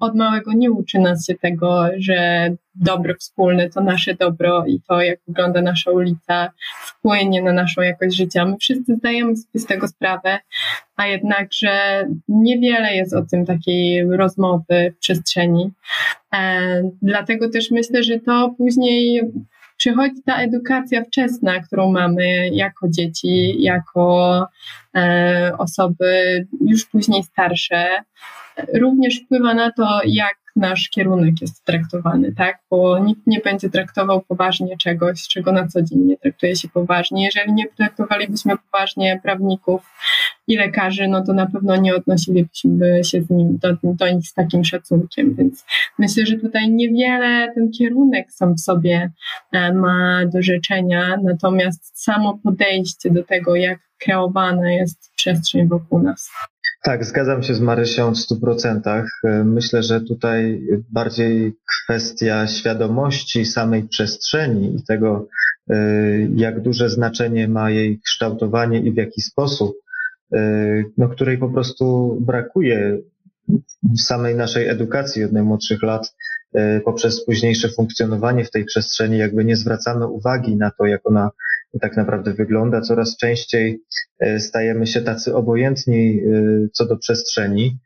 Od 0.00 0.14
małego 0.14 0.52
nie 0.52 0.70
uczy 0.70 0.98
nas 0.98 1.26
się 1.26 1.34
tego, 1.34 1.86
że 1.98 2.50
dobro 2.74 3.14
wspólne 3.18 3.70
to 3.70 3.80
nasze 3.80 4.14
dobro 4.14 4.66
i 4.66 4.80
to, 4.88 5.00
jak 5.02 5.18
wygląda 5.28 5.62
nasza 5.62 5.90
ulica, 5.90 6.50
wpłynie 6.86 7.42
na 7.42 7.52
naszą 7.52 7.82
jakość 7.82 8.16
życia. 8.16 8.44
My 8.44 8.56
wszyscy 8.56 8.94
zdajemy 8.94 9.36
sobie 9.36 9.60
z 9.60 9.66
tego 9.66 9.88
sprawę, 9.88 10.38
a 10.96 11.06
jednakże 11.06 12.04
niewiele 12.28 12.94
jest 12.94 13.14
o 13.14 13.22
tym 13.30 13.46
takiej 13.46 14.04
rozmowy 14.16 14.92
w 14.96 14.98
przestrzeni. 14.98 15.70
Dlatego 17.02 17.50
też 17.50 17.70
myślę, 17.70 18.02
że 18.02 18.20
to 18.20 18.54
później 18.58 19.22
przychodzi 19.76 20.22
ta 20.26 20.36
edukacja 20.36 21.04
wczesna, 21.04 21.60
którą 21.60 21.92
mamy 21.92 22.48
jako 22.52 22.88
dzieci, 22.88 23.62
jako 23.62 24.46
e, 24.96 25.52
osoby 25.58 26.46
już 26.60 26.86
później 26.86 27.22
starsze, 27.22 27.86
również 28.74 29.20
wpływa 29.20 29.54
na 29.54 29.72
to, 29.72 30.00
jak 30.04 30.43
nasz 30.56 30.88
kierunek 30.88 31.40
jest 31.40 31.64
traktowany, 31.64 32.32
tak? 32.32 32.58
Bo 32.70 32.98
nikt 32.98 33.26
nie 33.26 33.40
będzie 33.40 33.70
traktował 33.70 34.22
poważnie 34.22 34.76
czegoś, 34.76 35.28
czego 35.28 35.52
na 35.52 35.68
co 35.68 35.82
dzień 35.82 35.98
nie 35.98 36.16
traktuje 36.16 36.56
się 36.56 36.68
poważnie. 36.68 37.24
Jeżeli 37.24 37.52
nie 37.52 37.66
traktowalibyśmy 37.68 38.54
poważnie 38.70 39.20
prawników 39.22 39.82
i 40.46 40.56
lekarzy, 40.56 41.08
no 41.08 41.24
to 41.24 41.32
na 41.32 41.46
pewno 41.46 41.76
nie 41.76 41.94
odnosilibyśmy 41.94 43.04
się 43.04 43.22
z 43.22 43.30
nim, 43.30 43.58
do, 43.58 43.76
do 43.82 44.12
nich 44.12 44.28
z 44.28 44.34
takim 44.34 44.64
szacunkiem. 44.64 45.34
Więc 45.34 45.64
myślę, 45.98 46.26
że 46.26 46.36
tutaj 46.36 46.70
niewiele 46.70 47.52
ten 47.54 47.70
kierunek 47.70 48.32
sam 48.32 48.54
w 48.54 48.60
sobie 48.60 49.12
e, 49.52 49.72
ma 49.72 50.20
do 50.32 50.42
życzenia, 50.42 51.16
natomiast 51.22 52.02
samo 52.02 52.38
podejście 52.42 53.10
do 53.10 53.24
tego, 53.24 53.56
jak 53.56 53.78
kreowana 53.98 54.72
jest 54.72 55.12
przestrzeń 55.16 55.68
wokół 55.68 56.02
nas. 56.02 56.30
Tak, 56.84 57.04
zgadzam 57.04 57.42
się 57.42 57.54
z 57.54 57.60
Marysią 57.60 58.12
w 58.12 58.18
stu 58.18 58.40
procentach. 58.40 59.20
Myślę, 59.44 59.82
że 59.82 60.00
tutaj 60.00 60.62
bardziej 60.90 61.54
kwestia 61.84 62.46
świadomości 62.46 63.44
samej 63.44 63.88
przestrzeni 63.88 64.76
i 64.76 64.82
tego, 64.82 65.28
e, 65.70 65.76
jak 66.34 66.60
duże 66.60 66.90
znaczenie 66.90 67.48
ma 67.48 67.70
jej 67.70 68.00
kształtowanie 68.00 68.80
i 68.80 68.92
w 68.92 68.96
jaki 68.96 69.22
sposób, 69.22 69.76
e, 70.32 70.82
no, 70.98 71.08
której 71.08 71.38
po 71.38 71.48
prostu 71.48 72.16
brakuje 72.20 72.98
w 73.82 74.00
samej 74.00 74.34
naszej 74.34 74.68
edukacji 74.68 75.24
od 75.24 75.32
najmłodszych 75.32 75.82
lat 75.82 76.14
e, 76.54 76.80
poprzez 76.80 77.24
późniejsze 77.24 77.68
funkcjonowanie 77.68 78.44
w 78.44 78.50
tej 78.50 78.64
przestrzeni, 78.64 79.18
jakby 79.18 79.44
nie 79.44 79.56
zwracamy 79.56 80.06
uwagi 80.06 80.56
na 80.56 80.70
to, 80.70 80.86
jak 80.86 81.00
ona 81.04 81.30
tak 81.80 81.96
naprawdę 81.96 82.32
wygląda. 82.32 82.80
Coraz 82.80 83.16
częściej 83.16 83.80
e, 84.20 84.40
stajemy 84.40 84.86
się 84.86 85.00
tacy 85.00 85.34
obojętni 85.34 86.20
e, 86.20 86.68
co 86.72 86.86
do 86.86 86.96
przestrzeni, 86.96 87.78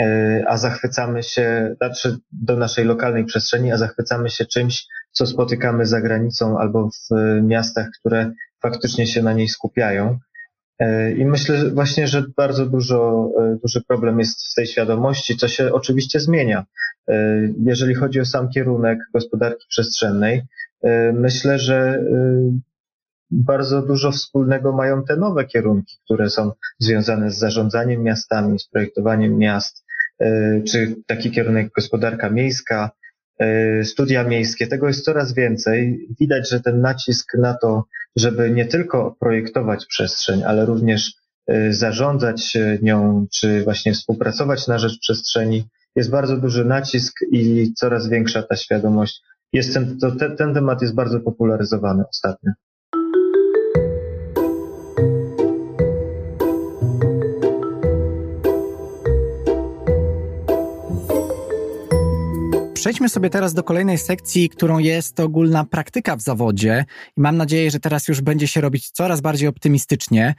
e, 0.00 0.44
a 0.48 0.56
zachwycamy 0.56 1.22
się, 1.22 1.74
znaczy 1.76 2.16
do 2.32 2.56
naszej 2.56 2.84
lokalnej 2.84 3.24
przestrzeni, 3.24 3.72
a 3.72 3.76
zachwycamy 3.76 4.30
się 4.30 4.44
czymś, 4.44 4.86
co 5.12 5.26
spotykamy 5.26 5.86
za 5.86 6.00
granicą 6.00 6.58
albo 6.58 6.88
w 6.88 7.40
miastach, 7.42 7.88
które 8.00 8.32
faktycznie 8.62 9.06
się 9.06 9.22
na 9.22 9.32
niej 9.32 9.48
skupiają. 9.48 10.18
I 11.16 11.24
myślę 11.24 11.70
właśnie, 11.70 12.08
że 12.08 12.24
bardzo 12.36 12.66
dużo, 12.66 13.30
duży 13.62 13.80
problem 13.88 14.18
jest 14.18 14.52
w 14.52 14.54
tej 14.54 14.66
świadomości, 14.66 15.36
co 15.36 15.48
się 15.48 15.72
oczywiście 15.72 16.20
zmienia. 16.20 16.64
Jeżeli 17.64 17.94
chodzi 17.94 18.20
o 18.20 18.24
sam 18.24 18.48
kierunek 18.48 18.98
gospodarki 19.14 19.66
przestrzennej, 19.68 20.42
myślę, 21.12 21.58
że 21.58 22.02
bardzo 23.30 23.82
dużo 23.82 24.12
wspólnego 24.12 24.72
mają 24.72 25.04
te 25.04 25.16
nowe 25.16 25.44
kierunki, 25.44 25.96
które 26.04 26.30
są 26.30 26.52
związane 26.78 27.30
z 27.30 27.38
zarządzaniem 27.38 28.02
miastami, 28.02 28.58
z 28.58 28.68
projektowaniem 28.68 29.38
miast, 29.38 29.84
e, 30.20 30.60
czy 30.62 30.96
taki 31.06 31.30
kierunek 31.30 31.72
gospodarka 31.76 32.30
miejska, 32.30 32.90
e, 33.38 33.84
studia 33.84 34.24
miejskie. 34.24 34.66
Tego 34.66 34.88
jest 34.88 35.04
coraz 35.04 35.34
więcej. 35.34 36.08
Widać, 36.20 36.50
że 36.50 36.60
ten 36.60 36.80
nacisk 36.80 37.34
na 37.38 37.54
to, 37.54 37.84
żeby 38.16 38.50
nie 38.50 38.64
tylko 38.64 39.16
projektować 39.20 39.86
przestrzeń, 39.86 40.42
ale 40.42 40.66
również 40.66 41.14
e, 41.46 41.72
zarządzać 41.72 42.56
nią, 42.82 43.26
czy 43.34 43.64
właśnie 43.64 43.92
współpracować 43.92 44.66
na 44.66 44.78
rzecz 44.78 44.98
przestrzeni, 45.00 45.64
jest 45.96 46.10
bardzo 46.10 46.36
duży 46.36 46.64
nacisk 46.64 47.16
i 47.32 47.72
coraz 47.74 48.08
większa 48.08 48.42
ta 48.42 48.56
świadomość. 48.56 49.22
Jest 49.52 49.74
ten, 49.74 49.98
to, 49.98 50.10
ten, 50.10 50.36
ten 50.36 50.54
temat 50.54 50.82
jest 50.82 50.94
bardzo 50.94 51.20
popularyzowany 51.20 52.04
ostatnio. 52.08 52.52
Przejdźmy 62.80 63.08
sobie 63.08 63.30
teraz 63.30 63.54
do 63.54 63.62
kolejnej 63.62 63.98
sekcji, 63.98 64.48
którą 64.48 64.78
jest 64.78 65.20
ogólna 65.20 65.64
praktyka 65.64 66.16
w 66.16 66.20
zawodzie. 66.20 66.84
I 67.16 67.20
mam 67.20 67.36
nadzieję, 67.36 67.70
że 67.70 67.80
teraz 67.80 68.08
już 68.08 68.20
będzie 68.20 68.46
się 68.48 68.60
robić 68.60 68.90
coraz 68.90 69.20
bardziej 69.20 69.48
optymistycznie. 69.48 70.34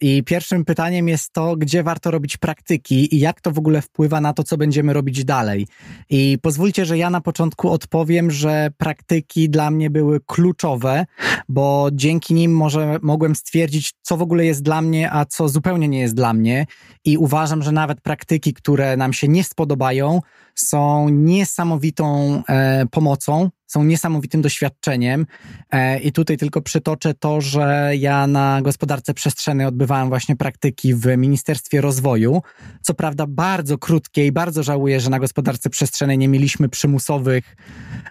I 0.00 0.22
pierwszym 0.24 0.64
pytaniem 0.64 1.08
jest 1.08 1.32
to, 1.32 1.56
gdzie 1.56 1.82
warto 1.82 2.10
robić 2.10 2.36
praktyki 2.36 3.14
i 3.14 3.20
jak 3.20 3.40
to 3.40 3.50
w 3.50 3.58
ogóle 3.58 3.82
wpływa 3.82 4.20
na 4.20 4.32
to, 4.32 4.44
co 4.44 4.56
będziemy 4.56 4.92
robić 4.92 5.24
dalej. 5.24 5.66
I 6.10 6.38
pozwólcie, 6.42 6.84
że 6.84 6.98
ja 6.98 7.10
na 7.10 7.20
początku 7.20 7.70
odpowiem, 7.70 8.30
że 8.30 8.70
praktyki 8.76 9.50
dla 9.50 9.70
mnie 9.70 9.90
były 9.90 10.20
kluczowe, 10.26 11.06
bo 11.48 11.88
dzięki 11.92 12.34
nim 12.34 12.52
może 12.52 12.98
mogłem 13.02 13.34
stwierdzić, 13.34 13.92
co 14.02 14.16
w 14.16 14.22
ogóle 14.22 14.44
jest 14.44 14.62
dla 14.62 14.82
mnie, 14.82 15.12
a 15.12 15.24
co 15.24 15.48
zupełnie 15.48 15.88
nie 15.88 16.00
jest 16.00 16.14
dla 16.14 16.32
mnie. 16.32 16.66
I 17.04 17.18
uważam, 17.18 17.62
że 17.62 17.72
nawet 17.72 18.00
praktyki, 18.00 18.54
które 18.54 18.96
nam 18.96 19.12
się 19.12 19.28
nie 19.28 19.44
spodobają, 19.44 20.20
są 20.56 21.08
niesamowitą 21.08 22.42
e, 22.48 22.86
pomocą, 22.90 23.50
są 23.66 23.84
niesamowitym 23.84 24.42
doświadczeniem. 24.42 25.26
E, 25.70 25.98
I 25.98 26.12
tutaj 26.12 26.36
tylko 26.36 26.62
przytoczę 26.62 27.14
to, 27.14 27.40
że 27.40 27.92
ja 27.98 28.26
na 28.26 28.62
gospodarce 28.62 29.14
przestrzennej 29.14 29.66
odbywałem 29.66 30.08
właśnie 30.08 30.36
praktyki 30.36 30.94
w 30.94 31.16
Ministerstwie 31.16 31.80
Rozwoju. 31.80 32.42
Co 32.82 32.94
prawda 32.94 33.26
bardzo 33.28 33.78
krótkie 33.78 34.26
i 34.26 34.32
bardzo 34.32 34.62
żałuję, 34.62 35.00
że 35.00 35.10
na 35.10 35.18
gospodarce 35.18 35.70
przestrzennej 35.70 36.18
nie 36.18 36.28
mieliśmy 36.28 36.68
przymusowych, 36.68 37.56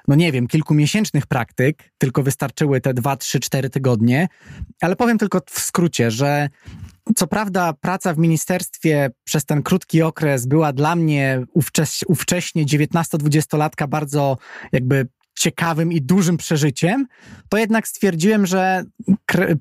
no 0.08 0.16
nie 0.16 0.32
wiem, 0.32 0.48
kilkumiesięcznych 0.48 1.28
praktyk, 1.28 1.92
tylko 1.98 2.24
wystarczyły 2.24 2.82
te 2.82 2.94
dwa, 2.94 3.16
trzy, 3.16 3.40
cztery 3.40 3.70
tygodnie. 3.70 4.28
Ale 4.82 4.96
powiem 4.96 5.18
tylko 5.18 5.42
w 5.50 5.60
skrócie, 5.60 6.12
że 6.12 6.50
co 7.16 7.28
prawda, 7.28 7.74
praca 7.74 8.14
w 8.14 8.18
ministerstwie 8.18 9.10
przez 9.24 9.46
ten 9.46 9.64
krótki 9.64 10.02
okres 10.02 10.46
była 10.46 10.74
dla 10.74 10.96
mnie 10.96 11.42
ówcześnie 12.08 12.66
19-20-latka 12.66 13.88
bardzo 13.88 14.38
jakby 14.72 15.08
ciekawym 15.36 15.92
i 15.92 16.02
dużym 16.02 16.38
przeżyciem, 16.38 17.08
to 17.50 17.58
jednak 17.58 17.88
stwierdziłem, 17.88 18.46
że 18.46 18.84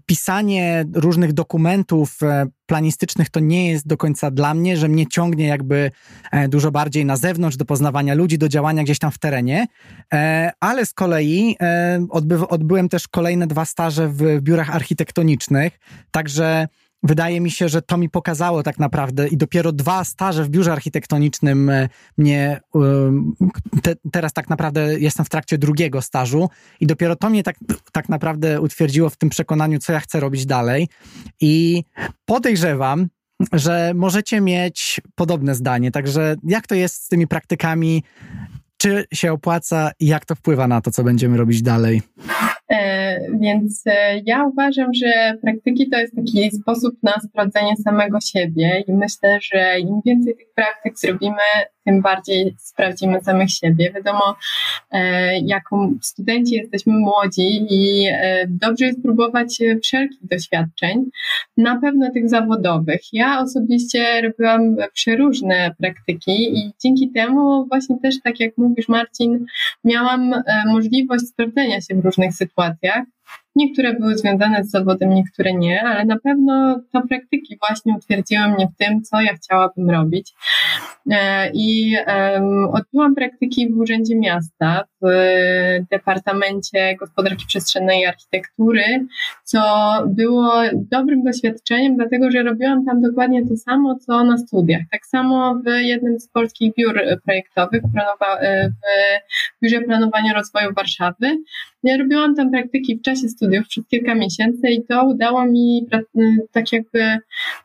pisanie 0.06 0.84
różnych 0.94 1.32
dokumentów 1.32 2.22
e, 2.22 2.46
planistycznych 2.66 3.30
to 3.30 3.40
nie 3.40 3.70
jest 3.70 3.86
do 3.86 3.96
końca 3.96 4.30
dla 4.30 4.54
mnie, 4.54 4.76
że 4.76 4.88
mnie 4.88 5.06
ciągnie 5.06 5.46
jakby 5.46 5.90
e, 6.32 6.48
dużo 6.48 6.70
bardziej 6.70 7.04
na 7.04 7.16
zewnątrz, 7.16 7.56
do 7.56 7.64
poznawania 7.64 8.14
ludzi, 8.14 8.38
do 8.38 8.48
działania 8.48 8.82
gdzieś 8.82 8.98
tam 8.98 9.10
w 9.10 9.18
terenie, 9.18 9.66
e, 10.12 10.52
ale 10.60 10.86
z 10.86 10.92
kolei 10.92 11.56
odby 12.10 12.48
odbyłem 12.48 12.88
też 12.88 13.08
kolejne 13.08 13.46
dwa 13.46 13.64
staże 13.64 14.08
w 14.08 14.40
biurach 14.40 14.76
architektonicznych, 14.76 15.78
także 16.10 16.68
wydaje 17.04 17.40
mi 17.40 17.50
się, 17.50 17.68
że 17.68 17.82
to 17.82 17.96
mi 17.96 18.08
pokazało 18.08 18.62
tak 18.62 18.78
naprawdę 18.78 19.28
i 19.28 19.36
dopiero 19.36 19.72
dwa 19.72 20.04
staże 20.04 20.44
w 20.44 20.48
biurze 20.48 20.72
architektonicznym 20.72 21.70
e, 21.70 21.88
mnie, 22.16 22.60
te, 23.82 23.94
teraz 24.12 24.32
tak 24.32 24.50
naprawdę 24.50 24.98
jestem 24.98 25.24
w 25.24 25.28
trakcie 25.28 25.58
drugiego 25.58 26.02
stażu 26.02 26.50
i 26.80 26.86
dopiero 26.86 27.16
to 27.16 27.30
mnie 27.30 27.42
tak, 27.42 27.56
tak 27.92 28.08
naprawdę 28.08 28.60
utwierdziło 28.60 29.10
w 29.10 29.16
tym 29.16 29.28
przekonaniu, 29.28 29.78
co 29.78 29.92
ja 29.92 30.00
chcę 30.00 30.20
robić 30.20 30.46
dalej 30.46 30.88
i 31.40 31.84
podejrzewam, 32.24 33.08
że 33.52 33.92
możecie 33.94 34.40
mieć 34.40 35.00
podobne 35.14 35.54
zdanie. 35.54 35.90
Także 35.90 36.36
jak 36.44 36.66
to 36.66 36.74
jest 36.74 37.04
z 37.04 37.08
tymi 37.08 37.26
praktykami? 37.26 38.02
Czy 38.76 39.04
się 39.14 39.32
opłaca 39.32 39.90
i 40.00 40.06
jak 40.06 40.24
to 40.24 40.34
wpływa 40.34 40.68
na 40.68 40.80
to, 40.80 40.90
co 40.90 41.04
będziemy 41.04 41.36
robić 41.36 41.62
dalej? 41.62 42.02
E, 42.70 43.20
więc 43.40 43.82
e, 43.86 44.20
ja 44.26 44.44
uważam, 44.44 44.94
że 44.94 45.34
praktyki 45.42 45.90
to 45.90 45.98
jest 45.98 46.16
taki 46.16 46.50
sposób 46.50 46.94
na 47.02 47.12
sprawdzenie 47.12 47.76
samego 47.76 48.20
siebie 48.20 48.84
i 48.88 48.92
myślę, 48.92 49.38
że 49.42 49.80
im 49.80 50.00
więcej 50.06 50.36
tych 50.36 50.54
praktyk 50.54 50.98
zrobimy, 50.98 51.36
tym 51.84 52.02
bardziej 52.02 52.54
sprawdzimy 52.58 53.20
samych 53.20 53.50
siebie. 53.50 53.92
Wiadomo, 53.92 54.36
e, 54.90 55.38
jako 55.38 55.90
studenci 56.02 56.54
jesteśmy 56.54 56.92
młodzi 56.92 57.66
i 57.70 58.08
dobrze 58.48 58.84
jest 58.84 59.02
próbować 59.02 59.58
wszelkich 59.82 60.26
doświadczeń, 60.26 61.04
na 61.56 61.80
pewno 61.80 62.10
tych 62.10 62.28
zawodowych. 62.28 63.00
Ja 63.12 63.40
osobiście 63.40 64.22
robiłam 64.22 64.76
przeróżne 64.92 65.74
praktyki 65.80 66.58
i 66.58 66.72
dzięki 66.82 67.10
temu 67.10 67.66
właśnie 67.66 67.96
też, 68.02 68.14
tak 68.24 68.40
jak 68.40 68.58
mówisz 68.58 68.88
Marcin, 68.88 69.46
miałam 69.84 70.34
możliwość 70.66 71.24
sprawdzenia 71.28 71.80
się 71.80 71.94
w 71.94 72.04
różnych 72.04 72.34
sytuacjach. 72.34 73.04
Niektóre 73.56 73.92
były 73.94 74.18
związane 74.18 74.64
z 74.64 74.70
zawodem, 74.70 75.10
niektóre 75.10 75.52
nie, 75.52 75.82
ale 75.82 76.04
na 76.04 76.18
pewno 76.18 76.80
te 76.92 77.00
praktyki 77.08 77.58
właśnie 77.66 77.94
utwierdziły 77.96 78.48
mnie 78.48 78.68
w 78.74 78.76
tym, 78.76 79.02
co 79.02 79.20
ja 79.20 79.34
chciałabym 79.34 79.90
robić. 79.90 80.32
E, 81.10 81.50
I 81.54 81.96
odbyłam 82.72 83.14
praktyki 83.14 83.72
w 83.72 83.78
Urzędzie 83.78 84.16
Miasta, 84.16 84.84
w 85.02 85.06
Departamencie 85.90 86.96
Gospodarki 86.96 87.46
Przestrzennej 87.46 88.00
i 88.00 88.06
Architektury, 88.06 89.06
co 89.44 89.62
było 90.06 90.52
dobrym 90.74 91.24
doświadczeniem, 91.24 91.96
dlatego 91.96 92.30
że 92.30 92.42
robiłam 92.42 92.84
tam 92.84 93.02
dokładnie 93.02 93.46
to 93.46 93.56
samo, 93.56 93.94
co 93.98 94.24
na 94.24 94.38
studiach. 94.38 94.82
Tak 94.92 95.06
samo 95.06 95.54
w 95.54 95.68
jednym 95.68 96.20
z 96.20 96.28
polskich 96.28 96.74
biur 96.74 97.00
projektowych, 97.24 97.82
w 97.82 97.88
Biurze 99.62 99.80
Planowania 99.80 100.34
Rozwoju 100.34 100.74
Warszawy. 100.74 101.36
Ja 101.84 101.96
robiłam 101.96 102.34
tam 102.34 102.50
praktyki 102.50 102.96
w 102.96 103.02
czasie 103.02 103.28
studiów 103.28 103.68
przez 103.68 103.86
kilka 103.86 104.14
miesięcy 104.14 104.70
i 104.70 104.84
to 104.84 105.04
udało 105.04 105.46
mi, 105.46 105.86
tak 106.52 106.72
jakby, 106.72 106.98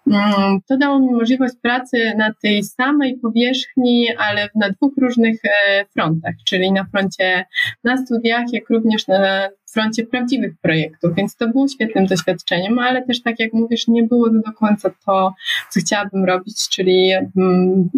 mm, 0.07 0.59
to 0.67 0.77
dało 0.77 0.99
mi 0.99 1.11
możliwość 1.11 1.53
pracy 1.61 2.13
na 2.17 2.33
tej 2.41 2.63
samej 2.63 3.17
powierzchni, 3.17 4.07
ale 4.17 4.49
na 4.55 4.69
dwóch 4.69 4.93
różnych 4.97 5.39
e, 5.45 5.85
frontach, 5.85 6.33
czyli 6.45 6.71
na 6.71 6.85
froncie 6.85 7.45
na 7.83 7.97
studiach, 7.97 8.45
jak 8.53 8.69
również 8.69 9.07
na 9.07 9.49
froncie 9.73 10.05
prawdziwych 10.05 10.53
projektów, 10.61 11.15
więc 11.15 11.35
to 11.35 11.47
było 11.47 11.67
świetnym 11.67 12.05
doświadczeniem, 12.05 12.79
ale 12.79 13.05
też 13.05 13.21
tak 13.21 13.39
jak 13.39 13.53
mówisz, 13.53 13.87
nie 13.87 14.03
było 14.03 14.29
to 14.29 14.35
do 14.35 14.51
końca 14.53 14.89
to, 15.05 15.33
co 15.69 15.79
chciałabym 15.79 16.25
robić, 16.25 16.69
czyli 16.69 17.11
mm, 17.37 17.89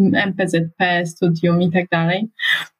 MPZP, 0.00 1.06
studium 1.06 1.62
i 1.62 1.70
tak 1.70 1.88
dalej. 1.88 2.30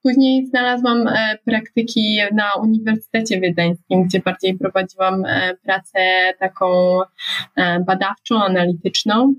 Później 0.03 0.47
znalazłam 0.47 1.09
e, 1.09 1.39
praktyki 1.45 2.18
na 2.33 2.55
Uniwersytecie 2.55 3.41
Wiedeńskim, 3.41 4.05
gdzie 4.05 4.21
bardziej 4.21 4.59
prowadziłam 4.59 5.25
e, 5.25 5.55
pracę 5.64 6.33
taką 6.39 7.01
e, 7.57 7.81
badawczą, 7.81 8.43
analityczną 8.45 9.35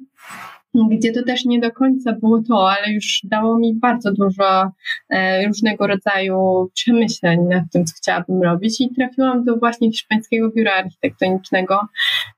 gdzie 0.74 1.12
to 1.12 1.24
też 1.24 1.46
nie 1.46 1.60
do 1.60 1.72
końca 1.72 2.14
było 2.14 2.42
to, 2.48 2.72
ale 2.72 2.94
już 2.94 3.22
dało 3.24 3.60
mi 3.60 3.74
bardzo 3.76 4.12
dużo 4.12 4.72
e, 5.10 5.48
różnego 5.48 5.88
rodzaju 5.88 6.70
przemyśleń 6.74 7.40
nad 7.42 7.64
tym, 7.74 7.86
co 7.86 7.94
chciałabym 7.98 8.44
robić 8.44 8.82
i 8.82 8.96
trafiłam 8.96 9.44
do 9.44 9.58
właśnie 9.58 9.92
Hiszpańskiego 9.92 10.50
Biura 10.50 10.74
Architektonicznego, 10.74 11.80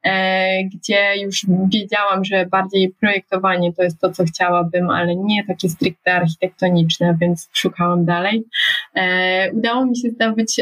e, 0.03 0.63
gdzie 0.63 1.17
już 1.23 1.45
wiedziałam, 1.73 2.25
że 2.25 2.45
bardziej 2.45 2.93
projektowanie 2.99 3.73
to 3.73 3.83
jest 3.83 4.01
to, 4.01 4.11
co 4.11 4.23
chciałabym, 4.23 4.89
ale 4.89 5.15
nie 5.15 5.45
takie 5.47 5.69
stricte 5.69 6.13
architektoniczne, 6.13 7.17
więc 7.21 7.49
szukałam 7.53 8.05
dalej. 8.05 8.43
E, 8.95 9.51
udało 9.53 9.85
mi 9.85 9.97
się 9.97 10.09
zdobyć 10.09 10.61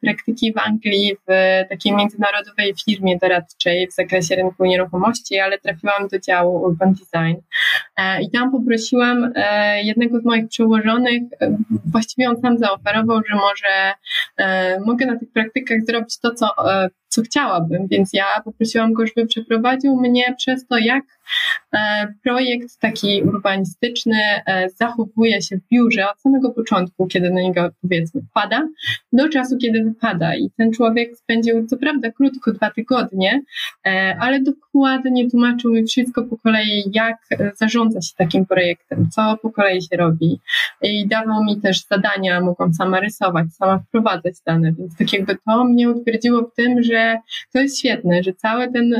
praktyki 0.00 0.52
w 0.52 0.58
Anglii 0.58 1.16
w 1.28 1.32
takiej 1.68 1.92
międzynarodowej 1.92 2.74
firmie 2.84 3.18
doradczej 3.18 3.88
w 3.88 3.94
zakresie 3.94 4.36
rynku 4.36 4.64
nieruchomości, 4.64 5.38
ale 5.38 5.58
trafiłam 5.58 6.08
do 6.08 6.18
działu 6.18 6.62
Urban 6.62 6.93
Design. 6.94 7.36
E, 7.96 8.22
I 8.22 8.30
tam 8.30 8.52
poprosiłam 8.52 9.32
e, 9.34 9.82
jednego 9.82 10.20
z 10.20 10.24
moich 10.24 10.48
przełożonych, 10.48 11.22
e, 11.40 11.56
właściwie 11.92 12.30
on 12.30 12.40
sam 12.40 12.58
zaoferował, 12.58 13.20
że 13.28 13.36
może 13.36 13.92
mogę 14.86 15.06
na 15.06 15.18
tych 15.18 15.32
praktykach 15.32 15.84
zrobić 15.84 16.18
to, 16.18 16.34
co, 16.34 16.46
co 17.08 17.22
chciałabym, 17.22 17.86
więc 17.88 18.10
ja 18.12 18.24
poprosiłam 18.44 18.92
go, 18.92 19.06
żeby 19.06 19.26
przeprowadził 19.26 19.96
mnie 19.96 20.34
przez 20.38 20.66
to, 20.66 20.78
jak 20.78 21.04
projekt 22.22 22.80
taki 22.80 23.22
urbanistyczny 23.22 24.16
e, 24.46 24.68
zachowuje 24.70 25.42
się 25.42 25.56
w 25.56 25.68
biurze 25.72 26.10
od 26.10 26.20
samego 26.20 26.50
początku, 26.50 27.06
kiedy 27.06 27.30
na 27.30 27.40
niego 27.40 27.70
powiedzmy 27.82 28.20
wpada, 28.30 28.68
do 29.12 29.28
czasu, 29.28 29.56
kiedy 29.58 29.84
wypada. 29.84 30.36
I 30.36 30.50
ten 30.56 30.72
człowiek 30.72 31.16
spędził 31.16 31.66
co 31.66 31.76
prawda 31.76 32.10
krótko, 32.10 32.52
dwa 32.52 32.70
tygodnie, 32.70 33.42
e, 33.86 34.16
ale 34.20 34.40
dokładnie 34.40 35.30
tłumaczył 35.30 35.72
mi 35.72 35.84
wszystko 35.84 36.22
po 36.22 36.38
kolei, 36.38 36.84
jak 36.92 37.16
zarządza 37.54 38.00
się 38.00 38.12
takim 38.16 38.46
projektem, 38.46 39.08
co 39.10 39.36
po 39.42 39.50
kolei 39.50 39.82
się 39.82 39.96
robi. 39.96 40.40
I 40.82 41.08
dawał 41.08 41.44
mi 41.44 41.60
też 41.60 41.84
zadania, 41.86 42.40
mogłam 42.40 42.74
sama 42.74 43.00
rysować, 43.00 43.46
sama 43.54 43.78
wprowadzać 43.78 44.34
dane, 44.46 44.72
więc 44.72 44.96
tak 44.96 45.12
jakby 45.12 45.36
to 45.46 45.64
mnie 45.64 45.90
utwierdziło 45.90 46.42
w 46.42 46.54
tym, 46.54 46.82
że 46.82 47.16
to 47.52 47.60
jest 47.60 47.78
świetne, 47.78 48.22
że 48.22 48.32
cały 48.32 48.72
ten 48.72 48.94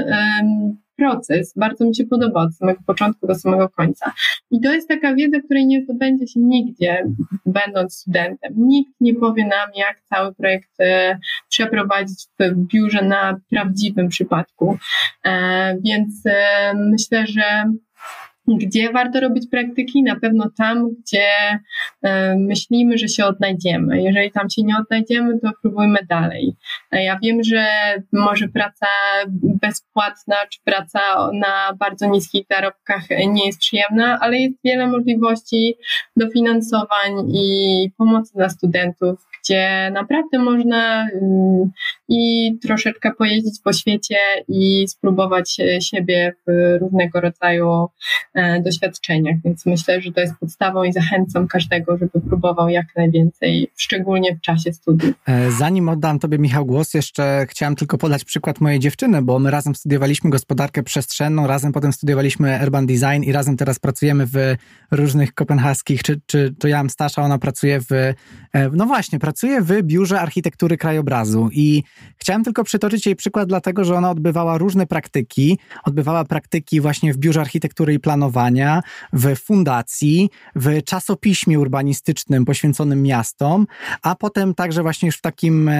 proces 0.96 1.52
bardzo 1.56 1.84
mi 1.84 1.96
się 1.96 2.04
podoba 2.04 2.42
od 2.42 2.56
samego 2.56 2.80
początku 2.86 3.26
do 3.26 3.34
samego 3.34 3.68
końca. 3.68 4.12
I 4.50 4.60
to 4.60 4.72
jest 4.72 4.88
taka 4.88 5.14
wiedza, 5.14 5.40
której 5.40 5.66
nie 5.66 5.82
zdobędzie 5.82 6.26
się 6.26 6.40
nigdzie, 6.40 7.04
będąc 7.46 7.94
studentem. 7.94 8.52
Nikt 8.56 8.92
nie 9.00 9.14
powie 9.14 9.46
nam, 9.46 9.70
jak 9.76 10.00
cały 10.00 10.34
projekt 10.34 10.70
e, 10.80 11.18
przeprowadzić 11.48 12.26
w 12.40 12.54
biurze 12.54 13.04
na 13.04 13.40
prawdziwym 13.50 14.08
przypadku. 14.08 14.78
E, 15.24 15.76
więc 15.84 16.26
e, 16.26 16.74
myślę, 16.74 17.26
że 17.26 17.64
gdzie 18.48 18.92
warto 18.92 19.20
robić 19.20 19.48
praktyki? 19.50 20.02
Na 20.02 20.20
pewno 20.20 20.50
tam, 20.58 20.88
gdzie 20.90 21.28
e, 22.02 22.36
myślimy, 22.38 22.98
że 22.98 23.08
się 23.08 23.24
odnajdziemy. 23.24 24.02
Jeżeli 24.02 24.30
tam 24.32 24.50
się 24.50 24.62
nie 24.62 24.76
odnajdziemy, 24.78 25.40
to 25.40 25.50
próbujmy 25.62 25.98
dalej. 26.08 26.56
E, 26.92 27.04
ja 27.04 27.18
wiem, 27.22 27.42
że 27.42 27.66
może 28.12 28.48
praca 28.48 28.86
bezpłatna 29.62 30.36
czy 30.52 30.60
praca 30.64 31.00
na 31.32 31.76
bardzo 31.78 32.06
niskich 32.06 32.46
zarobkach 32.50 33.02
nie 33.28 33.46
jest 33.46 33.58
przyjemna, 33.58 34.18
ale 34.20 34.38
jest 34.38 34.54
wiele 34.64 34.86
możliwości 34.86 35.74
dofinansowań 36.16 37.30
i 37.34 37.90
pomocy 37.98 38.32
dla 38.34 38.48
studentów, 38.48 39.26
gdzie 39.44 39.90
naprawdę 39.92 40.38
można 40.38 41.08
mm, 41.22 41.70
i 42.08 42.52
troszeczkę 42.62 43.12
pojeździć 43.18 43.54
po 43.64 43.72
świecie 43.72 44.16
i 44.48 44.88
spróbować 44.88 45.56
siebie 45.80 46.32
w 46.46 46.78
różnego 46.80 47.20
rodzaju 47.20 47.86
e, 48.33 48.33
doświadczeniach. 48.64 49.36
Więc 49.44 49.66
myślę, 49.66 50.00
że 50.00 50.12
to 50.12 50.20
jest 50.20 50.34
podstawą 50.40 50.84
i 50.84 50.92
zachęcam 50.92 51.48
każdego, 51.48 51.98
żeby 51.98 52.20
próbował 52.20 52.68
jak 52.68 52.86
najwięcej, 52.96 53.70
szczególnie 53.76 54.36
w 54.36 54.40
czasie 54.40 54.72
studiów. 54.72 55.14
E, 55.26 55.50
zanim 55.50 55.88
oddam 55.88 56.18
Tobie, 56.18 56.38
Michał, 56.38 56.66
głos, 56.66 56.94
jeszcze 56.94 57.46
chciałem 57.48 57.76
tylko 57.76 57.98
podać 57.98 58.24
przykład 58.24 58.60
mojej 58.60 58.78
dziewczyny, 58.78 59.22
bo 59.22 59.38
my 59.38 59.50
razem 59.50 59.74
studiowaliśmy 59.74 60.30
gospodarkę 60.30 60.82
przestrzenną, 60.82 61.46
razem 61.46 61.72
potem 61.72 61.92
studiowaliśmy 61.92 62.60
urban 62.62 62.86
design 62.86 63.22
i 63.22 63.32
razem 63.32 63.56
teraz 63.56 63.78
pracujemy 63.78 64.26
w 64.26 64.36
różnych 64.90 65.34
kopenhaskich, 65.34 66.02
czy, 66.02 66.20
czy 66.26 66.54
to 66.58 66.68
ja 66.68 66.76
mam 66.76 66.90
Stasza, 66.90 67.22
ona 67.22 67.38
pracuje 67.38 67.80
w, 67.80 67.92
e, 67.92 68.14
no 68.72 68.86
właśnie, 68.86 69.18
pracuje 69.18 69.62
w 69.62 69.82
biurze 69.82 70.20
architektury 70.20 70.76
krajobrazu 70.76 71.48
i 71.52 71.82
chciałem 72.16 72.44
tylko 72.44 72.64
przytoczyć 72.64 73.06
jej 73.06 73.16
przykład 73.16 73.48
dlatego, 73.48 73.84
że 73.84 73.94
ona 73.94 74.10
odbywała 74.10 74.58
różne 74.58 74.86
praktyki, 74.86 75.58
odbywała 75.84 76.24
praktyki 76.24 76.80
właśnie 76.80 77.12
w 77.12 77.16
biurze 77.16 77.40
architektury 77.40 77.94
i 77.94 78.00
planowania, 78.24 78.82
w 79.12 79.36
fundacji, 79.36 80.30
w 80.56 80.82
czasopiśmie 80.84 81.60
urbanistycznym 81.60 82.44
poświęconym 82.44 83.02
miastom, 83.02 83.66
a 84.02 84.14
potem 84.14 84.54
także 84.54 84.82
właśnie 84.82 85.06
już 85.06 85.16
w 85.16 85.20
takim 85.20 85.70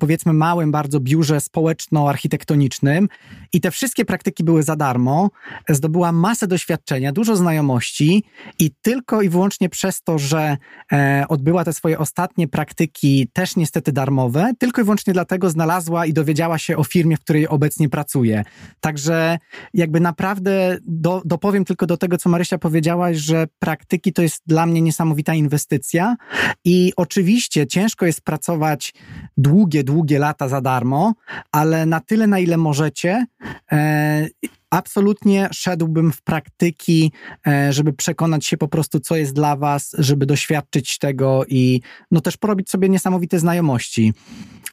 powiedzmy 0.00 0.32
małym 0.32 0.72
bardzo 0.72 1.00
biurze 1.00 1.40
społeczno-architektonicznym 1.40 3.08
i 3.52 3.60
te 3.60 3.70
wszystkie 3.70 4.04
praktyki 4.04 4.44
były 4.44 4.62
za 4.62 4.76
darmo, 4.76 5.30
zdobyła 5.68 6.12
masę 6.12 6.46
doświadczenia, 6.46 7.12
dużo 7.12 7.36
znajomości 7.36 8.24
i 8.58 8.70
tylko 8.82 9.22
i 9.22 9.28
wyłącznie 9.28 9.68
przez 9.68 10.02
to, 10.02 10.18
że 10.18 10.56
e, 10.92 11.24
odbyła 11.28 11.64
te 11.64 11.72
swoje 11.72 11.98
ostatnie 11.98 12.48
praktyki 12.48 13.28
też 13.32 13.56
niestety 13.56 13.92
darmowe, 13.92 14.52
tylko 14.58 14.80
i 14.80 14.84
wyłącznie 14.84 15.12
dlatego 15.12 15.50
znalazła 15.50 16.06
i 16.06 16.12
dowiedziała 16.12 16.58
się 16.58 16.76
o 16.76 16.84
firmie, 16.84 17.16
w 17.16 17.20
której 17.20 17.48
obecnie 17.48 17.88
pracuje. 17.88 18.44
Także 18.80 19.38
jakby 19.74 20.00
naprawdę 20.00 20.78
do, 20.86 21.22
dopowiem 21.24 21.64
tylko 21.70 21.86
do 21.86 21.96
tego, 21.96 22.18
co 22.18 22.28
Marysia 22.28 22.58
powiedziałaś, 22.58 23.16
że 23.16 23.46
praktyki 23.58 24.12
to 24.12 24.22
jest 24.22 24.42
dla 24.46 24.66
mnie 24.66 24.82
niesamowita 24.82 25.34
inwestycja 25.34 26.16
i 26.64 26.92
oczywiście 26.96 27.66
ciężko 27.66 28.06
jest 28.06 28.20
pracować 28.20 28.94
długie, 29.36 29.84
długie 29.84 30.18
lata 30.18 30.48
za 30.48 30.60
darmo, 30.60 31.14
ale 31.52 31.86
na 31.86 32.00
tyle, 32.00 32.26
na 32.26 32.38
ile 32.38 32.56
możecie, 32.56 33.26
e, 33.72 34.28
absolutnie 34.70 35.48
szedłbym 35.52 36.12
w 36.12 36.22
praktyki, 36.22 37.12
e, 37.46 37.72
żeby 37.72 37.92
przekonać 37.92 38.46
się 38.46 38.56
po 38.56 38.68
prostu, 38.68 39.00
co 39.00 39.16
jest 39.16 39.32
dla 39.32 39.56
Was, 39.56 39.94
żeby 39.98 40.26
doświadczyć 40.26 40.98
tego 40.98 41.44
i 41.48 41.80
no 42.10 42.20
też 42.20 42.36
porobić 42.36 42.70
sobie 42.70 42.88
niesamowite 42.88 43.38
znajomości. 43.38 44.12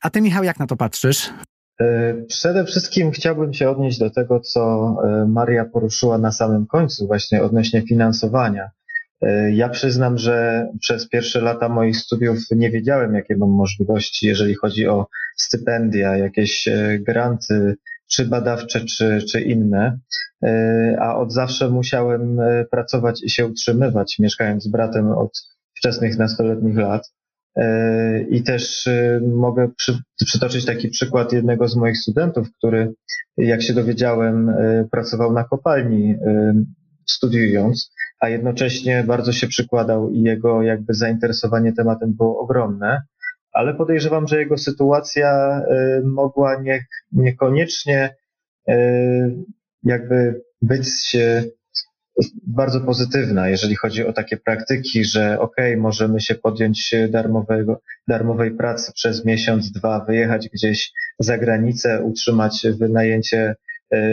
A 0.02 0.10
Ty, 0.10 0.22
Michał, 0.22 0.44
jak 0.44 0.60
na 0.60 0.68
to 0.68 0.76
patrzysz? 0.76 1.30
E, 1.82 2.14
przede 2.28 2.66
wszystkim 2.66 3.12
chciałbym 3.12 3.54
się 3.54 3.70
odnieść 3.70 4.00
do 4.00 4.10
tego, 4.10 4.40
co 4.40 4.96
e, 5.04 5.26
Maria 5.28 5.66
poruszyła 5.66 6.18
na 6.18 6.32
samym 6.32 6.68
końcu, 6.68 7.08
właśnie 7.08 7.44
odnośnie 7.44 7.82
finansowania. 7.82 8.70
Ja 9.52 9.70
przyznam, 9.70 10.18
że 10.18 10.68
przez 10.80 11.10
pierwsze 11.10 11.42
lata 11.42 11.70
moich 11.70 11.98
studiów 11.98 12.38
nie 12.52 12.72
wiedziałem, 12.72 13.14
jakie 13.14 13.38
mam 13.38 13.50
możliwości, 13.50 14.28
jeżeli 14.28 14.56
chodzi 14.56 14.88
o 14.88 15.08
stypendia, 15.38 16.18
jakieś 16.18 16.70
granty, 17.00 17.76
czy 18.08 18.26
badawcze, 18.26 18.86
czy, 18.86 19.20
czy 19.32 19.42
inne, 19.42 20.00
e, 20.44 20.98
a 21.00 21.16
od 21.16 21.34
zawsze 21.34 21.70
musiałem 21.70 22.40
e, 22.40 22.66
pracować 22.66 23.24
i 23.24 23.30
się 23.30 23.46
utrzymywać, 23.46 24.20
mieszkając 24.20 24.64
z 24.64 24.68
bratem 24.68 25.12
od 25.12 25.32
wczesnych 25.78 26.18
nastoletnich 26.18 26.78
lat. 26.78 27.14
E, 27.58 28.22
I 28.22 28.44
też 28.44 28.90
mogę 29.22 29.70
przy, 29.78 30.00
przytoczyć 30.26 30.66
taki 30.66 30.90
przykład 30.90 31.34
jednego 31.34 31.68
z 31.68 31.76
moich 31.76 31.98
studentów, 31.98 32.48
który, 32.58 32.94
jak 33.38 33.62
się 33.62 33.74
dowiedziałem, 33.74 34.56
pracował 34.92 35.34
na 35.34 35.44
kopalni 35.44 36.16
studiując, 37.06 37.92
a 38.20 38.30
jednocześnie 38.30 39.04
bardzo 39.08 39.32
się 39.32 39.48
przykładał 39.48 40.12
i 40.12 40.22
jego 40.22 40.62
jakby 40.62 40.94
zainteresowanie 40.94 41.74
tematem 41.74 42.14
było 42.14 42.40
ogromne. 42.40 43.02
Ale 43.52 43.74
podejrzewam, 43.74 44.28
że 44.28 44.40
jego 44.40 44.58
sytuacja 44.58 45.62
mogła 46.04 46.62
nie, 46.62 46.86
niekoniecznie 47.12 48.16
jakby 49.84 50.42
być 50.62 51.16
y, 51.16 51.52
bardzo 52.48 52.82
pozytywna, 52.82 53.50
jeżeli 53.50 53.76
chodzi 53.76 54.06
o 54.06 54.14
takie 54.14 54.38
praktyki, 54.38 55.06
że 55.06 55.40
okay, 55.40 55.78
możemy 55.78 56.22
się 56.22 56.36
podjąć 56.36 56.96
darmowego, 57.10 57.82
darmowej 58.08 58.52
pracy 58.52 58.92
przez 58.96 59.26
miesiąc, 59.26 59.72
dwa, 59.72 60.06
wyjechać 60.06 60.50
gdzieś 60.50 60.92
za 61.20 61.38
granicę, 61.38 62.04
utrzymać 62.04 62.66
wynajęcie 62.80 63.56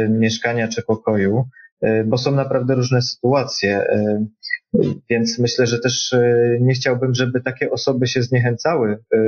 mieszkania 0.08 0.68
czy 0.68 0.82
pokoju, 0.82 1.44
bo 2.06 2.18
są 2.18 2.32
naprawdę 2.32 2.74
różne 2.74 3.02
sytuacje. 3.02 3.86
Więc 5.10 5.38
myślę, 5.38 5.66
że 5.66 5.78
też 5.78 6.12
e, 6.12 6.58
nie 6.60 6.74
chciałbym, 6.74 7.14
żeby 7.14 7.40
takie 7.40 7.70
osoby 7.70 8.06
się 8.06 8.22
zniechęcały 8.22 8.98
e, 9.14 9.18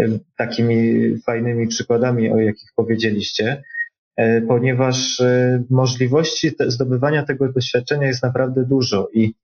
e, 0.00 0.18
takimi 0.36 1.10
fajnymi 1.18 1.68
przykładami, 1.68 2.30
o 2.30 2.40
jakich 2.40 2.70
powiedzieliście, 2.76 3.62
ponieważ 4.48 5.22
możliwości 5.70 6.50
zdobywania 6.66 7.22
tego 7.22 7.52
doświadczenia 7.52 8.06
jest 8.06 8.22
naprawdę 8.22 8.64
dużo 8.64 9.08
i 9.14 9.34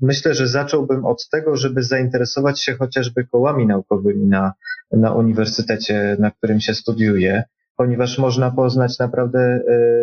myślę, 0.00 0.34
że 0.34 0.48
zacząłbym 0.48 1.04
od 1.04 1.28
tego, 1.28 1.56
żeby 1.56 1.82
zainteresować 1.82 2.62
się 2.62 2.74
chociażby 2.74 3.26
kołami 3.26 3.66
naukowymi 3.66 4.26
na, 4.26 4.52
na 4.92 5.14
uniwersytecie, 5.14 6.16
na 6.18 6.30
którym 6.30 6.60
się 6.60 6.74
studiuje, 6.74 7.42
ponieważ 7.76 8.18
można 8.18 8.50
poznać 8.50 8.98
naprawdę 8.98 9.60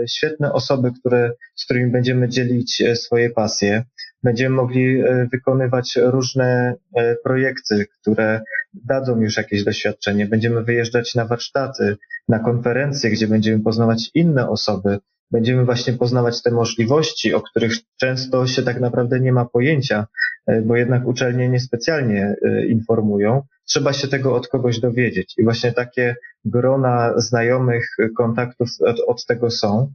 świetne 0.07 0.53
osoby, 0.53 0.91
które, 0.99 1.31
z 1.55 1.65
którymi 1.65 1.91
będziemy 1.91 2.29
dzielić 2.29 2.83
swoje 2.95 3.29
pasje 3.29 3.83
będziemy 4.23 4.55
mogli 4.55 5.01
e, 5.01 5.27
wykonywać 5.31 5.99
różne 6.01 6.75
e, 6.95 7.15
projekty, 7.15 7.85
które 8.01 8.41
dadzą 8.73 9.21
już 9.21 9.37
jakieś 9.37 9.63
doświadczenie. 9.63 10.25
Będziemy 10.25 10.63
wyjeżdżać 10.63 11.15
na 11.15 11.25
warsztaty, 11.25 11.97
na 12.27 12.39
konferencje, 12.39 13.09
gdzie 13.09 13.27
będziemy 13.27 13.63
poznawać 13.63 14.11
inne 14.13 14.49
osoby. 14.49 14.99
Będziemy 15.31 15.65
właśnie 15.65 15.93
poznawać 15.93 16.43
te 16.43 16.51
możliwości, 16.51 17.33
o 17.33 17.41
których 17.41 17.73
często 17.99 18.47
się 18.47 18.63
tak 18.63 18.79
naprawdę 18.79 19.19
nie 19.19 19.31
ma 19.31 19.45
pojęcia, 19.45 20.07
e, 20.47 20.61
bo 20.61 20.75
jednak 20.75 21.07
uczelnie 21.07 21.49
niespecjalnie 21.49 22.35
informują. 22.67 23.41
Trzeba 23.65 23.93
się 23.93 24.07
tego 24.07 24.35
od 24.35 24.47
kogoś 24.47 24.79
dowiedzieć. 24.79 25.33
I 25.37 25.43
właśnie 25.43 25.71
takie 25.71 26.15
grona 26.45 27.13
znajomych 27.17 27.87
kontaktów 28.17 28.69
od, 28.85 28.99
od 29.07 29.25
tego 29.25 29.49
są. 29.49 29.93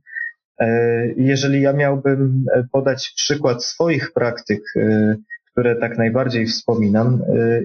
E, 0.61 1.07
jeżeli 1.16 1.62
ja 1.62 1.72
miałbym 1.72 2.44
e, 2.55 2.64
podać 2.72 3.12
przykład 3.16 3.64
swoich 3.64 4.12
praktyk, 4.12 4.62
e, 4.76 5.16
które 5.53 5.76
tak 5.76 5.98
najbardziej 5.98 6.46
wspominam, 6.46 7.22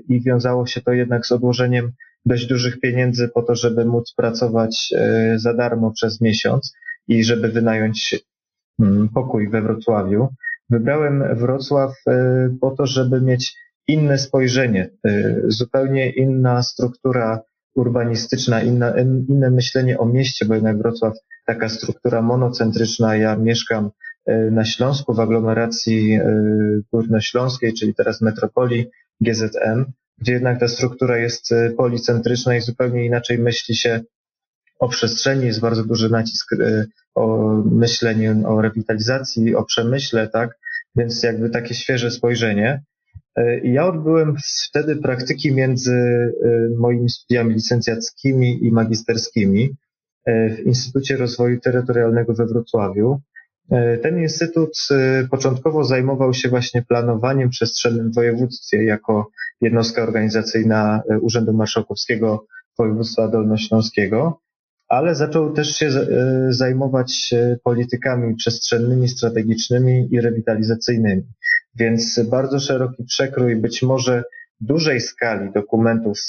i 0.09 0.21
wiązało 0.21 0.65
się 0.65 0.81
to 0.81 0.91
jednak 0.91 1.25
z 1.25 1.31
odłożeniem 1.31 1.91
dość 2.25 2.45
dużych 2.45 2.79
pieniędzy 2.79 3.27
po 3.27 3.41
to, 3.41 3.55
żeby 3.55 3.85
móc 3.85 4.13
pracować 4.17 4.93
za 5.35 5.53
darmo 5.53 5.91
przez 5.91 6.21
miesiąc 6.21 6.73
i 7.07 7.23
żeby 7.23 7.47
wynająć 7.47 8.25
mm, 8.79 9.09
pokój 9.09 9.49
we 9.49 9.61
Wrocławiu. 9.61 10.27
Wybrałem 10.69 11.35
Wrocław 11.35 11.93
po 12.61 12.71
to, 12.71 12.85
żeby 12.85 13.21
mieć 13.21 13.55
inne 13.87 14.17
spojrzenie, 14.17 14.89
zupełnie 15.47 16.09
inna 16.09 16.63
struktura 16.63 17.41
urbanistyczna, 17.75 18.61
inna, 18.61 18.93
inne 19.29 19.51
myślenie 19.51 19.97
o 19.97 20.05
mieście, 20.05 20.45
bo 20.45 20.53
jednak 20.53 20.77
Wrocław 20.77 21.13
taka 21.47 21.69
struktura 21.69 22.21
monocentryczna. 22.21 23.15
Ja 23.15 23.35
mieszkam 23.35 23.89
e, 24.25 24.51
na 24.51 24.65
Śląsku 24.65 25.13
w 25.13 25.19
aglomeracji 25.19 26.13
e, 26.13 26.21
górnośląskiej, 26.93 27.73
czyli 27.73 27.95
teraz 27.95 28.21
metropolii 28.21 28.85
GZM, 29.21 29.85
gdzie 30.17 30.33
jednak 30.33 30.59
ta 30.59 30.67
struktura 30.67 31.17
jest 31.17 31.51
e, 31.51 31.69
policentryczna 31.69 32.55
i 32.55 32.61
zupełnie 32.61 33.05
inaczej 33.05 33.39
myśli 33.39 33.75
się 33.75 34.01
o 34.79 34.87
przestrzeni, 34.89 35.45
jest 35.45 35.59
bardzo 35.59 35.83
duży 35.83 36.09
nacisk 36.09 36.55
o 37.15 37.37
myślenie 37.71 38.35
o 38.47 38.61
rewitalizacji, 38.61 39.55
o 39.55 39.63
przemyśle, 39.63 40.27
tak? 40.27 40.57
Więc 40.95 41.23
jakby 41.23 41.49
takie 41.49 41.73
świeże 41.73 42.11
spojrzenie. 42.11 42.83
I 43.63 43.73
ja 43.73 43.87
odbyłem 43.87 44.35
wtedy 44.67 44.95
praktyki 44.95 45.53
między 45.53 45.97
moimi 46.77 47.09
studiami 47.09 47.53
licencjackimi 47.53 48.65
i 48.65 48.71
magisterskimi. 48.71 49.75
E, 50.27 50.49
w 50.49 50.59
Instytucie 50.59 51.17
Rozwoju 51.17 51.59
Terytorialnego 51.59 52.33
we 52.33 52.45
Wrocławiu. 52.45 53.21
Ten 54.01 54.21
instytut 54.21 54.87
początkowo 55.31 55.83
zajmował 55.83 56.33
się 56.33 56.49
właśnie 56.49 56.81
planowaniem 56.81 57.49
przestrzennym 57.49 58.11
w 58.11 58.15
województwie 58.15 58.83
jako 58.83 59.29
jednostka 59.61 60.03
organizacyjna 60.03 61.01
Urzędu 61.21 61.53
Marszałkowskiego 61.53 62.45
Województwa 62.77 63.27
Dolnośląskiego, 63.27 64.39
ale 64.87 65.15
zaczął 65.15 65.53
też 65.53 65.75
się 65.75 65.89
zajmować 66.49 67.33
politykami 67.63 68.35
przestrzennymi, 68.35 69.07
strategicznymi 69.07 70.07
i 70.11 70.21
rewitalizacyjnymi. 70.21 71.23
Więc 71.75 72.19
bardzo 72.29 72.59
szeroki 72.59 73.03
przekrój 73.03 73.55
być 73.55 73.83
może 73.83 74.23
dużej 74.61 75.01
skali 75.01 75.51
dokumentów 75.51 76.19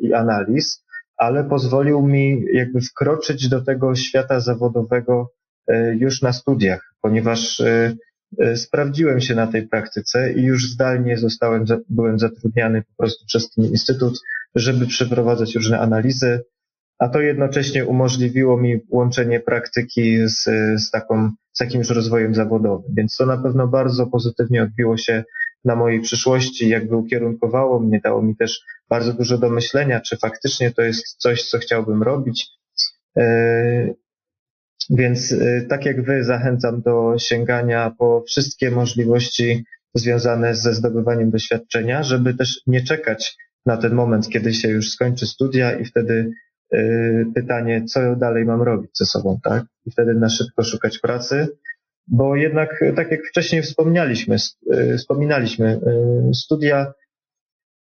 i 0.00 0.14
analiz, 0.14 0.81
ale 1.22 1.44
pozwolił 1.44 2.06
mi 2.06 2.44
jakby 2.52 2.80
wkroczyć 2.80 3.48
do 3.48 3.60
tego 3.60 3.94
świata 3.94 4.40
zawodowego 4.40 5.32
y, 5.70 5.96
już 6.00 6.22
na 6.22 6.32
studiach, 6.32 6.94
ponieważ 7.02 7.60
y, 7.60 7.96
sprawdziłem 8.56 9.20
się 9.20 9.34
na 9.34 9.46
tej 9.46 9.68
praktyce 9.68 10.32
i 10.32 10.42
już 10.42 10.70
zdalnie 10.70 11.18
zostałem, 11.18 11.64
byłem 11.88 12.18
zatrudniany 12.18 12.82
po 12.82 12.94
prostu 12.98 13.26
przez 13.26 13.50
ten 13.50 13.64
instytut, 13.64 14.20
żeby 14.54 14.86
przeprowadzać 14.86 15.54
różne 15.54 15.80
analizy, 15.80 16.44
a 16.98 17.08
to 17.08 17.20
jednocześnie 17.20 17.86
umożliwiło 17.86 18.56
mi 18.56 18.80
łączenie 18.90 19.40
praktyki 19.40 20.28
z, 20.28 20.44
z, 20.82 20.90
taką, 20.90 21.30
z 21.52 21.60
jakimś 21.60 21.90
rozwojem 21.90 22.34
zawodowym. 22.34 22.94
Więc 22.96 23.16
to 23.16 23.26
na 23.26 23.36
pewno 23.38 23.68
bardzo 23.68 24.06
pozytywnie 24.06 24.62
odbiło 24.62 24.96
się 24.96 25.24
na 25.64 25.76
mojej 25.76 26.00
przyszłości, 26.00 26.68
jakby 26.68 26.96
ukierunkowało 26.96 27.80
mnie, 27.80 28.00
dało 28.04 28.22
mi 28.22 28.36
też 28.36 28.60
bardzo 28.92 29.12
dużo 29.12 29.38
do 29.38 29.50
myślenia, 29.50 30.00
czy 30.00 30.16
faktycznie 30.16 30.70
to 30.70 30.82
jest 30.82 31.16
coś, 31.18 31.42
co 31.42 31.58
chciałbym 31.58 32.02
robić. 32.02 32.48
E, 33.18 33.94
więc 34.90 35.32
e, 35.32 35.62
tak 35.68 35.84
jak 35.84 36.04
Wy 36.04 36.24
zachęcam 36.24 36.82
do 36.82 37.14
sięgania 37.18 37.94
po 37.98 38.24
wszystkie 38.26 38.70
możliwości 38.70 39.64
związane 39.94 40.54
ze 40.54 40.74
zdobywaniem 40.74 41.30
doświadczenia, 41.30 42.02
żeby 42.02 42.34
też 42.34 42.60
nie 42.66 42.84
czekać 42.84 43.36
na 43.66 43.76
ten 43.76 43.94
moment, 43.94 44.28
kiedy 44.28 44.54
się 44.54 44.68
już 44.68 44.90
skończy 44.90 45.26
studia 45.26 45.78
i 45.78 45.84
wtedy 45.84 46.30
e, 46.72 46.78
pytanie, 47.34 47.84
co 47.84 48.16
dalej 48.16 48.44
mam 48.44 48.62
robić 48.62 48.90
ze 48.98 49.04
sobą, 49.04 49.38
tak? 49.44 49.64
I 49.86 49.90
wtedy 49.90 50.14
na 50.14 50.28
szybko 50.28 50.62
szukać 50.62 50.98
pracy, 50.98 51.48
bo 52.06 52.36
jednak, 52.36 52.84
tak 52.96 53.10
jak 53.10 53.20
wcześniej 53.26 53.62
wspomnieliśmy, 53.62 54.36
e, 54.72 54.96
wspominaliśmy, 54.96 55.80
studia 56.34 56.92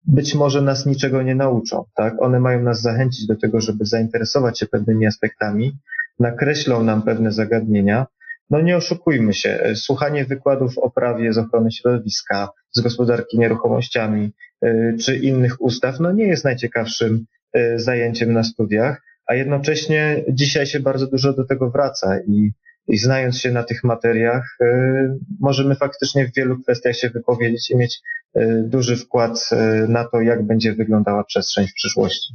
być 0.07 0.35
może 0.35 0.61
nas 0.61 0.85
niczego 0.85 1.21
nie 1.21 1.35
nauczą, 1.35 1.85
tak? 1.95 2.21
One 2.21 2.39
mają 2.39 2.63
nas 2.63 2.81
zachęcić 2.81 3.27
do 3.27 3.35
tego, 3.35 3.61
żeby 3.61 3.85
zainteresować 3.85 4.59
się 4.59 4.65
pewnymi 4.65 5.05
aspektami, 5.05 5.71
nakreślą 6.19 6.83
nam 6.83 7.01
pewne 7.01 7.31
zagadnienia. 7.31 8.05
No 8.49 8.61
nie 8.61 8.77
oszukujmy 8.77 9.33
się, 9.33 9.49
e, 9.49 9.75
słuchanie 9.75 10.25
wykładów 10.25 10.77
o 10.77 10.89
prawie 10.89 11.33
z 11.33 11.37
ochrony 11.37 11.71
środowiska, 11.71 12.49
z 12.71 12.81
gospodarki 12.81 13.39
nieruchomościami, 13.39 14.31
czy 15.01 15.17
innych 15.17 15.61
ustaw, 15.61 15.99
no 15.99 16.11
nie 16.11 16.27
jest 16.27 16.43
najciekawszym 16.43 17.25
zajęciem 17.75 18.33
na 18.33 18.43
studiach, 18.43 19.01
a 19.27 19.35
jednocześnie 19.35 20.23
dzisiaj 20.29 20.65
się 20.65 20.79
bardzo 20.79 21.07
dużo 21.07 21.33
do 21.33 21.45
tego 21.45 21.69
wraca 21.69 22.19
i 22.27 22.51
i 22.89 22.97
znając 22.97 23.39
się 23.39 23.51
na 23.51 23.63
tych 23.63 23.83
materiach, 23.83 24.57
y, 24.61 24.65
możemy 25.39 25.75
faktycznie 25.75 26.27
w 26.27 26.35
wielu 26.35 26.59
kwestiach 26.63 26.95
się 26.95 27.09
wypowiedzieć 27.09 27.71
i 27.71 27.77
mieć 27.77 28.01
y, 28.37 28.63
duży 28.65 28.97
wkład 28.97 29.49
y, 29.51 29.87
na 29.87 30.07
to, 30.07 30.21
jak 30.21 30.43
będzie 30.43 30.73
wyglądała 30.73 31.23
przestrzeń 31.23 31.67
w 31.67 31.73
przyszłości. 31.73 32.33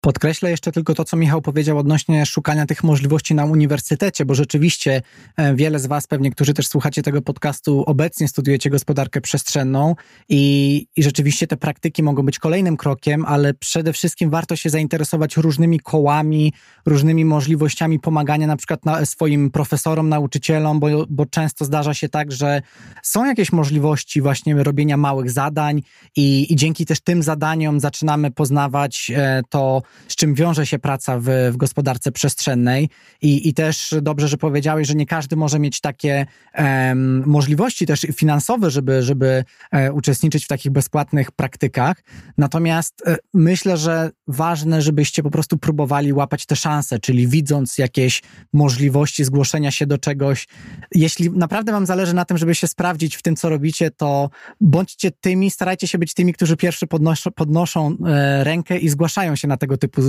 Podkreślę 0.00 0.50
jeszcze 0.50 0.72
tylko 0.72 0.94
to, 0.94 1.04
co 1.04 1.16
Michał 1.16 1.42
powiedział 1.42 1.78
odnośnie 1.78 2.26
szukania 2.26 2.66
tych 2.66 2.84
możliwości 2.84 3.34
na 3.34 3.44
uniwersytecie, 3.44 4.24
bo 4.24 4.34
rzeczywiście 4.34 5.02
e, 5.36 5.54
wiele 5.54 5.78
z 5.78 5.86
Was, 5.86 6.06
pewnie, 6.06 6.30
którzy 6.30 6.54
też 6.54 6.68
słuchacie 6.68 7.02
tego 7.02 7.22
podcastu, 7.22 7.84
obecnie 7.86 8.28
studiujecie 8.28 8.70
gospodarkę 8.70 9.20
przestrzenną 9.20 9.94
i, 10.28 10.86
i 10.96 11.02
rzeczywiście 11.02 11.46
te 11.46 11.56
praktyki 11.56 12.02
mogą 12.02 12.22
być 12.22 12.38
kolejnym 12.38 12.76
krokiem, 12.76 13.24
ale 13.24 13.54
przede 13.54 13.92
wszystkim 13.92 14.30
warto 14.30 14.56
się 14.56 14.70
zainteresować 14.70 15.36
różnymi 15.36 15.80
kołami, 15.80 16.52
różnymi 16.86 17.24
możliwościami 17.24 18.00
pomagania 18.00 18.46
na 18.46 18.56
przykład 18.56 18.84
na 18.84 19.06
swoim 19.06 19.50
profesorom, 19.50 20.08
nauczycielom, 20.08 20.80
bo, 20.80 20.88
bo 21.08 21.26
często 21.26 21.64
zdarza 21.64 21.94
się 21.94 22.08
tak, 22.08 22.32
że 22.32 22.62
są 23.02 23.24
jakieś 23.24 23.52
możliwości 23.52 24.22
właśnie 24.22 24.62
robienia 24.62 24.96
małych 24.96 25.30
zadań 25.30 25.82
i, 26.16 26.52
i 26.52 26.56
dzięki 26.56 26.86
też 26.86 27.00
tym 27.00 27.22
zadaniom 27.22 27.80
zaczynamy 27.80 28.30
poznawać 28.30 29.12
e, 29.14 29.42
to, 29.50 29.82
z 30.08 30.16
czym 30.16 30.34
wiąże 30.34 30.66
się 30.66 30.78
praca 30.78 31.18
w, 31.18 31.24
w 31.52 31.56
gospodarce 31.56 32.12
przestrzennej 32.12 32.88
I, 33.22 33.48
i 33.48 33.54
też 33.54 33.94
dobrze, 34.02 34.28
że 34.28 34.36
powiedziałeś, 34.36 34.88
że 34.88 34.94
nie 34.94 35.06
każdy 35.06 35.36
może 35.36 35.58
mieć 35.58 35.80
takie 35.80 36.26
um, 36.58 37.22
możliwości 37.26 37.86
też 37.86 38.00
finansowe, 38.00 38.70
żeby, 38.70 39.02
żeby 39.02 39.44
e, 39.72 39.92
uczestniczyć 39.92 40.44
w 40.44 40.48
takich 40.48 40.72
bezpłatnych 40.72 41.32
praktykach. 41.32 42.02
Natomiast 42.38 43.02
e, 43.06 43.16
myślę, 43.34 43.76
że 43.76 44.10
ważne, 44.28 44.82
żebyście 44.82 45.22
po 45.22 45.30
prostu 45.30 45.58
próbowali 45.58 46.12
łapać 46.12 46.46
te 46.46 46.56
szanse, 46.56 46.98
czyli 46.98 47.28
widząc 47.28 47.78
jakieś 47.78 48.22
możliwości 48.52 49.24
zgłoszenia 49.24 49.70
się 49.70 49.86
do 49.86 49.98
czegoś. 49.98 50.48
Jeśli 50.94 51.30
naprawdę 51.30 51.72
Wam 51.72 51.86
zależy 51.86 52.14
na 52.14 52.24
tym, 52.24 52.38
żeby 52.38 52.54
się 52.54 52.66
sprawdzić 52.66 53.16
w 53.16 53.22
tym, 53.22 53.36
co 53.36 53.48
robicie, 53.48 53.90
to 53.90 54.30
bądźcie 54.60 55.10
tymi, 55.10 55.50
starajcie 55.50 55.88
się 55.88 55.98
być 55.98 56.14
tymi, 56.14 56.34
którzy 56.34 56.56
pierwszy 56.56 56.86
podnoszą, 56.86 57.30
podnoszą 57.30 57.96
e, 58.06 58.44
rękę 58.44 58.78
i 58.78 58.88
zgłaszają 58.88 59.36
się 59.36 59.48
na 59.48 59.56
tego 59.56 59.77
typu 59.78 60.02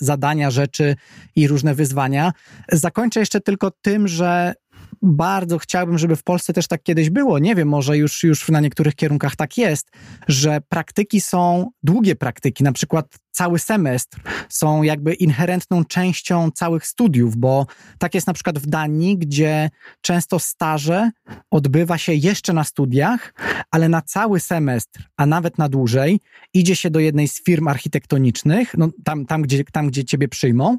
zadania, 0.00 0.50
rzeczy 0.50 0.96
i 1.36 1.48
różne 1.48 1.74
wyzwania. 1.74 2.32
Zakończę 2.72 3.20
jeszcze 3.20 3.40
tylko 3.40 3.70
tym, 3.82 4.08
że 4.08 4.54
bardzo 5.02 5.58
chciałbym, 5.58 5.98
żeby 5.98 6.16
w 6.16 6.22
Polsce 6.22 6.52
też 6.52 6.68
tak 6.68 6.82
kiedyś 6.82 7.10
było. 7.10 7.38
Nie 7.38 7.54
wiem, 7.54 7.68
może 7.68 7.96
już, 7.96 8.22
już 8.22 8.48
na 8.48 8.60
niektórych 8.60 8.94
kierunkach 8.94 9.36
tak 9.36 9.58
jest, 9.58 9.90
że 10.28 10.60
praktyki 10.68 11.20
są 11.20 11.70
długie 11.82 12.16
praktyki, 12.16 12.64
na 12.64 12.72
przykład 12.72 13.18
cały 13.36 13.58
semestr 13.58 14.20
są 14.48 14.82
jakby 14.82 15.14
inherentną 15.14 15.84
częścią 15.84 16.50
całych 16.50 16.86
studiów, 16.86 17.36
bo 17.36 17.66
tak 17.98 18.14
jest 18.14 18.26
na 18.26 18.32
przykład 18.32 18.58
w 18.58 18.66
Danii, 18.66 19.18
gdzie 19.18 19.70
często 20.00 20.38
staże 20.38 21.10
odbywa 21.50 21.98
się 21.98 22.14
jeszcze 22.14 22.52
na 22.52 22.64
studiach, 22.64 23.34
ale 23.70 23.88
na 23.88 24.02
cały 24.02 24.40
semestr, 24.40 25.04
a 25.16 25.26
nawet 25.26 25.58
na 25.58 25.68
dłużej, 25.68 26.20
idzie 26.54 26.76
się 26.76 26.90
do 26.90 27.00
jednej 27.00 27.28
z 27.28 27.44
firm 27.44 27.68
architektonicznych, 27.68 28.74
no 28.78 28.88
tam, 29.04 29.26
tam, 29.26 29.42
gdzie, 29.42 29.64
tam 29.64 29.86
gdzie 29.86 30.04
ciebie 30.04 30.28
przyjmą 30.28 30.78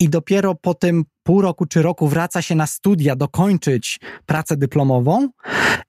i 0.00 0.08
dopiero 0.08 0.54
po 0.54 0.74
tym 0.74 1.04
pół 1.22 1.42
roku 1.42 1.66
czy 1.66 1.82
roku 1.82 2.08
wraca 2.08 2.42
się 2.42 2.54
na 2.54 2.66
studia, 2.66 3.16
dokończyć 3.16 4.00
pracę 4.26 4.56
dyplomową 4.56 5.28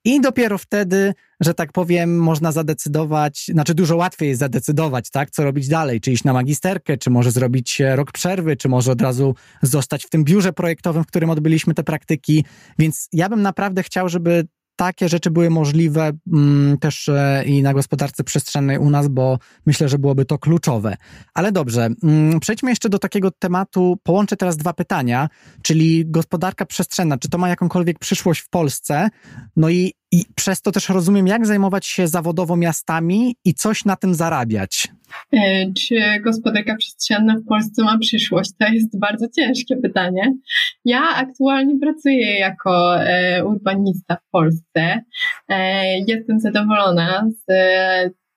i 0.06 0.22
dopiero 0.22 0.58
wtedy, 0.58 1.14
że 1.40 1.54
tak 1.54 1.72
powiem, 1.72 2.18
można 2.18 2.52
zadecydować, 2.52 3.46
znaczy 3.54 3.74
dużo 3.74 3.96
łatwiej 3.96 4.30
jest 4.30 4.40
zadecydować, 4.40 5.10
tak, 5.10 5.32
co 5.32 5.44
robić 5.44 5.68
dalej, 5.68 6.02
czy 6.02 6.12
iść 6.12 6.24
na 6.24 6.34
magisterkę, 6.34 6.98
czy 6.98 7.10
może 7.10 7.32
zrobić 7.32 7.82
rok 7.96 8.12
przerwy, 8.12 8.58
czy 8.58 8.70
może 8.70 8.92
od 8.92 9.02
razu 9.02 9.36
zostać 9.62 10.06
w 10.06 10.10
tym 10.10 10.24
biurze 10.24 10.54
projektowym, 10.54 11.04
w 11.04 11.08
którym 11.08 11.30
odbyliśmy 11.30 11.74
te 11.74 11.84
praktyki. 11.84 12.46
Więc 12.80 13.08
ja 13.14 13.30
bym 13.30 13.42
naprawdę 13.42 13.84
chciał, 13.84 14.10
żeby 14.10 14.48
takie 14.80 15.10
rzeczy 15.10 15.32
były 15.32 15.50
możliwe 15.50 16.12
mm, 16.34 16.78
też 16.78 17.10
e, 17.10 17.44
i 17.46 17.62
na 17.62 17.74
gospodarce 17.74 18.24
przestrzennej 18.24 18.78
u 18.78 18.90
nas, 18.90 19.08
bo 19.08 19.40
myślę, 19.66 19.90
że 19.90 19.98
byłoby 19.98 20.26
to 20.26 20.38
kluczowe. 20.38 20.98
Ale 21.34 21.52
dobrze, 21.52 21.90
mm, 22.04 22.40
przejdźmy 22.40 22.70
jeszcze 22.70 22.90
do 22.90 23.00
takiego 23.00 23.32
tematu. 23.32 23.98
Połączę 24.04 24.38
teraz 24.38 24.58
dwa 24.58 24.74
pytania, 24.74 25.30
czyli 25.64 26.04
gospodarka 26.06 26.66
przestrzenna. 26.66 27.18
Czy 27.18 27.30
to 27.30 27.38
ma 27.38 27.50
jakąkolwiek 27.50 28.00
przyszłość 28.00 28.42
w 28.42 28.50
Polsce? 28.50 29.10
No 29.56 29.70
i, 29.70 29.94
i 30.12 30.26
przez 30.36 30.62
to 30.62 30.72
też 30.72 30.90
rozumiem, 30.90 31.28
jak 31.28 31.46
zajmować 31.46 31.86
się 31.86 32.08
zawodowo 32.08 32.56
miastami 32.56 33.36
i 33.46 33.54
coś 33.54 33.86
na 33.86 33.96
tym 33.96 34.16
zarabiać. 34.16 34.88
E, 35.34 35.74
czy 35.74 35.96
gospodarka 36.22 36.76
przestrzenna 36.76 37.36
w 37.36 37.46
Polsce 37.46 37.84
ma 37.84 37.98
przyszłość? 37.98 38.52
To 38.60 38.68
jest 38.68 39.00
bardzo 39.00 39.28
ciężkie 39.36 39.78
pytanie. 39.78 40.34
Ja 40.86 41.02
aktualnie 41.16 41.80
pracuję 41.80 42.40
jako 42.40 43.04
e, 43.04 43.46
urbanista 43.46 44.16
w 44.16 44.32
Polsce. 44.32 45.02
E, 45.50 46.00
jestem 46.00 46.40
zadowolona 46.40 47.28
z 47.30 47.52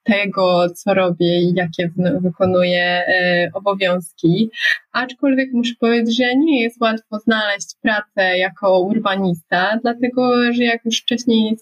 tego, 0.03 0.69
co 0.69 0.93
robię 0.93 1.39
i 1.39 1.53
jakie 1.53 1.89
wykonuję 2.21 2.85
e, 2.85 3.49
obowiązki. 3.53 4.49
Aczkolwiek 4.91 5.49
muszę 5.53 5.73
powiedzieć, 5.79 6.17
że 6.17 6.35
nie 6.35 6.63
jest 6.63 6.81
łatwo 6.81 7.19
znaleźć 7.19 7.67
pracę 7.81 8.37
jako 8.37 8.79
urbanista, 8.79 9.79
dlatego 9.81 10.53
że 10.53 10.63
jak 10.63 10.85
już 10.85 11.01
wcześniej 11.01 11.57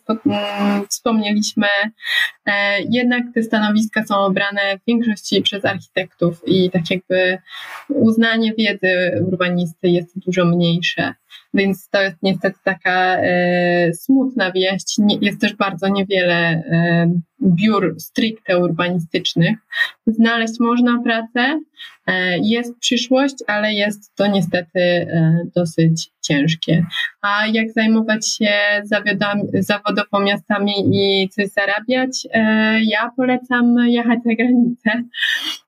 wspomnieliśmy, 0.89 1.67
e, 2.45 2.81
jednak 2.89 3.23
te 3.33 3.43
stanowiska 3.43 4.05
są 4.05 4.15
obrane 4.15 4.61
w 4.77 4.85
większości 4.87 5.41
przez 5.41 5.65
architektów 5.65 6.41
i 6.45 6.71
tak 6.71 6.91
jakby 6.91 7.37
uznanie 7.89 8.53
wiedzy 8.53 9.23
urbanisty 9.27 9.89
jest 9.89 10.19
dużo 10.19 10.45
mniejsze. 10.45 11.13
Więc 11.53 11.89
to 11.89 12.01
jest 12.01 12.17
niestety 12.23 12.59
taka 12.63 13.17
e, 13.17 13.93
smutna 13.93 14.51
wieść. 14.51 14.97
Jest 15.21 15.41
też 15.41 15.55
bardzo 15.55 15.87
niewiele 15.87 16.63
biur 17.41 17.95
stricte 17.99 18.59
urbanistycznych. 18.59 19.57
Znaleźć 20.07 20.59
można 20.59 21.01
pracę, 21.03 21.59
e, 22.07 22.39
jest 22.39 22.79
przyszłość, 22.79 23.35
ale 23.47 23.73
jest 23.73 24.15
to 24.15 24.27
niestety 24.27 24.79
e, 24.79 25.41
dosyć 25.55 26.11
ciężkie. 26.21 26.85
A 27.21 27.47
jak 27.47 27.71
zajmować 27.71 28.27
się 28.35 28.51
zawodowo 29.53 30.19
miastami 30.19 30.73
i 30.93 31.29
coś 31.29 31.47
zarabiać, 31.47 32.27
e, 32.33 32.83
ja 32.83 33.11
polecam 33.17 33.75
jechać 33.87 34.19
za 34.25 34.35
granicę. 34.35 35.03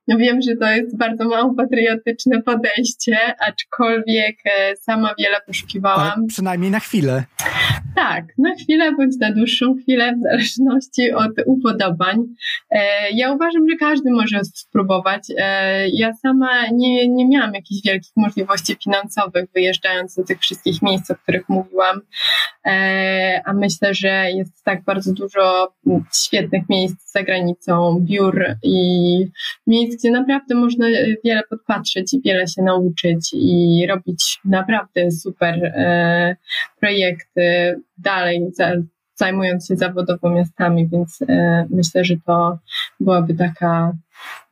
Wiem, 0.08 0.42
że 0.42 0.56
to 0.56 0.70
jest 0.70 0.98
bardzo 0.98 1.28
mało 1.28 1.54
patriotyczne 1.54 2.42
podejście, 2.42 3.16
aczkolwiek 3.48 4.36
sama 4.80 5.14
wiele 5.18 5.36
poszukiwałam. 5.46 6.12
Ale 6.16 6.26
przynajmniej 6.26 6.70
na 6.70 6.80
chwilę. 6.80 7.24
Tak, 7.94 8.24
na 8.38 8.54
chwilę 8.54 8.92
bądź 8.92 9.16
na 9.20 9.32
dłuższą 9.32 9.74
chwilę, 9.82 10.14
w 10.16 10.22
zależności 10.22 11.12
od 11.12 11.32
upodobań. 11.64 12.18
E, 12.70 13.10
ja 13.10 13.32
uważam, 13.32 13.68
że 13.70 13.76
każdy 13.76 14.10
może 14.10 14.44
spróbować. 14.44 15.22
E, 15.38 15.88
ja 15.88 16.14
sama 16.14 16.66
nie, 16.72 17.08
nie 17.08 17.28
miałam 17.28 17.54
jakichś 17.54 17.80
wielkich 17.84 18.12
możliwości 18.16 18.76
finansowych, 18.84 19.44
wyjeżdżając 19.54 20.14
do 20.14 20.24
tych 20.24 20.40
wszystkich 20.40 20.82
miejsc, 20.82 21.10
o 21.10 21.14
których 21.14 21.48
mówiłam, 21.48 22.00
e, 22.66 23.42
a 23.44 23.52
myślę, 23.52 23.94
że 23.94 24.30
jest 24.30 24.64
tak 24.64 24.84
bardzo 24.84 25.12
dużo 25.12 25.74
świetnych 26.14 26.62
miejsc 26.68 27.12
za 27.12 27.22
granicą, 27.22 27.98
biur 28.00 28.44
i 28.62 29.18
miejsc, 29.66 29.98
gdzie 29.98 30.10
naprawdę 30.10 30.54
można 30.54 30.86
wiele 31.24 31.42
podpatrzeć 31.50 32.14
i 32.14 32.22
wiele 32.22 32.48
się 32.48 32.62
nauczyć 32.62 33.30
i 33.32 33.86
robić 33.88 34.40
naprawdę 34.44 35.10
super 35.10 35.72
projekty 36.80 37.76
dalej 37.98 38.40
zajmując 39.16 39.66
się 39.66 39.76
zawodowo 39.76 40.30
miastami, 40.30 40.88
więc 40.88 41.18
e, 41.28 41.66
myślę, 41.70 42.04
że 42.04 42.14
to 42.26 42.58
byłaby 43.00 43.34
taka 43.34 43.92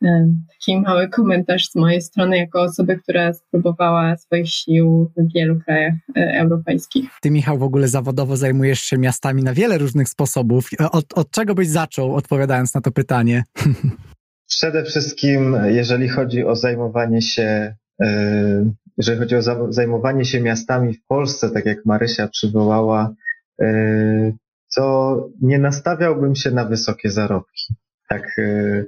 e, 0.03 0.27
taki 0.47 0.81
mały 0.81 1.09
komentarz 1.09 1.69
z 1.69 1.75
mojej 1.75 2.01
strony 2.01 2.37
jako 2.37 2.61
osoby, 2.61 2.99
która 3.03 3.33
spróbowała 3.33 4.17
swoich 4.17 4.49
sił 4.49 5.11
w 5.17 5.33
wielu 5.33 5.59
krajach 5.59 5.93
e, 6.17 6.39
europejskich. 6.39 7.09
Ty, 7.21 7.31
Michał, 7.31 7.57
w 7.57 7.63
ogóle 7.63 7.87
zawodowo 7.87 8.37
zajmujesz 8.37 8.79
się 8.79 8.97
miastami 8.97 9.43
na 9.43 9.53
wiele 9.53 9.77
różnych 9.77 10.09
sposobów. 10.09 10.69
Od, 10.91 11.13
od 11.13 11.31
czego 11.31 11.55
byś 11.55 11.67
zaczął, 11.67 12.15
odpowiadając 12.15 12.75
na 12.75 12.81
to 12.81 12.91
pytanie? 12.91 13.43
Przede 14.47 14.83
wszystkim, 14.83 15.57
jeżeli 15.65 16.09
chodzi 16.09 16.43
o 16.43 16.55
zajmowanie 16.55 17.21
się 17.21 17.75
jeżeli 18.97 19.19
chodzi 19.19 19.35
o 19.35 19.41
zajmowanie 19.73 20.25
się 20.25 20.41
miastami 20.41 20.93
w 20.93 21.05
Polsce, 21.05 21.49
tak 21.49 21.65
jak 21.65 21.85
Marysia 21.85 22.27
przywołała, 22.27 23.13
to 24.75 25.29
nie 25.41 25.59
nastawiałbym 25.59 26.35
się 26.35 26.51
na 26.51 26.65
wysokie 26.65 27.09
zarobki. 27.09 27.75
Tak 28.09 28.39
e, 28.39 28.43
e, 28.43 28.85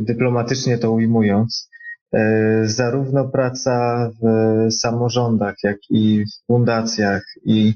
dyplomatycznie 0.00 0.78
to 0.78 0.90
ujmując. 0.90 1.70
E, 2.14 2.62
zarówno 2.64 3.28
praca 3.28 4.08
w 4.22 4.72
samorządach, 4.72 5.54
jak 5.62 5.76
i 5.90 6.24
w 6.24 6.46
fundacjach, 6.46 7.22
i, 7.44 7.74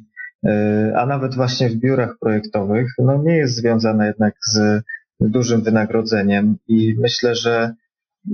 a 0.97 1.07
nawet 1.07 1.35
właśnie 1.35 1.71
w 1.71 1.77
biurach 1.77 2.17
projektowych, 2.21 2.89
no 2.99 3.23
nie 3.23 3.37
jest 3.37 3.55
związana 3.55 4.07
jednak 4.07 4.35
z 4.47 4.83
dużym 5.21 5.63
wynagrodzeniem 5.63 6.57
i 6.69 6.95
myślę, 6.99 7.35
że 7.35 7.75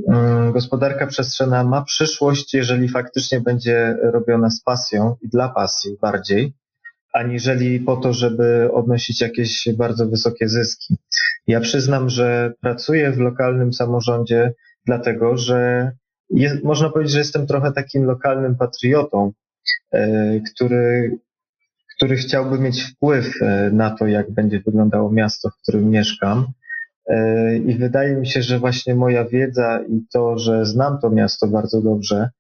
mm, 0.08 0.52
gospodarka 0.52 1.06
przestrzenna 1.06 1.64
ma 1.64 1.84
przyszłość, 1.84 2.54
jeżeli 2.54 2.88
faktycznie 2.88 3.40
będzie 3.40 3.96
robiona 4.02 4.50
z 4.50 4.62
pasją 4.62 5.16
i 5.22 5.28
dla 5.28 5.48
pasji 5.48 5.96
bardziej 6.02 6.54
aniżeli 7.12 7.80
po 7.80 7.96
to, 7.96 8.12
żeby 8.12 8.72
odnosić 8.72 9.20
jakieś 9.20 9.68
bardzo 9.76 10.06
wysokie 10.06 10.48
zyski. 10.48 10.96
Ja 11.46 11.60
przyznam, 11.60 12.08
że 12.08 12.52
pracuję 12.60 13.10
w 13.12 13.18
lokalnym 13.18 13.72
samorządzie, 13.72 14.52
dlatego 14.86 15.36
że 15.36 15.90
jest, 16.30 16.64
można 16.64 16.90
powiedzieć, 16.90 17.12
że 17.12 17.18
jestem 17.18 17.46
trochę 17.46 17.72
takim 17.72 18.04
lokalnym 18.04 18.56
patriotą, 18.56 19.32
e, 19.92 20.40
który, 20.40 21.18
który 21.96 22.16
chciałby 22.16 22.58
mieć 22.58 22.82
wpływ 22.82 23.42
e, 23.42 23.70
na 23.72 23.90
to, 23.90 24.06
jak 24.06 24.30
będzie 24.30 24.60
wyglądało 24.60 25.12
miasto, 25.12 25.50
w 25.50 25.62
którym 25.62 25.90
mieszkam. 25.90 26.46
E, 27.06 27.56
I 27.56 27.74
wydaje 27.74 28.16
mi 28.16 28.26
się, 28.26 28.42
że 28.42 28.58
właśnie 28.58 28.94
moja 28.94 29.24
wiedza 29.24 29.80
i 29.88 30.06
to, 30.12 30.38
że 30.38 30.66
znam 30.66 30.98
to 31.00 31.10
miasto 31.10 31.46
bardzo 31.46 31.82
dobrze, 31.82 32.30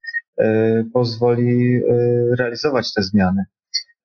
pozwoli 0.92 1.82
realizować 2.38 2.92
te 2.94 3.02
zmiany. 3.02 3.44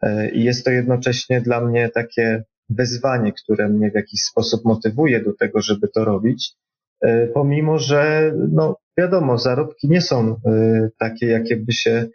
E, 0.01 0.29
I 0.29 0.43
jest 0.43 0.65
to 0.65 0.71
jednocześnie 0.71 1.41
dla 1.41 1.61
mnie 1.61 1.89
takie 1.89 2.43
wyzwanie, 2.69 3.33
które 3.33 3.69
mnie 3.69 3.91
w 3.91 3.95
jakiś 3.95 4.21
sposób 4.21 4.65
motywuje 4.65 5.23
do 5.23 5.33
tego, 5.33 5.61
żeby 5.61 5.87
to 5.87 6.05
robić, 6.05 6.53
e, 7.01 7.27
pomimo 7.27 7.79
że, 7.79 8.33
no 8.51 8.77
wiadomo, 8.97 9.37
zarobki 9.37 9.89
nie 9.89 10.01
są 10.01 10.29
e, 10.45 10.89
takie, 10.99 11.25
jakie 11.25 11.57
by 11.57 11.73
się 11.73 12.07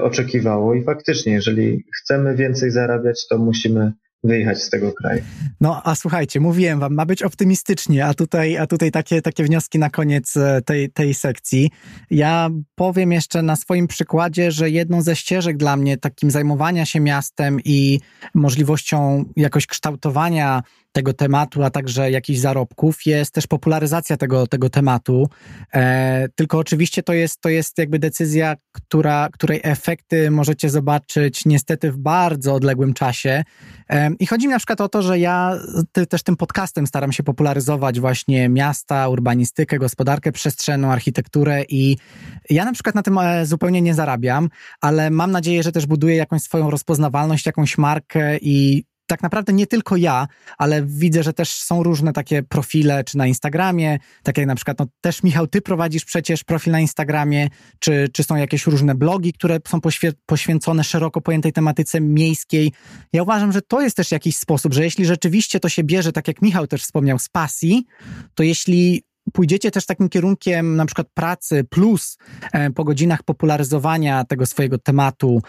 oczekiwało 0.00 0.74
i 0.74 0.84
faktycznie, 0.84 1.32
jeżeli 1.32 1.84
chcemy 2.00 2.36
więcej 2.36 2.70
zarabiać, 2.70 3.26
to 3.28 3.38
musimy 3.38 3.92
wyjechać 4.24 4.62
z 4.62 4.70
tego 4.70 4.92
kraju. 4.92 5.22
No, 5.60 5.82
a 5.84 5.94
słuchajcie, 5.94 6.40
mówiłem 6.40 6.80
wam, 6.80 6.94
ma 6.94 7.06
być 7.06 7.22
optymistycznie, 7.22 8.06
a 8.06 8.14
tutaj, 8.14 8.56
a 8.56 8.66
tutaj 8.66 8.90
takie, 8.90 9.22
takie 9.22 9.44
wnioski 9.44 9.78
na 9.78 9.90
koniec 9.90 10.36
e, 10.36 10.62
tej, 10.62 10.90
tej 10.90 11.14
sekcji. 11.14 11.70
Ja 12.10 12.50
powiem 12.74 13.12
jeszcze 13.12 13.42
na 13.42 13.56
swoim 13.56 13.86
przykładzie, 13.86 14.52
że 14.52 14.70
jedną 14.70 15.02
ze 15.02 15.16
ścieżek 15.16 15.56
dla 15.56 15.76
mnie 15.76 15.96
takim 15.96 16.30
zajmowania 16.30 16.86
się 16.86 17.00
miastem 17.00 17.60
i 17.64 18.00
możliwością 18.34 19.24
jakoś 19.36 19.66
kształtowania 19.66 20.62
tego 20.92 21.12
tematu, 21.12 21.62
a 21.62 21.70
także 21.70 22.10
jakichś 22.10 22.38
zarobków, 22.38 23.06
jest 23.06 23.34
też 23.34 23.46
popularyzacja 23.46 24.16
tego, 24.16 24.46
tego 24.46 24.70
tematu. 24.70 25.28
E, 25.74 26.28
tylko 26.34 26.58
oczywiście 26.58 27.02
to 27.02 27.12
jest, 27.12 27.40
to 27.40 27.48
jest 27.48 27.78
jakby 27.78 27.98
decyzja, 27.98 28.56
która, 28.72 29.28
której 29.32 29.60
efekty 29.62 30.30
możecie 30.30 30.70
zobaczyć 30.70 31.44
niestety 31.46 31.92
w 31.92 31.98
bardzo 31.98 32.54
odległym 32.54 32.94
czasie. 32.94 33.44
E, 33.90 34.10
I 34.20 34.26
chodzi 34.26 34.46
mi 34.46 34.52
na 34.52 34.58
przykład 34.58 34.80
o 34.80 34.88
to, 34.88 35.02
że 35.02 35.18
ja 35.18 35.58
ty, 35.92 36.06
też 36.06 36.22
tym 36.22 36.36
podcastem 36.36 36.86
staram 36.86 37.12
się 37.12 37.22
popularyzować 37.22 38.00
właśnie 38.00 38.48
miasta, 38.48 39.08
urbanistykę, 39.08 39.78
gospodarkę 39.78 40.32
przestrzenną, 40.32 40.92
architekturę 40.92 41.64
i 41.68 41.96
ja 42.50 42.64
na 42.64 42.72
przykład 42.72 42.94
na 42.94 43.02
tym 43.02 43.18
e, 43.18 43.46
zupełnie 43.46 43.82
nie 43.82 43.94
zarabiam, 43.94 44.48
ale 44.80 45.10
mam 45.10 45.30
nadzieję, 45.30 45.62
że 45.62 45.72
też 45.72 45.86
buduję 45.86 46.16
jakąś 46.16 46.42
swoją 46.42 46.70
rozpoznawalność, 46.70 47.46
jakąś 47.46 47.78
markę 47.78 48.38
i 48.38 48.84
tak 49.08 49.22
naprawdę 49.22 49.52
nie 49.52 49.66
tylko 49.66 49.96
ja, 49.96 50.28
ale 50.58 50.82
widzę, 50.82 51.22
że 51.22 51.32
też 51.32 51.50
są 51.50 51.82
różne 51.82 52.12
takie 52.12 52.42
profile, 52.42 53.04
czy 53.04 53.18
na 53.18 53.26
Instagramie, 53.26 53.98
tak 54.22 54.38
jak 54.38 54.46
na 54.46 54.54
przykład, 54.54 54.78
no 54.78 54.86
też 55.00 55.22
Michał, 55.22 55.46
ty 55.46 55.60
prowadzisz 55.60 56.04
przecież 56.04 56.44
profil 56.44 56.72
na 56.72 56.80
Instagramie, 56.80 57.48
czy, 57.78 58.08
czy 58.12 58.22
są 58.22 58.36
jakieś 58.36 58.66
różne 58.66 58.94
blogi, 58.94 59.32
które 59.32 59.58
są 59.68 59.80
poświe, 59.80 60.12
poświęcone 60.26 60.84
szeroko 60.84 61.20
pojętej 61.20 61.52
tematyce 61.52 62.00
miejskiej. 62.00 62.72
Ja 63.12 63.22
uważam, 63.22 63.52
że 63.52 63.62
to 63.62 63.80
jest 63.80 63.96
też 63.96 64.12
jakiś 64.12 64.36
sposób, 64.36 64.74
że 64.74 64.84
jeśli 64.84 65.06
rzeczywiście 65.06 65.60
to 65.60 65.68
się 65.68 65.84
bierze, 65.84 66.12
tak 66.12 66.28
jak 66.28 66.42
Michał 66.42 66.66
też 66.66 66.82
wspomniał, 66.82 67.18
z 67.18 67.28
pasji, 67.28 67.86
to 68.34 68.42
jeśli 68.42 69.07
pójdziecie 69.32 69.70
też 69.70 69.86
takim 69.86 70.08
kierunkiem 70.08 70.76
na 70.76 70.86
przykład 70.86 71.08
pracy 71.14 71.64
plus 71.64 72.18
e, 72.52 72.70
po 72.70 72.84
godzinach 72.84 73.22
popularyzowania 73.22 74.24
tego 74.24 74.46
swojego 74.46 74.78
tematu, 74.78 75.42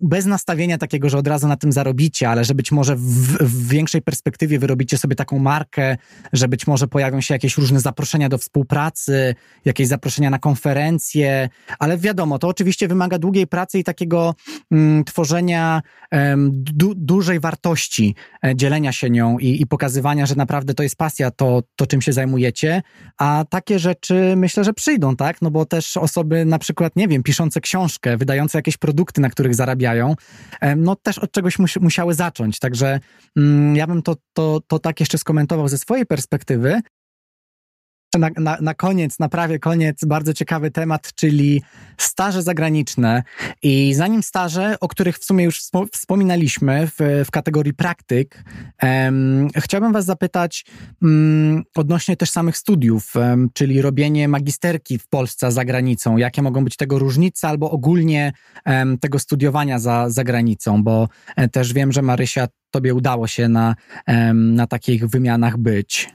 bez 0.00 0.26
nastawienia 0.26 0.78
takiego, 0.78 1.08
że 1.08 1.18
od 1.18 1.28
razu 1.28 1.48
na 1.48 1.56
tym 1.56 1.72
zarobicie, 1.72 2.28
ale 2.28 2.44
że 2.44 2.54
być 2.54 2.72
może 2.72 2.96
w, 2.96 3.00
w 3.40 3.68
większej 3.68 4.02
perspektywie 4.02 4.58
wyrobicie 4.58 4.98
sobie 4.98 5.16
taką 5.16 5.38
markę, 5.38 5.96
że 6.32 6.48
być 6.48 6.66
może 6.66 6.88
pojawią 6.88 7.20
się 7.20 7.34
jakieś 7.34 7.58
różne 7.58 7.80
zaproszenia 7.80 8.28
do 8.28 8.38
współpracy, 8.38 9.34
jakieś 9.64 9.88
zaproszenia 9.88 10.30
na 10.30 10.38
konferencje, 10.38 11.48
ale 11.78 11.98
wiadomo, 11.98 12.38
to 12.38 12.48
oczywiście 12.48 12.88
wymaga 12.88 13.18
długiej 13.18 13.46
pracy 13.46 13.78
i 13.78 13.84
takiego 13.84 14.34
mm, 14.70 15.04
tworzenia 15.04 15.82
du, 16.48 16.94
dużej 16.94 17.40
wartości, 17.40 18.14
e, 18.44 18.56
dzielenia 18.56 18.92
się 18.92 19.10
nią 19.10 19.38
i, 19.38 19.62
i 19.62 19.66
pokazywania, 19.66 20.26
że 20.26 20.34
naprawdę 20.34 20.74
to 20.74 20.82
jest 20.82 20.96
pasja, 20.96 21.30
to, 21.30 21.62
to 21.76 21.86
czym 21.86 22.02
się 22.02 22.12
zajmujecie 22.12 22.73
a 23.18 23.44
takie 23.50 23.78
rzeczy 23.78 24.34
myślę, 24.36 24.64
że 24.64 24.72
przyjdą, 24.72 25.16
tak? 25.16 25.42
No 25.42 25.50
bo 25.50 25.64
też 25.64 25.96
osoby 25.96 26.44
na 26.44 26.58
przykład, 26.58 26.96
nie 26.96 27.08
wiem, 27.08 27.22
piszące 27.22 27.60
książkę, 27.60 28.16
wydające 28.16 28.58
jakieś 28.58 28.76
produkty, 28.76 29.20
na 29.20 29.30
których 29.30 29.54
zarabiają, 29.54 30.14
no 30.76 30.96
też 30.96 31.18
od 31.18 31.32
czegoś 31.32 31.58
mus 31.58 31.76
musiały 31.76 32.14
zacząć. 32.14 32.58
Także 32.58 33.00
mm, 33.36 33.76
ja 33.76 33.86
bym 33.86 34.02
to, 34.02 34.16
to, 34.32 34.60
to 34.66 34.78
tak 34.78 35.00
jeszcze 35.00 35.18
skomentował 35.18 35.68
ze 35.68 35.78
swojej 35.78 36.06
perspektywy. 36.06 36.80
Na, 38.18 38.30
na, 38.36 38.58
na 38.60 38.74
koniec, 38.74 39.18
na 39.18 39.28
prawie 39.28 39.58
koniec, 39.58 40.04
bardzo 40.04 40.34
ciekawy 40.34 40.70
temat, 40.70 41.12
czyli 41.14 41.62
staże 41.98 42.42
zagraniczne. 42.42 43.22
I 43.62 43.94
zanim 43.94 44.22
staże, 44.22 44.76
o 44.80 44.88
których 44.88 45.18
w 45.18 45.24
sumie 45.24 45.44
już 45.44 45.60
wspominaliśmy 45.92 46.86
w, 46.86 47.24
w 47.26 47.30
kategorii 47.30 47.74
praktyk, 47.74 48.44
um, 48.82 49.48
chciałbym 49.56 49.92
Was 49.92 50.04
zapytać 50.04 50.64
um, 51.02 51.62
odnośnie 51.76 52.16
też 52.16 52.30
samych 52.30 52.56
studiów, 52.56 53.16
um, 53.16 53.50
czyli 53.52 53.82
robienie 53.82 54.28
magisterki 54.28 54.98
w 54.98 55.08
Polsce 55.08 55.52
za 55.52 55.64
granicą. 55.64 56.16
Jakie 56.16 56.42
mogą 56.42 56.64
być 56.64 56.76
tego 56.76 56.98
różnice 56.98 57.48
albo 57.48 57.70
ogólnie 57.70 58.32
tego 59.00 59.18
studiowania 59.18 59.78
za, 59.78 60.10
za 60.10 60.24
granicą, 60.24 60.82
bo 60.82 61.08
e, 61.36 61.48
też 61.48 61.72
wiem, 61.72 61.92
że 61.92 62.02
Marysia, 62.02 62.48
Tobie 62.70 62.94
udało 62.94 63.26
się 63.26 63.48
na, 63.48 63.74
na 64.34 64.66
takich 64.66 65.06
wymianach 65.06 65.56
być. 65.56 66.08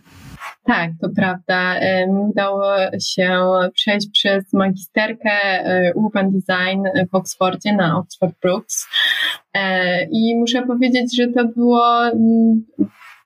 Tak, 0.63 0.91
to 1.01 1.09
prawda. 1.15 1.75
Udało 2.07 2.75
się 3.01 3.39
przejść 3.73 4.09
przez 4.13 4.53
magisterkę 4.53 5.31
e, 5.31 5.93
Urban 5.93 6.31
Design 6.31 7.07
w 7.11 7.15
Oxfordzie 7.15 7.73
na 7.73 7.97
Oxford 7.97 8.35
Brooks. 8.41 8.87
E, 9.53 10.03
I 10.03 10.35
muszę 10.39 10.61
powiedzieć, 10.61 11.15
że 11.15 11.27
to 11.27 11.45
było 11.45 12.07
mm, 12.07 12.65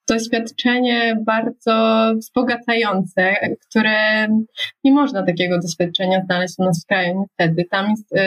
doświadczenie 0.10 1.18
bardzo 1.26 2.06
wzbogacające, 2.18 3.36
które 3.70 4.28
nie 4.84 4.92
można 4.92 5.26
takiego 5.26 5.60
doświadczenia 5.60 6.22
znaleźć 6.26 6.56
u 6.60 6.64
nas 6.64 6.84
w 6.84 6.88
kraju 6.88 7.20
niestety. 7.22 7.70
Tam 7.70 7.90
jest, 7.90 8.12
y, 8.12 8.18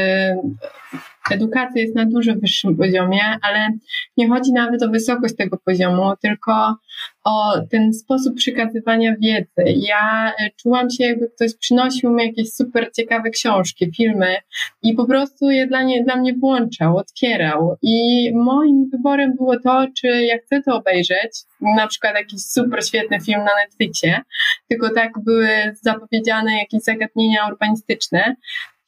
edukacja 1.31 1.83
jest 1.83 1.95
na 1.95 2.07
dużo 2.07 2.35
wyższym 2.35 2.77
poziomie, 2.77 3.21
ale 3.43 3.69
nie 4.17 4.29
chodzi 4.29 4.53
nawet 4.53 4.83
o 4.83 4.89
wysokość 4.89 5.37
tego 5.37 5.59
poziomu, 5.65 6.13
tylko 6.23 6.77
o 7.25 7.61
ten 7.71 7.93
sposób 7.93 8.35
przekazywania 8.35 9.15
wiedzy. 9.21 9.63
Ja 9.77 10.33
czułam 10.57 10.91
się, 10.91 11.05
jakby 11.05 11.29
ktoś 11.29 11.57
przynosił 11.57 12.11
mi 12.11 12.27
jakieś 12.27 12.53
super 12.53 12.91
ciekawe 12.97 13.31
książki, 13.31 13.93
filmy 13.97 14.37
i 14.83 14.95
po 14.95 15.07
prostu 15.07 15.51
je 15.51 15.67
dla, 15.67 15.83
nie, 15.83 16.05
dla 16.05 16.17
mnie 16.17 16.35
włączał, 16.35 16.97
otwierał. 16.97 17.77
I 17.83 18.31
moim 18.35 18.91
wyborem 18.93 19.37
było 19.37 19.61
to, 19.61 19.87
czy 19.97 20.07
ja 20.07 20.39
chcę 20.39 20.63
to 20.63 20.77
obejrzeć, 20.77 21.33
na 21.61 21.87
przykład 21.87 22.15
jakiś 22.15 22.43
super 22.43 22.87
świetny 22.87 23.21
film 23.21 23.39
na 23.39 23.51
Netflixie, 23.65 24.21
tylko 24.69 24.95
tak 24.95 25.13
były 25.25 25.49
zapowiedziane 25.83 26.59
jakieś 26.59 26.83
zagadnienia 26.83 27.49
urbanistyczne, 27.49 28.37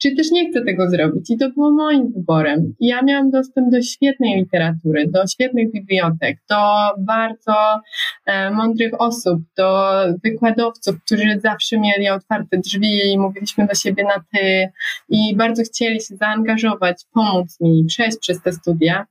czy 0.01 0.15
też 0.15 0.31
nie 0.31 0.49
chcę 0.49 0.65
tego 0.65 0.89
zrobić. 0.89 1.29
I 1.29 1.37
to 1.37 1.49
było 1.49 1.71
moim 1.71 2.13
wyborem. 2.13 2.73
Ja 2.79 3.01
miałam 3.01 3.31
dostęp 3.31 3.71
do 3.71 3.81
świetnej 3.81 4.35
literatury, 4.35 5.07
do 5.07 5.27
świetnych 5.27 5.71
bibliotek, 5.71 6.37
do 6.49 6.55
bardzo 6.97 7.81
e, 8.25 8.51
mądrych 8.51 9.01
osób, 9.01 9.39
do 9.57 9.91
wykładowców, 10.23 10.95
którzy 11.05 11.39
zawsze 11.43 11.79
mieli 11.79 12.09
otwarte 12.09 12.57
drzwi 12.57 13.11
i 13.13 13.19
mówiliśmy 13.19 13.67
do 13.67 13.75
siebie 13.75 14.03
na 14.03 14.23
ty 14.33 14.69
i 15.09 15.35
bardzo 15.35 15.63
chcieli 15.63 16.01
się 16.01 16.15
zaangażować, 16.15 17.01
pomóc 17.13 17.57
mi 17.61 17.85
przejść 17.87 18.17
przez 18.17 18.41
te 18.41 18.53
studia 18.53 19.05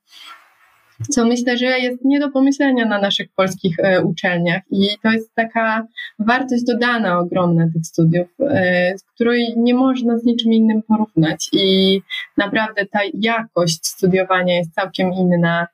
co 1.11 1.25
myślę, 1.25 1.59
że 1.59 1.67
jest 1.67 2.05
nie 2.05 2.21
do 2.21 2.31
pomyślenia 2.31 2.87
na 2.87 3.01
naszych 3.01 3.29
polskich 3.37 3.77
e, 3.79 4.03
uczelniach. 4.03 4.63
I 4.71 4.89
to 5.03 5.11
jest 5.11 5.35
taka 5.35 5.87
wartość 6.19 6.65
dodana 6.65 7.19
ogromna 7.19 7.69
tych 7.73 7.87
studiów, 7.87 8.29
e, 8.41 8.99
z 8.99 9.03
której 9.03 9.55
nie 9.57 9.75
można 9.75 10.19
z 10.19 10.25
niczym 10.25 10.53
innym 10.53 10.83
porównać. 10.83 11.49
I 11.53 12.01
naprawdę 12.37 12.87
ta 12.87 13.01
jakość 13.15 13.87
studiowania 13.87 14.55
jest 14.55 14.75
całkiem 14.75 15.13
inna 15.13 15.67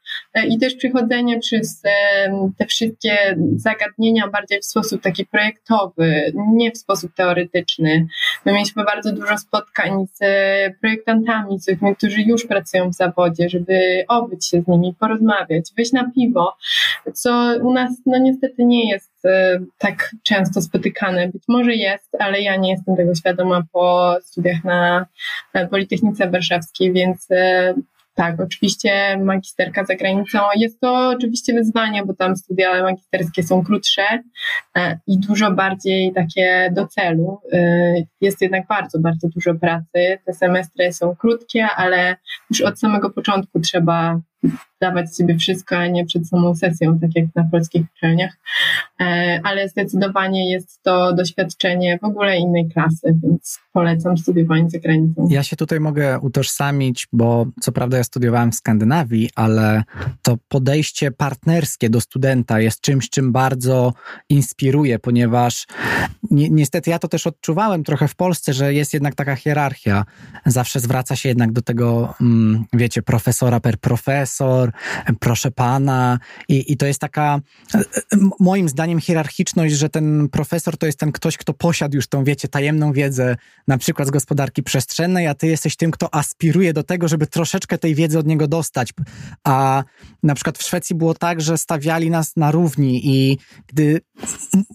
i 0.49 0.59
też 0.59 0.75
przychodzenie 0.75 1.41
przez 1.41 1.83
te 2.59 2.67
wszystkie 2.67 3.37
zagadnienia 3.57 4.29
bardziej 4.29 4.61
w 4.61 4.65
sposób 4.65 5.03
taki 5.03 5.27
projektowy, 5.27 6.33
nie 6.35 6.71
w 6.71 6.79
sposób 6.79 7.15
teoretyczny. 7.15 8.07
My 8.45 8.53
mieliśmy 8.53 8.85
bardzo 8.85 9.13
dużo 9.13 9.39
spotkań 9.39 10.07
z 10.13 10.19
projektantami, 10.81 11.61
z 11.61 11.69
ludźmi, 11.69 11.97
którzy 11.97 12.23
już 12.23 12.47
pracują 12.47 12.91
w 12.91 12.95
zawodzie, 12.95 13.49
żeby 13.49 14.05
obyć 14.09 14.49
się 14.49 14.63
z 14.63 14.69
nimi, 14.69 14.95
porozmawiać 15.01 15.65
wyjść 15.77 15.93
na 15.93 16.11
piwo, 16.11 16.57
co 17.15 17.55
u 17.63 17.73
nas 17.73 17.93
no 18.07 18.19
niestety 18.19 18.65
nie 18.65 18.91
jest 18.91 19.25
e, 19.25 19.61
tak 19.79 20.11
często 20.23 20.63
spotykane. 20.63 21.29
Być 21.29 21.43
może 21.49 21.75
jest, 21.75 22.17
ale 22.19 22.41
ja 22.41 22.57
nie 22.57 22.71
jestem 22.71 22.97
tego 22.97 23.15
świadoma 23.15 23.63
po 23.73 24.17
studiach 24.23 24.65
na 24.65 25.07
Politechnice 25.71 26.31
Warszawskiej, 26.31 26.93
więc 26.93 27.31
e, 27.31 27.75
tak, 28.15 28.41
oczywiście 28.41 29.19
magisterka 29.19 29.85
za 29.85 29.95
granicą. 29.95 30.39
Jest 30.57 30.81
to 30.81 31.09
oczywiście 31.09 31.55
wyzwanie, 31.55 32.05
bo 32.05 32.15
tam 32.15 32.37
studia 32.37 32.83
magisterskie 32.83 33.43
są 33.43 33.65
krótsze 33.65 34.03
e, 34.77 34.99
i 35.07 35.19
dużo 35.19 35.51
bardziej 35.51 36.13
takie 36.13 36.71
do 36.73 36.87
celu. 36.87 37.41
Jest 38.21 38.43
jednak 38.43 38.67
bardzo, 38.67 38.99
bardzo 38.99 39.29
dużo 39.29 39.55
pracy. 39.55 40.19
Te 40.27 40.35
semestry 40.35 40.93
są 40.93 41.17
krótkie, 41.17 41.67
ale 41.77 42.17
już 42.51 42.61
od 42.61 42.81
samego 42.81 43.11
początku 43.11 43.61
trzeba 43.61 44.21
dawać 44.85 45.15
z 45.15 45.19
siebie 45.19 45.39
wszystko, 45.39 45.77
a 45.77 45.87
nie 45.87 46.05
przed 46.05 46.29
samą 46.29 46.55
sesją, 46.55 46.99
tak 46.99 47.11
jak 47.15 47.27
na 47.35 47.45
polskich 47.53 47.83
uczelniach. 47.97 48.33
E, 49.01 49.41
ale 49.45 49.69
zdecydowanie 49.69 50.53
jest 50.53 50.83
to 50.83 51.13
doświadczenie 51.13 51.99
w 52.03 52.05
ogóle 52.05 52.39
innej 52.39 52.69
klasy, 52.69 53.15
więc 53.23 53.59
polecam 53.73 54.19
studiowanie 54.19 54.71
za 54.71 54.79
granicą. 54.79 55.29
Ja 55.31 55.43
się 55.43 55.57
tutaj 55.57 55.81
mogę 55.81 56.21
utożsamić, 56.21 57.09
bo 57.13 57.47
co 57.61 57.73
prawda 57.73 57.97
ja 57.97 58.05
studiowałem 58.05 58.53
w 58.53 58.55
Skandynawii, 58.55 59.31
ale 59.35 59.83
to 60.23 60.39
podejście 60.49 61.11
partnerskie 61.11 61.91
do 61.91 62.01
studenta 62.01 62.61
jest 62.61 62.81
czymś, 62.81 63.11
czym 63.11 63.33
bardzo 63.33 63.93
inspiruje, 64.29 64.99
ponieważ 64.99 65.67
ni 66.31 66.51
niestety 66.51 66.91
ja 66.91 66.99
to 66.99 67.09
też 67.09 67.27
odczuwałem 67.27 67.85
trochę 67.85 68.09
w 68.09 68.15
Polsce, 68.15 68.53
że 68.53 68.75
jest 68.75 68.95
jednak 68.95 69.15
taka 69.15 69.37
hierarchia. 69.37 70.05
Zawsze 70.47 70.81
zwraca 70.81 71.17
się 71.17 71.29
jednak 71.29 71.53
do 71.53 71.63
tego, 71.63 72.15
mm, 72.21 72.65
wiecie, 72.73 73.03
profesora 73.03 73.61
per 73.61 73.79
profesor, 73.79 74.73
proszę 75.21 75.51
pana. 75.51 76.19
I, 76.49 76.73
I 76.73 76.77
to 76.77 76.87
jest 76.87 77.01
taka, 77.01 77.41
e, 77.75 77.83
moim 78.41 78.69
zdaniem, 78.69 79.01
hierarchiczność, 79.01 79.75
że 79.75 79.89
ten 79.89 80.29
profesor 80.29 80.77
to 80.77 80.87
jest 80.87 80.99
ten 80.99 81.13
ktoś, 81.13 81.37
kto 81.37 81.55
posiadł 81.55 81.97
już 81.97 82.07
tą, 82.07 82.25
wiecie, 82.25 82.49
tajemną 82.49 82.93
wiedzę, 82.93 83.37
na 83.69 83.79
przykład 83.79 84.09
z 84.09 84.11
gospodarki 84.11 84.63
przestrzennej, 84.63 85.27
a 85.27 85.35
ty 85.35 85.47
jesteś 85.47 85.77
tym, 85.77 85.91
kto 85.91 86.15
aspiruje 86.15 86.73
do 86.73 86.83
tego, 86.83 87.09
żeby 87.09 87.27
troszeczkę 87.27 87.79
tej 87.79 87.95
wiedzy 87.95 88.19
od 88.19 88.27
niego 88.27 88.49
dostać. 88.49 88.93
A 89.45 89.85
na 90.23 90.35
przykład 90.35 90.59
w 90.59 90.63
Szwecji 90.63 90.97
było 90.97 91.15
tak, 91.15 91.41
że 91.41 91.59
stawiali 91.59 92.11
nas 92.11 92.37
na 92.37 92.51
równi 92.51 93.01
i 93.05 93.39
gdy 93.67 94.01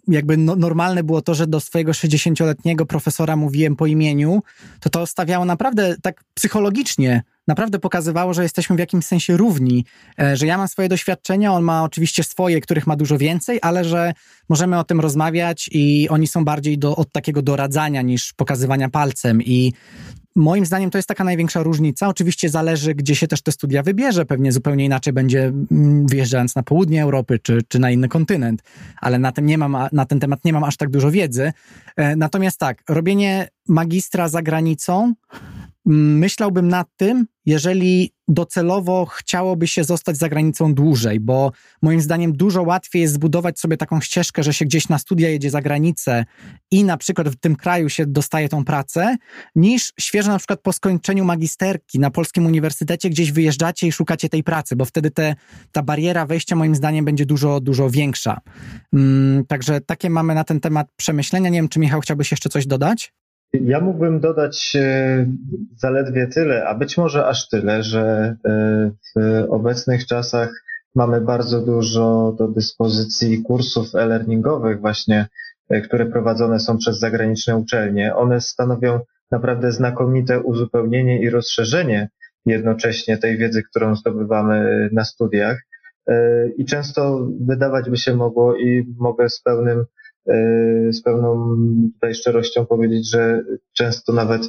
jakby 0.07 0.38
no, 0.38 0.55
normalne 0.55 1.03
było 1.03 1.21
to, 1.21 1.35
że 1.35 1.47
do 1.47 1.59
swojego 1.59 1.91
60-letniego 1.91 2.85
profesora 2.85 3.35
mówiłem 3.35 3.76
po 3.76 3.85
imieniu, 3.85 4.41
to 4.80 4.89
to 4.89 5.05
stawiało 5.05 5.45
naprawdę 5.45 5.95
tak 6.01 6.23
psychologicznie 6.34 7.23
naprawdę 7.49 7.80
pokazywało, 7.80 8.34
że 8.34 8.43
jesteśmy 8.43 8.76
w 8.76 8.80
jakimś 8.80 9.05
sensie 9.05 9.38
równi, 9.38 9.85
e, 10.19 10.38
że 10.38 10.45
ja 10.45 10.57
mam 10.57 10.67
swoje 10.67 10.89
doświadczenia, 10.89 11.53
on 11.53 11.63
ma 11.63 11.84
oczywiście 11.84 12.23
swoje, 12.23 12.61
których 12.61 12.88
ma 12.88 12.95
dużo 12.95 13.17
więcej, 13.17 13.59
ale 13.61 13.85
że 13.85 14.13
możemy 14.49 14.80
o 14.80 14.84
tym 14.84 14.99
rozmawiać 14.99 15.69
i 15.71 16.09
oni 16.09 16.27
są 16.27 16.45
bardziej 16.45 16.77
do, 16.77 16.95
od 16.95 17.11
takiego 17.11 17.41
doradzania 17.41 18.01
niż 18.01 18.34
pokazywania 18.34 18.89
palcem 18.89 19.41
i 19.41 19.73
Moim 20.35 20.65
zdaniem 20.65 20.89
to 20.89 20.97
jest 20.97 21.07
taka 21.07 21.23
największa 21.23 21.63
różnica. 21.63 22.07
Oczywiście 22.07 22.49
zależy, 22.49 22.95
gdzie 22.95 23.15
się 23.15 23.27
też 23.27 23.41
te 23.41 23.51
studia 23.51 23.84
wybierze. 23.84 24.26
Pewnie 24.26 24.51
zupełnie 24.51 24.85
inaczej 24.85 25.13
będzie 25.13 25.43
mm, 25.43 26.07
wyjeżdżając 26.07 26.55
na 26.55 26.63
południe 26.63 27.03
Europy 27.03 27.39
czy, 27.39 27.59
czy 27.67 27.80
na 27.80 27.91
inny 27.91 28.07
kontynent, 28.07 28.63
ale 29.01 29.19
na, 29.19 29.31
tym 29.31 29.45
nie 29.45 29.57
mam, 29.57 29.77
na 29.91 30.05
ten 30.05 30.19
temat 30.19 30.45
nie 30.45 30.53
mam 30.53 30.63
aż 30.63 30.77
tak 30.77 30.89
dużo 30.89 31.11
wiedzy. 31.11 31.53
E, 31.95 32.15
natomiast 32.15 32.59
tak, 32.59 32.84
robienie 32.89 33.47
magistra 33.67 34.30
za 34.30 34.41
granicą 34.41 35.13
myślałbym 35.85 36.68
nad 36.68 36.88
tym, 36.97 37.26
jeżeli 37.45 38.14
docelowo 38.27 39.06
chciałoby 39.06 39.68
się 39.68 39.84
zostać 39.84 40.18
za 40.18 40.30
granicą 40.30 40.73
dłużej, 40.73 41.19
bo 41.19 41.51
moim 41.81 42.01
zdaniem 42.01 42.34
dużo 42.34 42.64
łatwiej 42.64 43.01
jest 43.01 43.14
zbudować 43.14 43.60
sobie 43.60 43.77
taką 43.77 44.01
ścieżkę, 44.01 44.43
że 44.43 44.53
się 44.53 44.65
gdzieś 44.65 44.89
na 44.89 44.97
studia 44.97 45.30
jedzie 45.30 45.49
za 45.49 45.61
granicę 45.61 46.26
i 46.72 46.84
na 46.84 46.97
przykład 46.97 47.30
w 47.30 47.35
tym 47.35 47.56
kraju 47.56 47.89
się 47.89 48.06
dostaje 48.06 48.49
tą 48.49 48.65
pracę, 48.65 49.18
niż 49.56 49.93
świeżo 49.99 50.31
na 50.31 50.38
przykład 50.38 50.61
po 50.61 50.73
skończeniu 50.73 51.26
magisterki 51.26 51.99
na 51.99 52.11
polskim 52.11 52.45
uniwersytecie 52.45 53.10
gdzieś 53.10 53.31
wyjeżdżacie 53.31 53.88
i 53.88 53.91
szukacie 53.91 54.30
tej 54.30 54.43
pracy, 54.43 54.76
bo 54.76 54.85
wtedy 54.85 55.11
te, 55.11 55.35
ta 55.72 55.84
bariera 55.84 56.26
wejścia 56.26 56.56
moim 56.56 56.76
zdaniem 56.76 57.06
będzie 57.06 57.26
dużo, 57.26 57.60
dużo 57.60 57.89
większa. 57.89 58.41
Mm, 58.93 59.45
także 59.45 59.81
takie 59.81 60.10
mamy 60.10 60.35
na 60.35 60.43
ten 60.43 60.60
temat 60.60 60.88
przemyślenia. 60.95 61.49
Nie 61.49 61.57
wiem, 61.57 61.69
czy 61.69 61.80
Michał 61.80 62.01
chciałbyś 62.01 62.31
jeszcze 62.31 62.49
coś 62.49 62.68
dodać? 62.68 63.14
Ja 63.53 63.80
mógłbym 63.80 64.19
dodać 64.19 64.76
e, 64.76 65.26
zaledwie 65.76 66.27
tyle, 66.27 66.67
a 66.67 66.76
być 66.76 66.97
może 66.97 67.27
aż 67.27 67.49
tyle, 67.49 67.84
że 67.84 68.35
e, 68.45 68.91
w 69.15 69.45
obecnych 69.49 70.05
czasach 70.05 70.63
mamy 70.95 71.21
bardzo 71.21 71.61
dużo 71.61 72.35
do 72.38 72.47
dyspozycji 72.47 73.43
kursów 73.43 73.95
e-learningowych 73.95 74.81
właśnie, 74.81 75.27
e, 75.69 75.81
które 75.81 76.05
prowadzone 76.05 76.59
są 76.59 76.77
przez 76.77 76.99
zagraniczne 76.99 77.57
uczelnie. 77.57 78.15
One 78.15 78.41
stanowią 78.41 78.99
naprawdę 79.31 79.71
znakomite 79.71 80.39
uzupełnienie 80.39 81.21
i 81.21 81.30
rozszerzenie 81.30 82.09
jednocześnie 82.45 83.17
tej 83.17 83.38
wiedzy, 83.38 83.63
którą 83.63 83.95
zdobywamy 83.95 84.89
na 84.91 85.05
studiach. 85.05 85.57
I 86.57 86.65
często 86.65 87.27
wydawać 87.41 87.89
by 87.89 87.97
się 87.97 88.15
mogło 88.15 88.55
i 88.55 88.95
mogę 88.97 89.30
z 89.30 89.41
pełnym 89.41 89.85
z 90.91 91.01
pełną 91.01 91.57
tutaj 91.93 92.15
szczerością 92.15 92.65
powiedzieć, 92.65 93.09
że 93.11 93.41
często 93.73 94.13
nawet 94.13 94.41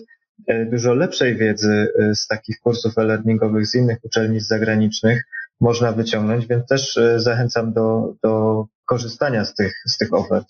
dużo 0.70 0.94
lepszej 0.94 1.36
wiedzy 1.36 1.88
z 2.14 2.26
takich 2.26 2.60
kursów 2.60 2.98
e-learningowych 2.98 3.66
z 3.66 3.74
innych 3.74 3.98
uczelni 4.02 4.40
zagranicznych 4.40 5.22
można 5.60 5.92
wyciągnąć, 5.92 6.46
więc 6.46 6.66
też 6.66 6.98
zachęcam 7.16 7.72
do, 7.72 8.14
do 8.22 8.64
korzystania 8.86 9.44
z 9.44 9.54
tych, 9.54 9.72
z 9.86 9.98
tych 9.98 10.14
ofert, 10.14 10.48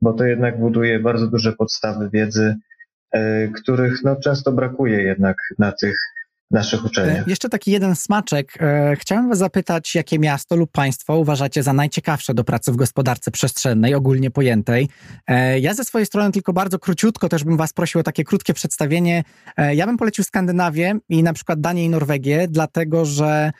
bo 0.00 0.12
to 0.12 0.24
jednak 0.24 0.60
buduje 0.60 1.00
bardzo 1.00 1.26
duże 1.26 1.52
podstawy 1.52 2.10
wiedzy, 2.12 2.56
których 3.54 4.04
no, 4.04 4.16
często 4.16 4.52
brakuje 4.52 5.02
jednak 5.02 5.36
na 5.58 5.72
tych 5.72 5.96
naszych 6.52 6.84
uczelniach. 6.84 7.26
E, 7.26 7.30
jeszcze 7.30 7.48
taki 7.48 7.70
jeden 7.70 7.96
smaczek. 7.96 8.54
E, 8.60 8.96
chciałem 8.96 9.28
Was 9.28 9.38
zapytać, 9.38 9.94
jakie 9.94 10.18
miasto 10.18 10.56
lub 10.56 10.72
państwo 10.72 11.18
uważacie 11.18 11.62
za 11.62 11.72
najciekawsze 11.72 12.34
do 12.34 12.44
pracy 12.44 12.72
w 12.72 12.76
gospodarce 12.76 13.30
przestrzennej, 13.30 13.94
ogólnie 13.94 14.30
pojętej. 14.30 14.88
E, 15.26 15.60
ja 15.60 15.74
ze 15.74 15.84
swojej 15.84 16.06
strony 16.06 16.32
tylko 16.32 16.52
bardzo 16.52 16.78
króciutko 16.78 17.28
też 17.28 17.44
bym 17.44 17.56
Was 17.56 17.72
prosił 17.72 18.00
o 18.00 18.04
takie 18.04 18.24
krótkie 18.24 18.54
przedstawienie. 18.54 19.24
Ja 19.72 19.86
bym 19.86 19.96
polecił 19.96 20.24
Skandynawię 20.24 20.98
i 21.08 21.22
na 21.22 21.32
przykład 21.32 21.60
Danię 21.60 21.84
i 21.84 21.88
Norwegię, 21.88 22.46
dlatego 22.50 23.04
że 23.04 23.52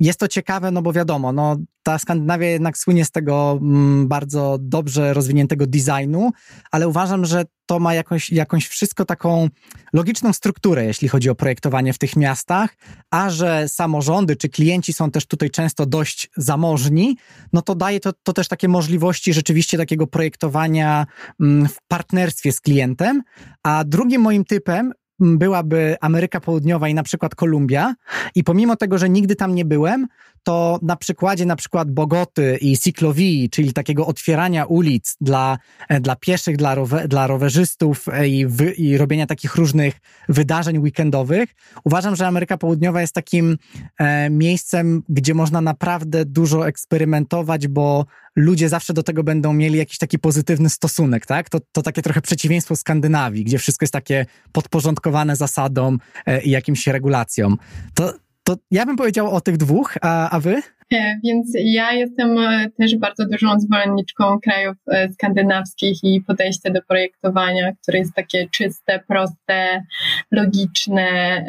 jest 0.00 0.20
to 0.20 0.28
ciekawe, 0.28 0.70
no 0.70 0.82
bo 0.82 0.92
wiadomo, 0.92 1.32
no, 1.32 1.56
ta 1.82 1.98
Skandynawia 1.98 2.48
jednak 2.48 2.78
słynie 2.78 3.04
z 3.04 3.10
tego 3.10 3.58
mm, 3.62 4.08
bardzo 4.08 4.58
dobrze 4.60 5.14
rozwiniętego 5.14 5.66
designu, 5.66 6.30
ale 6.70 6.88
uważam, 6.88 7.24
że 7.24 7.44
to 7.66 7.78
ma 7.78 7.94
jakąś, 7.94 8.30
jakąś 8.30 8.66
wszystko 8.66 9.04
taką 9.04 9.48
logiczną 9.92 10.32
strukturę, 10.32 10.84
jeśli 10.84 11.08
chodzi 11.08 11.30
o 11.30 11.34
projektowanie 11.34 11.92
w 11.92 11.98
tych 11.98 12.16
miastach, 12.16 12.76
a 13.10 13.30
że 13.30 13.68
samorządy 13.68 14.36
czy 14.36 14.48
klienci 14.48 14.92
są 14.92 15.10
też 15.10 15.26
tutaj 15.26 15.50
często 15.50 15.86
dość 15.86 16.30
zamożni, 16.36 17.16
no 17.52 17.62
to 17.62 17.74
daje 17.74 18.00
to, 18.00 18.12
to 18.22 18.32
też 18.32 18.48
takie 18.48 18.68
możliwości 18.68 19.32
rzeczywiście 19.32 19.78
takiego 19.78 20.06
projektowania 20.06 21.06
mm, 21.40 21.68
w 21.68 21.76
partnerstwie 21.88 22.52
z 22.52 22.60
klientem. 22.60 23.22
A 23.62 23.84
drugim 23.84 24.22
moim 24.22 24.44
typem 24.44 24.92
byłaby 25.20 25.96
Ameryka 26.00 26.40
Południowa 26.40 26.88
i 26.88 26.94
na 26.94 27.02
przykład 27.02 27.34
Kolumbia. 27.34 27.94
I 28.34 28.44
pomimo 28.44 28.76
tego, 28.76 28.98
że 28.98 29.08
nigdy 29.08 29.36
tam 29.36 29.54
nie 29.54 29.64
byłem, 29.64 30.06
to 30.42 30.78
na 30.82 30.96
przykładzie 30.96 31.46
na 31.46 31.56
przykład 31.56 31.90
Bogoty 31.90 32.58
i 32.60 32.78
Ciclovii, 32.78 33.50
czyli 33.50 33.72
takiego 33.72 34.06
otwierania 34.06 34.64
ulic 34.64 35.16
dla, 35.20 35.58
e, 35.88 36.00
dla 36.00 36.16
pieszych, 36.16 36.56
dla, 36.56 36.74
rowe, 36.74 37.08
dla 37.08 37.26
rowerzystów 37.26 38.08
e, 38.08 38.28
i, 38.28 38.46
wy, 38.46 38.72
i 38.72 38.98
robienia 38.98 39.26
takich 39.26 39.54
różnych 39.54 40.00
wydarzeń 40.28 40.78
weekendowych, 40.78 41.54
uważam, 41.84 42.16
że 42.16 42.26
Ameryka 42.26 42.58
Południowa 42.58 43.00
jest 43.00 43.14
takim 43.14 43.58
e, 43.98 44.30
miejscem, 44.30 45.02
gdzie 45.08 45.34
można 45.34 45.60
naprawdę 45.60 46.24
dużo 46.24 46.68
eksperymentować, 46.68 47.68
bo 47.68 48.06
ludzie 48.38 48.68
zawsze 48.68 48.92
do 48.94 49.02
tego 49.02 49.24
będą 49.24 49.52
mieli 49.52 49.78
jakiś 49.78 49.98
taki 49.98 50.18
pozytywny 50.18 50.70
stosunek, 50.70 51.26
tak? 51.26 51.50
To, 51.50 51.58
to 51.72 51.82
takie 51.82 52.02
trochę 52.02 52.20
przeciwieństwo 52.20 52.76
Skandynawii, 52.76 53.44
gdzie 53.44 53.58
wszystko 53.58 53.84
jest 53.84 53.92
takie 53.92 54.26
podporządkowane 54.52 55.36
zasadom 55.36 55.98
e, 56.26 56.42
i 56.42 56.50
jakimś 56.50 56.86
regulacjom. 56.86 57.58
To, 57.94 58.12
to 58.44 58.56
ja 58.70 58.86
bym 58.86 58.96
powiedział 58.96 59.30
o 59.30 59.40
tych 59.40 59.56
dwóch, 59.56 59.94
a, 60.02 60.30
a 60.30 60.40
wy? 60.40 60.62
E, 60.92 61.20
więc 61.24 61.52
ja 61.54 61.92
jestem 61.92 62.38
e, 62.38 62.70
też 62.78 62.96
bardzo 62.96 63.24
dużą 63.26 63.60
zwolenniczką 63.60 64.38
krajów 64.40 64.76
skandynawskich 65.12 66.04
i 66.04 66.20
podejścia 66.20 66.70
do 66.70 66.82
projektowania, 66.82 67.72
które 67.82 67.98
jest 67.98 68.14
takie 68.14 68.48
czyste, 68.50 69.00
proste, 69.08 69.82
logiczne, 70.30 71.44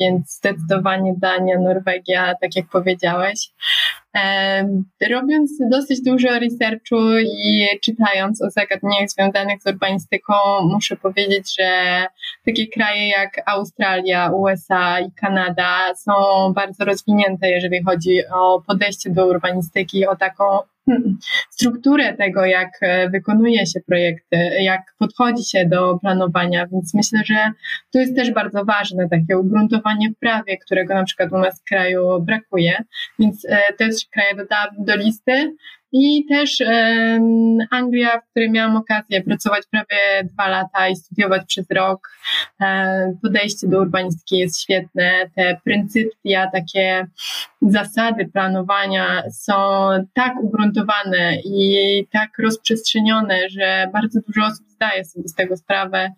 więc 0.00 0.36
zdecydowanie 0.36 1.14
Dania, 1.18 1.58
Norwegia, 1.58 2.34
tak 2.40 2.56
jak 2.56 2.66
powiedziałeś. 2.68 3.50
Robiąc 5.10 5.50
dosyć 5.70 6.02
dużo 6.02 6.28
researchu 6.28 7.18
i 7.18 7.68
czytając 7.84 8.42
o 8.42 8.50
zagadnieniach 8.50 9.08
związanych 9.08 9.62
z 9.62 9.66
urbanistyką, 9.66 10.34
muszę 10.62 10.96
powiedzieć, 10.96 11.56
że 11.58 12.02
takie 12.46 12.66
kraje 12.66 13.08
jak 13.08 13.42
Australia, 13.46 14.30
USA 14.30 15.00
i 15.00 15.12
Kanada 15.12 15.94
są 15.94 16.12
bardzo 16.54 16.84
rozwinięte, 16.84 17.50
jeżeli 17.50 17.84
chodzi 17.84 18.20
o 18.34 18.62
podejście 18.66 19.10
do 19.10 19.26
urbanistyki, 19.26 20.06
o 20.06 20.16
taką 20.16 20.44
strukturę 21.50 22.14
tego, 22.14 22.44
jak 22.44 22.70
e, 22.80 23.10
wykonuje 23.10 23.66
się 23.66 23.80
projekty, 23.86 24.36
jak 24.60 24.82
podchodzi 24.98 25.44
się 25.44 25.66
do 25.66 25.98
planowania, 25.98 26.66
więc 26.66 26.94
myślę, 26.94 27.20
że 27.24 27.52
to 27.92 27.98
jest 27.98 28.16
też 28.16 28.30
bardzo 28.30 28.64
ważne, 28.64 29.08
takie 29.08 29.38
ugruntowanie 29.38 30.10
w 30.10 30.18
prawie, 30.18 30.58
którego 30.58 30.94
na 30.94 31.04
przykład 31.04 31.32
u 31.32 31.38
nas 31.38 31.60
w 31.60 31.64
kraju 31.64 32.22
brakuje, 32.22 32.84
więc 33.18 33.46
e, 33.48 33.72
też 33.72 33.94
kraje 34.12 34.34
dodałabym 34.34 34.84
do 34.84 34.96
listy. 34.96 35.56
I 35.92 36.24
też 36.28 36.62
Anglia, 37.70 38.20
w 38.20 38.30
której 38.30 38.50
miałam 38.50 38.76
okazję 38.76 39.22
pracować 39.22 39.62
prawie 39.70 40.24
dwa 40.24 40.48
lata 40.48 40.88
i 40.88 40.96
studiować 40.96 41.42
przez 41.46 41.66
rok. 41.70 42.10
Um, 42.60 43.18
podejście 43.22 43.68
do 43.68 43.80
urbanistyki 43.80 44.38
jest 44.38 44.60
świetne. 44.62 45.30
Te 45.36 45.60
pryncypia, 45.64 46.50
takie 46.52 47.06
zasady 47.62 48.28
planowania 48.32 49.22
są 49.30 49.54
tak 50.14 50.32
ugruntowane 50.42 51.36
i 51.44 52.06
tak 52.12 52.30
rozprzestrzenione, 52.38 53.48
że 53.50 53.86
bardzo 53.92 54.20
dużo 54.26 54.46
osób 54.46 54.66
zdaje 54.68 55.04
sobie 55.04 55.28
z 55.28 55.34
tego 55.34 55.56
sprawę, 55.56 56.12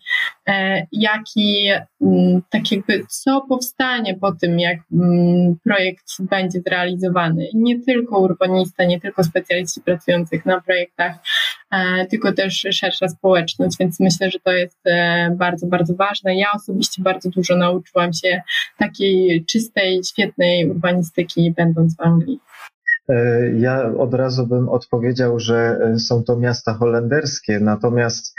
e, 0.49 0.87
jaki, 0.93 1.69
mm, 2.01 2.43
tak 2.51 2.73
jakby, 2.73 3.05
co 3.09 3.41
powstanie 3.49 4.15
po 4.15 4.33
tym, 4.33 4.59
jak 4.59 4.79
mm, 4.93 5.57
projekt 5.65 6.05
będzie 6.20 6.61
zrealizowany. 6.61 7.49
Nie 7.55 7.81
tylko 7.81 8.19
urbanista, 8.19 8.85
nie 8.85 9.01
tylko 9.01 9.25
specjaliści 9.25 9.81
pracujących 9.81 10.47
na 10.47 10.61
projektach, 10.61 11.15
e, 11.70 12.07
tylko 12.07 12.33
też 12.33 12.66
szersza 12.70 13.09
społeczność, 13.09 13.77
więc 13.81 14.01
myślę, 14.01 14.31
że 14.31 14.39
to 14.39 14.53
jest 14.53 14.79
e, 14.87 15.31
bardzo, 15.37 15.66
bardzo 15.66 15.95
ważne. 15.95 16.37
Ja 16.37 16.47
osobiście 16.57 17.03
bardzo 17.03 17.31
dużo 17.31 17.57
nauczyłam 17.57 18.12
się 18.12 18.43
takiej 18.79 19.45
czystej, 19.45 20.01
świetnej 20.05 20.70
urbanistyki, 20.70 21.55
będąc 21.57 21.97
w 21.97 22.01
Anglii. 22.01 22.41
Ja 23.59 23.93
od 23.99 24.15
razu 24.15 24.47
bym 24.47 24.69
odpowiedział, 24.69 25.41
że 25.41 25.79
są 25.99 26.25
to 26.25 26.37
miasta 26.37 26.75
holenderskie, 26.75 27.61
natomiast 27.61 28.35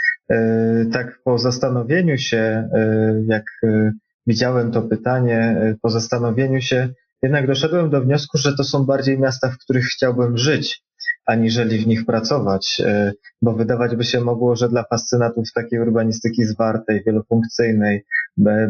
tak 0.92 1.18
po 1.24 1.38
zastanowieniu 1.38 2.18
się, 2.18 2.38
e, 2.38 2.68
jak 3.26 3.44
e, 3.64 3.92
widziałem 4.26 4.70
to 4.70 4.82
pytanie, 4.82 5.56
po 5.82 5.90
zastanowieniu 5.90 6.60
się, 6.60 6.88
jednak 7.22 7.46
doszedłem 7.46 7.90
do 7.90 8.00
wniosku, 8.00 8.38
że 8.38 8.56
to 8.56 8.64
są 8.64 8.84
bardziej 8.84 9.18
miasta, 9.18 9.50
w 9.50 9.58
których 9.58 9.84
chciałbym 9.84 10.38
żyć, 10.38 10.82
aniżeli 11.26 11.78
w 11.78 11.86
nich 11.86 12.06
pracować, 12.06 12.82
bo 13.42 13.52
wydawać 13.52 13.96
by 13.96 14.04
się 14.04 14.20
mogło, 14.20 14.56
że 14.56 14.68
dla 14.68 14.84
fascynatów 14.84 15.52
takiej 15.54 15.78
urbanistyki 15.78 16.44
zwartej, 16.44 17.02
wielofunkcyjnej, 17.06 18.04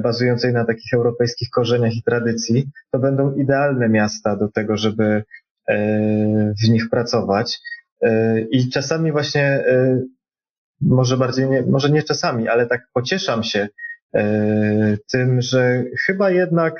bazującej 0.02 0.52
na 0.52 0.64
takich 0.64 0.94
europejskich 0.94 1.50
korzeniach 1.50 1.94
i 1.94 2.02
tradycji, 2.02 2.70
to 2.90 2.98
będą 2.98 3.34
idealne 3.34 3.88
miasta 3.88 4.36
do 4.36 4.48
tego, 4.48 4.76
żeby 4.76 5.24
w 6.64 6.68
nich 6.68 6.90
pracować. 6.90 7.60
I 8.50 8.70
czasami 8.70 9.12
właśnie 9.12 9.64
może 10.80 11.16
bardziej, 11.16 11.50
nie, 11.50 11.62
może 11.62 11.90
nie 11.90 12.02
czasami, 12.02 12.48
ale 12.48 12.66
tak 12.66 12.80
pocieszam 12.92 13.42
się 13.42 13.68
e, 14.14 14.96
tym, 15.12 15.40
że 15.40 15.84
chyba 16.06 16.30
jednak 16.30 16.74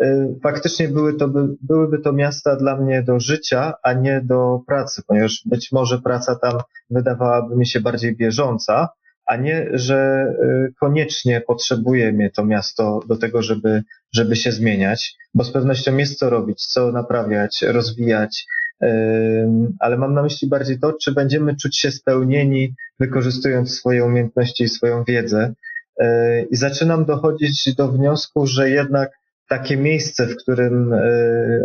e, 0.00 0.34
faktycznie 0.42 0.88
były 0.88 1.14
to, 1.14 1.28
by, 1.28 1.48
byłyby 1.60 1.98
to 1.98 2.12
miasta 2.12 2.56
dla 2.56 2.76
mnie 2.76 3.02
do 3.02 3.20
życia, 3.20 3.74
a 3.82 3.92
nie 3.92 4.20
do 4.24 4.60
pracy, 4.66 5.02
ponieważ 5.06 5.42
być 5.46 5.72
może 5.72 5.98
praca 5.98 6.36
tam 6.36 6.58
wydawałaby 6.90 7.56
mi 7.56 7.66
się 7.66 7.80
bardziej 7.80 8.16
bieżąca, 8.16 8.88
a 9.26 9.36
nie, 9.36 9.68
że 9.72 9.96
e, 9.96 10.68
koniecznie 10.80 11.40
potrzebuje 11.40 12.12
mnie 12.12 12.30
to 12.30 12.44
miasto 12.44 13.00
do 13.08 13.16
tego, 13.16 13.42
żeby, 13.42 13.82
żeby 14.12 14.36
się 14.36 14.52
zmieniać, 14.52 15.16
bo 15.34 15.44
z 15.44 15.52
pewnością 15.52 15.96
jest 15.96 16.18
co 16.18 16.30
robić, 16.30 16.66
co 16.66 16.92
naprawiać, 16.92 17.62
rozwijać, 17.62 18.46
ale 19.78 19.96
mam 19.96 20.14
na 20.14 20.22
myśli 20.22 20.48
bardziej 20.48 20.78
to, 20.78 20.92
czy 20.92 21.12
będziemy 21.12 21.56
czuć 21.56 21.78
się 21.78 21.90
spełnieni, 21.90 22.74
wykorzystując 23.00 23.74
swoje 23.74 24.04
umiejętności 24.04 24.64
i 24.64 24.68
swoją 24.68 25.04
wiedzę. 25.04 25.54
E, 25.98 26.42
I 26.42 26.56
zaczynam 26.56 27.04
dochodzić 27.04 27.74
do 27.74 27.88
wniosku, 27.88 28.46
że 28.46 28.70
jednak 28.70 29.10
takie 29.48 29.76
miejsce, 29.76 30.26
w 30.26 30.36
którym 30.36 30.92
e, 30.92 31.00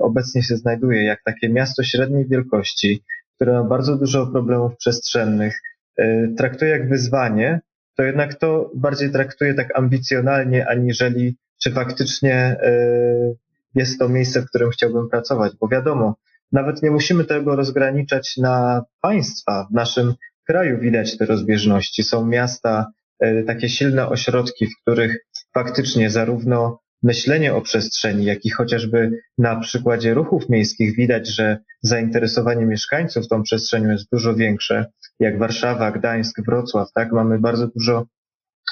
obecnie 0.01 0.43
się 0.43 0.57
znajduję, 0.57 1.03
jak 1.03 1.23
takie 1.23 1.49
miasto 1.49 1.83
średniej 1.83 2.27
wielkości, 2.27 3.03
które 3.35 3.53
ma 3.53 3.63
bardzo 3.63 3.97
dużo 3.97 4.27
problemów 4.27 4.77
przestrzennych, 4.77 5.59
e, 5.97 6.27
traktuję 6.37 6.71
jak 6.71 6.89
wyzwanie, 6.89 7.59
to 7.95 8.03
jednak 8.03 8.35
to 8.35 8.71
bardziej 8.75 9.11
traktuję 9.11 9.53
tak 9.53 9.77
ambicjonalnie, 9.77 10.67
aniżeli 10.67 11.37
czy 11.63 11.71
faktycznie 11.71 12.57
jest 13.75 13.99
to 13.99 14.09
miejsce, 14.09 14.41
w 14.41 14.45
którym 14.45 14.69
chciałbym 14.69 15.09
pracować. 15.09 15.53
Bo 15.59 15.67
wiadomo, 15.67 16.15
nawet 16.51 16.83
nie 16.83 16.91
musimy 16.91 17.25
tego 17.25 17.55
rozgraniczać 17.55 18.37
na 18.37 18.83
państwa. 19.01 19.67
W 19.71 19.73
naszym 19.73 20.13
kraju 20.47 20.79
widać 20.79 21.17
te 21.17 21.25
rozbieżności. 21.25 22.03
Są 22.03 22.25
miasta, 22.25 22.91
e, 23.19 23.43
takie 23.43 23.69
silne 23.69 24.09
ośrodki, 24.09 24.67
w 24.67 24.81
których 24.81 25.17
faktycznie 25.53 26.09
zarówno 26.09 26.79
myślenie 27.03 27.53
o 27.55 27.61
przestrzeni, 27.61 28.25
jak 28.25 28.45
i 28.45 28.49
chociażby 28.49 29.11
na 29.37 29.59
przykładzie 29.59 30.13
ruchów 30.13 30.49
miejskich 30.49 30.95
widać, 30.95 31.27
że 31.27 31.57
zainteresowanie 31.81 32.65
mieszkańców 32.65 33.27
tą 33.27 33.43
przestrzenią 33.43 33.89
jest 33.89 34.11
dużo 34.11 34.35
większe, 34.35 34.85
jak 35.19 35.39
Warszawa, 35.39 35.91
Gdańsk, 35.91 36.41
Wrocław, 36.45 36.91
tak? 36.93 37.11
Mamy 37.11 37.39
bardzo 37.39 37.67
dużo 37.67 38.05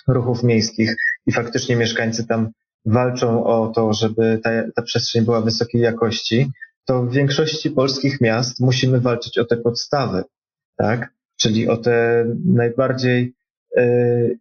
ruchów 0.07 0.43
miejskich 0.43 0.95
i 1.27 1.31
faktycznie 1.31 1.75
mieszkańcy 1.75 2.27
tam 2.27 2.49
walczą 2.85 3.43
o 3.43 3.67
to, 3.67 3.93
żeby 3.93 4.39
ta, 4.43 4.49
ta 4.75 4.81
przestrzeń 4.81 5.25
była 5.25 5.41
wysokiej 5.41 5.81
jakości, 5.81 6.51
to 6.85 7.03
w 7.03 7.11
większości 7.11 7.71
polskich 7.71 8.21
miast 8.21 8.59
musimy 8.59 8.99
walczyć 8.99 9.37
o 9.37 9.45
te 9.45 9.57
podstawy, 9.57 10.23
tak? 10.77 11.13
Czyli 11.37 11.67
o 11.67 11.77
te 11.77 12.25
najbardziej 12.45 13.33
yy, 13.75 14.39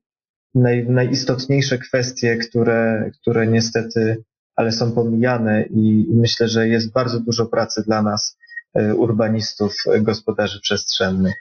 naj, 0.54 0.86
najistotniejsze 0.88 1.78
kwestie, 1.78 2.36
które, 2.36 3.10
które 3.20 3.46
niestety, 3.46 4.24
ale 4.56 4.72
są 4.72 4.92
pomijane 4.92 5.62
i 5.62 6.06
myślę, 6.10 6.48
że 6.48 6.68
jest 6.68 6.92
bardzo 6.92 7.20
dużo 7.20 7.46
pracy 7.46 7.82
dla 7.86 8.02
nas, 8.02 8.36
e, 8.74 8.94
urbanistów, 8.94 9.74
gospodarzy 10.00 10.60
przestrzennych. 10.60 11.34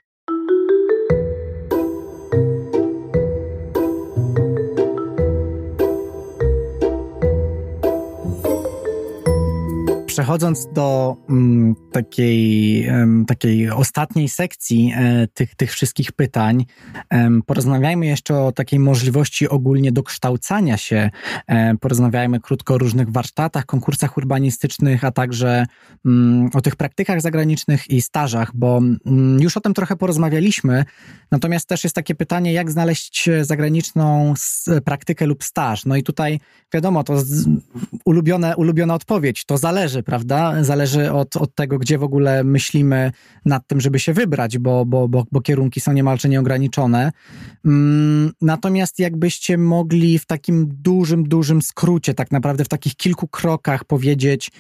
Przechodząc 10.14 10.68
do 10.73 11.15
mm, 11.30 11.76
takiej, 11.91 12.88
takiej 13.27 13.69
ostatniej 13.69 14.30
sekcji 14.30 14.94
e, 14.95 15.27
tych, 15.27 15.56
tych 15.56 15.72
wszystkich 15.72 16.11
pytań, 16.11 16.65
porozmawiajmy 17.45 18.06
jeszcze 18.06 18.40
o 18.40 18.52
takiej 18.52 18.80
możliwości 18.80 19.49
ogólnie 19.49 19.91
dokształcania 19.91 20.77
się. 20.77 21.10
E, 21.48 21.77
porozmawiajmy 21.77 22.40
krótko 22.40 22.73
o 22.73 22.77
różnych 22.77 23.11
warsztatach, 23.11 23.65
konkursach 23.65 24.18
urbanistycznych, 24.18 25.03
a 25.03 25.11
także 25.11 25.65
mm, 26.06 26.49
o 26.53 26.61
tych 26.61 26.76
praktykach 26.76 27.22
zagranicznych 27.22 27.90
i 27.90 28.02
stażach, 28.02 28.52
bo 28.56 28.77
mm, 28.77 29.41
już 29.41 29.57
o 29.57 29.61
tym 29.61 29.73
trochę 29.73 29.95
porozmawialiśmy. 29.95 30.85
Natomiast 31.31 31.68
też 31.68 31.84
jest 31.84 31.95
takie 31.95 32.15
pytanie, 32.15 32.53
jak 32.53 32.72
znaleźć 32.72 33.30
zagraniczną 33.41 34.34
praktykę 34.85 35.26
lub 35.26 35.44
staż. 35.44 35.85
No 35.85 35.95
i 35.95 36.03
tutaj 36.03 36.40
wiadomo, 36.73 37.03
to 37.03 37.23
ulubione, 38.06 38.56
ulubiona 38.56 38.94
odpowiedź, 38.94 39.45
to 39.45 39.57
zależy 39.57 40.02
prawda? 40.03 40.63
Zależy 40.63 41.11
od, 41.11 41.38
od 41.38 41.55
tego, 41.55 41.80
gdzie 41.80 41.97
w 41.97 42.03
ogóle 42.03 42.43
myślimy 42.43 43.11
nad 43.45 43.67
tym, 43.67 43.81
żeby 43.81 43.99
się 43.99 44.13
wybrać, 44.13 44.57
bo, 44.57 44.85
bo, 44.85 45.07
bo, 45.07 45.23
bo 45.31 45.41
kierunki 45.41 45.81
są 45.81 45.93
niemalże 45.93 46.30
nieograniczone. 46.30 47.11
Mm, 47.65 48.31
natomiast 48.41 48.99
jakbyście 48.99 49.57
mogli 49.57 50.19
w 50.19 50.25
takim 50.25 50.67
dużym, 50.81 51.23
dużym 51.23 51.61
skrócie, 51.61 52.13
tak 52.13 52.31
naprawdę 52.31 52.63
w 52.63 52.69
takich 52.69 52.95
kilku 52.95 53.27
krokach 53.27 53.85
powiedzieć, 53.85 54.51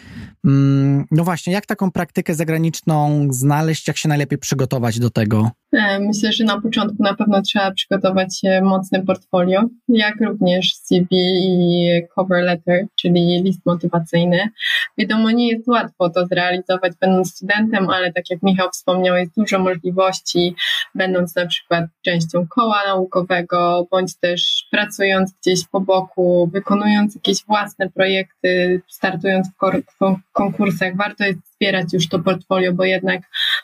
mm, 0.45 1.05
no 1.11 1.23
właśnie, 1.23 1.53
jak 1.53 1.65
taką 1.65 1.91
praktykę 1.91 2.35
zagraniczną 2.35 3.27
znaleźć, 3.31 3.87
jak 3.87 3.97
się 3.97 4.09
najlepiej 4.09 4.37
przygotować 4.37 4.99
do 4.99 5.09
tego? 5.09 5.51
E, 5.73 5.99
myślę, 5.99 6.31
że 6.31 6.43
na 6.43 6.61
początku 6.61 7.03
na 7.03 7.13
pewno 7.13 7.41
trzeba 7.41 7.71
przygotować 7.71 8.41
mocne 8.61 9.03
portfolio, 9.05 9.63
jak 9.87 10.21
również 10.21 10.75
CV 10.75 11.07
i 11.11 12.01
cover 12.15 12.43
letter, 12.43 12.85
czyli 12.95 13.43
list 13.43 13.65
motywacyjny. 13.65 14.49
Wiadomo, 14.97 15.31
nie 15.33 15.49
jest 15.49 15.67
łatwo 15.67 16.09
to 16.09 16.25
zrealizować 16.25 16.93
będąc 17.01 17.35
studentem, 17.35 17.89
ale 17.89 18.13
tak 18.13 18.29
jak 18.29 18.43
Michał 18.43 18.69
wspomniał, 18.69 19.15
jest 19.15 19.35
dużo 19.37 19.59
możliwości, 19.59 20.55
będąc 20.95 21.35
na 21.35 21.45
przykład 21.45 21.85
częścią 22.05 22.47
koła 22.47 22.81
naukowego, 22.85 23.87
bądź 23.91 24.15
też 24.19 24.67
pracując 24.71 25.33
gdzieś 25.41 25.67
po 25.67 25.79
boku, 25.79 26.49
wykonując 26.53 27.15
jakieś 27.15 27.45
własne 27.45 27.89
projekty, 27.89 28.81
startując 28.87 29.47
w 29.47 30.31
konkursach. 30.31 30.97
Warto 30.97 31.23
jest 31.23 31.39
wspierać 31.45 31.93
już 31.93 32.09
to 32.09 32.19
portfolio, 32.19 32.73
bo 32.73 32.83
jednak 32.83 33.21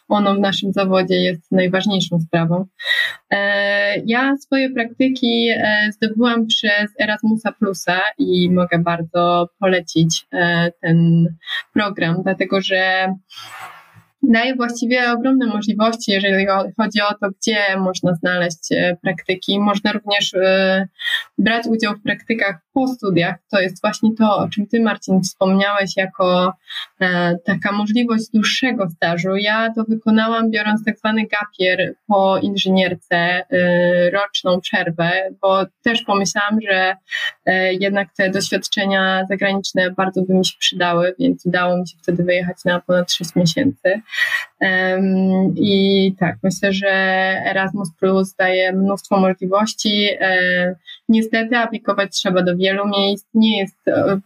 ono 0.09 0.35
w 0.35 0.39
naszym 0.39 0.73
zawodzie 0.73 1.15
jest 1.15 1.51
najważniejszą 1.51 2.19
sprawą. 2.19 2.65
E, 3.31 3.97
ja 4.05 4.37
swoje 4.37 4.69
praktyki 4.69 5.49
e, 5.49 5.89
zdobyłam 5.91 6.47
przez 6.47 7.01
Erasmusa 7.01 7.51
Plusa 7.51 7.99
i 8.17 8.51
mogę 8.51 8.79
bardzo 8.79 9.49
polecić 9.59 10.27
e, 10.33 10.71
ten 10.81 11.27
program, 11.73 12.15
dlatego 12.23 12.61
że 12.61 13.13
daje 14.23 14.55
właściwie 14.55 15.11
ogromne 15.11 15.45
możliwości, 15.45 16.11
jeżeli 16.11 16.45
chodzi 16.77 17.01
o 17.01 17.13
to, 17.13 17.29
gdzie 17.39 17.77
można 17.77 18.15
znaleźć 18.15 18.71
e, 18.71 18.97
praktyki. 19.01 19.59
Można 19.59 19.91
również 19.91 20.33
e, 20.33 20.87
brać 21.37 21.65
udział 21.67 21.93
w 21.93 22.03
praktykach 22.03 22.59
po 22.73 22.87
studiach. 22.87 23.35
To 23.51 23.61
jest 23.61 23.81
właśnie 23.81 24.09
to, 24.17 24.37
o 24.37 24.49
czym 24.49 24.67
Ty, 24.67 24.79
Marcin, 24.79 25.21
wspomniałeś, 25.21 25.97
jako 25.97 26.53
e, 27.01 27.37
taka 27.45 27.71
możliwość 27.71 28.25
dłuższego 28.33 28.89
stażu. 28.89 29.35
Ja 29.35 29.73
to 29.75 29.83
wykonałam 29.83 30.51
biorąc 30.51 30.85
tak 30.85 30.97
zwany 30.97 31.21
gapier 31.21 31.93
po 32.07 32.37
inżynierce, 32.37 33.43
roczną 34.13 34.61
przerwę, 34.61 35.11
bo 35.41 35.65
też 35.83 36.01
pomyślałam, 36.01 36.57
że 36.61 36.95
jednak 37.79 38.07
te 38.17 38.29
doświadczenia 38.29 39.25
zagraniczne 39.29 39.91
bardzo 39.91 40.21
by 40.21 40.33
mi 40.33 40.45
się 40.45 40.55
przydały, 40.59 41.15
więc 41.19 41.45
udało 41.45 41.77
mi 41.77 41.87
się 41.87 41.97
wtedy 42.01 42.23
wyjechać 42.23 42.57
na 42.65 42.79
ponad 42.79 43.11
6 43.11 43.35
miesięcy. 43.35 44.01
I 45.55 46.15
tak, 46.19 46.35
myślę, 46.43 46.73
że 46.73 46.89
Erasmus 47.45 47.89
Plus 47.99 48.35
daje 48.35 48.73
mnóstwo 48.73 49.19
możliwości. 49.19 50.09
Niestety 51.09 51.57
aplikować 51.57 52.11
trzeba 52.11 52.43
do 52.43 52.57
wielu 52.57 52.87
miejsc. 52.87 53.27
Nie 53.33 53.59
jest 53.59 53.87
e, 53.87 54.19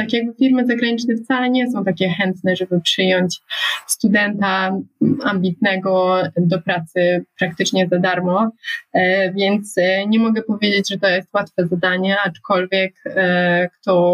tak 0.00 0.12
jakby 0.12 0.34
firmy 0.34 0.66
zagraniczne 0.66 1.16
wcale 1.16 1.50
nie 1.50 1.70
są 1.70 1.84
takie 1.84 2.08
chętne, 2.08 2.56
żeby 2.56 2.80
przyjąć 2.80 3.40
studenta 3.86 4.76
ambitnego 5.24 6.22
do 6.36 6.62
pracy 6.62 7.24
praktycznie 7.38 7.88
za 7.88 7.98
darmo, 7.98 8.50
e, 8.92 9.32
więc 9.32 9.78
e, 9.78 10.06
nie 10.06 10.18
mogę 10.18 10.42
powiedzieć, 10.42 10.90
że 10.90 10.98
to 10.98 11.08
jest 11.08 11.28
łatwe 11.34 11.66
zadanie, 11.66 12.16
aczkolwiek 12.24 12.94
e, 13.06 13.68
kto 13.68 14.10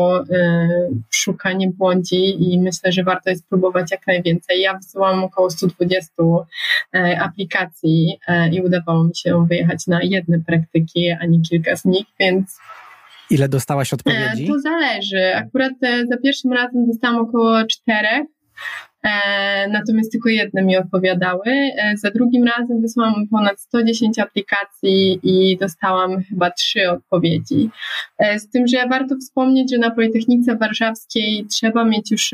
szuka, 1.11 1.53
nie 1.53 1.69
błądzi 1.69 2.53
i 2.53 2.59
myślę, 2.61 2.93
że 2.93 3.05
warto 3.05 3.31
jest 3.31 3.49
próbować 3.49 3.91
jak 3.91 4.07
najwięcej. 4.07 4.61
Ja 4.61 4.75
wysyłam 4.75 5.25
około 5.25 5.51
120 5.51 6.13
aplikacji 7.21 8.19
i 8.53 8.61
udawało 8.61 9.05
mi 9.05 9.17
się 9.17 9.47
wyjechać 9.47 9.87
na 9.87 10.01
jedne 10.03 10.41
praktyki, 10.47 11.11
a 11.11 11.27
nie 11.27 11.41
kilka 11.41 11.77
z 11.77 11.85
nich, 11.85 12.07
więc 12.21 12.59
Ile 13.31 13.49
dostałaś 13.49 13.93
odpowiedzi? 13.93 14.45
E, 14.45 14.49
to 14.49 14.59
zależy. 14.61 15.35
Akurat 15.35 15.73
e, 15.83 16.07
za 16.07 16.17
pierwszym 16.17 16.53
razem 16.53 16.87
dostałam 16.87 17.17
około 17.17 17.65
czterech, 17.65 18.27
e, 19.03 19.69
natomiast 19.69 20.13
tylko 20.13 20.29
jedne 20.29 20.63
mi 20.63 20.77
odpowiadały. 20.77 21.71
Za 21.95 22.11
drugim 22.11 22.45
razem 22.45 22.81
wysłałam 22.83 23.29
ponad 23.31 23.61
110 23.61 24.19
aplikacji 24.19 25.21
i 25.23 25.59
dostałam 25.61 26.23
chyba 26.23 26.51
trzy 26.51 26.91
odpowiedzi. 26.91 27.71
Z 28.37 28.51
tym, 28.51 28.67
że 28.67 28.89
warto 28.89 29.17
wspomnieć, 29.17 29.71
że 29.73 29.79
na 29.79 29.91
Politechnice 29.91 30.57
Warszawskiej 30.57 31.47
trzeba 31.47 31.85
mieć 31.85 32.11
już 32.11 32.31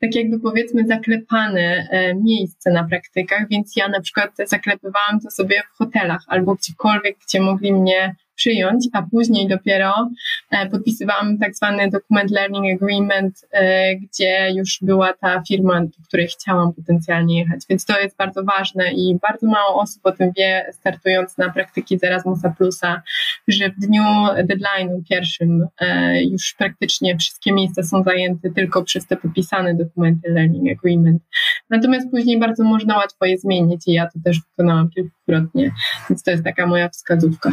tak 0.00 0.14
jakby 0.14 0.40
powiedzmy 0.40 0.86
zaklepane 0.86 1.88
miejsce 2.24 2.70
na 2.70 2.84
praktykach, 2.84 3.48
więc 3.50 3.76
ja 3.76 3.88
na 3.88 4.00
przykład 4.00 4.30
zaklepywałam 4.46 5.20
to 5.24 5.30
sobie 5.30 5.62
w 5.74 5.78
hotelach 5.78 6.22
albo 6.26 6.54
gdziekolwiek, 6.54 7.16
gdzie 7.26 7.40
mogli 7.40 7.72
mnie 7.72 8.14
przyjąć, 8.40 8.88
a 8.92 9.02
później 9.02 9.48
dopiero 9.48 10.10
e, 10.50 10.68
podpisywałam 10.70 11.38
tak 11.38 11.54
zwany 11.54 11.90
dokument 11.90 12.30
Learning 12.30 12.82
Agreement, 12.82 13.44
e, 13.52 13.96
gdzie 13.96 14.52
już 14.56 14.78
była 14.82 15.12
ta 15.12 15.42
firma, 15.48 15.80
do 15.80 16.04
której 16.08 16.26
chciałam 16.26 16.72
potencjalnie 16.72 17.38
jechać. 17.38 17.60
Więc 17.68 17.84
to 17.84 18.00
jest 18.00 18.16
bardzo 18.16 18.44
ważne 18.44 18.92
i 18.92 19.18
bardzo 19.22 19.46
mało 19.46 19.80
osób 19.80 20.06
o 20.06 20.12
tym 20.12 20.32
wie, 20.36 20.66
startując 20.72 21.38
na 21.38 21.50
praktyki 21.50 21.98
z 21.98 22.04
Erasmusa 22.04 22.54
Plusa, 22.58 23.02
że 23.48 23.70
w 23.70 23.86
dniu 23.86 24.02
deadline'u 24.36 25.02
pierwszym 25.10 25.66
e, 25.80 26.22
już 26.24 26.54
praktycznie 26.58 27.16
wszystkie 27.16 27.52
miejsca 27.52 27.82
są 27.82 28.02
zajęte 28.02 28.50
tylko 28.50 28.84
przez 28.84 29.06
te 29.06 29.16
podpisane 29.16 29.74
dokumenty 29.74 30.30
Learning 30.30 30.78
Agreement. 30.78 31.22
Natomiast 31.70 32.10
później 32.10 32.38
bardzo 32.38 32.64
można 32.64 32.96
łatwo 32.96 33.24
je 33.24 33.38
zmienić 33.38 33.88
i 33.88 33.92
ja 33.92 34.06
to 34.06 34.18
też 34.24 34.38
wykonałam 34.50 34.90
kilkukrotnie, 34.90 35.70
więc 36.10 36.22
to 36.22 36.30
jest 36.30 36.44
taka 36.44 36.66
moja 36.66 36.88
wskazówka. 36.88 37.52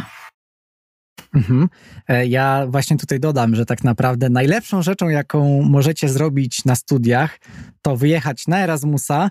Mhm. 1.34 1.68
E, 2.08 2.26
ja 2.26 2.66
właśnie 2.68 2.96
tutaj 2.96 3.20
dodam, 3.20 3.54
że 3.54 3.66
tak 3.66 3.84
naprawdę 3.84 4.28
najlepszą 4.28 4.82
rzeczą, 4.82 5.08
jaką 5.08 5.62
możecie 5.62 6.08
zrobić 6.08 6.64
na 6.64 6.74
studiach, 6.74 7.38
to 7.82 7.96
wyjechać 7.96 8.46
na 8.46 8.58
Erasmusa, 8.58 9.30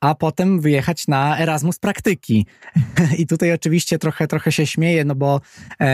a 0.00 0.14
potem 0.14 0.60
wyjechać 0.60 1.08
na 1.08 1.38
Erasmus 1.38 1.78
praktyki. 1.78 2.46
I 3.18 3.26
tutaj 3.26 3.52
oczywiście 3.52 3.98
trochę, 3.98 4.26
trochę 4.26 4.52
się 4.52 4.66
śmieję, 4.66 5.04
no 5.04 5.14
bo 5.14 5.40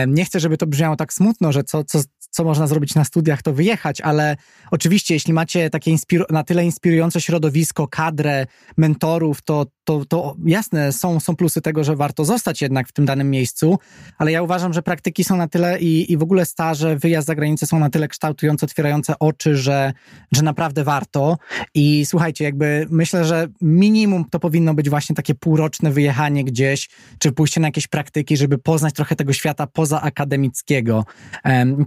nie 0.07 0.25
chcę, 0.25 0.39
żeby 0.39 0.57
to 0.57 0.67
brzmiało 0.67 0.95
tak 0.95 1.13
smutno, 1.13 1.51
że 1.51 1.63
co, 1.63 1.83
co, 1.83 1.99
co 2.33 2.43
można 2.43 2.67
zrobić 2.67 2.95
na 2.95 3.03
studiach, 3.03 3.41
to 3.41 3.53
wyjechać, 3.53 4.01
ale 4.01 4.37
oczywiście, 4.71 5.13
jeśli 5.13 5.33
macie 5.33 5.69
takie 5.69 5.95
na 6.29 6.43
tyle 6.43 6.65
inspirujące 6.65 7.21
środowisko, 7.21 7.87
kadrę, 7.87 8.45
mentorów, 8.77 9.41
to, 9.41 9.65
to, 9.83 10.05
to 10.05 10.35
jasne, 10.45 10.91
są, 10.91 11.19
są 11.19 11.35
plusy 11.35 11.61
tego, 11.61 11.83
że 11.83 11.95
warto 11.95 12.25
zostać 12.25 12.61
jednak 12.61 12.87
w 12.87 12.91
tym 12.91 13.05
danym 13.05 13.29
miejscu, 13.29 13.79
ale 14.17 14.31
ja 14.31 14.41
uważam, 14.41 14.73
że 14.73 14.81
praktyki 14.81 15.23
są 15.23 15.37
na 15.37 15.47
tyle 15.47 15.79
i, 15.79 16.11
i 16.11 16.17
w 16.17 16.23
ogóle 16.23 16.45
staże, 16.45 16.95
wyjazd 16.95 17.27
za 17.27 17.35
granicę 17.35 17.65
są 17.65 17.79
na 17.79 17.89
tyle 17.89 18.07
kształtujące, 18.07 18.65
otwierające 18.65 19.19
oczy, 19.19 19.55
że, 19.57 19.93
że 20.31 20.41
naprawdę 20.41 20.83
warto. 20.83 21.37
I 21.73 22.05
słuchajcie, 22.05 22.43
jakby 22.43 22.87
myślę, 22.89 23.25
że 23.25 23.47
minimum 23.61 24.25
to 24.29 24.39
powinno 24.39 24.73
być 24.73 24.89
właśnie 24.89 25.15
takie 25.15 25.35
półroczne 25.35 25.91
wyjechanie 25.91 26.43
gdzieś, 26.43 26.89
czy 27.19 27.31
pójście 27.31 27.61
na 27.61 27.67
jakieś 27.67 27.87
praktyki, 27.87 28.37
żeby 28.37 28.57
poznać 28.57 28.93
trochę 28.93 29.15
tego 29.15 29.33
świata 29.33 29.67
poza 29.67 30.01
akademickiego. 30.01 31.05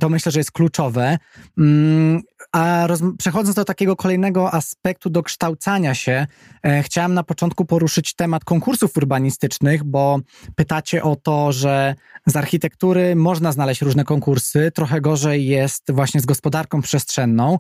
To 0.01 0.09
myślę, 0.09 0.33
że 0.33 0.36
jest 0.41 0.53
kluczowe. 0.53 1.19
Mm, 1.59 2.23
a 2.53 2.87
roz, 2.87 3.01
przechodząc 3.19 3.57
do 3.57 3.65
takiego 3.65 3.97
kolejnego 3.97 4.55
aspektu 4.55 5.11
dokształcania 5.11 5.95
się, 5.95 6.27
e, 6.63 6.83
chciałam 6.83 7.15
na 7.15 7.23
początku 7.23 7.65
poruszyć 7.65 8.15
temat 8.15 8.45
konkursów 8.45 8.97
urbanistycznych, 8.97 9.85
bo 9.85 10.19
pytacie 10.55 11.03
o 11.03 11.17
to, 11.17 11.53
że 11.53 11.95
z 12.27 12.37
architektury 12.37 13.17
można 13.17 13.53
znaleźć 13.53 13.83
różne 13.83 14.05
konkursy, 14.05 14.73
trochę 14.75 15.01
gorzej 15.01 15.47
jest 15.47 15.93
właśnie 15.93 16.21
z 16.21 16.27
gospodarką 16.27 16.83
przestrzenną. 16.83 17.59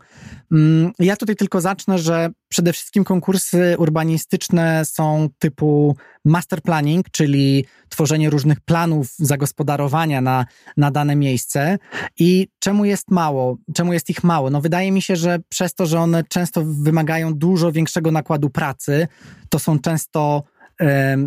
Mm, 0.52 0.92
ja 0.98 1.16
tutaj 1.16 1.36
tylko 1.36 1.60
zacznę, 1.60 1.98
że 1.98 2.30
przede 2.48 2.72
wszystkim 2.72 3.04
konkursy 3.04 3.74
urbanistyczne 3.78 4.84
są 4.84 5.28
typu 5.38 5.96
master 6.24 6.62
planning, 6.62 7.10
czyli 7.10 7.64
tworzenie 7.88 8.30
różnych 8.30 8.60
planów 8.60 9.14
zagospodarowania 9.18 10.20
na, 10.20 10.46
na 10.76 10.90
dane 10.90 11.16
miejsce. 11.16 11.78
I 12.18 12.48
czemu 12.58 12.84
jest 12.84 13.10
mało? 13.10 13.56
Czemu 13.74 13.92
jest 13.92 14.10
ich 14.10 14.24
mało? 14.24 14.50
No 14.50 14.60
wydaje 14.60 14.92
mi 14.92 15.02
się, 15.02 15.16
że 15.16 15.38
przez 15.48 15.74
to, 15.74 15.86
że 15.86 16.00
one 16.00 16.24
często 16.24 16.62
wymagają 16.64 17.34
dużo 17.34 17.72
większego 17.72 18.10
nakładu 18.10 18.50
pracy, 18.50 19.08
to 19.48 19.58
są 19.58 19.78
często 19.78 20.42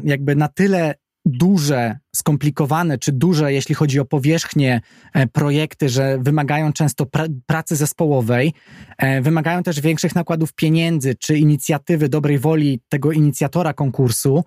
jakby 0.04 0.36
na 0.36 0.48
tyle 0.48 0.96
duże, 1.26 2.00
skomplikowane 2.16 2.98
czy 2.98 3.12
duże, 3.12 3.54
jeśli 3.54 3.76
chodzi 3.76 4.00
o 4.00 4.06
powierzchnię, 4.06 4.82
e, 5.14 5.28
projekty, 5.28 5.90
że 5.90 6.18
wymagają 6.22 6.74
często 6.74 7.06
pra 7.06 7.26
pracy 7.46 7.76
zespołowej, 7.76 8.54
e, 8.98 9.22
wymagają 9.22 9.64
też 9.64 9.82
większych 9.82 10.16
nakładów 10.16 10.54
pieniędzy 10.54 11.16
czy 11.16 11.38
inicjatywy, 11.38 12.10
dobrej 12.10 12.40
woli 12.40 12.82
tego 12.90 13.12
inicjatora 13.12 13.74
konkursu 13.74 14.44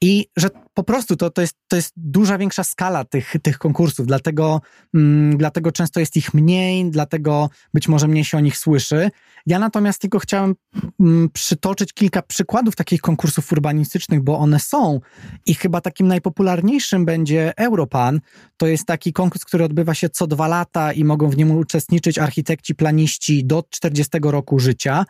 i 0.00 0.26
że 0.36 0.48
po 0.74 0.84
prostu 0.84 1.16
to, 1.16 1.30
to, 1.30 1.40
jest, 1.40 1.56
to 1.68 1.76
jest 1.76 1.92
duża, 1.96 2.38
większa 2.38 2.64
skala 2.64 3.04
tych, 3.04 3.34
tych 3.42 3.58
konkursów, 3.58 4.06
dlatego, 4.06 4.60
mm, 4.94 5.36
dlatego 5.36 5.72
często 5.72 6.00
jest 6.00 6.16
ich 6.16 6.34
mniej, 6.34 6.90
dlatego 6.90 7.50
być 7.74 7.88
może 7.88 8.08
mniej 8.08 8.24
się 8.24 8.38
o 8.38 8.40
nich 8.40 8.58
słyszy. 8.58 9.10
Ja 9.46 9.58
natomiast 9.58 10.00
tylko 10.00 10.18
chciałem 10.18 10.54
mm, 11.00 11.28
przytoczyć 11.32 11.92
kilka 11.92 12.22
przykładów 12.22 12.76
takich 12.76 13.00
konkursów 13.00 13.52
urbanistycznych, 13.52 14.22
bo 14.22 14.38
one 14.38 14.60
są 14.60 15.00
i 15.46 15.54
chyba 15.54 15.80
takim 15.80 16.08
najpopularniejszym 16.08 16.89
będzie 16.98 17.52
Europan. 17.56 18.20
To 18.56 18.66
jest 18.66 18.86
taki 18.86 19.12
konkurs, 19.12 19.44
który 19.44 19.64
odbywa 19.64 19.94
się 19.94 20.08
co 20.08 20.26
dwa 20.26 20.48
lata 20.48 20.92
i 20.92 21.04
mogą 21.04 21.28
w 21.28 21.36
nim 21.36 21.50
uczestniczyć 21.50 22.18
architekci, 22.18 22.74
planiści 22.74 23.44
do 23.44 23.64
40 23.70 24.18
roku 24.22 24.58
życia. 24.58 25.06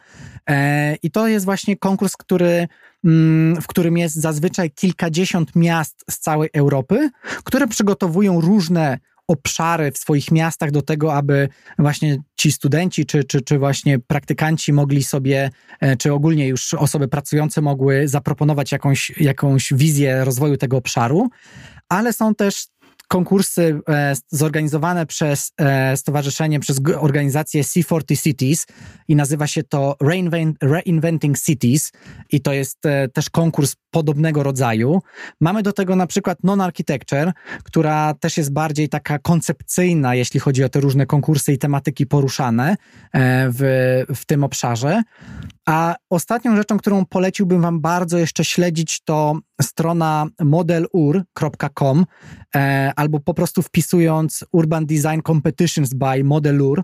E, 0.51 0.97
I 1.03 1.11
to 1.11 1.29
jest 1.29 1.45
właśnie 1.45 1.77
konkurs, 1.77 2.17
który 2.17 2.69
Mm, 3.05 3.63
w 3.63 3.67
którym 3.67 3.99
jest 3.99 4.15
zazwyczaj 4.15 4.71
kilkadziesiąt 4.71 5.57
miast 5.57 6.05
z 6.11 6.19
całej 6.19 6.51
Europy, 6.53 7.11
które 7.45 7.67
przygotowują 7.67 8.41
różne 8.41 8.99
obszary 9.31 9.93
w 9.93 9.99
swoich 9.99 10.31
miastach 10.31 10.71
do 10.71 10.83
tego, 10.83 11.15
aby 11.15 11.49
właśnie 11.79 12.19
ci 12.37 12.53
studenci 12.53 13.07
czy, 13.07 13.25
czy, 13.25 13.41
czy 13.41 13.59
właśnie 13.59 13.99
praktykanci 13.99 14.73
mogli 14.73 15.05
sobie, 15.05 15.51
e, 15.81 15.97
czy 15.97 16.13
ogólnie 16.13 16.49
już 16.49 16.75
osoby 16.75 17.09
pracujące 17.09 17.61
mogły 17.61 18.09
zaproponować 18.09 18.73
jakąś, 18.73 19.13
jakąś 19.21 19.73
wizję 19.73 20.25
rozwoju 20.25 20.57
tego 20.57 20.77
obszaru, 20.77 21.29
ale 21.89 22.13
są 22.13 22.35
też 22.35 22.67
konkursy 23.11 23.81
e, 23.89 24.15
zorganizowane 24.29 25.07
przez 25.07 25.53
e, 25.59 25.97
stowarzyszenie, 25.97 26.61
przez 26.61 26.81
organizację 26.99 27.63
C40 27.63 28.23
Cities 28.23 28.67
i 29.09 29.17
nazywa 29.17 29.47
się 29.47 29.63
to 29.63 29.97
Reinventing 30.61 31.39
Cities 31.41 31.93
i 32.31 32.41
to 32.41 32.53
jest 32.53 32.87
e, 32.87 33.09
też 33.09 33.31
konkurs 33.31 33.77
podobnego 33.91 34.43
rodzaju. 34.43 35.01
Mamy 35.41 35.63
do 35.63 35.73
tego 35.73 35.97
na 35.97 36.07
przykład 36.07 36.39
Non-Architecture, 36.45 37.33
która 37.65 38.15
też 38.15 38.37
jest 38.37 38.53
bardziej 38.53 38.89
taka 38.89 39.19
koncepcyjna, 39.19 40.15
jeśli 40.15 40.41
chodzi 40.41 40.65
o 40.65 40.69
te 40.69 40.81
różne 40.81 41.07
konkursy 41.07 41.53
i 41.53 41.59
tematyki 41.59 42.07
poruszane 42.07 42.77
w, 43.49 44.05
w 44.17 44.27
tym 44.27 44.45
obszarze. 44.45 45.03
A 45.67 45.97
ostatnią 46.11 46.57
rzeczą, 46.57 46.79
którą 46.79 47.05
poleciłbym 47.05 47.63
Wam 47.63 47.81
bardzo 47.81 48.19
jeszcze 48.19 48.45
śledzić, 48.45 49.01
to 49.05 49.39
strona 49.63 50.27
modelur.com 50.41 52.07
e, 52.57 52.93
albo 52.97 53.21
po 53.21 53.35
prostu 53.35 53.63
wpisując 53.63 54.45
Urban 54.53 54.87
Design 54.87 55.21
Competitions 55.27 55.95
by 55.95 56.25
Modelur. 56.25 56.83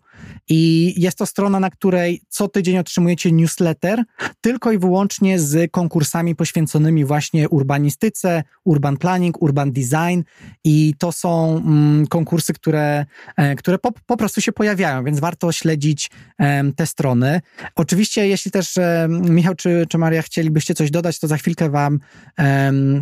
I 0.48 0.94
jest 0.97 1.19
to 1.19 1.27
strona, 1.27 1.61
na 1.61 1.70
której 1.70 2.23
co 2.28 2.48
tydzień 2.48 2.78
otrzymujecie 2.78 3.32
newsletter 3.32 4.05
tylko 4.40 4.73
i 4.73 4.78
wyłącznie 4.78 5.39
z 5.39 5.70
konkursami 5.70 6.35
poświęconymi 6.35 7.05
właśnie 7.05 7.48
urbanistyce, 7.48 8.43
urban 8.65 8.97
planning, 8.97 9.43
urban 9.43 9.73
design. 9.73 10.23
I 10.65 10.94
to 10.98 11.12
są 11.12 11.57
mm, 11.57 12.07
konkursy, 12.07 12.53
które, 12.53 13.07
e, 13.36 13.57
które 13.57 13.78
po, 13.78 13.93
po 14.07 14.16
prostu 14.16 14.40
się 14.40 14.53
pojawiają, 14.53 15.05
więc 15.05 15.20
warto 15.20 15.53
śledzić 15.53 16.11
e, 16.39 16.73
te 16.73 16.86
strony. 16.86 17.40
Oczywiście, 17.74 18.28
jeśli 18.28 18.51
też 18.51 18.65
że 18.72 19.06
Michał 19.10 19.55
czy, 19.55 19.86
czy 19.88 19.98
Maria 19.98 20.22
chcielibyście 20.22 20.74
coś 20.74 20.90
dodać, 20.90 21.18
to 21.18 21.28
za 21.28 21.36
chwilkę 21.36 21.70
wam 21.70 22.01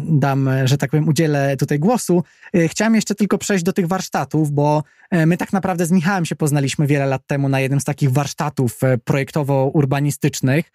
dam, 0.09 0.51
że 0.65 0.79
tak 0.79 0.91
powiem, 0.91 1.09
udzielę 1.09 1.57
tutaj 1.57 1.79
głosu. 1.79 2.23
E, 2.55 2.69
chciałem 2.69 2.95
jeszcze 2.95 3.15
tylko 3.15 3.39
przejść 3.39 3.65
do 3.65 3.73
tych 3.73 3.87
warsztatów, 3.87 4.51
bo 4.53 4.83
e, 5.11 5.27
my 5.27 5.37
tak 5.37 5.53
naprawdę 5.53 5.87
z 5.87 5.91
Michałem 5.91 6.25
się 6.25 6.37
poznaliśmy 6.37 6.87
wiele 6.87 7.07
lat 7.07 7.23
temu 7.27 7.49
na 7.49 7.61
jednym 7.61 7.81
z 7.81 7.85
takich 7.85 8.11
warsztatów 8.11 8.85
e, 8.85 8.99
projektowo-urbanistycznych 8.99 10.73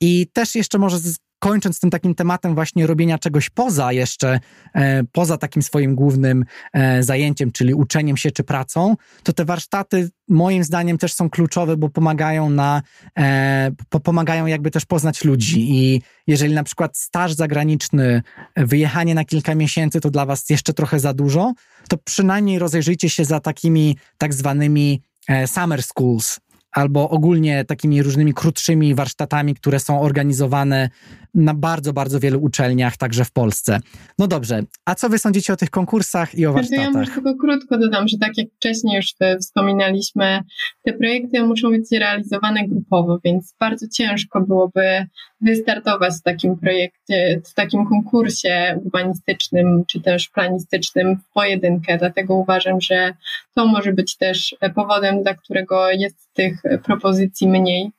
i 0.00 0.26
też 0.32 0.54
jeszcze 0.54 0.78
może 0.78 0.98
kończąc 1.42 1.80
tym 1.80 1.90
takim 1.90 2.14
tematem 2.14 2.54
właśnie 2.54 2.86
robienia 2.86 3.18
czegoś 3.18 3.50
poza 3.50 3.92
jeszcze, 3.92 4.40
e, 4.74 5.04
poza 5.12 5.38
takim 5.38 5.62
swoim 5.62 5.94
głównym 5.94 6.44
e, 6.72 7.02
zajęciem, 7.02 7.52
czyli 7.52 7.74
uczeniem 7.74 8.16
się 8.16 8.30
czy 8.30 8.44
pracą, 8.44 8.96
to 9.22 9.32
te 9.32 9.44
warsztaty 9.44 10.10
moim 10.28 10.64
zdaniem 10.64 10.98
też 10.98 11.14
są 11.14 11.30
kluczowe, 11.30 11.76
bo 11.76 11.88
pomagają 11.88 12.50
na, 12.50 12.82
e, 13.18 13.70
pomagają 14.02 14.46
jakby 14.46 14.70
też 14.70 14.84
poznać 14.84 15.24
ludzi. 15.24 15.66
I 15.70 16.02
jeżeli 16.26 16.54
na 16.54 16.64
przykład 16.64 16.98
staż 16.98 17.32
zagraniczny, 17.32 18.22
wyjechanie 18.56 19.14
na 19.14 19.24
kilka 19.24 19.54
miesięcy 19.54 20.00
to 20.00 20.10
dla 20.10 20.26
was 20.26 20.50
jeszcze 20.50 20.72
trochę 20.72 21.00
za 21.00 21.12
dużo, 21.12 21.52
to 21.88 21.96
przynajmniej 21.96 22.58
rozejrzyjcie 22.58 23.10
się 23.10 23.24
za 23.24 23.40
takimi 23.40 23.96
tak 24.18 24.34
zwanymi 24.34 25.02
summer 25.46 25.82
schools, 25.82 26.38
albo 26.72 27.10
ogólnie 27.10 27.64
takimi 27.64 28.02
różnymi 28.02 28.34
krótszymi 28.34 28.94
warsztatami, 28.94 29.54
które 29.54 29.80
są 29.80 30.00
organizowane 30.00 30.90
na 31.34 31.54
bardzo, 31.54 31.92
bardzo 31.92 32.20
wielu 32.20 32.42
uczelniach, 32.42 32.96
także 32.96 33.24
w 33.24 33.30
Polsce. 33.30 33.80
No 34.18 34.26
dobrze, 34.26 34.62
a 34.84 34.94
co 34.94 35.08
wy 35.08 35.18
sądzicie 35.18 35.52
o 35.52 35.56
tych 35.56 35.70
konkursach 35.70 36.34
i 36.34 36.46
o 36.46 36.52
warsztatach? 36.52 36.84
Ja 36.84 36.90
może 36.90 37.10
tylko 37.10 37.34
krótko 37.34 37.78
dodam, 37.78 38.08
że 38.08 38.18
tak 38.18 38.38
jak 38.38 38.46
wcześniej 38.56 38.96
już 38.96 39.14
wspominaliśmy, 39.40 40.40
te 40.84 40.92
projekty 40.92 41.42
muszą 41.42 41.70
być 41.70 41.90
realizowane 41.92 42.68
grupowo, 42.68 43.18
więc 43.24 43.54
bardzo 43.60 43.86
ciężko 43.88 44.40
byłoby 44.40 45.06
wystartować 45.40 46.14
w 46.14 46.22
takim 46.22 46.56
projekcie, 46.56 47.40
w 47.50 47.54
takim 47.54 47.86
konkursie 47.86 48.80
urbanistycznym 48.84 49.84
czy 49.86 50.00
też 50.00 50.28
planistycznym 50.28 51.16
w 51.16 51.32
pojedynkę. 51.32 51.98
Dlatego 51.98 52.34
uważam, 52.34 52.80
że 52.80 53.14
to 53.54 53.66
może 53.66 53.92
być 53.92 54.16
też 54.16 54.56
powodem, 54.74 55.22
dla 55.22 55.34
którego 55.34 55.90
jest 55.90 56.31
tych 56.32 56.62
propozycji 56.84 57.48
mniej. 57.48 57.90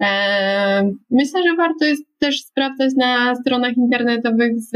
E, 0.00 0.90
myślę, 1.10 1.42
że 1.42 1.56
warto 1.56 1.84
jest 1.84 2.02
też 2.18 2.42
sprawdzać 2.42 2.94
na 2.96 3.34
stronach 3.34 3.76
internetowych 3.76 4.52
z 4.56 4.70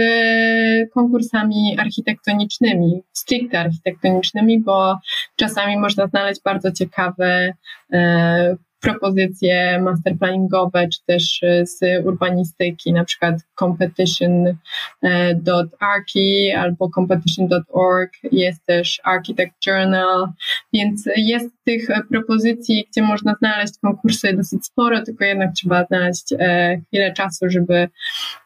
konkursami 0.90 1.76
architektonicznymi, 1.78 3.02
stricte 3.12 3.60
architektonicznymi, 3.60 4.60
bo 4.60 4.98
czasami 5.36 5.76
można 5.76 6.06
znaleźć 6.06 6.42
bardzo 6.42 6.72
ciekawe 6.72 7.52
e, 7.92 8.56
propozycje 8.84 9.80
masterplanningowe, 9.82 10.88
czy 10.88 10.98
też 11.06 11.42
e, 11.42 11.66
z 11.66 11.80
urbanistyki, 12.06 12.92
na 12.92 13.04
przykład 13.04 13.34
competition.archi 13.58 16.48
e, 16.48 16.60
albo 16.60 16.90
competition.org, 16.90 18.12
jest 18.32 18.66
też 18.66 19.00
Architect 19.04 19.66
Journal, 19.66 20.28
więc 20.72 21.08
jest 21.16 21.50
tych 21.64 21.88
propozycji, 22.10 22.86
gdzie 22.90 23.02
można 23.02 23.34
znaleźć 23.34 23.74
konkursy 23.82 24.32
dosyć 24.32 24.66
sporo, 24.66 25.04
tylko 25.04 25.24
jednak 25.24 25.54
trzeba 25.54 25.84
znaleźć 25.84 26.34
e, 26.38 26.80
chwilę 26.86 27.12
czasu, 27.12 27.44
żeby 27.48 27.88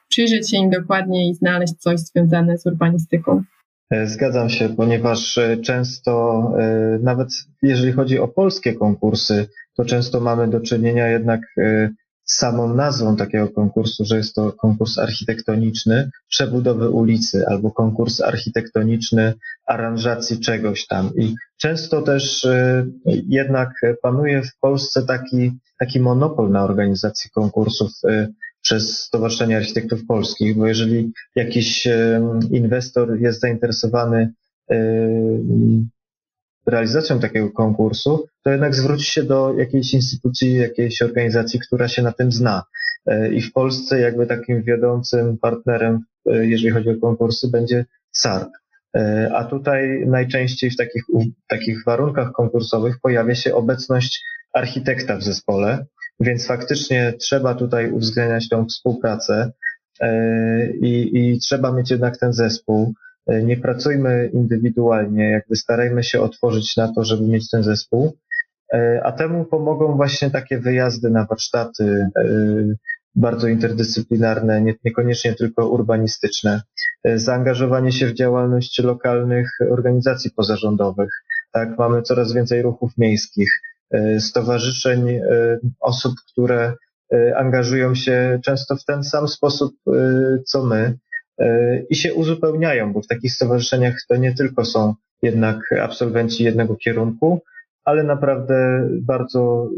przyjrzeć 0.09 0.51
się 0.51 0.56
im 0.56 0.70
dokładnie 0.70 1.31
i 1.31 1.35
znaleźć 1.35 1.74
coś 1.74 2.01
związane 2.01 2.59
z 2.59 2.66
urbanistyką. 2.66 3.43
Zgadzam 4.05 4.51
się, 4.51 4.69
ponieważ 4.69 5.39
często, 5.62 6.43
nawet 7.02 7.28
jeżeli 7.62 7.93
chodzi 7.93 8.19
o 8.19 8.28
polskie 8.28 8.74
konkursy, 8.74 9.48
to 9.77 9.85
często 9.85 10.20
mamy 10.20 10.48
do 10.48 10.60
czynienia 10.60 11.09
jednak 11.09 11.40
samą 12.24 12.74
nazwą 12.74 13.16
takiego 13.16 13.48
konkursu, 13.48 14.05
że 14.05 14.16
jest 14.16 14.35
to 14.35 14.52
konkurs 14.52 14.98
architektoniczny 14.98 16.10
przebudowy 16.28 16.90
ulicy 16.90 17.47
albo 17.47 17.70
konkurs 17.70 18.20
architektoniczny 18.20 19.35
aranżacji 19.66 20.40
czegoś 20.40 20.86
tam. 20.86 21.10
I 21.16 21.35
często 21.56 22.02
też 22.02 22.47
jednak 23.28 23.70
panuje 24.02 24.43
w 24.43 24.59
Polsce 24.60 25.02
taki, 25.02 25.52
taki 25.78 26.01
monopol 26.01 26.51
na 26.51 26.65
organizację 26.65 27.31
konkursów 27.35 27.90
przez 28.69 29.03
Stowarzyszenie 29.03 29.57
Architektów 29.57 30.07
Polskich, 30.07 30.57
bo 30.57 30.66
jeżeli 30.66 31.12
jakiś 31.36 31.89
inwestor 32.51 33.20
jest 33.20 33.40
zainteresowany 33.40 34.32
realizacją 36.69 37.20
takiego 37.20 37.51
konkursu, 37.51 38.27
to 38.43 38.51
jednak 38.51 38.74
zwróci 38.74 39.05
się 39.05 39.23
do 39.23 39.55
jakiejś 39.55 39.95
instytucji, 39.95 40.55
jakiejś 40.55 41.03
organizacji, 41.03 41.61
która 41.61 41.89
się 41.89 42.03
na 42.03 42.12
tym 42.12 42.32
zna. 42.32 42.62
E, 43.07 43.32
I 43.32 43.43
w 43.43 43.53
Polsce 43.53 44.01
jakby 44.01 44.27
takim 44.27 44.62
wiodącym 44.62 45.39
partnerem, 45.39 46.05
e, 46.27 46.47
jeżeli 46.47 46.70
chodzi 46.70 46.90
o 46.90 47.01
konkursy, 47.01 47.49
będzie 47.49 47.85
SARP. 48.12 48.49
E, 48.97 49.31
a 49.35 49.45
tutaj 49.45 50.07
najczęściej 50.07 50.70
w 50.70 50.77
takich, 50.77 51.03
w 51.47 51.49
takich 51.49 51.85
warunkach 51.85 52.32
konkursowych 52.32 53.01
pojawia 53.03 53.35
się 53.35 53.55
obecność 53.55 54.24
architekta 54.55 55.16
w 55.16 55.23
zespole, 55.23 55.87
więc 56.20 56.47
faktycznie 56.47 57.12
trzeba 57.20 57.55
tutaj 57.55 57.91
uwzględniać 57.91 58.49
tą 58.49 58.66
współpracę 58.66 59.53
i, 60.83 61.11
i 61.15 61.39
trzeba 61.39 61.73
mieć 61.73 61.91
jednak 61.91 62.16
ten 62.16 62.33
zespół. 62.33 62.95
E, 63.29 63.43
nie 63.43 63.57
pracujmy 63.57 64.31
indywidualnie, 64.33 65.31
jakby 65.31 65.57
starajmy 65.57 66.05
się 66.05 66.20
otworzyć 66.20 66.77
na 66.77 66.93
to, 66.93 67.05
żeby 67.05 67.23
mieć 67.23 67.51
ten 67.51 67.62
zespół. 67.62 68.16
E, 68.73 69.01
a 69.05 69.12
temu 69.12 69.45
pomogą 69.45 69.97
właśnie 69.97 70.31
takie 70.31 70.59
wyjazdy 70.59 71.11
na 71.11 71.25
warsztaty 71.25 72.09
e, 72.16 72.25
bardzo 73.15 73.49
interdyscyplinarne, 73.49 74.62
niekoniecznie 74.85 75.35
tylko 75.35 75.69
urbanistyczne, 75.69 76.62
zaangażowanie 77.15 77.93
się 77.93 78.07
w 78.07 78.15
działalność 78.15 78.79
lokalnych 78.79 79.51
organizacji 79.70 80.31
pozarządowych. 80.31 81.11
Tak, 81.53 81.79
mamy 81.79 82.03
coraz 82.03 82.33
więcej 82.33 82.62
ruchów 82.62 82.93
miejskich, 82.99 83.61
stowarzyszeń 84.19 85.20
osób, 85.81 86.12
które 86.32 86.74
angażują 87.36 87.94
się 87.94 88.40
często 88.44 88.77
w 88.77 88.85
ten 88.85 89.05
sam 89.05 89.28
sposób, 89.28 89.74
co 90.47 90.65
my, 90.65 90.98
i 91.90 91.97
się 91.97 92.15
uzupełniają, 92.15 92.93
bo 92.93 93.02
w 93.02 93.06
takich 93.06 93.32
stowarzyszeniach 93.32 93.94
to 94.09 94.16
nie 94.16 94.35
tylko 94.35 94.65
są 94.65 94.94
jednak 95.23 95.60
absolwenci 95.82 96.44
jednego 96.44 96.77
kierunku, 96.77 97.40
ale 97.85 98.02
naprawdę 98.02 98.89
bardzo 99.02 99.69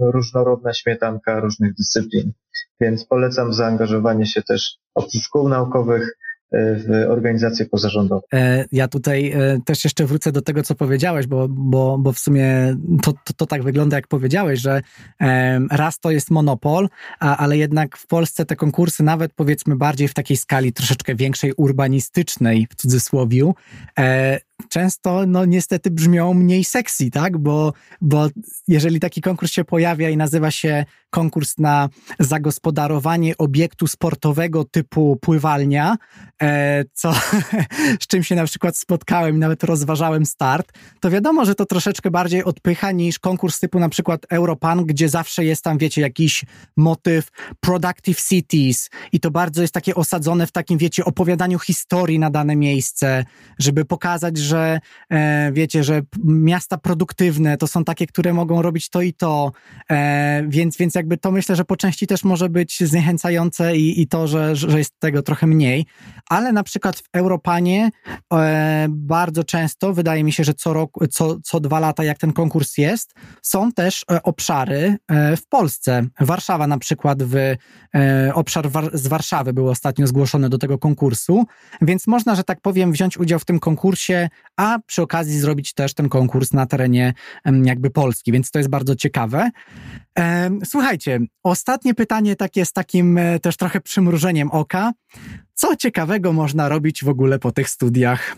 różnorodna 0.00 0.72
śmietanka 0.74 1.40
różnych 1.40 1.74
dyscyplin. 1.74 2.32
Więc 2.80 3.04
polecam 3.04 3.52
zaangażowanie 3.52 4.26
się 4.26 4.42
też 4.42 4.78
oprócz 4.94 5.22
szkół 5.22 5.48
naukowych 5.48 6.16
w 6.52 7.04
organizacje 7.08 7.66
pozarządowe. 7.66 8.26
E, 8.34 8.64
ja 8.72 8.88
tutaj 8.88 9.32
e, 9.32 9.58
też 9.64 9.84
jeszcze 9.84 10.04
wrócę 10.04 10.32
do 10.32 10.42
tego, 10.42 10.62
co 10.62 10.74
powiedziałeś, 10.74 11.26
bo, 11.26 11.48
bo, 11.48 11.98
bo 11.98 12.12
w 12.12 12.18
sumie 12.18 12.76
to, 13.02 13.12
to, 13.12 13.32
to 13.36 13.46
tak 13.46 13.62
wygląda, 13.62 13.96
jak 13.96 14.08
powiedziałeś, 14.08 14.60
że 14.60 14.82
raz 15.70 16.00
to 16.00 16.10
jest 16.10 16.30
monopol, 16.30 16.88
a, 17.20 17.36
ale 17.36 17.56
jednak 17.56 17.96
w 17.96 18.06
Polsce 18.06 18.44
te 18.44 18.56
konkursy, 18.56 19.02
nawet 19.02 19.32
powiedzmy 19.32 19.76
bardziej 19.76 20.08
w 20.08 20.14
takiej 20.14 20.36
skali 20.36 20.72
troszeczkę 20.72 21.14
większej, 21.14 21.52
urbanistycznej, 21.56 22.66
w 22.70 22.74
cudzysłowiu, 22.74 23.54
e, 23.98 24.38
często 24.68 25.26
no 25.26 25.44
niestety 25.44 25.90
brzmią 25.90 26.34
mniej 26.34 26.64
sexy, 26.64 27.10
tak? 27.10 27.38
Bo, 27.38 27.72
bo 28.00 28.28
jeżeli 28.68 29.00
taki 29.00 29.20
konkurs 29.20 29.52
się 29.52 29.64
pojawia 29.64 30.10
i 30.10 30.16
nazywa 30.16 30.50
się 30.50 30.84
konkurs 31.10 31.58
na 31.58 31.88
zagospodarowanie 32.18 33.36
obiektu 33.36 33.86
sportowego 33.86 34.64
typu 34.64 35.18
pływalnia, 35.20 35.96
e, 36.42 36.84
co, 36.92 37.12
z 38.02 38.06
czym 38.06 38.22
się 38.22 38.34
na 38.34 38.44
przykład 38.44 38.76
spotkałem 38.76 39.36
i 39.36 39.38
nawet 39.38 39.64
rozważałem 39.64 40.26
start, 40.26 40.72
to 41.00 41.10
wiadomo, 41.10 41.44
że 41.44 41.54
to 41.54 41.66
troszeczkę 41.66 42.10
bardziej 42.10 42.44
odpycha 42.44 42.92
niż 42.92 43.18
konkurs 43.18 43.60
typu 43.60 43.78
na 43.78 43.88
przykład 43.88 44.26
Europan, 44.30 44.84
gdzie 44.84 45.08
zawsze 45.08 45.44
jest 45.44 45.64
tam, 45.64 45.78
wiecie, 45.78 46.00
jakiś 46.00 46.44
motyw 46.76 47.28
productive 47.60 48.20
cities 48.28 48.90
i 49.12 49.20
to 49.20 49.30
bardzo 49.30 49.62
jest 49.62 49.74
takie 49.74 49.94
osadzone 49.94 50.46
w 50.46 50.52
takim, 50.52 50.78
wiecie, 50.78 51.04
opowiadaniu 51.04 51.58
historii 51.58 52.18
na 52.18 52.30
dane 52.30 52.56
miejsce, 52.56 53.24
żeby 53.58 53.84
pokazać, 53.84 54.38
że 54.48 54.80
e, 55.10 55.52
wiecie, 55.52 55.84
że 55.84 56.02
miasta 56.24 56.78
produktywne 56.78 57.56
to 57.56 57.66
są 57.66 57.84
takie, 57.84 58.06
które 58.06 58.32
mogą 58.32 58.62
robić 58.62 58.90
to 58.90 59.02
i 59.02 59.12
to, 59.12 59.52
e, 59.90 60.44
więc, 60.48 60.76
więc 60.76 60.94
jakby 60.94 61.16
to 61.16 61.30
myślę, 61.30 61.56
że 61.56 61.64
po 61.64 61.76
części 61.76 62.06
też 62.06 62.24
może 62.24 62.48
być 62.48 62.80
zniechęcające 62.80 63.76
i, 63.76 64.00
i 64.00 64.08
to, 64.08 64.26
że, 64.26 64.56
że 64.56 64.78
jest 64.78 64.94
tego 64.98 65.22
trochę 65.22 65.46
mniej, 65.46 65.86
ale 66.28 66.52
na 66.52 66.62
przykład 66.62 66.98
w 66.98 67.08
Europanie 67.12 67.90
e, 68.32 68.86
bardzo 68.90 69.44
często, 69.44 69.92
wydaje 69.92 70.24
mi 70.24 70.32
się, 70.32 70.44
że 70.44 70.54
co 70.54 70.72
rok, 70.72 70.90
co, 71.10 71.36
co 71.40 71.60
dwa 71.60 71.80
lata, 71.80 72.04
jak 72.04 72.18
ten 72.18 72.32
konkurs 72.32 72.78
jest, 72.78 73.14
są 73.42 73.72
też 73.72 74.04
e, 74.10 74.22
obszary 74.22 74.96
e, 75.08 75.36
w 75.36 75.46
Polsce. 75.46 76.02
Warszawa 76.20 76.66
na 76.66 76.78
przykład 76.78 77.22
w 77.22 77.36
e, 77.36 77.56
obszar 78.34 78.70
war, 78.70 78.90
z 78.92 79.06
Warszawy 79.06 79.52
był 79.52 79.68
ostatnio 79.68 80.06
zgłoszony 80.06 80.48
do 80.48 80.58
tego 80.58 80.78
konkursu, 80.78 81.44
więc 81.82 82.06
można, 82.06 82.34
że 82.34 82.44
tak 82.44 82.60
powiem, 82.60 82.92
wziąć 82.92 83.18
udział 83.18 83.38
w 83.38 83.44
tym 83.44 83.60
konkursie 83.60 84.28
a 84.56 84.78
przy 84.86 85.02
okazji 85.02 85.38
zrobić 85.38 85.72
też 85.74 85.94
ten 85.94 86.08
konkurs 86.08 86.52
na 86.52 86.66
terenie 86.66 87.14
jakby 87.64 87.90
Polski, 87.90 88.32
więc 88.32 88.50
to 88.50 88.58
jest 88.58 88.70
bardzo 88.70 88.96
ciekawe. 88.96 89.50
Słuchajcie, 90.64 91.20
ostatnie 91.42 91.94
pytanie 91.94 92.36
takie 92.36 92.64
z 92.64 92.72
takim 92.72 93.18
e, 93.18 93.38
też 93.38 93.56
trochę 93.56 93.80
przymrużeniem 93.80 94.50
oka. 94.50 94.92
Co 95.54 95.76
ciekawego 95.76 96.32
można 96.32 96.68
robić 96.68 97.04
w 97.04 97.08
ogóle 97.08 97.38
po 97.38 97.52
tych 97.52 97.68
studiach? 97.68 98.36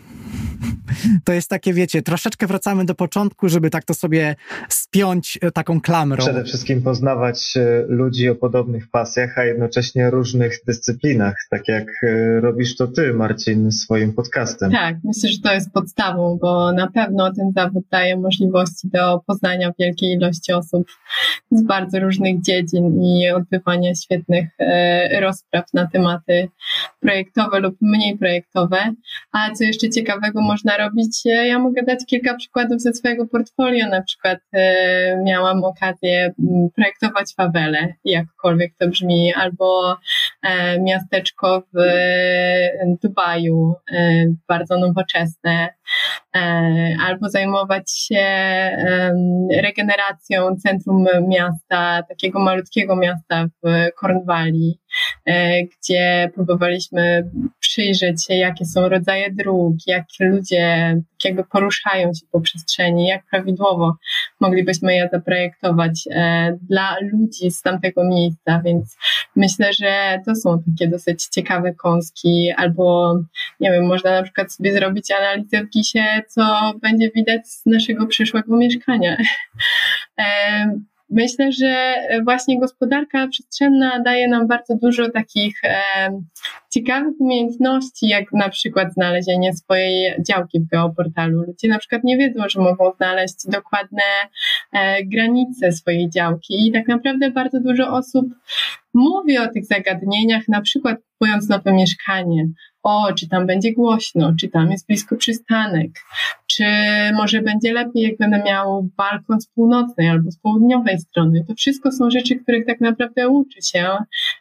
To 1.25 1.33
jest 1.33 1.49
takie, 1.49 1.73
wiecie, 1.73 2.01
troszeczkę 2.01 2.47
wracamy 2.47 2.85
do 2.85 2.95
początku, 2.95 3.49
żeby 3.49 3.69
tak 3.69 3.85
to 3.85 3.93
sobie 3.93 4.35
spiąć 4.69 5.39
e, 5.41 5.51
taką 5.51 5.81
klamrą. 5.81 6.17
Przede 6.17 6.43
wszystkim 6.43 6.81
poznawać 6.81 7.57
e, 7.57 7.85
ludzi 7.87 8.29
o 8.29 8.35
podobnych 8.35 8.89
pasjach, 8.89 9.37
a 9.37 9.43
jednocześnie 9.43 10.09
różnych 10.09 10.59
dyscyplinach, 10.67 11.35
tak 11.49 11.67
jak 11.67 11.87
e, 12.03 12.39
robisz 12.41 12.75
to 12.75 12.87
ty, 12.87 13.13
Marcin, 13.13 13.71
swoim 13.71 14.13
podcastem. 14.13 14.71
Tak, 14.71 14.95
myślę, 15.03 15.29
że 15.29 15.39
to 15.43 15.53
jest 15.53 15.71
podstawą, 15.71 16.37
bo 16.41 16.71
na 16.71 16.91
pewno 16.91 17.33
ten 17.33 17.51
zawód 17.55 17.83
daje 17.91 18.17
możliwości 18.17 18.87
do 18.93 19.21
poznania 19.27 19.71
wielkiej 19.79 20.13
ilości 20.13 20.53
osób 20.53 20.87
z 21.51 21.63
bardzo 21.63 21.99
różnych 21.99 22.41
dziedzin 22.41 23.03
i 23.03 23.29
odbywania 23.29 23.95
świetnych 23.95 24.49
rozpraw 25.21 25.65
na 25.73 25.87
tematy 25.87 26.49
projektowe 26.99 27.59
lub 27.59 27.75
mniej 27.81 28.17
projektowe. 28.17 28.93
A 29.31 29.51
co 29.53 29.63
jeszcze 29.63 29.89
ciekawego 30.21 30.41
można 30.41 30.77
robić? 30.77 31.25
Ja 31.25 31.59
mogę 31.59 31.83
dać 31.83 31.99
kilka 32.05 32.35
przykładów 32.35 32.81
ze 32.81 32.93
swojego 32.93 33.27
portfolio. 33.27 33.89
Na 33.89 34.01
przykład 34.01 34.39
e, 34.53 35.23
miałam 35.23 35.63
okazję 35.63 36.31
projektować 36.75 37.33
fawele, 37.37 37.93
jakkolwiek 38.05 38.73
to 38.79 38.87
brzmi, 38.87 39.33
albo 39.33 39.97
e, 40.43 40.79
miasteczko 40.79 41.63
w 41.73 41.79
Dubaju, 43.03 43.75
e, 43.93 44.25
bardzo 44.47 44.77
nowoczesne, 44.77 45.69
albo 47.07 47.29
zajmować 47.29 47.91
się 47.91 48.25
regeneracją 49.61 50.55
centrum 50.55 51.05
miasta, 51.27 52.03
takiego 52.09 52.39
malutkiego 52.39 52.95
miasta 52.95 53.45
w 53.63 53.91
Cornwalli, 53.99 54.79
gdzie 55.25 56.31
próbowaliśmy 56.35 57.29
przyjrzeć 57.59 58.25
się, 58.25 58.33
jakie 58.33 58.65
są 58.65 58.89
rodzaje 58.89 59.31
dróg, 59.31 59.75
jak 59.87 60.05
ludzie 60.19 60.95
tak 61.21 61.25
jakby 61.25 61.43
poruszają 61.43 62.07
się 62.07 62.25
po 62.31 62.41
przestrzeni, 62.41 63.07
jak 63.07 63.25
prawidłowo 63.25 63.97
moglibyśmy 64.39 64.95
je 64.95 65.09
zaprojektować 65.11 66.07
e, 66.11 66.57
dla 66.69 66.95
ludzi 67.11 67.51
z 67.51 67.61
tamtego 67.61 68.03
miejsca, 68.03 68.61
więc 68.65 68.97
myślę, 69.35 69.73
że 69.73 70.19
to 70.25 70.35
są 70.35 70.63
takie 70.63 70.89
dosyć 70.91 71.25
ciekawe 71.25 71.73
kąski, 71.73 72.51
albo 72.57 73.15
nie 73.59 73.71
wiem, 73.71 73.85
można 73.85 74.11
na 74.11 74.23
przykład 74.23 74.53
sobie 74.53 74.73
zrobić 74.73 75.11
analizę 75.11 75.63
w 75.63 75.69
GISie, 75.69 76.21
co 76.27 76.73
będzie 76.81 77.09
widać 77.15 77.47
z 77.47 77.65
naszego 77.65 78.07
przyszłego 78.07 78.57
mieszkania. 78.57 79.17
Myślę, 81.11 81.51
że 81.51 81.67
e, 81.67 82.23
właśnie 82.23 82.59
gospodarka 82.59 83.27
przestrzenna 83.27 83.99
daje 83.99 84.27
nam 84.27 84.47
bardzo 84.47 84.75
dużo 84.75 85.09
takich 85.09 85.63
e, 85.63 85.83
ciekawych 86.73 87.13
umiejętności, 87.19 88.07
jak 88.07 88.33
na 88.33 88.49
przykład 88.49 88.93
znalezienie 88.93 89.53
swojej 89.53 90.23
działki 90.27 90.59
w 90.59 90.67
geoportalu. 90.67 91.41
Ludzie 91.47 91.67
na 91.67 91.79
przykład 91.79 92.03
nie 92.03 92.17
wiedzą, 92.17 92.43
że 92.49 92.61
mogą 92.61 92.91
znaleźć 92.97 93.35
dokładne 93.47 94.03
e, 94.73 95.05
granice 95.05 95.71
swojej 95.71 96.09
działki 96.09 96.67
i 96.67 96.71
tak 96.71 96.87
naprawdę 96.87 97.31
bardzo 97.31 97.59
dużo 97.59 97.87
osób 97.87 98.25
mówi 98.93 99.37
o 99.37 99.47
tych 99.47 99.65
zagadnieniach, 99.65 100.47
na 100.47 100.61
przykład 100.61 100.97
kupując 101.11 101.49
nowe 101.49 101.73
mieszkanie, 101.73 102.47
o, 102.83 103.13
czy 103.13 103.29
tam 103.29 103.47
będzie 103.47 103.73
głośno, 103.73 104.33
czy 104.39 104.49
tam 104.49 104.71
jest 104.71 104.87
blisko 104.87 105.15
przystanek, 105.15 105.91
czy 106.47 106.63
może 107.13 107.41
będzie 107.41 107.73
lepiej, 107.73 108.03
jak 108.03 108.17
będę 108.17 108.43
miał 108.43 108.89
balkon 108.97 109.41
z 109.41 109.47
północnej 109.47 110.09
albo 110.09 110.31
z 110.31 110.39
południowej 110.39 110.99
strony. 110.99 111.45
To 111.47 111.53
wszystko 111.55 111.91
są 111.91 112.09
rzeczy, 112.11 112.35
których 112.35 112.65
tak 112.65 112.81
naprawdę 112.81 113.29
uczy 113.29 113.61
się 113.61 113.97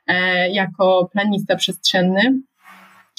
e, 0.06 0.50
jako 0.50 1.10
planista 1.12 1.56
przestrzenny. 1.56 2.40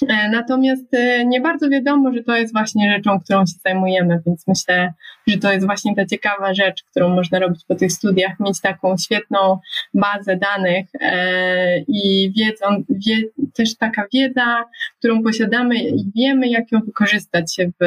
E, 0.07 0.29
natomiast 0.29 0.93
e, 0.93 1.25
nie 1.25 1.41
bardzo 1.41 1.69
wiadomo, 1.69 2.13
że 2.13 2.23
to 2.23 2.35
jest 2.35 2.53
właśnie 2.53 2.91
rzeczą, 2.95 3.19
którą 3.19 3.45
się 3.45 3.53
zajmujemy, 3.65 4.21
więc 4.25 4.47
myślę, 4.47 4.93
że 5.27 5.37
to 5.37 5.53
jest 5.53 5.65
właśnie 5.65 5.95
ta 5.95 6.05
ciekawa 6.05 6.53
rzecz, 6.53 6.83
którą 6.83 7.09
można 7.09 7.39
robić 7.39 7.65
po 7.67 7.75
tych 7.75 7.91
studiach, 7.91 8.39
mieć 8.39 8.61
taką 8.61 8.97
świetną 8.97 9.59
bazę 9.93 10.37
danych 10.37 10.85
e, 11.01 11.79
i 11.79 12.33
wiedzą, 12.37 12.83
wie, 12.89 13.15
też 13.53 13.77
taka 13.77 14.05
wiedza, 14.13 14.63
którą 14.99 15.23
posiadamy 15.23 15.75
i 15.75 16.11
wiemy, 16.15 16.47
jak 16.47 16.71
ją 16.71 16.79
wykorzystać 16.79 17.57
w, 17.81 17.85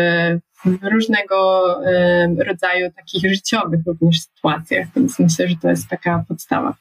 w 0.64 0.84
różnego 0.84 1.64
rodzaju 2.46 2.90
takich 2.96 3.34
życiowych 3.34 3.80
również 3.86 4.20
sytuacjach, 4.20 4.86
więc 4.96 5.18
myślę, 5.18 5.48
że 5.48 5.54
to 5.62 5.70
jest 5.70 5.88
taka 5.88 6.24
podstawa. 6.28 6.74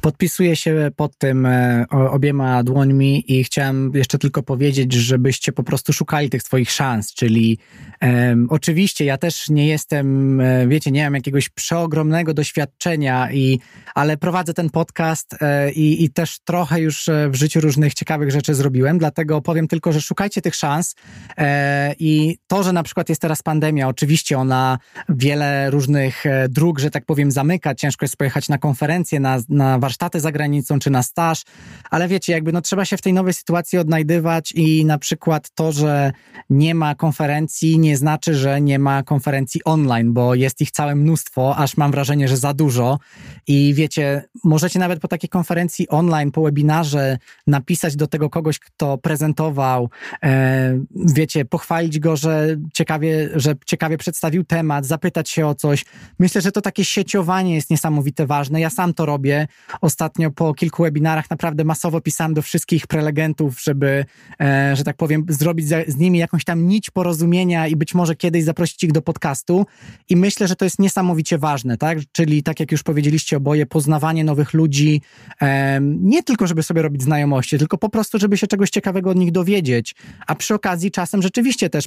Podpisuję 0.00 0.56
się 0.56 0.90
pod 0.96 1.18
tym 1.18 1.46
e, 1.46 1.86
obiema 1.90 2.62
dłońmi 2.62 3.32
i 3.32 3.44
chciałem 3.44 3.92
jeszcze 3.94 4.18
tylko 4.18 4.42
powiedzieć, 4.42 4.92
żebyście 4.92 5.52
po 5.52 5.62
prostu 5.62 5.92
szukali 5.92 6.30
tych 6.30 6.42
swoich 6.42 6.70
szans, 6.70 7.14
czyli 7.14 7.58
um, 8.02 8.46
oczywiście 8.50 9.04
ja 9.04 9.18
też 9.18 9.48
nie 9.48 9.66
jestem, 9.66 10.40
e, 10.40 10.68
wiecie, 10.68 10.90
nie 10.90 11.04
mam 11.04 11.14
jakiegoś 11.14 11.48
przeogromnego 11.48 12.34
doświadczenia, 12.34 13.32
i, 13.32 13.60
ale 13.94 14.16
prowadzę 14.16 14.54
ten 14.54 14.70
podcast 14.70 15.36
e, 15.40 15.72
i, 15.72 16.04
i 16.04 16.10
też 16.10 16.38
trochę 16.44 16.80
już 16.80 17.10
w 17.30 17.34
życiu 17.34 17.60
różnych 17.60 17.94
ciekawych 17.94 18.30
rzeczy 18.30 18.54
zrobiłem, 18.54 18.98
dlatego 18.98 19.40
powiem 19.40 19.68
tylko, 19.68 19.92
że 19.92 20.00
szukajcie 20.00 20.42
tych 20.42 20.54
szans 20.54 20.94
e, 21.38 21.94
i 21.98 22.38
to, 22.46 22.62
że 22.62 22.72
na 22.72 22.82
przykład 22.82 23.08
jest 23.08 23.20
teraz 23.20 23.42
pandemia, 23.42 23.88
oczywiście 23.88 24.38
ona 24.38 24.78
wiele 25.08 25.70
różnych 25.70 26.24
dróg, 26.48 26.78
że 26.78 26.90
tak 26.90 27.04
powiem, 27.04 27.30
zamyka, 27.30 27.74
ciężko 27.74 28.04
jest 28.04 28.16
pojechać 28.16 28.48
na 28.48 28.58
konferencję, 28.58 29.20
na, 29.20 29.38
na 29.48 29.78
warsztaty 29.90 30.20
za 30.20 30.32
granicą 30.32 30.78
czy 30.78 30.90
na 30.90 31.02
staż, 31.02 31.42
ale 31.90 32.08
wiecie, 32.08 32.32
jakby 32.32 32.52
no 32.52 32.60
trzeba 32.60 32.84
się 32.84 32.96
w 32.96 33.02
tej 33.02 33.12
nowej 33.12 33.34
sytuacji 33.34 33.78
odnajdywać 33.78 34.52
i 34.52 34.84
na 34.84 34.98
przykład 34.98 35.50
to, 35.54 35.72
że 35.72 36.12
nie 36.50 36.74
ma 36.74 36.94
konferencji 36.94 37.78
nie 37.78 37.96
znaczy, 37.96 38.34
że 38.34 38.60
nie 38.60 38.78
ma 38.78 39.02
konferencji 39.02 39.64
online, 39.64 40.12
bo 40.12 40.34
jest 40.34 40.60
ich 40.60 40.70
całe 40.70 40.94
mnóstwo, 40.94 41.56
aż 41.56 41.76
mam 41.76 41.90
wrażenie, 41.90 42.28
że 42.28 42.36
za 42.36 42.54
dużo 42.54 42.98
i 43.46 43.74
wiecie, 43.74 44.24
możecie 44.44 44.78
nawet 44.78 45.00
po 45.00 45.08
takiej 45.08 45.30
konferencji 45.30 45.88
online, 45.88 46.30
po 46.32 46.42
webinarze 46.42 47.18
napisać 47.46 47.96
do 47.96 48.06
tego 48.06 48.30
kogoś, 48.30 48.58
kto 48.58 48.98
prezentował, 48.98 49.90
e, 50.22 50.78
wiecie, 50.94 51.44
pochwalić 51.44 51.98
go, 51.98 52.16
że 52.16 52.56
ciekawie, 52.72 53.28
że 53.34 53.54
ciekawie 53.66 53.98
przedstawił 53.98 54.44
temat, 54.44 54.86
zapytać 54.86 55.30
się 55.30 55.46
o 55.46 55.54
coś. 55.54 55.84
Myślę, 56.18 56.40
że 56.40 56.52
to 56.52 56.60
takie 56.60 56.84
sieciowanie 56.84 57.54
jest 57.54 57.70
niesamowite 57.70 58.26
ważne. 58.26 58.60
Ja 58.60 58.70
sam 58.70 58.94
to 58.94 59.06
robię. 59.06 59.46
Ostatnio 59.80 60.30
po 60.30 60.54
kilku 60.54 60.82
webinarach 60.82 61.30
naprawdę 61.30 61.64
masowo 61.64 62.00
pisałem 62.00 62.34
do 62.34 62.42
wszystkich 62.42 62.86
prelegentów, 62.86 63.62
żeby, 63.62 64.04
e, 64.40 64.76
że 64.76 64.84
tak 64.84 64.96
powiem, 64.96 65.26
zrobić 65.28 65.66
z 65.68 65.96
nimi 65.96 66.18
jakąś 66.18 66.44
tam 66.44 66.66
nić 66.66 66.90
porozumienia 66.90 67.66
i 67.66 67.76
być 67.76 67.94
może 67.94 68.16
kiedyś 68.16 68.44
zaprosić 68.44 68.84
ich 68.84 68.92
do 68.92 69.02
podcastu. 69.02 69.66
I 70.08 70.16
myślę, 70.16 70.48
że 70.48 70.56
to 70.56 70.64
jest 70.64 70.78
niesamowicie 70.78 71.38
ważne, 71.38 71.76
tak? 71.76 71.98
Czyli 72.12 72.42
tak 72.42 72.60
jak 72.60 72.72
już 72.72 72.82
powiedzieliście 72.82 73.36
oboje, 73.36 73.66
poznawanie 73.66 74.24
nowych 74.24 74.54
ludzi, 74.54 75.02
e, 75.42 75.80
nie 75.82 76.22
tylko 76.22 76.46
żeby 76.46 76.62
sobie 76.62 76.82
robić 76.82 77.02
znajomości, 77.02 77.58
tylko 77.58 77.78
po 77.78 77.88
prostu, 77.88 78.18
żeby 78.18 78.36
się 78.36 78.46
czegoś 78.46 78.70
ciekawego 78.70 79.10
od 79.10 79.16
nich 79.16 79.32
dowiedzieć. 79.32 79.94
A 80.26 80.34
przy 80.34 80.54
okazji 80.54 80.90
czasem 80.90 81.22
rzeczywiście 81.22 81.70
też 81.70 81.84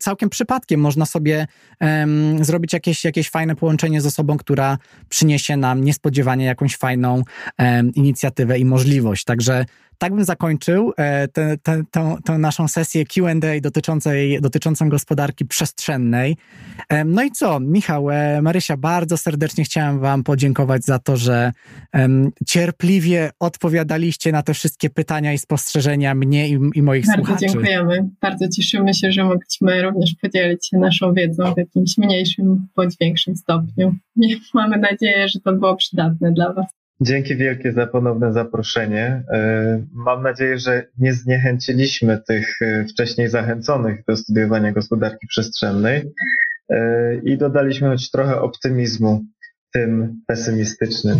całkiem 0.00 0.30
przypadkiem 0.30 0.80
można 0.80 1.06
sobie 1.06 1.46
zrobić 2.40 2.72
jakieś, 2.72 3.04
jakieś 3.04 3.30
fajne 3.30 3.56
połączenie 3.56 4.00
z 4.00 4.06
osobą, 4.06 4.36
która 4.36 4.78
przyniesie 5.08 5.56
nam 5.56 5.84
niespodziewanie 5.84 6.44
jakąś 6.44 6.76
fajną 6.76 7.22
inicjatywę 7.94 8.58
i 8.58 8.64
możliwość. 8.64 9.24
Także 9.24 9.64
tak 9.98 10.14
bym 10.14 10.24
zakończył 10.24 10.92
e, 10.96 11.28
tę, 12.24 12.38
naszą 12.38 12.68
sesję 12.68 13.04
QA 13.06 13.60
dotyczącej, 13.62 14.40
dotyczącą 14.40 14.88
gospodarki 14.88 15.46
przestrzennej. 15.46 16.36
No 17.04 17.22
i 17.22 17.30
co, 17.30 17.60
Michał, 17.60 18.10
e, 18.10 18.42
Marysia, 18.42 18.76
bardzo 18.76 19.16
serdecznie 19.16 19.64
chciałem 19.64 20.00
Wam 20.00 20.24
podziękować 20.24 20.84
za 20.84 20.98
to, 20.98 21.16
że 21.16 21.52
cierpliwie 22.46 23.30
odpowiadaliście 23.40 24.32
na 24.32 24.42
te 24.42 24.54
wszystkie 24.54 24.90
pytania 24.90 25.32
i 25.32 25.38
spostrzeżenia 25.38 26.14
mnie 26.14 26.48
i, 26.48 26.58
i 26.74 26.82
moich 26.82 27.06
bardzo 27.06 27.24
słuchaczy. 27.24 27.46
Bardzo 27.46 27.54
dziękujemy. 27.54 28.08
Bardzo 28.20 28.48
cieszymy 28.48 28.94
się, 28.94 29.12
że 29.12 29.24
mogliśmy 29.24 29.82
również 29.82 30.14
podzielić 30.22 30.68
się 30.68 30.78
naszą 30.78 31.14
wiedzą 31.14 31.54
w 31.54 31.58
jakimś 31.58 31.98
mniejszym 31.98 32.66
bądź 32.76 32.96
większym 33.00 33.36
stopniu. 33.36 33.94
Mamy 34.54 34.78
nadzieję, 34.78 35.28
że 35.28 35.40
to 35.40 35.52
było 35.52 35.76
przydatne 35.76 36.32
dla 36.32 36.52
Was. 36.52 36.66
Dzięki 37.00 37.36
wielkie 37.36 37.72
za 37.72 37.86
ponowne 37.86 38.32
zaproszenie. 38.32 39.22
E, 39.32 39.82
mam 39.92 40.22
nadzieję, 40.22 40.58
że 40.58 40.86
nie 40.98 41.12
zniechęciliśmy 41.12 42.18
tych 42.28 42.62
e, 42.62 42.84
wcześniej 42.84 43.28
zachęconych 43.28 44.04
do 44.08 44.16
studiowania 44.16 44.72
gospodarki 44.72 45.26
przestrzennej 45.26 46.12
e, 46.70 47.14
i 47.14 47.38
dodaliśmy 47.38 47.88
choć 47.88 48.10
trochę 48.10 48.40
optymizmu 48.40 49.24
tym 49.72 50.22
pesymistycznym. 50.26 51.18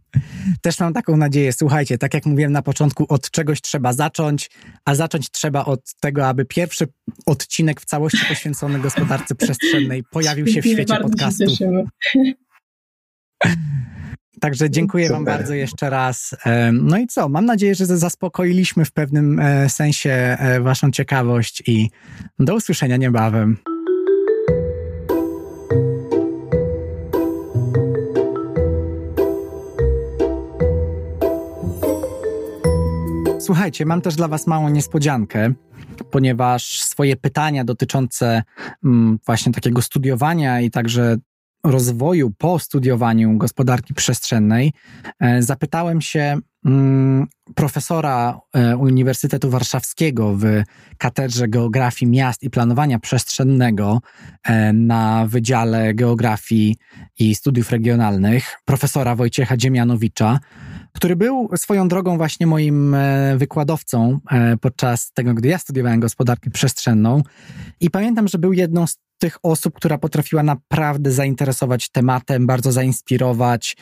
Też 0.62 0.80
mam 0.80 0.92
taką 0.92 1.16
nadzieję. 1.16 1.52
Słuchajcie, 1.52 1.98
tak 1.98 2.14
jak 2.14 2.26
mówiłem 2.26 2.52
na 2.52 2.62
początku, 2.62 3.06
od 3.08 3.30
czegoś 3.30 3.60
trzeba 3.60 3.92
zacząć, 3.92 4.50
a 4.84 4.94
zacząć 4.94 5.30
trzeba 5.30 5.64
od 5.64 5.94
tego, 6.00 6.26
aby 6.26 6.44
pierwszy 6.44 6.86
odcinek 7.26 7.80
w 7.80 7.84
całości 7.84 8.26
poświęcony 8.28 8.78
gospodarce 8.78 9.34
przestrzennej 9.34 10.04
pojawił 10.10 10.46
się 10.46 10.62
w 10.62 10.66
świecie 10.66 10.96
podcastu. 10.96 11.44
Także 14.40 14.70
dziękuję 14.70 15.06
Super. 15.06 15.16
Wam 15.16 15.24
bardzo 15.24 15.54
jeszcze 15.54 15.90
raz. 15.90 16.36
No 16.72 16.98
i 16.98 17.06
co? 17.06 17.28
Mam 17.28 17.44
nadzieję, 17.44 17.74
że 17.74 17.86
zaspokoiliśmy 17.86 18.84
w 18.84 18.92
pewnym 18.92 19.40
e, 19.40 19.68
sensie 19.68 20.10
e, 20.10 20.60
Waszą 20.60 20.90
ciekawość 20.90 21.62
i 21.66 21.90
do 22.38 22.54
usłyszenia 22.54 22.96
niebawem. 22.96 23.56
Słuchajcie, 33.40 33.86
mam 33.86 34.00
też 34.00 34.16
dla 34.16 34.28
Was 34.28 34.46
małą 34.46 34.68
niespodziankę, 34.68 35.52
ponieważ 36.10 36.82
swoje 36.82 37.16
pytania 37.16 37.64
dotyczące 37.64 38.42
mm, 38.84 39.18
właśnie 39.26 39.52
takiego 39.52 39.82
studiowania 39.82 40.60
i 40.60 40.70
także 40.70 41.16
rozwoju 41.70 42.32
po 42.38 42.58
studiowaniu 42.58 43.38
gospodarki 43.38 43.94
przestrzennej 43.94 44.72
e, 45.20 45.42
zapytałem 45.42 46.00
się 46.00 46.38
mm, 46.64 47.26
profesora 47.54 48.40
e, 48.52 48.76
Uniwersytetu 48.76 49.50
Warszawskiego 49.50 50.36
w 50.36 50.44
Katedrze 50.98 51.48
Geografii 51.48 52.10
Miast 52.10 52.42
i 52.42 52.50
Planowania 52.50 52.98
Przestrzennego 52.98 54.00
e, 54.44 54.72
na 54.72 55.26
Wydziale 55.28 55.94
Geografii 55.94 56.76
i 57.18 57.34
Studiów 57.34 57.70
Regionalnych, 57.70 58.56
profesora 58.64 59.16
Wojciecha 59.16 59.56
Dziemianowicza, 59.56 60.38
który 60.92 61.16
był 61.16 61.48
swoją 61.56 61.88
drogą 61.88 62.16
właśnie 62.16 62.46
moim 62.46 62.96
wykładowcą 63.36 64.20
podczas 64.60 65.12
tego, 65.12 65.34
gdy 65.34 65.48
ja 65.48 65.58
studiowałem 65.58 66.00
gospodarkę 66.00 66.50
przestrzenną. 66.50 67.22
I 67.80 67.90
pamiętam, 67.90 68.28
że 68.28 68.38
był 68.38 68.52
jedną 68.52 68.86
z 68.86 68.96
tych 69.18 69.38
osób, 69.42 69.74
która 69.74 69.98
potrafiła 69.98 70.42
naprawdę 70.42 71.10
zainteresować 71.10 71.88
tematem, 71.88 72.46
bardzo 72.46 72.72
zainspirować. 72.72 73.76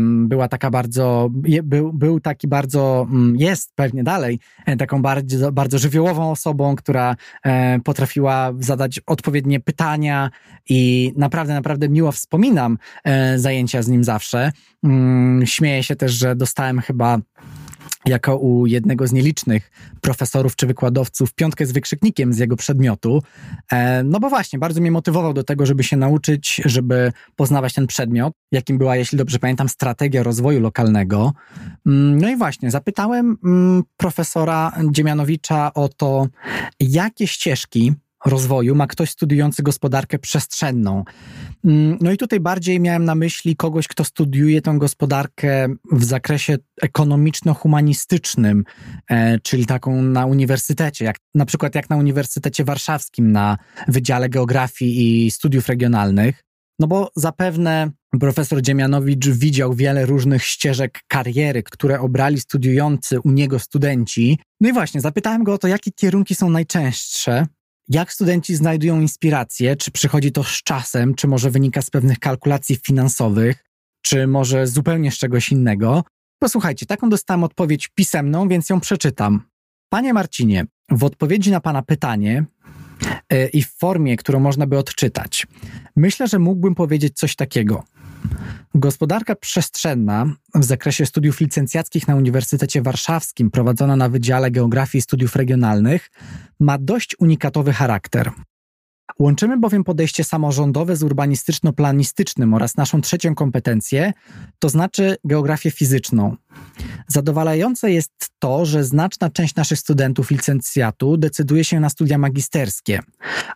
Była 0.00 0.48
taka 0.48 0.70
bardzo, 0.70 1.28
był, 1.62 1.92
był 1.92 2.20
taki 2.20 2.48
bardzo, 2.48 3.06
mm, 3.10 3.36
jest 3.36 3.72
pewnie 3.74 4.04
dalej, 4.04 4.40
e, 4.66 4.76
taką 4.76 5.02
bardzo, 5.02 5.52
bardzo 5.52 5.78
żywiołową 5.78 6.30
osobą, 6.30 6.76
która 6.76 7.16
e, 7.44 7.80
potrafiła 7.80 8.52
zadać 8.58 9.00
odpowiednie 9.06 9.60
pytania 9.60 10.30
i 10.68 11.12
naprawdę, 11.16 11.54
naprawdę 11.54 11.88
miło 11.88 12.12
wspominam 12.12 12.78
e, 13.04 13.38
zajęcia 13.38 13.82
z 13.82 13.88
nim 13.88 14.04
zawsze. 14.04 14.52
Mm, 14.84 15.46
śmieję 15.46 15.82
się 15.82 15.96
też, 15.96 16.12
że 16.12 16.36
dostałem 16.36 16.80
chyba 16.80 17.18
jako 18.06 18.36
u 18.36 18.66
jednego 18.66 19.06
z 19.06 19.12
nielicznych 19.12 19.70
profesorów 20.00 20.56
czy 20.56 20.66
wykładowców 20.66 21.34
piątkę 21.34 21.66
z 21.66 21.72
wykrzyknikiem 21.72 22.32
z 22.32 22.38
jego 22.38 22.56
przedmiotu. 22.56 23.22
E, 23.72 24.02
no 24.02 24.20
bo 24.20 24.28
właśnie, 24.28 24.58
bardzo 24.58 24.80
mnie 24.80 24.90
motywował 24.90 25.32
do 25.32 25.44
tego, 25.44 25.66
żeby 25.66 25.84
się 25.84 25.96
nauczyć, 25.96 26.62
żeby 26.64 27.12
poznawać 27.36 27.74
ten 27.74 27.86
przedmiot, 27.86 28.32
jakim 28.52 28.78
była, 28.78 28.96
jeśli 28.96 29.18
dobrze 29.18 29.38
pamiętam, 29.38 29.68
strategia 29.68 30.22
rozwoju 30.22 30.60
lokalnego. 30.60 31.32
Mm, 31.86 32.20
no 32.20 32.28
i 32.28 32.36
właśnie, 32.36 32.70
zapytałem 32.70 33.36
mm, 33.44 33.82
profesora 33.96 34.72
Dziemianowicza 34.90 35.74
o 35.74 35.88
to, 35.88 36.26
jakie 36.80 37.26
ścieżki 37.26 37.94
rozwoju 38.24 38.74
ma 38.74 38.86
ktoś 38.86 39.10
studiujący 39.10 39.62
gospodarkę 39.62 40.18
przestrzenną. 40.18 41.04
Mm, 41.64 41.98
no 42.00 42.12
i 42.12 42.16
tutaj 42.16 42.40
bardziej 42.40 42.80
miałem 42.80 43.04
na 43.04 43.14
myśli 43.14 43.56
kogoś, 43.56 43.88
kto 43.88 44.04
studiuje 44.04 44.62
tę 44.62 44.74
gospodarkę 44.78 45.68
w 45.92 46.04
zakresie 46.04 46.56
ekonomiczno-humanistycznym, 46.82 48.62
e, 49.10 49.38
czyli 49.40 49.66
taką 49.66 50.02
na 50.02 50.26
uniwersytecie, 50.26 51.04
jak, 51.04 51.16
na 51.34 51.46
przykład 51.46 51.74
jak 51.74 51.90
na 51.90 51.96
Uniwersytecie 51.96 52.64
Warszawskim 52.64 53.32
na 53.32 53.58
Wydziale 53.88 54.28
Geografii 54.28 55.26
i 55.26 55.30
Studiów 55.30 55.68
Regionalnych. 55.68 56.42
No 56.78 56.86
bo 56.86 57.10
zapewne 57.16 57.90
profesor 58.20 58.62
Dziemianowicz 58.62 59.28
widział 59.28 59.74
wiele 59.74 60.06
różnych 60.06 60.44
ścieżek 60.44 61.00
kariery, 61.08 61.62
które 61.62 62.00
obrali 62.00 62.40
studiujący 62.40 63.20
u 63.20 63.30
niego 63.30 63.58
studenci. 63.58 64.38
No 64.60 64.68
i 64.68 64.72
właśnie, 64.72 65.00
zapytałem 65.00 65.44
go 65.44 65.54
o 65.54 65.58
to, 65.58 65.68
jakie 65.68 65.90
kierunki 65.92 66.34
są 66.34 66.50
najczęstsze. 66.50 67.46
Jak 67.88 68.12
studenci 68.12 68.56
znajdują 68.56 69.00
inspirację? 69.00 69.76
Czy 69.76 69.90
przychodzi 69.90 70.32
to 70.32 70.44
z 70.44 70.62
czasem? 70.62 71.14
Czy 71.14 71.28
może 71.28 71.50
wynika 71.50 71.82
z 71.82 71.90
pewnych 71.90 72.18
kalkulacji 72.18 72.76
finansowych? 72.76 73.64
Czy 74.02 74.26
może 74.26 74.66
zupełnie 74.66 75.10
z 75.12 75.18
czegoś 75.18 75.52
innego? 75.52 76.04
Posłuchajcie, 76.38 76.86
taką 76.86 77.08
dostałem 77.08 77.44
odpowiedź 77.44 77.88
pisemną, 77.88 78.48
więc 78.48 78.70
ją 78.70 78.80
przeczytam. 78.80 79.42
Panie 79.88 80.14
Marcinie, 80.14 80.64
w 80.90 81.04
odpowiedzi 81.04 81.50
na 81.50 81.60
Pana 81.60 81.82
pytanie 81.82 82.44
yy, 83.32 83.48
i 83.48 83.62
w 83.62 83.72
formie, 83.72 84.16
którą 84.16 84.40
można 84.40 84.66
by 84.66 84.78
odczytać, 84.78 85.46
myślę, 85.96 86.28
że 86.28 86.38
mógłbym 86.38 86.74
powiedzieć 86.74 87.18
coś 87.18 87.36
takiego. 87.36 87.84
Gospodarka 88.74 89.34
przestrzenna 89.34 90.26
w 90.54 90.64
zakresie 90.64 91.06
studiów 91.06 91.40
licencjackich 91.40 92.08
na 92.08 92.16
Uniwersytecie 92.16 92.82
Warszawskim, 92.82 93.50
prowadzona 93.50 93.96
na 93.96 94.08
Wydziale 94.08 94.50
Geografii 94.50 94.98
i 94.98 95.02
Studiów 95.02 95.36
Regionalnych, 95.36 96.10
ma 96.60 96.78
dość 96.78 97.16
unikatowy 97.18 97.72
charakter. 97.72 98.30
Łączymy 99.18 99.56
bowiem 99.56 99.84
podejście 99.84 100.24
samorządowe 100.24 100.96
z 100.96 101.02
urbanistyczno-planistycznym 101.02 102.54
oraz 102.54 102.76
naszą 102.76 103.00
trzecią 103.00 103.34
kompetencję, 103.34 104.12
to 104.58 104.68
znaczy 104.68 105.16
geografię 105.24 105.70
fizyczną. 105.70 106.36
Zadowalające 107.08 107.90
jest 107.90 108.12
to, 108.38 108.66
że 108.66 108.84
znaczna 108.84 109.30
część 109.30 109.54
naszych 109.54 109.78
studentów 109.78 110.30
licencjatu 110.30 111.16
decyduje 111.16 111.64
się 111.64 111.80
na 111.80 111.90
studia 111.90 112.18
magisterskie, 112.18 113.00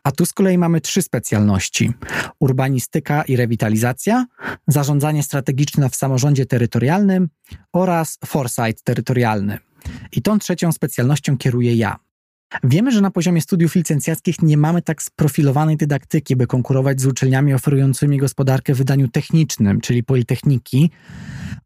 a 0.05 0.12
tu 0.12 0.27
z 0.27 0.32
kolei 0.32 0.59
mamy 0.59 0.81
trzy 0.81 1.02
specjalności: 1.02 1.93
urbanistyka 2.40 3.22
i 3.22 3.36
rewitalizacja, 3.36 4.27
zarządzanie 4.68 5.22
strategiczne 5.22 5.90
w 5.90 5.97
samorządzie 5.97 6.47
terytorialnym 6.47 7.28
oraz 7.72 8.18
foresight 8.27 8.85
terytorialny. 8.85 9.59
I 10.12 10.22
tą 10.22 10.39
trzecią 10.39 10.72
specjalnością 10.72 11.36
kieruję 11.39 11.74
ja. 11.74 12.10
Wiemy, 12.64 12.93
że 12.93 13.01
na 13.01 13.10
poziomie 13.10 13.40
studiów 13.40 13.74
licencjackich 13.74 14.43
nie 14.43 14.56
mamy 14.56 14.82
tak 14.82 15.02
sprofilowanej 15.02 15.77
dydaktyki, 15.77 16.36
by 16.36 16.47
konkurować 16.47 17.01
z 17.01 17.06
uczelniami 17.06 17.55
oferującymi 17.55 18.18
gospodarkę 18.18 18.74
w 18.74 18.78
wydaniu 18.78 19.09
technicznym, 19.09 19.81
czyli 19.81 20.02
Politechniki, 20.02 20.90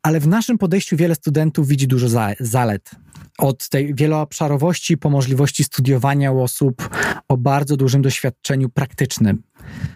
ale 0.02 0.20
w 0.20 0.28
naszym 0.28 0.58
podejściu 0.58 0.96
wiele 0.96 1.14
studentów 1.14 1.68
widzi 1.68 1.88
dużo 1.88 2.08
zalet. 2.40 2.90
Od 3.38 3.68
tej 3.68 3.94
wieloobszarowości 3.94 4.98
po 4.98 5.10
możliwości 5.10 5.64
studiowania 5.64 6.32
u 6.32 6.42
osób 6.42 6.88
o 7.28 7.36
bardzo 7.36 7.76
dużym 7.76 8.02
doświadczeniu 8.02 8.68
praktycznym. 8.68 9.42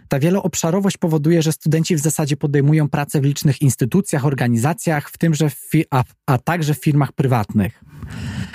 Ta 0.08 0.18
wieloobszarowość 0.18 0.96
powoduje, 0.96 1.42
że 1.42 1.52
studenci 1.52 1.96
w 1.96 2.00
zasadzie 2.00 2.36
podejmują 2.36 2.88
pracę 2.88 3.20
w 3.20 3.24
licznych 3.24 3.62
instytucjach, 3.62 4.26
organizacjach, 4.26 5.10
w 5.10 5.18
tym, 5.18 5.34
że 5.34 5.50
a, 5.90 6.04
a 6.26 6.38
także 6.38 6.74
w 6.74 6.78
firmach 6.78 7.12
prywatnych. 7.12 7.84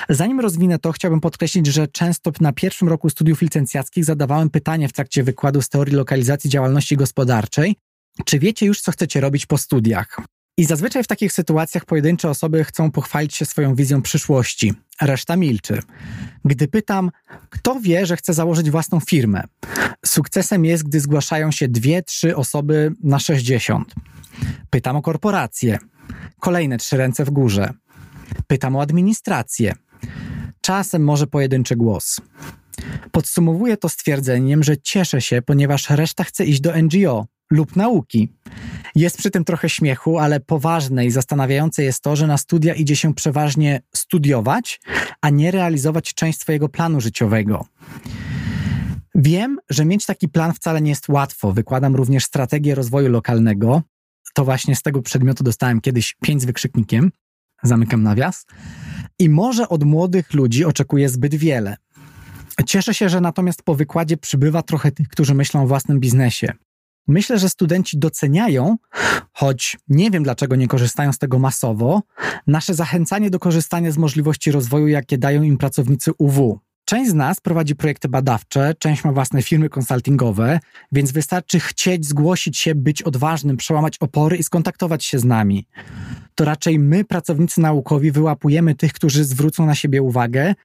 Zanim 0.09 0.39
rozwinę 0.39 0.79
to, 0.79 0.91
chciałbym 0.91 1.21
podkreślić, 1.21 1.67
że 1.67 1.87
często 1.87 2.31
na 2.41 2.53
pierwszym 2.53 2.89
roku 2.89 3.09
studiów 3.09 3.41
licencjackich 3.41 4.05
zadawałem 4.05 4.49
pytanie 4.49 4.87
w 4.87 4.93
trakcie 4.93 5.23
wykładu 5.23 5.61
z 5.61 5.69
teorii 5.69 5.95
lokalizacji 5.95 6.49
działalności 6.49 6.97
gospodarczej, 6.97 7.75
czy 8.25 8.39
wiecie 8.39 8.65
już, 8.65 8.81
co 8.81 8.91
chcecie 8.91 9.21
robić 9.21 9.45
po 9.45 9.57
studiach? 9.57 10.17
I 10.57 10.65
zazwyczaj 10.65 11.03
w 11.03 11.07
takich 11.07 11.33
sytuacjach 11.33 11.85
pojedyncze 11.85 12.29
osoby 12.29 12.63
chcą 12.63 12.91
pochwalić 12.91 13.35
się 13.35 13.45
swoją 13.45 13.75
wizją 13.75 14.01
przyszłości, 14.01 14.73
reszta 15.01 15.35
milczy. 15.35 15.79
Gdy 16.45 16.67
pytam, 16.67 17.11
kto 17.49 17.79
wie, 17.79 18.05
że 18.05 18.17
chce 18.17 18.33
założyć 18.33 18.69
własną 18.69 18.99
firmę? 18.99 19.43
Sukcesem 20.05 20.65
jest, 20.65 20.83
gdy 20.83 20.99
zgłaszają 20.99 21.51
się 21.51 21.67
dwie, 21.67 22.03
trzy 22.03 22.35
osoby 22.35 22.91
na 23.03 23.19
60. 23.19 23.93
Pytam 24.69 24.95
o 24.95 25.01
korporacje. 25.01 25.79
Kolejne 26.39 26.77
trzy 26.77 26.97
ręce 26.97 27.25
w 27.25 27.29
górze. 27.29 27.73
Pytam 28.47 28.75
o 28.75 28.81
administrację. 28.81 29.73
Czasem 30.61 31.03
może 31.03 31.27
pojedynczy 31.27 31.75
głos. 31.75 32.21
Podsumowuję 33.11 33.77
to 33.77 33.89
stwierdzeniem, 33.89 34.63
że 34.63 34.77
cieszę 34.77 35.21
się, 35.21 35.41
ponieważ 35.41 35.89
reszta 35.89 36.23
chce 36.23 36.45
iść 36.45 36.61
do 36.61 36.73
NGO 36.81 37.25
lub 37.51 37.75
nauki. 37.75 38.29
Jest 38.95 39.17
przy 39.17 39.31
tym 39.31 39.45
trochę 39.45 39.69
śmiechu, 39.69 40.19
ale 40.19 40.39
poważne 40.39 41.05
i 41.05 41.11
zastanawiające 41.11 41.83
jest 41.83 42.01
to, 42.01 42.15
że 42.15 42.27
na 42.27 42.37
studia 42.37 42.73
idzie 42.73 42.95
się 42.95 43.13
przeważnie 43.13 43.81
studiować, 43.95 44.81
a 45.21 45.29
nie 45.29 45.51
realizować 45.51 46.13
część 46.13 46.39
swojego 46.39 46.69
planu 46.69 47.01
życiowego. 47.01 47.65
Wiem, 49.15 49.59
że 49.69 49.85
mieć 49.85 50.05
taki 50.05 50.29
plan 50.29 50.53
wcale 50.53 50.81
nie 50.81 50.89
jest 50.89 51.09
łatwo. 51.09 51.53
Wykładam 51.53 51.95
również 51.95 52.25
strategię 52.25 52.75
rozwoju 52.75 53.09
lokalnego. 53.09 53.81
To 54.33 54.45
właśnie 54.45 54.75
z 54.75 54.81
tego 54.81 55.01
przedmiotu 55.01 55.43
dostałem 55.43 55.81
kiedyś 55.81 56.15
pięć 56.21 56.41
z 56.41 56.45
wykrzyknikiem. 56.45 57.11
Zamykam 57.63 58.03
nawias. 58.03 58.45
I 59.19 59.29
może 59.29 59.69
od 59.69 59.83
młodych 59.83 60.33
ludzi 60.33 60.65
oczekuję 60.65 61.09
zbyt 61.09 61.35
wiele. 61.35 61.77
Cieszę 62.65 62.93
się, 62.93 63.09
że 63.09 63.21
natomiast 63.21 63.63
po 63.63 63.75
wykładzie 63.75 64.17
przybywa 64.17 64.61
trochę 64.61 64.91
tych, 64.91 65.07
którzy 65.07 65.33
myślą 65.33 65.63
o 65.63 65.67
własnym 65.67 65.99
biznesie. 65.99 66.53
Myślę, 67.07 67.39
że 67.39 67.49
studenci 67.49 67.99
doceniają, 67.99 68.77
choć 69.33 69.77
nie 69.87 70.11
wiem 70.11 70.23
dlaczego 70.23 70.55
nie 70.55 70.67
korzystają 70.67 71.13
z 71.13 71.17
tego 71.17 71.39
masowo, 71.39 72.01
nasze 72.47 72.73
zachęcanie 72.73 73.29
do 73.29 73.39
korzystania 73.39 73.91
z 73.91 73.97
możliwości 73.97 74.51
rozwoju, 74.51 74.87
jakie 74.87 75.17
dają 75.17 75.43
im 75.43 75.57
pracownicy 75.57 76.11
UW. 76.17 76.59
Część 76.85 77.11
z 77.11 77.13
nas 77.13 77.39
prowadzi 77.39 77.75
projekty 77.75 78.09
badawcze, 78.09 78.73
część 78.79 79.03
ma 79.03 79.11
własne 79.11 79.41
firmy 79.41 79.69
konsultingowe, 79.69 80.59
więc 80.91 81.11
wystarczy 81.11 81.59
chcieć 81.59 82.05
zgłosić 82.05 82.57
się, 82.57 82.75
być 82.75 83.01
odważnym, 83.01 83.57
przełamać 83.57 83.97
opory 83.97 84.37
i 84.37 84.43
skontaktować 84.43 85.05
się 85.05 85.19
z 85.19 85.25
nami. 85.25 85.67
To 86.35 86.45
raczej 86.45 86.79
my, 86.79 87.05
pracownicy 87.05 87.61
naukowi, 87.61 88.11
wyłapujemy 88.11 88.75
tych, 88.75 88.93
którzy 88.93 89.23
zwrócą 89.23 89.65
na 89.65 89.75
siebie 89.75 90.01
uwagę, 90.01 90.55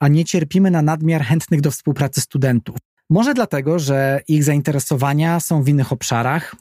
a 0.00 0.08
nie 0.08 0.24
cierpimy 0.24 0.70
na 0.70 0.82
nadmiar 0.82 1.22
chętnych 1.22 1.60
do 1.60 1.70
współpracy 1.70 2.20
studentów. 2.20 2.76
Może 3.10 3.34
dlatego, 3.34 3.78
że 3.78 4.20
ich 4.28 4.44
zainteresowania 4.44 5.40
są 5.40 5.62
w 5.62 5.68
innych 5.68 5.92
obszarach. 5.92 6.56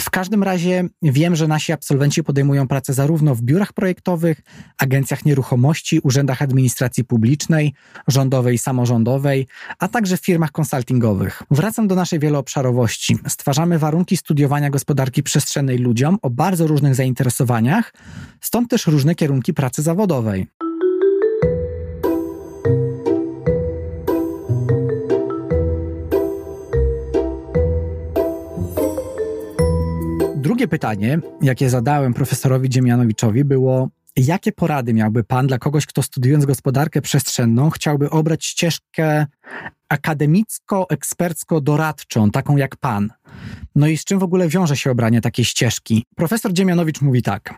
W 0.00 0.10
każdym 0.10 0.42
razie 0.42 0.84
wiem, 1.02 1.36
że 1.36 1.48
nasi 1.48 1.72
absolwenci 1.72 2.24
podejmują 2.24 2.68
pracę 2.68 2.94
zarówno 2.94 3.34
w 3.34 3.42
biurach 3.42 3.72
projektowych, 3.72 4.40
agencjach 4.78 5.24
nieruchomości, 5.24 6.00
urzędach 6.00 6.42
administracji 6.42 7.04
publicznej, 7.04 7.74
rządowej 8.08 8.54
i 8.54 8.58
samorządowej, 8.58 9.46
a 9.78 9.88
także 9.88 10.16
w 10.16 10.24
firmach 10.24 10.52
konsultingowych. 10.52 11.42
Wracam 11.50 11.88
do 11.88 11.94
naszej 11.94 12.18
wieloobszarowości. 12.18 13.18
Stwarzamy 13.28 13.78
warunki 13.78 14.16
studiowania 14.16 14.70
gospodarki 14.70 15.22
przestrzennej 15.22 15.78
ludziom 15.78 16.18
o 16.22 16.30
bardzo 16.30 16.66
różnych 16.66 16.94
zainteresowaniach, 16.94 17.94
stąd 18.40 18.70
też 18.70 18.86
różne 18.86 19.14
kierunki 19.14 19.54
pracy 19.54 19.82
zawodowej. 19.82 20.46
Drugie 30.58 30.68
pytanie, 30.68 31.20
jakie 31.42 31.70
zadałem 31.70 32.14
profesorowi 32.14 32.68
Dziemianowiczowi, 32.68 33.44
było: 33.44 33.88
jakie 34.16 34.52
porady 34.52 34.94
miałby 34.94 35.24
Pan 35.24 35.46
dla 35.46 35.58
kogoś, 35.58 35.86
kto 35.86 36.02
studiując 36.02 36.44
gospodarkę 36.44 37.02
przestrzenną, 37.02 37.70
chciałby 37.70 38.10
obrać 38.10 38.44
ścieżkę 38.44 39.26
akademicko-ekspercko-doradczą, 39.88 42.30
taką 42.30 42.56
jak 42.56 42.76
Pan? 42.76 43.10
No 43.74 43.86
i 43.86 43.96
z 43.96 44.04
czym 44.04 44.18
w 44.18 44.22
ogóle 44.22 44.48
wiąże 44.48 44.76
się 44.76 44.90
obranie 44.90 45.20
takiej 45.20 45.44
ścieżki? 45.44 46.04
Profesor 46.16 46.52
Dziemianowicz 46.52 47.00
mówi 47.00 47.22
tak. 47.22 47.54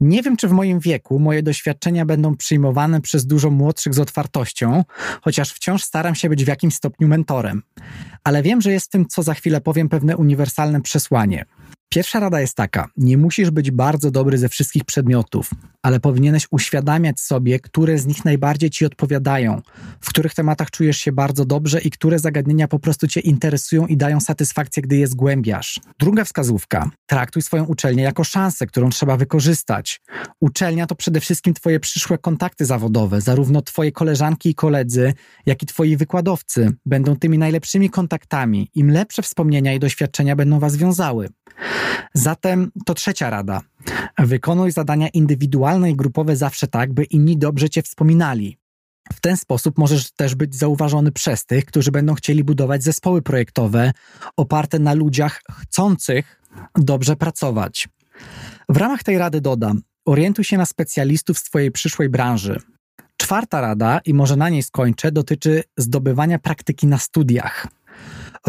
Nie 0.00 0.22
wiem, 0.22 0.36
czy 0.36 0.48
w 0.48 0.52
moim 0.52 0.80
wieku 0.80 1.18
moje 1.18 1.42
doświadczenia 1.42 2.06
będą 2.06 2.36
przyjmowane 2.36 3.00
przez 3.00 3.26
dużo 3.26 3.50
młodszych 3.50 3.94
z 3.94 3.98
otwartością, 3.98 4.84
chociaż 5.22 5.52
wciąż 5.52 5.82
staram 5.82 6.14
się 6.14 6.28
być 6.28 6.44
w 6.44 6.48
jakimś 6.48 6.74
stopniu 6.74 7.08
mentorem. 7.08 7.62
Ale 8.24 8.42
wiem, 8.42 8.60
że 8.60 8.72
jest 8.72 8.86
w 8.86 8.90
tym, 8.90 9.06
co 9.06 9.22
za 9.22 9.34
chwilę 9.34 9.60
powiem, 9.60 9.88
pewne 9.88 10.16
uniwersalne 10.16 10.80
przesłanie. 10.80 11.44
Pierwsza 11.90 12.20
rada 12.20 12.40
jest 12.40 12.54
taka: 12.54 12.88
nie 12.96 13.18
musisz 13.18 13.50
być 13.50 13.70
bardzo 13.70 14.10
dobry 14.10 14.38
ze 14.38 14.48
wszystkich 14.48 14.84
przedmiotów, 14.84 15.50
ale 15.82 16.00
powinieneś 16.00 16.46
uświadamiać 16.50 17.20
sobie, 17.20 17.60
które 17.60 17.98
z 17.98 18.06
nich 18.06 18.24
najbardziej 18.24 18.70
ci 18.70 18.86
odpowiadają, 18.86 19.62
w 20.00 20.08
których 20.08 20.34
tematach 20.34 20.70
czujesz 20.70 20.96
się 20.96 21.12
bardzo 21.12 21.44
dobrze 21.44 21.80
i 21.80 21.90
które 21.90 22.18
zagadnienia 22.18 22.68
po 22.68 22.78
prostu 22.78 23.08
cię 23.08 23.20
interesują 23.20 23.86
i 23.86 23.96
dają 23.96 24.20
satysfakcję, 24.20 24.82
gdy 24.82 24.96
je 24.96 25.06
zgłębiasz. 25.06 25.80
Druga 25.98 26.24
wskazówka: 26.24 26.90
traktuj 27.06 27.42
swoją 27.42 27.64
uczelnię 27.64 28.02
jako 28.02 28.24
szansę, 28.24 28.66
którą 28.66 28.90
trzeba 28.90 29.16
wykorzystać. 29.16 30.00
Uczelnia 30.40 30.86
to 30.86 30.94
przede 30.94 31.20
wszystkim 31.20 31.54
twoje 31.54 31.80
przyszłe 31.80 32.18
kontakty 32.18 32.64
zawodowe, 32.64 33.20
zarówno 33.20 33.62
twoje 33.62 33.92
koleżanki 33.92 34.50
i 34.50 34.54
koledzy, 34.54 35.14
jak 35.46 35.62
i 35.62 35.66
twoi 35.66 35.96
wykładowcy 35.96 36.72
będą 36.86 37.16
tymi 37.16 37.38
najlepszymi 37.38 37.90
kontaktami. 37.90 38.70
Im 38.74 38.90
lepsze 38.90 39.22
wspomnienia 39.22 39.74
i 39.74 39.78
doświadczenia 39.78 40.36
będą 40.36 40.58
was 40.58 40.76
wiązały. 40.76 41.28
Zatem 42.14 42.70
to 42.86 42.94
trzecia 42.94 43.30
rada. 43.30 43.60
Wykonuj 44.18 44.72
zadania 44.72 45.08
indywidualne 45.08 45.90
i 45.90 45.96
grupowe 45.96 46.36
zawsze 46.36 46.66
tak, 46.66 46.92
by 46.92 47.04
inni 47.04 47.38
dobrze 47.38 47.70
cię 47.70 47.82
wspominali. 47.82 48.58
W 49.12 49.20
ten 49.20 49.36
sposób 49.36 49.78
możesz 49.78 50.10
też 50.12 50.34
być 50.34 50.56
zauważony 50.56 51.12
przez 51.12 51.46
tych, 51.46 51.64
którzy 51.64 51.90
będą 51.90 52.14
chcieli 52.14 52.44
budować 52.44 52.82
zespoły 52.82 53.22
projektowe 53.22 53.92
oparte 54.36 54.78
na 54.78 54.94
ludziach 54.94 55.42
chcących 55.50 56.42
dobrze 56.74 57.16
pracować. 57.16 57.88
W 58.68 58.76
ramach 58.76 59.02
tej 59.02 59.18
rady 59.18 59.40
dodam: 59.40 59.82
orientuj 60.04 60.44
się 60.44 60.58
na 60.58 60.66
specjalistów 60.66 61.38
z 61.38 61.42
Twojej 61.42 61.70
przyszłej 61.70 62.08
branży. 62.08 62.60
Czwarta 63.16 63.60
rada, 63.60 64.00
i 64.04 64.14
może 64.14 64.36
na 64.36 64.48
niej 64.48 64.62
skończę, 64.62 65.12
dotyczy 65.12 65.62
zdobywania 65.76 66.38
praktyki 66.38 66.86
na 66.86 66.98
studiach. 66.98 67.66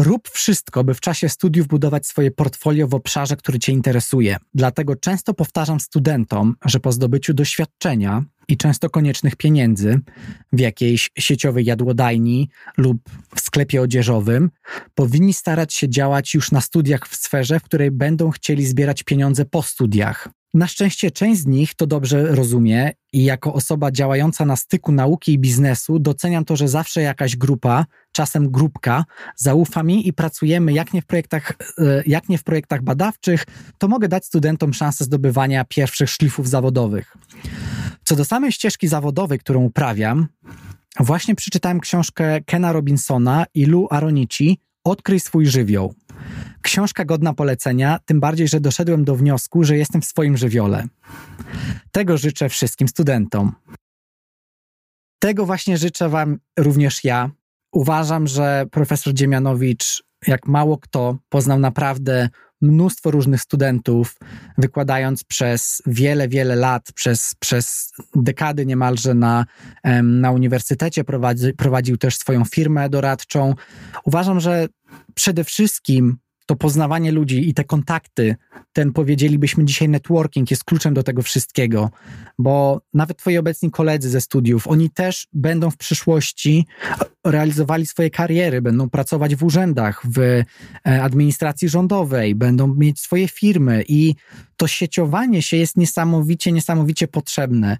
Rób 0.00 0.28
wszystko, 0.28 0.84
by 0.84 0.94
w 0.94 1.00
czasie 1.00 1.28
studiów 1.28 1.66
budować 1.66 2.06
swoje 2.06 2.30
portfolio 2.30 2.88
w 2.88 2.94
obszarze, 2.94 3.36
który 3.36 3.58
Cię 3.58 3.72
interesuje. 3.72 4.36
Dlatego 4.54 4.96
często 4.96 5.34
powtarzam 5.34 5.80
studentom, 5.80 6.56
że 6.64 6.80
po 6.80 6.92
zdobyciu 6.92 7.34
doświadczenia 7.34 8.24
i 8.48 8.56
często 8.56 8.90
koniecznych 8.90 9.36
pieniędzy 9.36 10.00
w 10.52 10.60
jakiejś 10.60 11.10
sieciowej 11.18 11.64
jadłodajni 11.64 12.48
lub 12.76 12.98
w 13.34 13.40
sklepie 13.40 13.82
odzieżowym, 13.82 14.50
powinni 14.94 15.32
starać 15.32 15.74
się 15.74 15.88
działać 15.88 16.34
już 16.34 16.52
na 16.52 16.60
studiach 16.60 17.08
w 17.08 17.16
sferze, 17.16 17.60
w 17.60 17.62
której 17.62 17.90
będą 17.90 18.30
chcieli 18.30 18.66
zbierać 18.66 19.02
pieniądze 19.02 19.44
po 19.44 19.62
studiach. 19.62 20.28
Na 20.54 20.66
szczęście 20.66 21.10
część 21.10 21.40
z 21.40 21.46
nich 21.46 21.74
to 21.74 21.86
dobrze 21.86 22.34
rozumie 22.34 22.92
i 23.12 23.24
jako 23.24 23.54
osoba 23.54 23.90
działająca 23.90 24.44
na 24.44 24.56
styku 24.56 24.92
nauki 24.92 25.32
i 25.32 25.38
biznesu 25.38 25.98
doceniam 25.98 26.44
to, 26.44 26.56
że 26.56 26.68
zawsze 26.68 27.02
jakaś 27.02 27.36
grupa, 27.36 27.86
czasem 28.12 28.50
grupka, 28.50 29.04
zaufa 29.36 29.82
mi 29.82 30.08
i 30.08 30.12
pracujemy 30.12 30.72
jak 30.72 30.92
nie 30.92 31.02
w 31.02 31.06
projektach, 31.06 31.52
e, 31.78 32.02
jak 32.06 32.28
nie 32.28 32.38
w 32.38 32.44
projektach 32.44 32.82
badawczych, 32.82 33.44
to 33.78 33.88
mogę 33.88 34.08
dać 34.08 34.26
studentom 34.26 34.74
szansę 34.74 35.04
zdobywania 35.04 35.64
pierwszych 35.64 36.10
szlifów 36.10 36.48
zawodowych. 36.48 37.16
Co 38.04 38.16
do 38.16 38.24
samej 38.24 38.52
ścieżki 38.52 38.88
zawodowej, 38.88 39.38
którą 39.38 39.64
uprawiam, 39.64 40.28
właśnie 41.00 41.34
przeczytałem 41.34 41.80
książkę 41.80 42.40
Kena 42.40 42.72
Robinsona 42.72 43.46
i 43.54 43.66
Lou 43.66 43.88
Aronici 43.90 44.58
Odkryj 44.84 45.20
swój 45.20 45.46
żywioł. 45.46 45.94
Książka 46.62 47.04
godna 47.04 47.34
polecenia, 47.34 47.98
tym 48.06 48.20
bardziej, 48.20 48.48
że 48.48 48.60
doszedłem 48.60 49.04
do 49.04 49.16
wniosku, 49.16 49.64
że 49.64 49.76
jestem 49.76 50.02
w 50.02 50.04
swoim 50.04 50.36
żywiole. 50.36 50.86
Tego 51.92 52.18
życzę 52.18 52.48
wszystkim 52.48 52.88
studentom. 52.88 53.52
Tego 55.18 55.46
właśnie 55.46 55.78
życzę 55.78 56.08
Wam 56.08 56.38
również 56.58 57.04
ja. 57.04 57.30
Uważam, 57.72 58.26
że 58.26 58.66
profesor 58.70 59.14
Dziemianowicz, 59.14 60.02
jak 60.26 60.46
mało 60.46 60.78
kto, 60.78 61.18
poznał 61.28 61.58
naprawdę 61.58 62.28
mnóstwo 62.62 63.10
różnych 63.10 63.40
studentów, 63.40 64.18
wykładając 64.58 65.24
przez 65.24 65.82
wiele, 65.86 66.28
wiele 66.28 66.56
lat, 66.56 66.92
przez, 66.94 67.34
przez 67.38 67.92
dekady 68.14 68.66
niemalże 68.66 69.14
na, 69.14 69.44
na 70.02 70.30
uniwersytecie, 70.30 71.04
prowadzi, 71.04 71.52
prowadził 71.52 71.96
też 71.96 72.16
swoją 72.16 72.44
firmę 72.44 72.88
doradczą. 72.88 73.54
Uważam, 74.04 74.40
że 74.40 74.66
przede 75.14 75.44
wszystkim 75.44 76.18
to 76.50 76.56
poznawanie 76.56 77.12
ludzi 77.12 77.48
i 77.48 77.54
te 77.54 77.64
kontakty, 77.64 78.36
ten 78.72 78.92
powiedzielibyśmy 78.92 79.64
dzisiaj 79.64 79.88
networking 79.88 80.50
jest 80.50 80.64
kluczem 80.64 80.94
do 80.94 81.02
tego 81.02 81.22
wszystkiego, 81.22 81.90
bo 82.38 82.80
nawet 82.94 83.18
twoi 83.18 83.38
obecni 83.38 83.70
koledzy 83.70 84.10
ze 84.10 84.20
studiów, 84.20 84.68
oni 84.68 84.90
też 84.90 85.26
będą 85.32 85.70
w 85.70 85.76
przyszłości 85.76 86.66
realizowali 87.26 87.86
swoje 87.86 88.10
kariery, 88.10 88.62
będą 88.62 88.90
pracować 88.90 89.36
w 89.36 89.44
urzędach, 89.44 90.02
w 90.04 90.18
e, 90.18 90.44
administracji 91.02 91.68
rządowej, 91.68 92.34
będą 92.34 92.74
mieć 92.74 93.00
swoje 93.00 93.28
firmy 93.28 93.84
i 93.88 94.14
to 94.56 94.66
sieciowanie 94.66 95.42
się 95.42 95.56
jest 95.56 95.76
niesamowicie, 95.76 96.52
niesamowicie 96.52 97.08
potrzebne. 97.08 97.78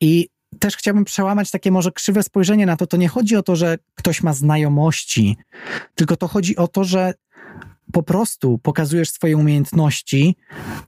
I 0.00 0.28
też 0.58 0.76
chciałbym 0.76 1.04
przełamać 1.04 1.50
takie 1.50 1.70
może 1.70 1.92
krzywe 1.92 2.22
spojrzenie 2.22 2.66
na 2.66 2.76
to. 2.76 2.86
To 2.86 2.96
nie 2.96 3.08
chodzi 3.08 3.36
o 3.36 3.42
to, 3.42 3.56
że 3.56 3.78
ktoś 3.94 4.22
ma 4.22 4.32
znajomości, 4.32 5.36
tylko 5.94 6.16
to 6.16 6.28
chodzi 6.28 6.56
o 6.56 6.68
to, 6.68 6.84
że 6.84 7.14
po 7.96 8.02
prostu 8.02 8.58
pokazujesz 8.58 9.10
swoje 9.10 9.36
umiejętności 9.36 10.36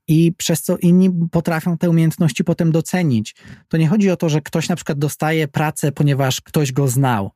i 0.09 0.33
przez 0.33 0.63
co 0.63 0.77
inni 0.77 1.11
potrafią 1.31 1.79
te 1.79 1.91
umiejętności 1.91 2.45
potem 2.45 2.73
docenić. 2.73 3.35
To 3.69 3.77
nie 3.77 3.89
chodzi 3.89 4.11
o 4.11 4.17
to, 4.17 4.29
że 4.29 4.41
ktoś 4.41 4.69
na 4.69 4.77
przykład 4.77 4.99
dostaje 4.99 5.49
pracę, 5.49 5.93
ponieważ 5.93 6.41
ktoś 6.41 6.73
go 6.73 6.89
znał, 6.89 7.31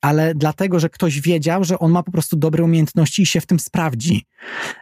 ale 0.00 0.34
dlatego, 0.34 0.80
że 0.80 0.90
ktoś 0.90 1.20
wiedział, 1.20 1.64
że 1.64 1.78
on 1.78 1.90
ma 1.92 2.02
po 2.02 2.12
prostu 2.12 2.36
dobre 2.36 2.64
umiejętności 2.64 3.22
i 3.22 3.26
się 3.26 3.40
w 3.40 3.46
tym 3.46 3.60
sprawdzi. 3.60 4.26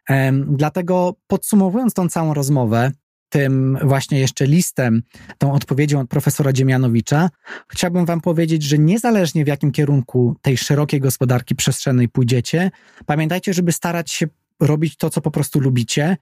Um, 0.08 0.56
dlatego 0.56 1.14
podsumowując 1.26 1.94
tą 1.94 2.08
całą 2.08 2.34
rozmowę, 2.34 2.92
tym 3.34 3.78
właśnie 3.82 4.18
jeszcze 4.18 4.46
listem, 4.46 5.02
tą 5.38 5.52
odpowiedzią 5.52 6.00
od 6.00 6.08
profesora 6.08 6.52
Dziemianowicza, 6.52 7.30
chciałbym 7.68 8.06
Wam 8.06 8.20
powiedzieć, 8.20 8.62
że 8.62 8.78
niezależnie 8.78 9.44
w 9.44 9.48
jakim 9.48 9.72
kierunku 9.72 10.36
tej 10.42 10.56
szerokiej 10.56 11.00
gospodarki 11.00 11.54
przestrzennej 11.54 12.08
pójdziecie, 12.08 12.70
pamiętajcie, 13.06 13.54
żeby 13.54 13.72
starać 13.72 14.10
się 14.10 14.26
robić 14.60 14.96
to, 14.96 15.10
co 15.10 15.20
po 15.20 15.30
prostu 15.30 15.60
lubicie 15.60 16.16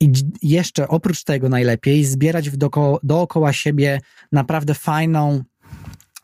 i 0.00 0.12
jeszcze 0.42 0.88
oprócz 0.88 1.24
tego 1.24 1.48
najlepiej 1.48 2.04
zbierać 2.04 2.50
doko, 2.56 3.00
dookoła 3.02 3.52
siebie 3.52 4.00
naprawdę 4.32 4.74
fajną, 4.74 5.42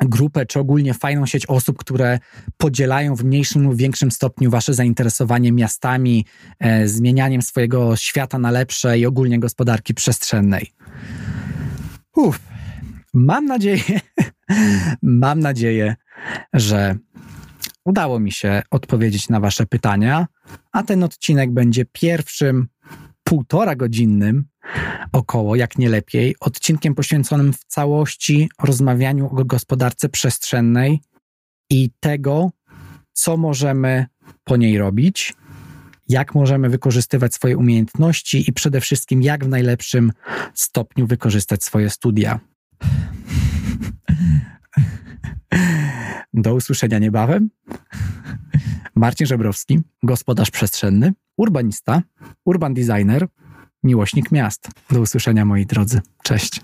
grupę, 0.09 0.47
czy 0.47 0.61
ogólnie 0.61 0.95
fajną 0.95 1.27
sieć 1.27 1.47
osób, 1.47 1.79
które 1.79 2.19
podzielają 2.57 3.17
w 3.17 3.25
mniejszym 3.25 3.63
lub 3.63 3.77
większym 3.77 4.11
stopniu 4.11 4.51
wasze 4.51 4.75
zainteresowanie 4.75 5.53
miastami, 5.53 6.27
e, 6.59 6.89
zmienianiem 6.89 7.43
swojego 7.43 7.97
świata 7.97 8.39
na 8.39 8.51
lepsze 8.51 8.99
i 8.99 9.07
ogólnie 9.07 9.41
gospodarki 9.41 9.95
przestrzennej. 9.95 10.73
Uf. 12.17 12.41
Mam 13.15 13.45
nadzieję, 13.45 14.01
mam 15.03 15.41
nadzieję, 15.41 15.97
że 16.53 16.97
udało 17.85 18.21
mi 18.21 18.33
się 18.33 18.63
odpowiedzieć 18.71 19.29
na 19.29 19.41
Wasze 19.41 19.67
pytania, 19.67 20.27
a 20.73 20.83
ten 20.83 21.03
odcinek 21.03 21.51
będzie 21.53 21.85
pierwszym 21.85 22.69
półtora 23.33 23.77
godzinnym 23.77 24.45
około, 25.13 25.57
jak 25.57 25.79
nie 25.79 25.89
lepiej, 25.89 26.35
odcinkiem 26.41 26.95
poświęconym 26.95 27.53
w 27.53 27.65
całości 27.65 28.49
rozmawianiu 28.63 29.27
o 29.27 29.45
gospodarce 29.45 30.09
przestrzennej 30.09 31.01
i 31.71 31.91
tego, 32.01 32.51
co 33.13 33.37
możemy 33.37 34.07
po 34.45 34.57
niej 34.57 34.79
robić, 34.79 35.35
jak 36.09 36.35
możemy 36.35 36.69
wykorzystywać 36.69 37.35
swoje 37.35 37.59
umiejętności 37.59 38.45
i 38.49 38.53
przede 38.53 38.81
wszystkim, 38.81 39.23
jak 39.23 39.45
w 39.45 39.49
najlepszym 39.49 40.13
stopniu 40.55 41.07
wykorzystać 41.07 41.65
swoje 41.65 41.91
studia. 41.91 42.41
Do 46.35 46.55
usłyszenia 46.55 46.99
niebawem. 46.99 47.51
Marcin 48.95 49.27
Żebrowski, 49.27 49.81
gospodarz 50.03 50.51
przestrzenny, 50.51 51.13
urbanista, 51.37 52.03
urban 52.45 52.75
designer, 52.75 53.27
miłośnik 53.83 54.33
miast. 54.33 54.69
Do 54.91 55.01
usłyszenia 55.01 55.45
moi 55.45 55.67
drodzy. 55.67 56.01
Cześć. 56.23 56.61